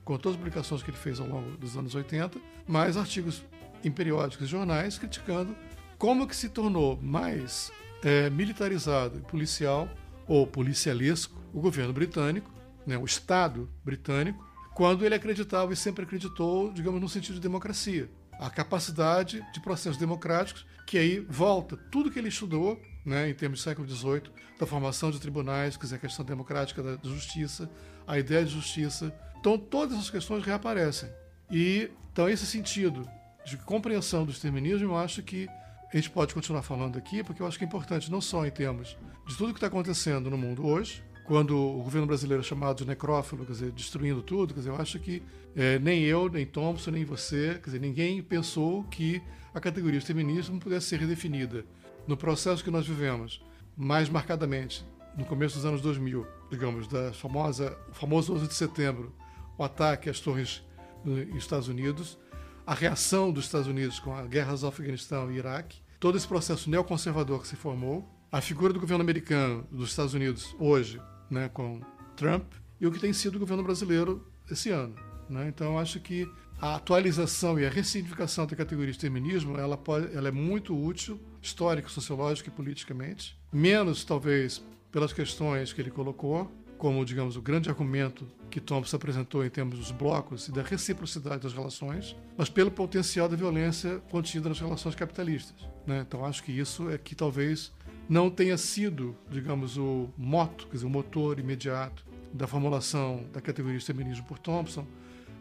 com 0.04 0.18
todas 0.18 0.34
as 0.34 0.38
publicações 0.38 0.84
que 0.84 0.90
ele 0.90 0.98
fez 0.98 1.20
ao 1.20 1.28
longo 1.28 1.52
dos 1.58 1.78
anos 1.78 1.96
80, 1.96 2.40
mais 2.68 2.98
artigos 2.98 3.44
em 3.84 3.92
periódicos 3.92 4.48
e 4.48 4.50
jornais 4.50 4.98
criticando 4.98 5.56
como 5.98 6.28
que 6.28 6.36
se 6.36 6.50
tornou 6.50 7.00
mais 7.02 7.72
é, 8.04 8.30
militarizado 8.30 9.20
e 9.20 9.22
policial 9.22 9.90
ou 10.28 10.48
policialesco 10.48 11.40
o 11.54 11.62
governo 11.62 11.94
britânico, 11.94 12.50
né, 12.86 12.98
o 12.98 13.06
Estado 13.06 13.70
britânico, 13.84 14.44
quando 14.74 15.06
ele 15.06 15.14
acreditava 15.14 15.74
e 15.74 15.76
sempre 15.76 16.04
acreditou, 16.04 16.72
digamos, 16.72 17.00
no 17.00 17.10
sentido 17.10 17.36
de 17.36 17.42
democracia. 17.42 18.10
A 18.40 18.50
capacidade 18.50 19.46
de 19.54 19.60
processos 19.60 19.98
democráticos, 19.98 20.66
que 20.88 20.98
aí 20.98 21.20
volta 21.20 21.78
tudo 21.92 22.10
que 22.10 22.18
ele 22.18 22.30
estudou 22.30 22.82
né, 23.06 23.30
em 23.30 23.34
termos 23.34 23.60
do 23.60 23.64
século 23.64 23.88
XVIII, 23.88 24.32
da 24.60 24.66
formação 24.66 25.12
de 25.12 25.20
tribunais, 25.20 25.78
quer 25.78 25.84
dizer, 25.84 25.96
a 25.98 26.00
questão 26.00 26.26
democrática 26.26 26.82
da 26.82 26.98
justiça, 27.04 27.70
a 28.08 28.18
ideia 28.18 28.44
de 28.44 28.52
justiça. 28.52 29.14
Então, 29.40 29.58
todas 29.58 29.98
essas 29.98 30.10
questões 30.10 30.44
reaparecem. 30.44 31.10
E, 31.50 31.92
então, 32.12 32.30
esse 32.30 32.46
sentido 32.46 33.08
de 33.46 33.58
compreensão 33.58 34.26
do 34.26 34.32
exterminismo, 34.32 34.90
eu 34.90 34.98
acho 34.98 35.22
que 35.24 35.48
a 35.92 35.98
gente 35.98 36.10
pode 36.10 36.34
continuar 36.34 36.62
falando 36.62 36.98
aqui, 36.98 37.24
porque 37.24 37.42
eu 37.42 37.48
acho 37.48 37.58
que 37.58 37.66
é 37.66 37.68
importante, 37.68 38.10
não 38.10 38.22
só 38.22 38.46
em 38.46 38.52
termos 38.52 38.98
de 39.28 39.36
tudo 39.36 39.54
que 39.54 39.58
está 39.58 39.68
acontecendo 39.68 40.30
no 40.30 40.38
mundo 40.38 40.66
hoje, 40.66 41.04
quando 41.26 41.58
o 41.58 41.84
governo 41.84 42.08
brasileiro 42.08 42.42
é 42.42 42.46
chamado 42.46 42.78
de 42.78 42.86
necrófilo, 42.86 43.46
quer 43.46 43.52
dizer, 43.52 43.72
destruindo 43.72 44.22
tudo, 44.22 44.54
quer 44.54 44.62
dizer, 44.62 44.70
eu 44.72 44.76
acho 44.78 45.00
que 45.00 45.22
é, 45.56 45.80
nem 45.80 46.04
eu, 46.04 46.30
nem 46.30 46.46
Thompson, 46.46 46.92
nem 46.92 47.06
você, 47.06 47.60
quer 47.62 47.66
dizer, 47.66 47.80
ninguém 47.80 48.22
pensou 48.22 48.84
que 48.86 49.22
a 49.54 49.60
categoria 49.60 50.00
de 50.00 50.06
feminismo 50.06 50.60
pudesse 50.60 50.88
ser 50.88 51.00
redefinida. 51.00 51.66
No 52.08 52.18
processo 52.18 52.64
que 52.64 52.72
nós 52.72 52.88
vivemos, 52.88 53.44
mais 53.78 54.10
marcadamente 54.10 54.86
no 55.18 55.26
começo 55.26 55.56
dos 55.56 55.66
anos 55.66 55.82
2000, 55.82 56.26
digamos, 56.50 56.88
da 56.88 57.12
famosa, 57.14 57.78
o 57.90 57.94
famoso 57.94 58.34
11 58.34 58.48
de 58.48 58.54
setembro, 58.54 59.14
o 59.58 59.64
ataque 59.64 60.10
às 60.10 60.20
torres 60.20 60.64
nos 61.04 61.36
Estados 61.36 61.68
Unidos, 61.68 62.18
a 62.66 62.74
reação 62.74 63.32
dos 63.32 63.46
Estados 63.46 63.68
Unidos 63.68 64.00
com 64.00 64.16
as 64.16 64.28
guerras 64.28 64.62
do 64.62 64.68
Afeganistão 64.68 65.32
e 65.32 65.38
Iraque, 65.38 65.82
todo 66.00 66.18
esse 66.18 66.28
processo 66.28 66.70
neoconservador 66.70 67.42
que 67.42 67.48
se 67.48 67.56
formou, 67.56 68.08
a 68.32 68.42
figura 68.42 68.72
do 68.72 68.80
governo 68.80 69.04
americano 69.04 69.68
dos 69.72 69.90
Estados 69.90 70.14
Unidos 70.14 70.56
hoje, 70.60 71.02
né, 71.30 71.50
com 71.50 71.82
Trump, 72.16 72.54
e 72.80 72.88
o 72.88 72.92
que 72.92 73.00
tem 73.00 73.14
sido 73.14 73.36
o 73.36 73.40
governo 73.40 73.64
brasileiro 73.64 74.26
esse 74.50 74.70
ano. 74.70 74.96
Né? 75.30 75.48
Então, 75.48 75.78
acho 75.78 76.00
que 76.00 76.30
a 76.60 76.76
atualização 76.76 77.60
e 77.60 77.66
a 77.66 77.70
ressignificação 77.70 78.46
da 78.46 78.56
categoria 78.56 78.94
de 78.94 79.00
feminismo 79.00 79.58
ela, 79.58 79.78
pode, 79.78 80.16
ela 80.16 80.28
é 80.28 80.32
muito 80.32 80.78
útil, 80.78 81.20
histórico, 81.42 81.90
sociológico 81.90 82.50
e 82.50 82.52
politicamente. 82.52 83.38
Menos, 83.52 84.04
talvez, 84.04 84.64
pelas 84.92 85.12
questões 85.12 85.74
que 85.74 85.82
ele 85.82 85.90
colocou, 85.90 86.52
como, 86.82 87.06
digamos, 87.06 87.38
o 87.38 87.42
grande 87.44 87.70
argumento 87.70 88.26
que 88.50 88.60
Thompson 88.60 88.96
apresentou 88.96 89.46
em 89.46 89.50
termos 89.52 89.78
dos 89.78 89.92
blocos 89.92 90.48
e 90.48 90.52
da 90.52 90.64
reciprocidade 90.64 91.44
das 91.44 91.54
relações, 91.54 92.16
mas 92.36 92.50
pelo 92.50 92.72
potencial 92.72 93.30
da 93.30 93.36
violência 93.36 94.00
contida 94.10 94.50
nas 94.50 94.60
relações 94.60 94.96
capitalistas. 94.96 95.56
Né? 95.86 96.04
Então, 96.08 96.26
acho 96.26 96.42
que 96.42 96.52
isso 96.52 96.90
é 96.90 96.98
que 96.98 97.14
talvez 97.14 97.72
não 98.10 98.32
tenha 98.32 98.58
sido, 98.58 99.16
digamos, 99.30 99.78
o 99.78 100.10
moto, 100.18 100.66
quer 100.66 100.78
dizer, 100.78 100.88
o 100.88 100.90
motor 100.90 101.38
imediato 101.38 102.04
da 102.34 102.48
formulação 102.48 103.26
da 103.32 103.40
categoria 103.40 103.78
de 103.78 103.86
feminismo 103.86 104.26
por 104.26 104.40
Thompson, 104.40 104.88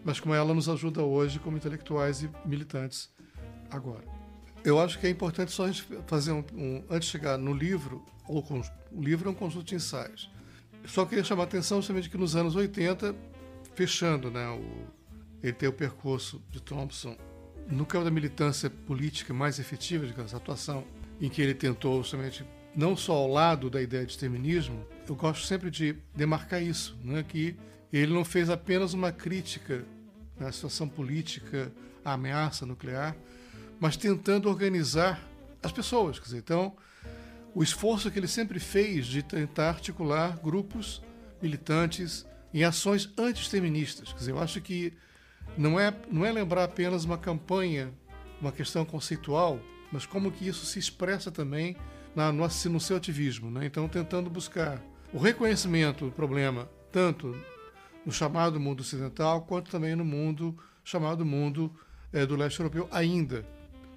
mas 0.04 0.20
como 0.20 0.34
ela 0.34 0.52
nos 0.52 0.68
ajuda 0.68 1.02
hoje 1.02 1.38
como 1.38 1.56
intelectuais 1.56 2.22
e 2.22 2.28
militantes 2.44 3.10
agora. 3.70 4.04
Eu 4.62 4.78
acho 4.78 4.98
que 4.98 5.06
é 5.06 5.10
importante 5.10 5.52
só 5.52 5.64
fazer 6.06 6.32
um, 6.32 6.44
um 6.52 6.84
antes 6.90 7.06
de 7.06 7.12
chegar 7.12 7.38
no 7.38 7.54
livro, 7.54 8.04
ou 8.28 8.44
o 8.92 9.02
livro 9.02 9.30
é 9.30 9.32
um 9.32 9.34
conjunto 9.34 9.64
de 9.64 9.74
ensaios. 9.74 10.30
Só 10.84 11.04
queria 11.04 11.24
chamar 11.24 11.42
a 11.42 11.46
atenção 11.46 11.78
justamente 11.78 12.08
que 12.08 12.16
nos 12.16 12.34
anos 12.34 12.56
80, 12.56 13.14
fechando, 13.74 14.30
né, 14.30 14.48
o, 14.48 14.86
ele 15.42 15.52
tem 15.52 15.68
o 15.68 15.72
percurso 15.72 16.42
de 16.50 16.60
Thompson 16.60 17.16
no 17.68 17.86
campo 17.86 18.04
da 18.04 18.10
militância 18.10 18.68
política 18.68 19.32
mais 19.32 19.58
efetiva, 19.58 20.06
digamos, 20.06 20.34
a 20.34 20.38
atuação 20.38 20.84
em 21.20 21.28
que 21.28 21.40
ele 21.40 21.54
tentou 21.54 22.02
justamente 22.02 22.44
não 22.74 22.96
só 22.96 23.12
ao 23.12 23.28
lado 23.28 23.68
da 23.68 23.82
ideia 23.82 24.04
de 24.04 24.12
exterminismo, 24.12 24.84
eu 25.08 25.14
gosto 25.14 25.44
sempre 25.44 25.70
de 25.70 25.96
demarcar 26.14 26.62
isso, 26.62 26.96
né? 27.02 27.24
que 27.26 27.56
ele 27.92 28.12
não 28.12 28.24
fez 28.24 28.48
apenas 28.48 28.94
uma 28.94 29.10
crítica 29.10 29.84
à 30.38 30.50
situação 30.52 30.88
política, 30.88 31.72
à 32.04 32.12
ameaça 32.12 32.64
nuclear, 32.64 33.16
mas 33.78 33.96
tentando 33.96 34.48
organizar 34.48 35.20
as 35.62 35.72
pessoas. 35.72 36.18
Quer 36.18 36.24
dizer, 36.26 36.38
então, 36.38 36.74
o 37.54 37.62
esforço 37.62 38.10
que 38.10 38.18
ele 38.18 38.28
sempre 38.28 38.58
fez 38.60 39.06
de 39.06 39.22
tentar 39.22 39.70
articular 39.70 40.38
grupos 40.38 41.02
militantes 41.42 42.26
em 42.52 42.64
ações 42.64 43.12
anti-exterministas. 43.16 44.12
Quer 44.12 44.18
dizer, 44.18 44.30
eu 44.32 44.38
acho 44.38 44.60
que 44.60 44.92
não 45.56 45.78
é, 45.78 45.94
não 46.10 46.24
é 46.24 46.32
lembrar 46.32 46.64
apenas 46.64 47.04
uma 47.04 47.18
campanha, 47.18 47.92
uma 48.40 48.52
questão 48.52 48.84
conceitual, 48.84 49.60
mas 49.92 50.06
como 50.06 50.30
que 50.30 50.46
isso 50.46 50.64
se 50.64 50.78
expressa 50.78 51.30
também 51.30 51.76
na, 52.14 52.32
no, 52.32 52.46
no 52.46 52.80
seu 52.80 52.96
ativismo. 52.96 53.50
Né? 53.50 53.66
Então, 53.66 53.88
tentando 53.88 54.30
buscar 54.30 54.80
o 55.12 55.18
reconhecimento 55.18 56.06
do 56.06 56.12
problema, 56.12 56.68
tanto 56.92 57.36
no 58.04 58.12
chamado 58.12 58.58
mundo 58.58 58.80
ocidental, 58.80 59.42
quanto 59.42 59.70
também 59.70 59.94
no 59.94 60.04
mundo 60.04 60.56
chamado 60.84 61.24
mundo 61.24 61.72
é, 62.12 62.24
do 62.24 62.36
leste 62.36 62.58
europeu 62.58 62.88
ainda. 62.90 63.44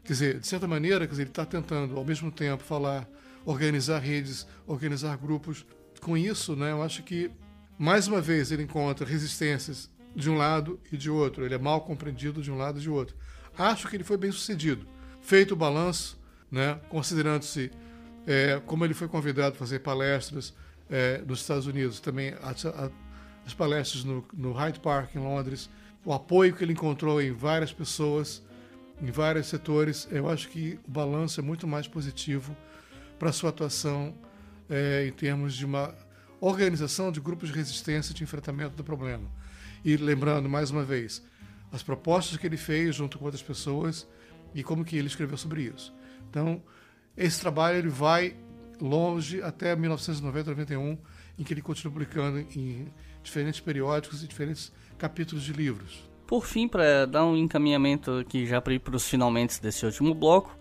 Quer 0.03 0.13
dizer, 0.13 0.39
de 0.39 0.47
certa 0.47 0.67
maneira, 0.67 1.05
quer 1.05 1.11
dizer, 1.11 1.23
ele 1.23 1.30
está 1.30 1.45
tentando, 1.45 1.97
ao 1.97 2.03
mesmo 2.03 2.31
tempo, 2.31 2.61
falar, 2.61 3.07
organizar 3.45 3.99
redes, 3.99 4.47
organizar 4.65 5.17
grupos. 5.17 5.65
Com 6.01 6.17
isso, 6.17 6.55
né, 6.55 6.71
eu 6.71 6.83
acho 6.83 7.03
que, 7.03 7.31
mais 7.77 8.07
uma 8.07 8.21
vez, 8.21 8.51
ele 8.51 8.63
encontra 8.63 9.05
resistências 9.05 9.89
de 10.15 10.29
um 10.29 10.35
lado 10.35 10.79
e 10.91 10.97
de 10.97 11.09
outro. 11.09 11.45
Ele 11.45 11.55
é 11.55 11.57
mal 11.57 11.81
compreendido 11.81 12.41
de 12.41 12.51
um 12.51 12.57
lado 12.57 12.79
e 12.79 12.81
de 12.81 12.89
outro. 12.89 13.15
Acho 13.57 13.87
que 13.87 13.95
ele 13.95 14.03
foi 14.03 14.17
bem 14.17 14.31
sucedido. 14.31 14.85
Feito 15.21 15.53
o 15.53 15.57
balanço, 15.57 16.19
né, 16.51 16.79
considerando-se 16.89 17.71
é, 18.27 18.61
como 18.65 18.85
ele 18.85 18.93
foi 18.93 19.07
convidado 19.07 19.55
a 19.55 19.59
fazer 19.59 19.79
palestras 19.79 20.53
é, 20.89 21.21
nos 21.25 21.41
Estados 21.41 21.67
Unidos, 21.67 21.99
também 21.99 22.33
as, 22.41 22.65
as 23.45 23.53
palestras 23.53 24.03
no, 24.03 24.25
no 24.33 24.51
Hyde 24.53 24.79
Park, 24.79 25.15
em 25.15 25.19
Londres, 25.19 25.69
o 26.05 26.13
apoio 26.13 26.53
que 26.53 26.63
ele 26.63 26.73
encontrou 26.73 27.21
em 27.21 27.31
várias 27.31 27.71
pessoas, 27.71 28.43
em 29.01 29.11
vários 29.11 29.47
setores, 29.47 30.07
eu 30.11 30.29
acho 30.29 30.49
que 30.49 30.79
o 30.87 30.91
balanço 30.91 31.39
é 31.39 31.43
muito 31.43 31.67
mais 31.67 31.87
positivo 31.87 32.55
para 33.23 33.29
a 33.29 33.33
sua 33.33 33.51
atuação 33.51 34.13
é, 34.69 35.07
em 35.07 35.11
termos 35.13 35.55
de 35.55 35.65
uma 35.65 35.95
organização 36.41 37.09
de 37.09 37.21
grupos 37.21 37.47
de 37.47 37.55
resistência 37.55 38.13
de 38.13 38.21
enfrentamento 38.21 38.75
do 38.75 38.83
problema. 38.83 39.31
E 39.81 39.95
lembrando, 39.95 40.49
mais 40.49 40.71
uma 40.71 40.83
vez, 40.83 41.23
as 41.71 41.81
propostas 41.81 42.35
que 42.35 42.45
ele 42.45 42.57
fez 42.57 42.97
junto 42.97 43.17
com 43.17 43.23
outras 43.23 43.41
pessoas 43.41 44.05
e 44.53 44.61
como 44.61 44.83
que 44.83 44.97
ele 44.97 45.07
escreveu 45.07 45.37
sobre 45.37 45.61
isso. 45.73 45.93
Então, 46.29 46.61
esse 47.15 47.39
trabalho 47.39 47.77
ele 47.77 47.87
vai 47.87 48.35
longe 48.81 49.41
até 49.41 49.73
1990, 49.73 50.49
91, 50.49 50.97
em 51.39 51.43
que 51.45 51.53
ele 51.53 51.61
continua 51.61 51.93
publicando 51.93 52.39
em 52.39 52.91
diferentes 53.23 53.61
periódicos 53.61 54.21
e 54.21 54.27
diferentes 54.27 54.69
capítulos 54.97 55.45
de 55.45 55.53
livros. 55.53 56.09
Por 56.27 56.45
fim, 56.45 56.67
para 56.67 57.05
dar 57.05 57.23
um 57.23 57.37
encaminhamento 57.37 58.11
aqui 58.17 58.45
já 58.45 58.59
para 58.59 58.73
ir 58.73 58.79
para 58.79 58.97
os 58.97 59.07
finalmente 59.07 59.61
desse 59.61 59.85
último 59.85 60.13
bloco, 60.13 60.53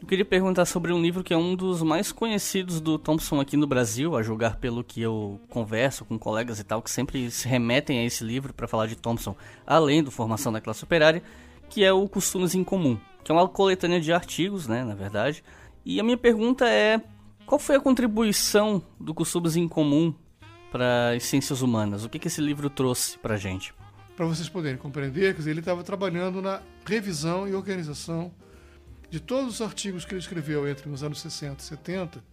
eu 0.00 0.06
queria 0.06 0.24
perguntar 0.24 0.66
sobre 0.66 0.92
um 0.92 1.00
livro 1.00 1.24
que 1.24 1.32
é 1.32 1.36
um 1.36 1.56
dos 1.56 1.82
mais 1.82 2.12
conhecidos 2.12 2.80
do 2.80 2.98
Thompson 2.98 3.40
aqui 3.40 3.56
no 3.56 3.66
Brasil, 3.66 4.14
a 4.14 4.22
julgar 4.22 4.56
pelo 4.56 4.84
que 4.84 5.00
eu 5.00 5.40
converso 5.48 6.04
com 6.04 6.18
colegas 6.18 6.60
e 6.60 6.64
tal, 6.64 6.82
que 6.82 6.90
sempre 6.90 7.30
se 7.30 7.48
remetem 7.48 7.98
a 8.00 8.04
esse 8.04 8.22
livro 8.22 8.52
para 8.52 8.68
falar 8.68 8.86
de 8.86 8.96
Thompson, 8.96 9.34
além 9.66 10.02
do 10.02 10.10
Formação 10.10 10.52
da 10.52 10.60
Classe 10.60 10.84
Operária, 10.84 11.22
que 11.68 11.82
é 11.82 11.92
o 11.92 12.06
Costumes 12.08 12.54
em 12.54 12.62
Comum, 12.62 12.98
que 13.24 13.32
é 13.32 13.34
uma 13.34 13.48
coletânea 13.48 14.00
de 14.00 14.12
artigos, 14.12 14.68
né, 14.68 14.84
na 14.84 14.94
verdade. 14.94 15.42
E 15.84 15.98
a 15.98 16.04
minha 16.04 16.18
pergunta 16.18 16.68
é, 16.68 17.00
qual 17.46 17.58
foi 17.58 17.76
a 17.76 17.80
contribuição 17.80 18.82
do 19.00 19.14
Costumes 19.14 19.56
em 19.56 19.66
Comum 19.66 20.14
para 20.70 21.12
as 21.16 21.24
ciências 21.24 21.62
humanas? 21.62 22.04
O 22.04 22.08
que, 22.08 22.18
que 22.18 22.28
esse 22.28 22.40
livro 22.40 22.68
trouxe 22.68 23.18
para 23.18 23.36
gente? 23.36 23.72
Para 24.14 24.26
vocês 24.26 24.48
poderem 24.48 24.78
compreender, 24.78 25.36
ele 25.46 25.60
estava 25.60 25.82
trabalhando 25.82 26.42
na 26.42 26.60
revisão 26.84 27.48
e 27.48 27.54
organização 27.54 28.32
de 29.10 29.20
todos 29.20 29.54
os 29.54 29.60
artigos 29.60 30.04
que 30.04 30.12
ele 30.12 30.20
escreveu 30.20 30.68
entre 30.68 30.88
os 30.88 31.02
anos 31.02 31.20
60 31.20 31.62
e 31.62 31.66
70 31.66 32.24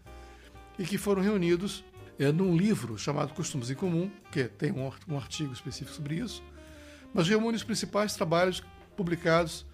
e 0.80 0.86
que 0.86 0.98
foram 0.98 1.22
reunidos 1.22 1.84
é, 2.18 2.32
num 2.32 2.56
livro 2.56 2.98
chamado 2.98 3.34
Costumes 3.34 3.70
em 3.70 3.76
Comum, 3.76 4.10
que 4.32 4.45
tem 4.45 4.72
um, 4.72 5.18
artigo 5.18 5.54
específico 5.54 5.95
sobre 5.95 6.16
isso, 6.16 6.44
mas 7.14 7.28
reúne 7.28 7.56
os 7.56 7.64
principais 7.64 8.14
trabalhos 8.16 8.64
publicados 8.95 9.66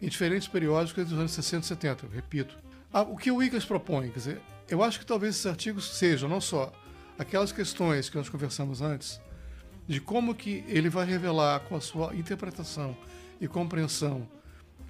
em 0.00 0.08
diferentes 0.08 0.48
periódicos 0.48 1.02
entre 1.02 1.14
os 1.14 1.20
anos 1.20 1.32
60 1.32 1.64
e 1.64 1.68
70, 1.68 2.06
eu 2.06 2.10
repito. 2.10 2.56
Ah, 2.92 3.02
o 3.02 3.16
que 3.16 3.30
o 3.30 3.36
Wiggins 3.36 3.64
propõe, 3.64 4.10
quer 4.10 4.18
dizer, 4.18 4.42
eu 4.68 4.82
acho 4.82 4.98
que 4.98 5.06
talvez 5.06 5.34
esses 5.34 5.46
artigos 5.46 5.96
sejam 5.96 6.28
não 6.28 6.40
só 6.40 6.72
aquelas 7.18 7.52
questões 7.52 8.08
que 8.08 8.16
nós 8.16 8.28
conversamos 8.28 8.82
antes, 8.82 9.20
de 9.86 10.00
como 10.00 10.34
que 10.34 10.64
ele 10.66 10.88
vai 10.88 11.06
revelar 11.06 11.60
com 11.60 11.76
a 11.76 11.80
sua 11.80 12.14
interpretação 12.14 12.96
e 13.40 13.46
compreensão 13.46 14.28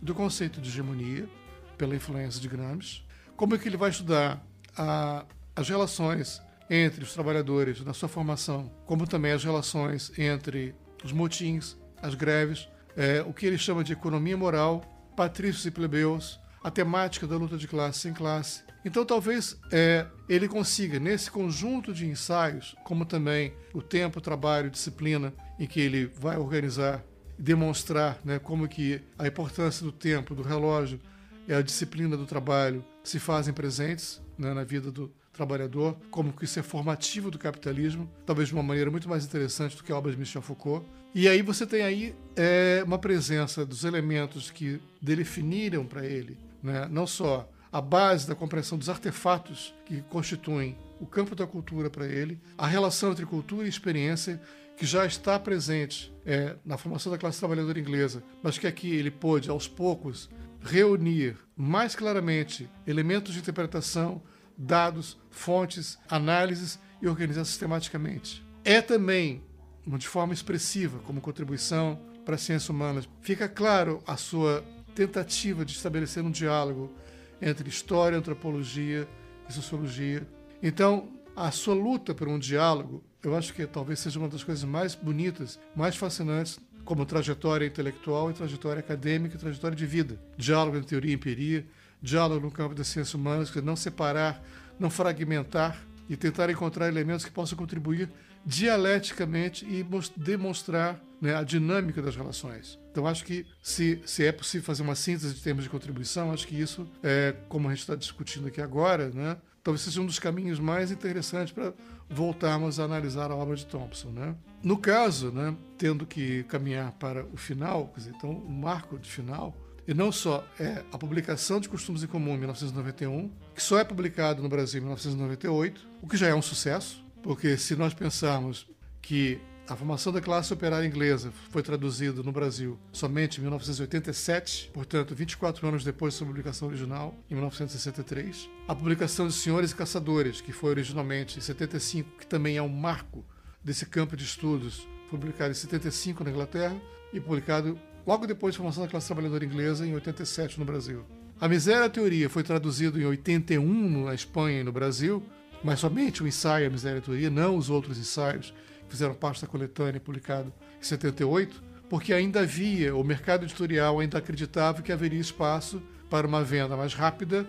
do 0.00 0.14
conceito 0.14 0.60
de 0.60 0.68
hegemonia, 0.68 1.28
pela 1.76 1.94
influência 1.94 2.40
de 2.40 2.48
Gramsci, 2.48 3.02
como 3.36 3.54
é 3.54 3.58
que 3.58 3.68
ele 3.68 3.76
vai 3.76 3.90
estudar 3.90 4.44
a, 4.76 5.24
as 5.54 5.68
relações 5.68 6.40
entre 6.68 7.04
os 7.04 7.12
trabalhadores 7.12 7.80
na 7.82 7.92
sua 7.92 8.08
formação, 8.08 8.72
como 8.84 9.06
também 9.06 9.32
as 9.32 9.44
relações 9.44 10.10
entre 10.18 10.74
os 11.04 11.12
motins, 11.12 11.76
as 12.02 12.14
greves, 12.14 12.68
é, 12.96 13.22
o 13.26 13.32
que 13.32 13.46
ele 13.46 13.58
chama 13.58 13.84
de 13.84 13.92
economia 13.92 14.36
moral, 14.36 14.82
patrícios 15.16 15.64
e 15.66 15.70
plebeus, 15.70 16.40
a 16.62 16.70
temática 16.70 17.26
da 17.26 17.36
luta 17.36 17.56
de 17.56 17.68
classe 17.68 18.00
sem 18.00 18.12
classe. 18.12 18.64
Então, 18.84 19.04
talvez 19.04 19.56
é, 19.70 20.06
ele 20.28 20.48
consiga, 20.48 20.98
nesse 20.98 21.30
conjunto 21.30 21.92
de 21.92 22.06
ensaios, 22.06 22.74
como 22.84 23.04
também 23.04 23.52
o 23.72 23.82
tempo, 23.82 24.20
trabalho, 24.20 24.70
disciplina, 24.70 25.32
em 25.58 25.66
que 25.66 25.80
ele 25.80 26.06
vai 26.06 26.36
organizar 26.36 27.04
demonstrar 27.38 28.18
né, 28.24 28.38
como 28.38 28.66
que 28.66 29.00
a 29.18 29.26
importância 29.26 29.84
do 29.84 29.92
tempo, 29.92 30.34
do 30.34 30.42
relógio 30.42 30.98
e 31.46 31.52
a 31.52 31.62
disciplina 31.62 32.16
do 32.16 32.26
trabalho 32.26 32.84
se 33.02 33.18
fazem 33.18 33.54
presentes 33.54 34.20
né, 34.38 34.52
na 34.52 34.64
vida 34.64 34.90
do 34.90 35.12
trabalhador, 35.32 35.96
como 36.10 36.32
que 36.32 36.44
isso 36.44 36.58
é 36.58 36.62
formativo 36.62 37.30
do 37.30 37.38
capitalismo, 37.38 38.10
talvez 38.24 38.48
de 38.48 38.54
uma 38.54 38.62
maneira 38.62 38.90
muito 38.90 39.08
mais 39.08 39.24
interessante 39.24 39.76
do 39.76 39.84
que 39.84 39.92
a 39.92 39.96
obra 39.96 40.10
de 40.10 40.18
Michel 40.18 40.40
Foucault. 40.42 40.86
E 41.14 41.28
aí 41.28 41.42
você 41.42 41.66
tem 41.66 41.82
aí 41.82 42.14
é, 42.34 42.82
uma 42.86 42.98
presença 42.98 43.64
dos 43.64 43.84
elementos 43.84 44.50
que 44.50 44.80
definiram 45.00 45.84
para 45.84 46.04
ele 46.04 46.38
né? 46.66 46.88
não 46.90 47.06
só 47.06 47.48
a 47.70 47.80
base 47.80 48.26
da 48.26 48.34
compreensão 48.34 48.76
dos 48.76 48.88
artefatos 48.88 49.74
que 49.84 50.02
constituem 50.02 50.76
o 51.00 51.06
campo 51.06 51.34
da 51.34 51.46
cultura 51.46 51.88
para 51.88 52.06
ele, 52.06 52.40
a 52.56 52.66
relação 52.66 53.12
entre 53.12 53.26
cultura 53.26 53.66
e 53.66 53.68
experiência 53.68 54.40
que 54.76 54.84
já 54.84 55.06
está 55.06 55.38
presente 55.38 56.12
é, 56.24 56.56
na 56.64 56.76
formação 56.76 57.10
da 57.12 57.18
classe 57.18 57.38
trabalhadora 57.38 57.78
inglesa, 57.78 58.22
mas 58.42 58.58
que 58.58 58.66
aqui 58.66 58.94
ele 58.94 59.10
pôde, 59.10 59.48
aos 59.48 59.68
poucos, 59.68 60.28
reunir 60.66 61.36
mais 61.56 61.94
claramente 61.94 62.68
elementos 62.86 63.32
de 63.32 63.38
interpretação, 63.38 64.20
dados, 64.58 65.16
fontes, 65.30 65.98
análises 66.10 66.78
e 67.00 67.08
organizar 67.08 67.44
sistematicamente. 67.44 68.44
É 68.64 68.82
também, 68.82 69.42
de 69.86 70.08
forma 70.08 70.34
expressiva, 70.34 70.98
como 71.00 71.20
contribuição 71.20 72.00
para 72.24 72.34
as 72.34 72.42
ciências 72.42 72.68
humanas, 72.68 73.08
fica 73.20 73.48
claro 73.48 74.02
a 74.06 74.16
sua 74.16 74.64
tentativa 74.94 75.64
de 75.64 75.72
estabelecer 75.72 76.24
um 76.24 76.30
diálogo 76.30 76.92
entre 77.40 77.68
história, 77.68 78.18
antropologia 78.18 79.08
e 79.48 79.52
sociologia. 79.52 80.26
Então, 80.62 81.08
a 81.36 81.50
sua 81.50 81.74
luta 81.74 82.14
por 82.14 82.26
um 82.26 82.38
diálogo, 82.38 83.04
eu 83.22 83.36
acho 83.36 83.54
que 83.54 83.66
talvez 83.66 84.00
seja 84.00 84.18
uma 84.18 84.28
das 84.28 84.42
coisas 84.42 84.64
mais 84.64 84.94
bonitas, 84.94 85.60
mais 85.76 85.94
fascinantes, 85.96 86.58
como 86.86 87.04
trajetória 87.04 87.66
intelectual 87.66 88.30
e 88.30 88.34
trajetória 88.34 88.80
acadêmica 88.80 89.34
e 89.34 89.38
trajetória 89.38 89.76
de 89.76 89.84
vida. 89.84 90.18
Diálogo 90.38 90.76
entre 90.76 90.88
teoria 90.88 91.10
e 91.10 91.14
empiria, 91.14 91.66
diálogo 92.00 92.46
no 92.46 92.50
campo 92.50 92.74
das 92.74 92.86
ciências 92.86 93.12
humanas, 93.12 93.50
que 93.50 93.60
não 93.60 93.76
separar, 93.76 94.42
não 94.78 94.88
fragmentar 94.88 95.78
e 96.08 96.16
tentar 96.16 96.48
encontrar 96.48 96.88
elementos 96.88 97.24
que 97.24 97.30
possam 97.30 97.58
contribuir 97.58 98.08
dialeticamente 98.44 99.66
e 99.66 99.84
demonstrar 100.16 101.02
né, 101.20 101.34
a 101.34 101.42
dinâmica 101.42 102.00
das 102.00 102.14
relações. 102.14 102.78
Então, 102.92 103.04
acho 103.06 103.24
que 103.24 103.44
se, 103.60 104.00
se 104.06 104.24
é 104.24 104.30
possível 104.30 104.64
fazer 104.64 104.82
uma 104.82 104.94
síntese 104.94 105.34
de 105.34 105.42
termos 105.42 105.64
de 105.64 105.70
contribuição, 105.70 106.32
acho 106.32 106.46
que 106.46 106.54
isso, 106.54 106.88
é, 107.02 107.34
como 107.48 107.66
a 107.66 107.72
gente 107.72 107.80
está 107.80 107.96
discutindo 107.96 108.46
aqui 108.46 108.60
agora, 108.60 109.10
né, 109.10 109.36
talvez 109.64 109.80
seja 109.80 110.00
um 110.00 110.06
dos 110.06 110.20
caminhos 110.20 110.60
mais 110.60 110.92
interessantes 110.92 111.52
para 111.52 111.74
voltarmos 112.08 112.78
a 112.78 112.84
analisar 112.84 113.32
a 113.32 113.34
obra 113.34 113.56
de 113.56 113.66
Thompson. 113.66 114.10
Né? 114.10 114.36
No 114.66 114.76
caso, 114.76 115.30
né, 115.30 115.54
tendo 115.78 116.04
que 116.04 116.42
caminhar 116.48 116.90
para 116.98 117.24
o 117.26 117.36
final, 117.36 117.92
dizer, 117.96 118.12
então, 118.16 118.32
o 118.32 118.50
marco 118.50 118.98
de 118.98 119.08
final, 119.08 119.54
e 119.86 119.94
não 119.94 120.10
só 120.10 120.44
é 120.58 120.82
a 120.90 120.98
publicação 120.98 121.60
de 121.60 121.68
Costumes 121.68 122.02
em 122.02 122.08
Comum 122.08 122.34
em 122.34 122.38
1991, 122.38 123.30
que 123.54 123.62
só 123.62 123.78
é 123.78 123.84
publicado 123.84 124.42
no 124.42 124.48
Brasil 124.48 124.80
em 124.80 124.82
1998, 124.82 125.88
o 126.02 126.08
que 126.08 126.16
já 126.16 126.26
é 126.26 126.34
um 126.34 126.42
sucesso, 126.42 127.00
porque 127.22 127.56
se 127.56 127.76
nós 127.76 127.94
pensarmos 127.94 128.66
que 129.00 129.40
A 129.68 129.74
formação 129.74 130.12
da 130.12 130.20
classe 130.20 130.52
operária 130.52 130.86
inglesa 130.86 131.32
foi 131.50 131.60
traduzida 131.60 132.22
no 132.22 132.30
Brasil 132.30 132.78
somente 132.92 133.38
em 133.38 133.40
1987, 133.40 134.70
portanto, 134.72 135.12
24 135.12 135.66
anos 135.66 135.82
depois 135.82 136.14
da 136.14 136.18
sua 136.18 136.26
publicação 136.28 136.68
original, 136.68 137.12
em 137.28 137.34
1963. 137.34 138.48
A 138.68 138.74
publicação 138.76 139.26
de 139.26 139.32
Senhores 139.32 139.72
e 139.72 139.74
Caçadores, 139.74 140.40
que 140.40 140.52
foi 140.52 140.70
originalmente 140.70 141.38
em 141.38 141.40
75, 141.40 142.16
que 142.16 142.26
também 142.28 142.56
é 142.56 142.62
um 142.62 142.68
marco 142.68 143.24
desse 143.66 143.84
campo 143.84 144.16
de 144.16 144.24
estudos, 144.24 144.86
publicado 145.10 145.50
em 145.50 145.54
75 145.54 146.22
na 146.22 146.30
Inglaterra 146.30 146.76
e 147.12 147.20
publicado 147.20 147.76
logo 148.06 148.24
depois 148.24 148.54
da 148.54 148.58
formação 148.58 148.84
da 148.84 148.88
classe 148.88 149.08
trabalhadora 149.08 149.44
inglesa 149.44 149.84
em 149.84 149.92
87 149.92 150.60
no 150.60 150.64
Brasil. 150.64 151.04
A 151.40 151.48
Miséria 151.48 151.90
Teoria 151.90 152.30
foi 152.30 152.44
traduzido 152.44 153.00
em 153.00 153.04
81 153.04 154.04
na 154.04 154.14
Espanha 154.14 154.60
e 154.60 154.64
no 154.64 154.70
Brasil, 154.70 155.20
mas 155.64 155.80
somente 155.80 156.22
o 156.22 156.28
ensaio 156.28 156.68
A 156.68 156.70
Miséria 156.70 157.00
Teoria, 157.00 157.28
não 157.28 157.56
os 157.56 157.68
outros 157.68 157.98
ensaios 157.98 158.54
que 158.84 158.92
fizeram 158.92 159.14
parte 159.14 159.42
da 159.42 159.48
coletânea 159.48 160.00
publicado 160.00 160.52
em 160.80 160.84
78, 160.84 161.60
porque 161.90 162.12
ainda 162.12 162.42
havia, 162.42 162.94
o 162.94 163.02
mercado 163.02 163.44
editorial 163.44 163.98
ainda 163.98 164.18
acreditava 164.18 164.80
que 164.80 164.92
haveria 164.92 165.20
espaço 165.20 165.82
para 166.08 166.24
uma 166.26 166.44
venda 166.44 166.76
mais 166.76 166.94
rápida 166.94 167.44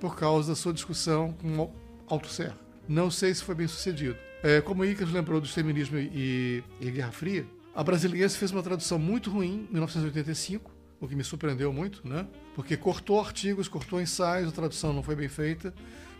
por 0.00 0.16
causa 0.16 0.48
da 0.48 0.56
sua 0.56 0.72
discussão 0.72 1.32
com 1.32 1.70
Althusser. 2.08 2.54
Não 2.88 3.10
sei 3.10 3.34
se 3.34 3.44
foi 3.44 3.54
bem 3.54 3.68
sucedido. 3.68 4.16
É, 4.42 4.60
como 4.60 4.82
o 4.82 4.84
Icas 4.84 5.10
lembrou 5.10 5.40
do 5.40 5.46
feminismo 5.46 5.98
e, 5.98 6.64
e 6.80 6.90
Guerra 6.90 7.12
Fria, 7.12 7.46
a 7.74 7.84
Brasiliense 7.84 8.38
fez 8.38 8.50
uma 8.50 8.62
tradução 8.62 8.98
muito 8.98 9.30
ruim 9.30 9.66
em 9.68 9.72
1985, 9.72 10.70
o 11.00 11.06
que 11.06 11.14
me 11.14 11.22
surpreendeu 11.22 11.72
muito, 11.72 12.06
né? 12.08 12.26
Porque 12.54 12.76
cortou 12.76 13.20
artigos, 13.20 13.68
cortou 13.68 14.00
ensaios, 14.00 14.48
a 14.48 14.52
tradução 14.52 14.92
não 14.92 15.02
foi 15.02 15.14
bem 15.14 15.28
feita, 15.28 15.72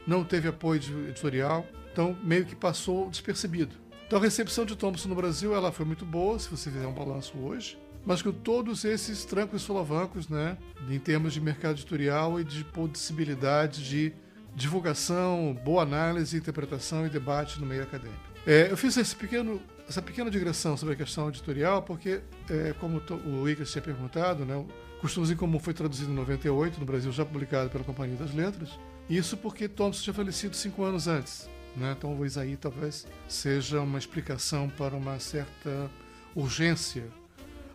não 0.07 0.23
teve 0.23 0.47
apoio 0.47 0.81
editorial, 1.09 1.67
então 1.93 2.17
meio 2.23 2.45
que 2.45 2.55
passou 2.55 3.09
despercebido. 3.09 3.75
Então 4.07 4.19
a 4.19 4.23
recepção 4.23 4.65
de 4.65 4.77
Thompson 4.77 5.09
no 5.09 5.15
Brasil 5.15 5.55
ela 5.55 5.73
foi 5.73 5.85
muito 5.85 6.05
boa, 6.05 6.39
se 6.39 6.49
você 6.49 6.71
fizer 6.71 6.87
um 6.87 6.95
balanço 6.95 7.37
hoje, 7.39 7.79
mas 8.05 8.23
com 8.23 8.33
todos 8.33 8.85
esses 8.85 9.25
trancos 9.25 9.63
e 9.63 9.65
solavancos, 9.65 10.29
né, 10.29 10.57
em 10.89 10.99
termos 10.99 11.33
de 11.33 11.41
mercado 11.41 11.75
editorial 11.75 12.41
e 12.41 12.45
de 12.45 12.65
possibilidade 12.65 13.87
de 13.87 14.13
divulgação, 14.55 15.59
boa 15.65 15.83
análise, 15.83 16.37
interpretação 16.37 17.07
e 17.07 17.11
debate 17.11 17.61
no 17.61 17.67
meio 17.67 17.83
acadêmico. 17.83 18.21
É, 18.47 18.71
eu 18.71 18.77
fiz 18.77 18.97
esse 18.97 19.15
pequeno 19.15 19.61
essa 19.89 20.03
pequena 20.03 20.31
digressão 20.31 20.77
sobre 20.77 20.93
a 20.93 20.97
questão 20.97 21.29
editorial, 21.31 21.83
porque, 21.83 22.21
é, 22.51 22.75
como 22.79 23.01
o 23.25 23.49
Icas 23.49 23.73
tinha 23.73 23.81
perguntado, 23.81 24.45
né, 24.45 24.63
Costumes 25.01 25.31
em 25.31 25.37
Comum 25.37 25.59
foi 25.59 25.73
traduzido 25.73 26.11
em 26.11 26.15
98, 26.15 26.79
no 26.79 26.85
Brasil 26.85 27.11
já 27.11 27.25
publicado 27.25 27.71
pela 27.71 27.83
Companhia 27.83 28.17
das 28.17 28.35
Letras, 28.35 28.79
isso 29.09 29.37
porque 29.37 29.67
Thompson 29.67 30.03
tinha 30.03 30.15
falecido 30.15 30.55
cinco 30.55 30.83
anos 30.85 31.09
antes. 31.09 31.49
Né? 31.75 31.95
Então, 31.97 32.25
isso 32.27 32.39
aí 32.39 32.57
talvez 32.57 33.07
seja 33.27 33.81
uma 33.81 33.99
explicação 33.99 34.69
para 34.69 34.95
uma 34.95 35.19
certa 35.19 35.91
urgência 36.35 37.05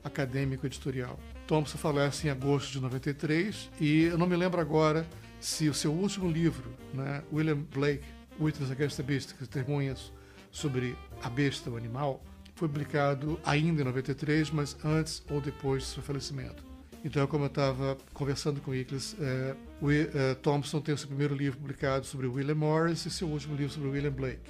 acadêmico-editorial. 0.03 1.17
Thompson 1.47 1.77
falece 1.77 2.27
em 2.27 2.29
agosto 2.29 2.71
de 2.71 2.79
93 2.79 3.69
e 3.79 4.03
eu 4.03 4.17
não 4.17 4.27
me 4.27 4.35
lembro 4.35 4.61
agora 4.61 5.05
se 5.43 5.67
o 5.67 5.73
seu 5.73 5.91
último 5.91 6.31
livro, 6.31 6.71
né, 6.93 7.21
William 7.31 7.57
Blake, 7.73 8.03
Witness 8.39 8.71
Against 8.71 8.95
the 8.95 9.03
Beast, 9.03 9.33
que 9.33 9.39
testemunhas 9.39 10.11
sobre 10.49 10.95
a 11.21 11.29
besta, 11.29 11.69
o 11.69 11.75
animal, 11.75 12.23
foi 12.55 12.69
publicado 12.69 13.37
ainda 13.43 13.81
em 13.81 13.85
93, 13.85 14.51
mas 14.51 14.77
antes 14.85 15.21
ou 15.29 15.41
depois 15.41 15.83
do 15.83 15.89
seu 15.89 16.03
falecimento. 16.03 16.63
Então, 17.03 17.27
como 17.27 17.43
eu 17.43 17.47
estava 17.47 17.97
conversando 18.13 18.61
com 18.61 18.73
Icles, 18.73 19.17
é, 19.19 19.55
o, 19.81 19.91
é, 19.91 20.33
Thompson 20.35 20.79
tem 20.79 20.95
o 20.95 20.97
seu 20.97 21.09
primeiro 21.09 21.35
livro 21.35 21.59
publicado 21.59 22.05
sobre 22.05 22.25
William 22.25 22.55
Morris 22.55 23.05
e 23.05 23.09
seu 23.09 23.27
último 23.27 23.57
livro 23.57 23.73
sobre 23.73 23.89
William 23.89 24.13
Blake. 24.13 24.49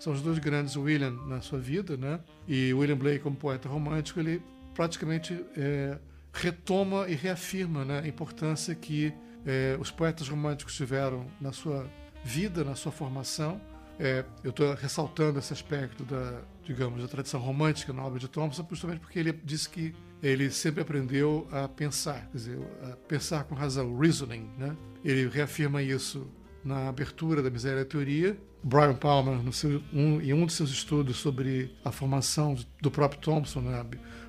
São 0.00 0.12
os 0.12 0.20
dois 0.20 0.40
grandes 0.40 0.74
William 0.74 1.12
na 1.28 1.40
sua 1.40 1.60
vida, 1.60 1.96
né? 1.96 2.18
E 2.48 2.74
William 2.74 2.96
Blake, 2.96 3.20
como 3.20 3.36
poeta 3.36 3.68
romântico, 3.68 4.18
ele 4.18 4.42
praticamente 4.74 5.44
é, 5.56 5.98
retoma 6.32 7.08
e 7.08 7.14
reafirma 7.14 7.84
né, 7.84 8.00
a 8.00 8.08
importância 8.08 8.74
que 8.74 9.14
é, 9.46 9.76
os 9.80 9.90
poetas 9.90 10.28
românticos 10.28 10.74
tiveram 10.74 11.26
na 11.40 11.52
sua 11.52 11.86
vida, 12.24 12.62
na 12.64 12.74
sua 12.74 12.92
formação, 12.92 13.60
é, 13.98 14.24
eu 14.42 14.50
estou 14.50 14.74
ressaltando 14.74 15.38
esse 15.38 15.52
aspecto 15.52 16.04
da, 16.04 16.40
digamos, 16.64 17.02
da 17.02 17.08
tradição 17.08 17.40
romântica 17.40 17.92
na 17.92 18.04
obra 18.04 18.18
de 18.18 18.28
Thompson, 18.28 18.66
justamente 18.68 19.00
porque 19.00 19.18
ele 19.18 19.32
disse 19.44 19.68
que 19.68 19.94
ele 20.22 20.50
sempre 20.50 20.82
aprendeu 20.82 21.46
a 21.50 21.68
pensar, 21.68 22.28
quer 22.30 22.36
dizer, 22.36 22.58
a 22.82 22.96
pensar 23.08 23.44
com 23.44 23.54
razão, 23.54 23.98
reasoning, 23.98 24.48
né? 24.56 24.76
Ele 25.04 25.28
reafirma 25.28 25.82
isso 25.82 26.26
na 26.64 26.88
abertura 26.88 27.42
da 27.42 27.50
Miséria 27.50 27.84
Teoria. 27.84 28.38
Brian 28.62 28.94
Palmer, 28.94 29.40
seu, 29.52 29.82
um, 29.92 30.20
em 30.20 30.32
um 30.32 30.46
de 30.46 30.52
seus 30.52 30.70
estudos 30.70 31.16
sobre 31.16 31.76
a 31.84 31.90
formação 31.90 32.56
do 32.80 32.90
próprio 32.90 33.20
Thompson, 33.20 33.60
né? 33.60 33.84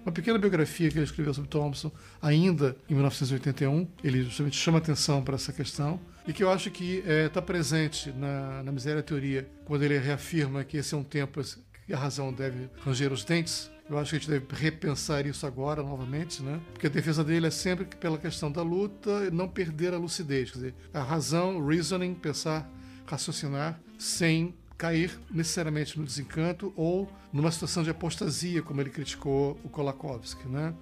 Uma 0.05 0.11
pequena 0.11 0.37
biografia 0.37 0.89
que 0.89 0.97
ele 0.97 1.05
escreveu 1.05 1.33
sobre 1.33 1.49
Thompson, 1.49 1.91
ainda 2.21 2.75
em 2.89 2.93
1981, 2.93 3.87
ele 4.03 4.23
justamente 4.23 4.57
chama 4.57 4.77
atenção 4.77 5.23
para 5.23 5.35
essa 5.35 5.53
questão 5.53 5.99
e 6.27 6.33
que 6.33 6.43
eu 6.43 6.49
acho 6.49 6.71
que 6.71 6.97
está 6.97 7.11
é, 7.11 7.29
tá 7.29 7.41
presente 7.41 8.11
na, 8.11 8.63
na 8.63 8.71
Miséria 8.71 9.03
Teoria, 9.03 9.49
quando 9.65 9.83
ele 9.83 9.97
reafirma 9.97 10.63
que 10.63 10.77
esse 10.77 10.93
é 10.93 10.97
um 10.97 11.03
tempo 11.03 11.41
que 11.85 11.93
a 11.93 11.97
razão 11.97 12.31
deve 12.31 12.69
ranger 12.83 13.11
os 13.11 13.23
dentes. 13.23 13.69
Eu 13.89 13.97
acho 13.97 14.11
que 14.11 14.15
a 14.15 14.19
gente 14.19 14.29
deve 14.29 14.45
repensar 14.53 15.25
isso 15.25 15.45
agora 15.45 15.83
novamente, 15.83 16.41
né? 16.41 16.59
Porque 16.71 16.87
a 16.87 16.89
defesa 16.89 17.21
dele 17.21 17.47
é 17.47 17.51
sempre 17.51 17.85
pela 17.85 18.17
questão 18.17 18.49
da 18.49 18.61
luta 18.61 19.25
e 19.27 19.31
não 19.31 19.49
perder 19.49 19.93
a 19.93 19.97
lucidez. 19.97 20.51
Quer 20.51 20.57
dizer, 20.57 20.75
a 20.93 21.03
razão, 21.03 21.65
reasoning, 21.65 22.13
pensar, 22.13 22.69
raciocinar, 23.05 23.77
sem 23.97 24.55
cair 24.77 25.19
necessariamente 25.29 25.97
no 25.99 26.05
desencanto 26.05 26.73
ou 26.75 27.09
numa 27.31 27.51
situação 27.51 27.83
de 27.83 27.89
apostasia, 27.89 28.61
como 28.61 28.81
ele 28.81 28.89
criticou 28.89 29.59
o 29.63 29.69
Kolakowski, 29.69 30.47
né? 30.47 30.73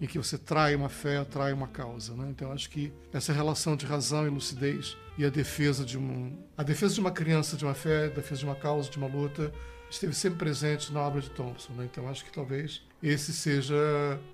em 0.00 0.06
que 0.06 0.18
você 0.18 0.36
trai 0.36 0.74
uma 0.74 0.88
fé, 0.88 1.22
trai 1.24 1.52
uma 1.52 1.68
causa. 1.68 2.14
Né? 2.14 2.28
Então 2.30 2.52
acho 2.52 2.68
que 2.70 2.92
essa 3.12 3.32
relação 3.32 3.76
de 3.76 3.86
razão 3.86 4.26
e 4.26 4.30
lucidez 4.30 4.96
e 5.16 5.24
a 5.24 5.30
defesa 5.30 5.84
de 5.84 5.96
um, 5.96 6.36
a 6.56 6.62
defesa 6.62 6.94
de 6.94 7.00
uma 7.00 7.10
criança, 7.10 7.56
de 7.56 7.64
uma 7.64 7.74
fé, 7.74 8.06
a 8.06 8.08
defesa 8.08 8.40
de 8.40 8.44
uma 8.44 8.56
causa, 8.56 8.90
de 8.90 8.98
uma 8.98 9.06
luta, 9.06 9.52
esteve 9.90 10.14
sempre 10.14 10.38
presente 10.38 10.92
na 10.92 11.00
obra 11.00 11.20
de 11.20 11.30
Thompson. 11.30 11.72
Né? 11.74 11.88
Então 11.90 12.08
acho 12.08 12.24
que 12.24 12.32
talvez 12.32 12.82
esse 13.02 13.32
seja 13.32 13.74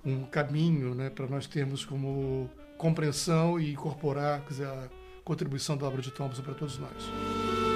um 0.03 0.23
caminho 0.25 0.95
né, 0.95 1.09
para 1.09 1.27
nós 1.27 1.45
termos 1.45 1.85
como 1.85 2.49
compreensão 2.77 3.59
e 3.59 3.73
incorporar 3.73 4.41
dizer, 4.47 4.65
a 4.65 4.89
contribuição 5.23 5.77
da 5.77 5.85
obra 5.85 6.01
de 6.01 6.11
Thompson 6.11 6.41
para 6.41 6.55
todos 6.55 6.79
nós. 6.79 7.70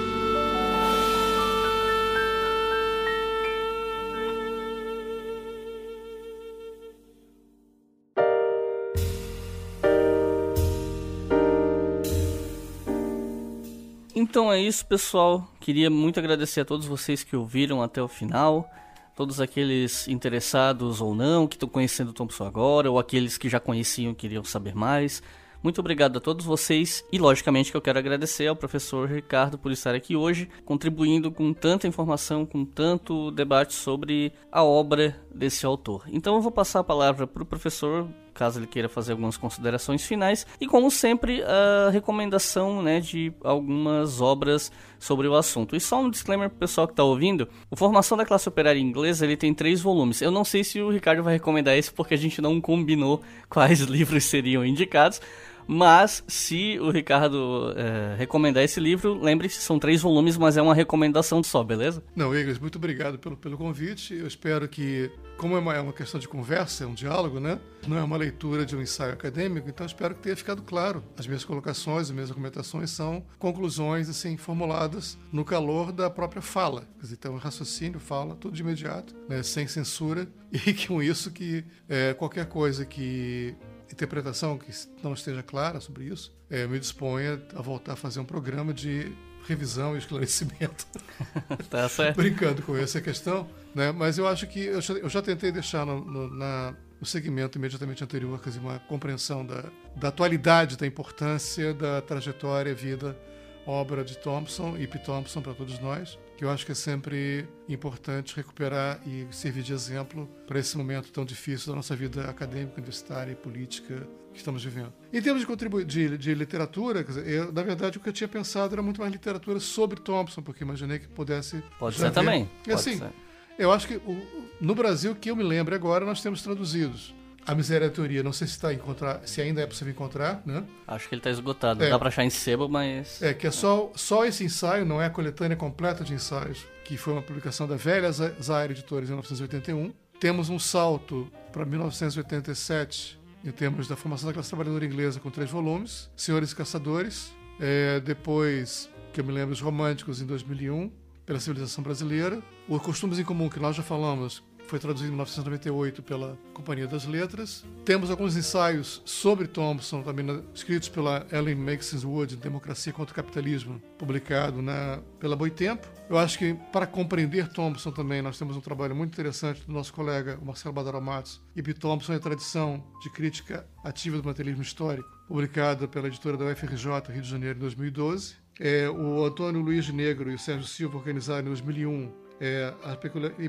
Então 14.36 14.52
é 14.52 14.60
isso, 14.60 14.84
pessoal. 14.84 15.48
Queria 15.58 15.88
muito 15.88 16.20
agradecer 16.20 16.60
a 16.60 16.64
todos 16.66 16.84
vocês 16.84 17.24
que 17.24 17.34
ouviram 17.34 17.80
até 17.80 18.02
o 18.02 18.06
final. 18.06 18.70
Todos 19.14 19.40
aqueles 19.40 20.06
interessados 20.08 21.00
ou 21.00 21.14
não, 21.14 21.46
que 21.46 21.56
estão 21.56 21.66
conhecendo 21.66 22.10
o 22.10 22.12
Thompson 22.12 22.44
agora, 22.44 22.90
ou 22.90 22.98
aqueles 22.98 23.38
que 23.38 23.48
já 23.48 23.58
conheciam 23.58 24.12
e 24.12 24.14
queriam 24.14 24.44
saber 24.44 24.74
mais. 24.74 25.22
Muito 25.62 25.80
obrigado 25.80 26.18
a 26.18 26.20
todos 26.20 26.44
vocês 26.44 27.02
e, 27.10 27.16
logicamente, 27.16 27.70
que 27.70 27.78
eu 27.78 27.80
quero 27.80 27.98
agradecer 27.98 28.46
ao 28.46 28.54
professor 28.54 29.08
Ricardo 29.08 29.56
por 29.56 29.72
estar 29.72 29.94
aqui 29.94 30.14
hoje, 30.14 30.50
contribuindo 30.66 31.32
com 31.32 31.54
tanta 31.54 31.88
informação, 31.88 32.44
com 32.44 32.62
tanto 32.62 33.30
debate 33.30 33.72
sobre 33.72 34.34
a 34.52 34.62
obra 34.62 35.18
desse 35.34 35.64
autor. 35.64 36.04
Então, 36.08 36.34
eu 36.34 36.42
vou 36.42 36.52
passar 36.52 36.80
a 36.80 36.84
palavra 36.84 37.26
para 37.26 37.42
o 37.42 37.46
professor 37.46 38.06
caso 38.36 38.58
ele 38.60 38.66
queira 38.66 38.88
fazer 38.88 39.12
algumas 39.12 39.36
considerações 39.36 40.04
finais. 40.04 40.46
E 40.60 40.66
como 40.66 40.90
sempre, 40.90 41.42
a 41.42 41.90
recomendação 41.90 42.82
né, 42.82 43.00
de 43.00 43.32
algumas 43.42 44.20
obras 44.20 44.70
sobre 44.98 45.26
o 45.28 45.34
assunto. 45.34 45.76
E 45.76 45.80
só 45.80 46.00
um 46.00 46.10
disclaimer 46.10 46.48
pro 46.48 46.58
pessoal 46.58 46.86
que 46.86 46.92
está 46.92 47.04
ouvindo: 47.04 47.48
o 47.70 47.76
Formação 47.76 48.16
da 48.16 48.24
Classe 48.24 48.48
Operária 48.48 48.78
Inglesa 48.78 49.24
ele 49.24 49.36
tem 49.36 49.52
três 49.54 49.80
volumes. 49.80 50.20
Eu 50.20 50.30
não 50.30 50.44
sei 50.44 50.62
se 50.62 50.80
o 50.80 50.90
Ricardo 50.90 51.22
vai 51.22 51.34
recomendar 51.34 51.76
esse 51.76 51.92
porque 51.92 52.14
a 52.14 52.18
gente 52.18 52.40
não 52.40 52.60
combinou 52.60 53.22
quais 53.48 53.80
livros 53.88 54.24
seriam 54.24 54.64
indicados. 54.64 55.20
Mas 55.66 56.22
se 56.28 56.78
o 56.78 56.90
Ricardo 56.90 57.74
é, 57.76 58.14
recomendar 58.16 58.62
esse 58.62 58.78
livro, 58.78 59.20
lembre-se, 59.20 59.60
são 59.60 59.78
três 59.78 60.00
volumes, 60.00 60.36
mas 60.36 60.56
é 60.56 60.62
uma 60.62 60.74
recomendação 60.74 61.42
só, 61.42 61.64
beleza? 61.64 62.02
Não, 62.14 62.34
Igor, 62.34 62.60
muito 62.60 62.76
obrigado 62.76 63.18
pelo, 63.18 63.36
pelo 63.36 63.58
convite. 63.58 64.14
Eu 64.14 64.26
espero 64.26 64.68
que, 64.68 65.10
como 65.36 65.56
é 65.56 65.58
uma, 65.58 65.74
é 65.74 65.80
uma 65.80 65.92
questão 65.92 66.20
de 66.20 66.28
conversa, 66.28 66.84
é 66.84 66.86
um 66.86 66.94
diálogo, 66.94 67.40
né? 67.40 67.58
Não 67.86 67.96
é 67.96 68.02
uma 68.02 68.16
leitura 68.16 68.64
de 68.64 68.76
um 68.76 68.82
ensaio 68.82 69.12
acadêmico, 69.12 69.68
então 69.68 69.86
espero 69.86 70.14
que 70.14 70.22
tenha 70.22 70.36
ficado 70.36 70.62
claro. 70.62 71.02
As 71.16 71.26
minhas 71.26 71.44
colocações, 71.44 72.02
as 72.02 72.10
minhas 72.10 72.30
argumentações 72.30 72.90
são 72.90 73.24
conclusões, 73.38 74.08
assim, 74.08 74.36
formuladas 74.36 75.18
no 75.32 75.44
calor 75.44 75.92
da 75.92 76.08
própria 76.08 76.42
fala. 76.42 76.86
Então, 77.10 77.36
raciocínio, 77.36 78.00
fala, 78.00 78.34
tudo 78.34 78.54
de 78.54 78.62
imediato, 78.62 79.14
né? 79.28 79.42
sem 79.42 79.66
censura, 79.66 80.28
e 80.52 80.74
com 80.86 81.02
isso 81.02 81.30
que 81.30 81.64
é, 81.88 82.14
qualquer 82.14 82.46
coisa 82.46 82.84
que 82.84 83.56
interpretação 83.92 84.58
que 84.58 84.70
não 85.02 85.14
esteja 85.14 85.42
clara 85.42 85.80
sobre 85.80 86.04
isso, 86.04 86.34
é, 86.50 86.66
me 86.66 86.78
disponha 86.78 87.42
a 87.54 87.62
voltar 87.62 87.92
a 87.94 87.96
fazer 87.96 88.20
um 88.20 88.24
programa 88.24 88.72
de 88.72 89.12
revisão 89.46 89.94
e 89.94 89.98
esclarecimento. 89.98 90.86
tá 91.70 91.88
certo. 91.88 92.16
Brincando 92.16 92.62
com 92.62 92.76
essa 92.76 93.00
questão, 93.00 93.48
né? 93.74 93.92
Mas 93.92 94.18
eu 94.18 94.26
acho 94.26 94.46
que 94.46 94.60
eu 94.60 94.80
já, 94.80 94.94
eu 94.94 95.08
já 95.08 95.22
tentei 95.22 95.52
deixar 95.52 95.86
no, 95.86 96.04
no, 96.04 96.28
na, 96.34 96.74
no 97.00 97.06
segmento 97.06 97.56
imediatamente 97.56 98.02
anterior, 98.02 98.40
quer 98.40 98.50
dizer, 98.50 98.60
uma 98.60 98.78
compreensão 98.80 99.46
da, 99.46 99.64
da 99.94 100.08
atualidade, 100.08 100.76
da 100.76 100.86
importância 100.86 101.72
da 101.72 102.02
trajetória, 102.02 102.74
vida, 102.74 103.16
obra 103.64 104.04
de 104.04 104.18
Thompson 104.18 104.76
e 104.76 104.86
P. 104.86 104.98
Thompson 104.98 105.40
para 105.40 105.54
todos 105.54 105.78
nós 105.78 106.18
que 106.36 106.44
eu 106.44 106.50
acho 106.50 106.66
que 106.66 106.72
é 106.72 106.74
sempre 106.74 107.48
importante 107.68 108.36
recuperar 108.36 109.00
e 109.06 109.26
servir 109.30 109.62
de 109.62 109.72
exemplo 109.72 110.28
para 110.46 110.58
esse 110.58 110.76
momento 110.76 111.10
tão 111.10 111.24
difícil 111.24 111.68
da 111.72 111.76
nossa 111.76 111.96
vida 111.96 112.28
acadêmica, 112.28 112.76
universitária 112.76 113.32
e 113.32 113.34
política 113.34 114.06
que 114.32 114.38
estamos 114.38 114.62
vivendo. 114.62 114.92
Em 115.10 115.22
termos 115.22 115.40
de, 115.40 115.46
contribu 115.46 115.82
de, 115.82 116.18
de 116.18 116.34
literatura, 116.34 117.02
dizer, 117.02 117.26
eu, 117.26 117.50
na 117.50 117.62
verdade 117.62 117.96
o 117.96 118.00
que 118.00 118.08
eu 118.08 118.12
tinha 118.12 118.28
pensado 118.28 118.74
era 118.74 118.82
muito 118.82 119.00
mais 119.00 119.10
literatura 119.10 119.58
sobre 119.58 119.98
Thompson, 119.98 120.42
porque 120.42 120.62
imaginei 120.62 120.98
que 120.98 121.08
pudesse. 121.08 121.62
Pode 121.78 121.96
ser 121.96 122.12
também. 122.12 122.48
E 122.66 122.72
assim, 122.72 122.98
ser. 122.98 123.10
eu 123.58 123.72
acho 123.72 123.88
que 123.88 123.94
o, 123.94 124.46
no 124.60 124.74
Brasil, 124.74 125.14
que 125.14 125.30
eu 125.30 125.36
me 125.36 125.42
lembro 125.42 125.74
agora, 125.74 126.04
nós 126.04 126.20
temos 126.20 126.42
traduzidos 126.42 127.14
a 127.46 127.54
Miséria 127.54 127.86
é 127.86 128.22
não 128.22 128.32
sei 128.32 128.48
se, 128.48 128.58
tá 128.58 128.74
encontrar, 128.74 129.20
se 129.24 129.40
ainda 129.40 129.60
é 129.60 129.66
possível 129.66 129.92
encontrar, 129.92 130.42
né? 130.44 130.64
Acho 130.86 131.08
que 131.08 131.14
ele 131.14 131.20
está 131.20 131.30
esgotado. 131.30 131.82
É. 131.84 131.88
Dá 131.88 131.98
para 131.98 132.08
achar 132.08 132.24
em 132.24 132.30
sebo, 132.30 132.68
mas. 132.68 133.22
É, 133.22 133.32
que 133.32 133.46
é 133.46 133.50
só, 133.52 133.92
só 133.94 134.24
esse 134.24 134.42
ensaio, 134.42 134.84
não 134.84 135.00
é 135.00 135.06
a 135.06 135.10
coletânea 135.10 135.56
completa 135.56 136.02
de 136.02 136.12
ensaios, 136.12 136.66
que 136.84 136.96
foi 136.96 137.12
uma 137.12 137.22
publicação 137.22 137.68
da 137.68 137.76
velha 137.76 138.10
Zaire 138.10 138.72
Editores 138.72 139.08
em 139.08 139.12
1981. 139.12 139.92
Temos 140.18 140.48
um 140.48 140.58
salto 140.58 141.30
para 141.52 141.64
1987 141.64 143.20
em 143.44 143.52
termos 143.52 143.86
da 143.86 143.94
formação 143.94 144.26
da 144.26 144.32
classe 144.32 144.48
trabalhadora 144.48 144.84
inglesa 144.84 145.20
com 145.20 145.30
três 145.30 145.48
volumes: 145.48 146.10
Senhores 146.16 146.50
e 146.50 146.56
Caçadores. 146.56 147.32
É, 147.60 148.00
depois, 148.00 148.90
que 149.12 149.20
eu 149.20 149.24
me 149.24 149.32
lembro, 149.32 149.52
Os 149.52 149.60
Românticos 149.60 150.20
em 150.20 150.26
2001, 150.26 150.90
pela 151.24 151.38
civilização 151.38 151.82
brasileira. 151.82 152.42
Os 152.68 152.82
Costumes 152.82 153.18
em 153.18 153.24
Comum, 153.24 153.48
que 153.48 153.60
nós 153.60 153.76
já 153.76 153.82
falamos, 153.82 154.42
foi 154.66 154.78
traduzido 154.78 155.08
em 155.08 155.12
1998 155.12 156.02
pela 156.02 156.38
Companhia 156.52 156.86
das 156.86 157.06
Letras. 157.06 157.64
Temos 157.84 158.10
alguns 158.10 158.36
ensaios 158.36 159.00
sobre 159.04 159.46
Thompson, 159.46 160.02
também 160.02 160.42
escritos 160.54 160.88
pela 160.88 161.26
Ellen 161.32 161.56
Maxine 161.56 162.04
Wood, 162.04 162.36
Democracia 162.36 162.92
contra 162.92 163.12
o 163.12 163.16
Capitalismo, 163.16 163.80
publicado 163.98 164.60
na, 164.60 165.00
pela 165.18 165.36
Boitempo. 165.36 165.86
Eu 166.08 166.18
acho 166.18 166.38
que 166.38 166.54
para 166.72 166.86
compreender 166.86 167.48
Thompson 167.48 167.90
também 167.90 168.22
nós 168.22 168.38
temos 168.38 168.56
um 168.56 168.60
trabalho 168.60 168.94
muito 168.94 169.12
interessante 169.12 169.64
do 169.66 169.72
nosso 169.72 169.92
colega 169.92 170.38
Marcelo 170.42 170.74
Badaro 170.74 171.00
Matos, 171.00 171.40
e. 171.54 171.62
Thompson 171.74 172.14
a 172.14 172.20
tradição 172.20 172.82
de 173.02 173.10
crítica 173.10 173.66
ativa 173.84 174.16
do 174.16 174.24
materialismo 174.24 174.62
histórico, 174.62 175.08
publicada 175.28 175.86
pela 175.86 176.06
editora 176.06 176.36
da 176.36 176.44
UFRJ, 176.46 177.12
Rio 177.12 177.22
de 177.22 177.28
Janeiro, 177.28 177.58
em 177.58 177.60
2012. 177.60 178.36
É, 178.58 178.88
o 178.88 179.24
Antônio 179.24 179.60
Luiz 179.60 179.88
Negro 179.90 180.30
e 180.30 180.34
o 180.34 180.38
Sérgio 180.38 180.66
Silva 180.66 180.96
organizaram 180.96 181.42
em 181.42 181.50
2001 181.50 182.25
é, 182.40 182.72
a 182.82 182.96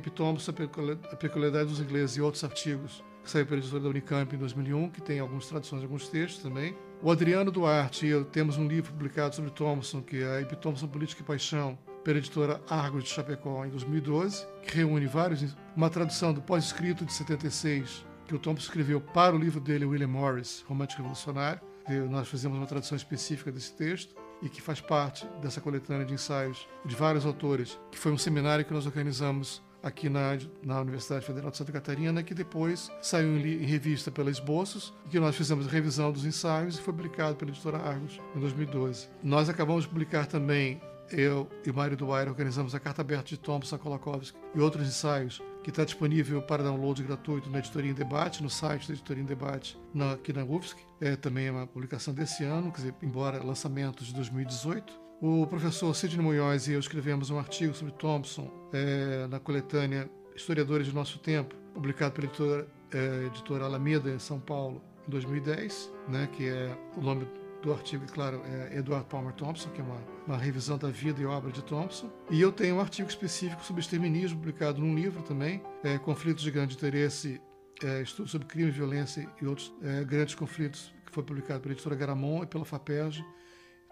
Thompson, 0.10 0.52
a 1.12 1.16
peculiaridade 1.16 1.70
dos 1.70 1.80
ingleses 1.80 2.18
e 2.18 2.22
outros 2.22 2.44
artigos 2.44 3.04
que 3.24 3.32
saiu 3.32 3.46
pela 3.46 3.60
editora 3.60 3.84
da 3.84 3.90
Unicamp 3.90 4.34
em 4.34 4.40
2001, 4.40 4.90
que 4.90 5.02
tem 5.02 5.20
algumas 5.20 5.48
traduções 5.48 5.82
de 5.82 5.86
alguns 5.86 6.08
textos 6.08 6.42
também. 6.42 6.76
O 7.02 7.12
Adriano 7.12 7.52
Duarte 7.52 8.06
e 8.06 8.10
eu 8.10 8.24
temos 8.24 8.58
um 8.58 8.68
livro 8.68 8.94
publicado 8.94 9.36
sobre 9.36 9.52
Thompson, 9.52 10.02
que 10.02 10.24
é 10.24 10.42
Ip 10.42 10.56
Política 10.92 11.22
e 11.22 11.26
Paixão, 11.26 11.78
pela 12.04 12.20
editora 12.20 12.62
Argos 12.70 13.04
de 13.04 13.10
Chapecó 13.10 13.66
em 13.66 13.70
2012, 13.70 14.48
que 14.64 14.78
reúne 14.78 15.06
vários, 15.08 15.56
uma 15.76 15.90
tradução 15.90 16.34
do 16.34 16.42
pós-escrito 16.42 17.06
de 17.06 17.12
76 17.12 18.06
que 18.26 18.36
o 18.36 18.40
Thompson 18.40 18.66
escreveu 18.66 19.00
para 19.00 19.36
o 19.36 19.40
livro 19.40 19.60
dele, 19.60 19.86
William 19.86 20.08
Morris, 20.08 20.64
Romântico 20.68 21.02
Revolucionário. 21.02 21.62
Nós 22.10 22.28
fizemos 22.28 22.58
uma 22.58 22.68
tradução 22.68 22.96
específica 22.96 23.52
desse 23.52 23.74
texto 23.76 24.16
e 24.42 24.50
que 24.50 24.62
faz 24.62 24.80
parte 24.80 25.26
dessa 25.42 25.62
coletânea 25.62 26.06
de 26.06 26.14
ensaios 26.14 26.68
de 26.86 26.96
vários 26.96 27.26
autores, 27.26 27.80
que 27.92 27.98
foi 27.98 28.12
um 28.12 28.18
seminário 28.18 28.66
que 28.66 28.74
nós 28.74 28.86
organizamos 28.86 29.62
aqui 29.82 30.10
na, 30.10 30.38
na 30.64 30.82
Universidade 30.82 31.26
Federal 31.26 31.52
de 31.52 31.58
Santa 31.58 31.72
Catarina, 31.72 32.24
que 32.24 32.34
depois 32.34 32.92
saiu 33.02 33.38
em, 33.38 33.64
em 33.64 33.66
revista 33.66 34.12
pela 34.12 34.30
Esboços, 34.30 34.94
e 35.06 35.10
que 35.10 35.20
nós 35.20 35.36
fizemos 35.36 35.68
revisão 35.68 36.12
dos 36.12 36.26
ensaios 36.26 36.78
e 36.78 36.82
foi 36.82 36.94
publicado 36.94 37.36
pela 37.36 37.52
editora 37.52 37.78
Argos 37.78 38.20
em 38.36 38.40
2012. 38.40 39.08
Nós 39.24 39.50
acabamos 39.50 39.84
de 39.84 39.90
publicar 39.90 40.26
também 40.26 40.82
eu 41.10 41.50
e 41.66 41.72
Mário 41.72 41.96
Duaire 41.96 42.30
organizamos 42.30 42.76
a 42.76 42.80
Carta 42.80 43.02
Aberta 43.02 43.30
de 43.30 43.38
Thompson 43.38 43.78
Kolakowski 43.78 44.38
e 44.54 44.60
outros 44.60 44.88
ensaios 44.88 45.42
que 45.68 45.72
está 45.72 45.84
disponível 45.84 46.42
para 46.42 46.64
download 46.64 47.04
gratuito 47.04 47.50
na 47.50 47.60
Editoria 47.60 47.92
em 47.92 47.94
Debate, 47.94 48.42
no 48.42 48.50
site 48.50 48.88
da 48.88 48.94
Editoria 48.94 49.22
em 49.22 49.26
Debate, 49.26 49.78
na, 49.94 50.14
aqui 50.14 50.32
na 50.32 50.46
UFSC. 50.46 50.78
É 51.02 51.18
também 51.18 51.50
uma 51.50 51.68
publicação 51.68 52.14
desse 52.14 52.46
ano, 52.46 52.72
quer 52.72 52.78
dizer, 52.78 52.96
embora 53.04 53.44
lançamentos 53.44 54.08
de 54.08 54.14
2018. 54.14 54.94
O 55.22 55.46
professor 55.46 55.94
Sidney 55.94 56.24
Munhoz 56.24 56.70
e 56.70 56.72
eu 56.72 56.80
escrevemos 56.80 57.30
um 57.32 57.38
artigo 57.38 57.74
sobre 57.74 57.92
Thompson 57.96 58.50
é, 58.72 59.28
na 59.28 59.42
coletânea 59.42 60.10
Historiadores 60.34 60.88
do 60.88 60.94
Nosso 60.94 61.20
Tempo, 61.20 61.54
publicado 61.74 62.14
pela 62.14 62.28
editora, 62.28 62.68
é, 62.94 63.26
editora 63.26 63.66
Alameda, 63.66 64.10
em 64.10 64.20
São 64.20 64.40
Paulo, 64.40 64.82
em 65.06 65.12
2010, 65.12 65.92
né, 66.08 66.30
que 66.32 66.48
é 66.48 66.78
o 66.96 67.02
nome 67.02 67.28
do 67.68 67.74
artigo, 67.74 68.06
claro, 68.12 68.42
é 68.46 68.78
Edward 68.78 69.06
Palmer 69.10 69.34
Thompson, 69.34 69.70
que 69.72 69.82
é 69.82 69.84
uma, 69.84 70.02
uma 70.26 70.38
revisão 70.38 70.78
da 70.78 70.90
vida 70.90 71.22
e 71.22 71.26
obra 71.26 71.52
de 71.52 71.62
Thompson. 71.62 72.10
E 72.32 72.40
eu 72.40 72.50
tenho 72.50 72.78
um 72.78 72.80
artigo 72.80 73.10
específico 73.10 73.62
sobre 73.64 73.82
exterminismo, 73.82 74.40
publicado 74.40 74.80
num 74.80 74.96
livro 74.96 75.22
também, 75.22 75.62
é, 75.84 75.98
Conflitos 75.98 76.44
de 76.44 76.50
Grande 76.50 76.76
Interesse, 76.76 77.42
é, 77.84 78.02
Estudo 78.02 78.30
sobre 78.30 78.48
Crime, 78.48 78.72
Violência 78.72 79.30
e 79.42 79.46
Outros 79.46 79.74
é, 79.82 80.04
Grandes 80.06 80.34
Conflitos, 80.34 80.94
que 81.06 81.12
foi 81.12 81.24
publicado 81.24 81.60
pela 81.60 81.74
editora 81.74 81.96
Garamond 81.96 82.46
e 82.46 82.48
pela 82.48 82.64
FAPERJ, 82.64 83.24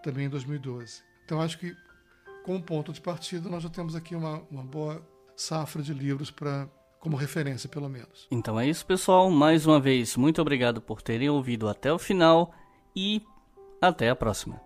também 0.02 0.24
em 0.24 0.30
2012. 0.30 1.02
Então, 1.26 1.42
acho 1.42 1.58
que, 1.58 1.76
como 2.44 2.62
ponto 2.62 2.94
de 2.94 3.00
partida, 3.00 3.46
nós 3.50 3.62
já 3.62 3.68
temos 3.68 3.94
aqui 3.94 4.16
uma, 4.16 4.42
uma 4.50 4.64
boa 4.64 5.06
safra 5.36 5.82
de 5.82 5.92
livros 5.92 6.30
para 6.30 6.66
como 6.98 7.14
referência, 7.14 7.68
pelo 7.68 7.90
menos. 7.90 8.26
Então 8.30 8.58
é 8.58 8.66
isso, 8.66 8.86
pessoal. 8.86 9.30
Mais 9.30 9.66
uma 9.66 9.78
vez, 9.78 10.16
muito 10.16 10.40
obrigado 10.40 10.80
por 10.80 11.02
terem 11.02 11.28
ouvido 11.28 11.68
até 11.68 11.92
o 11.92 11.98
final 11.98 12.52
e 12.96 13.22
até 13.80 14.08
a 14.08 14.16
próxima. 14.16 14.65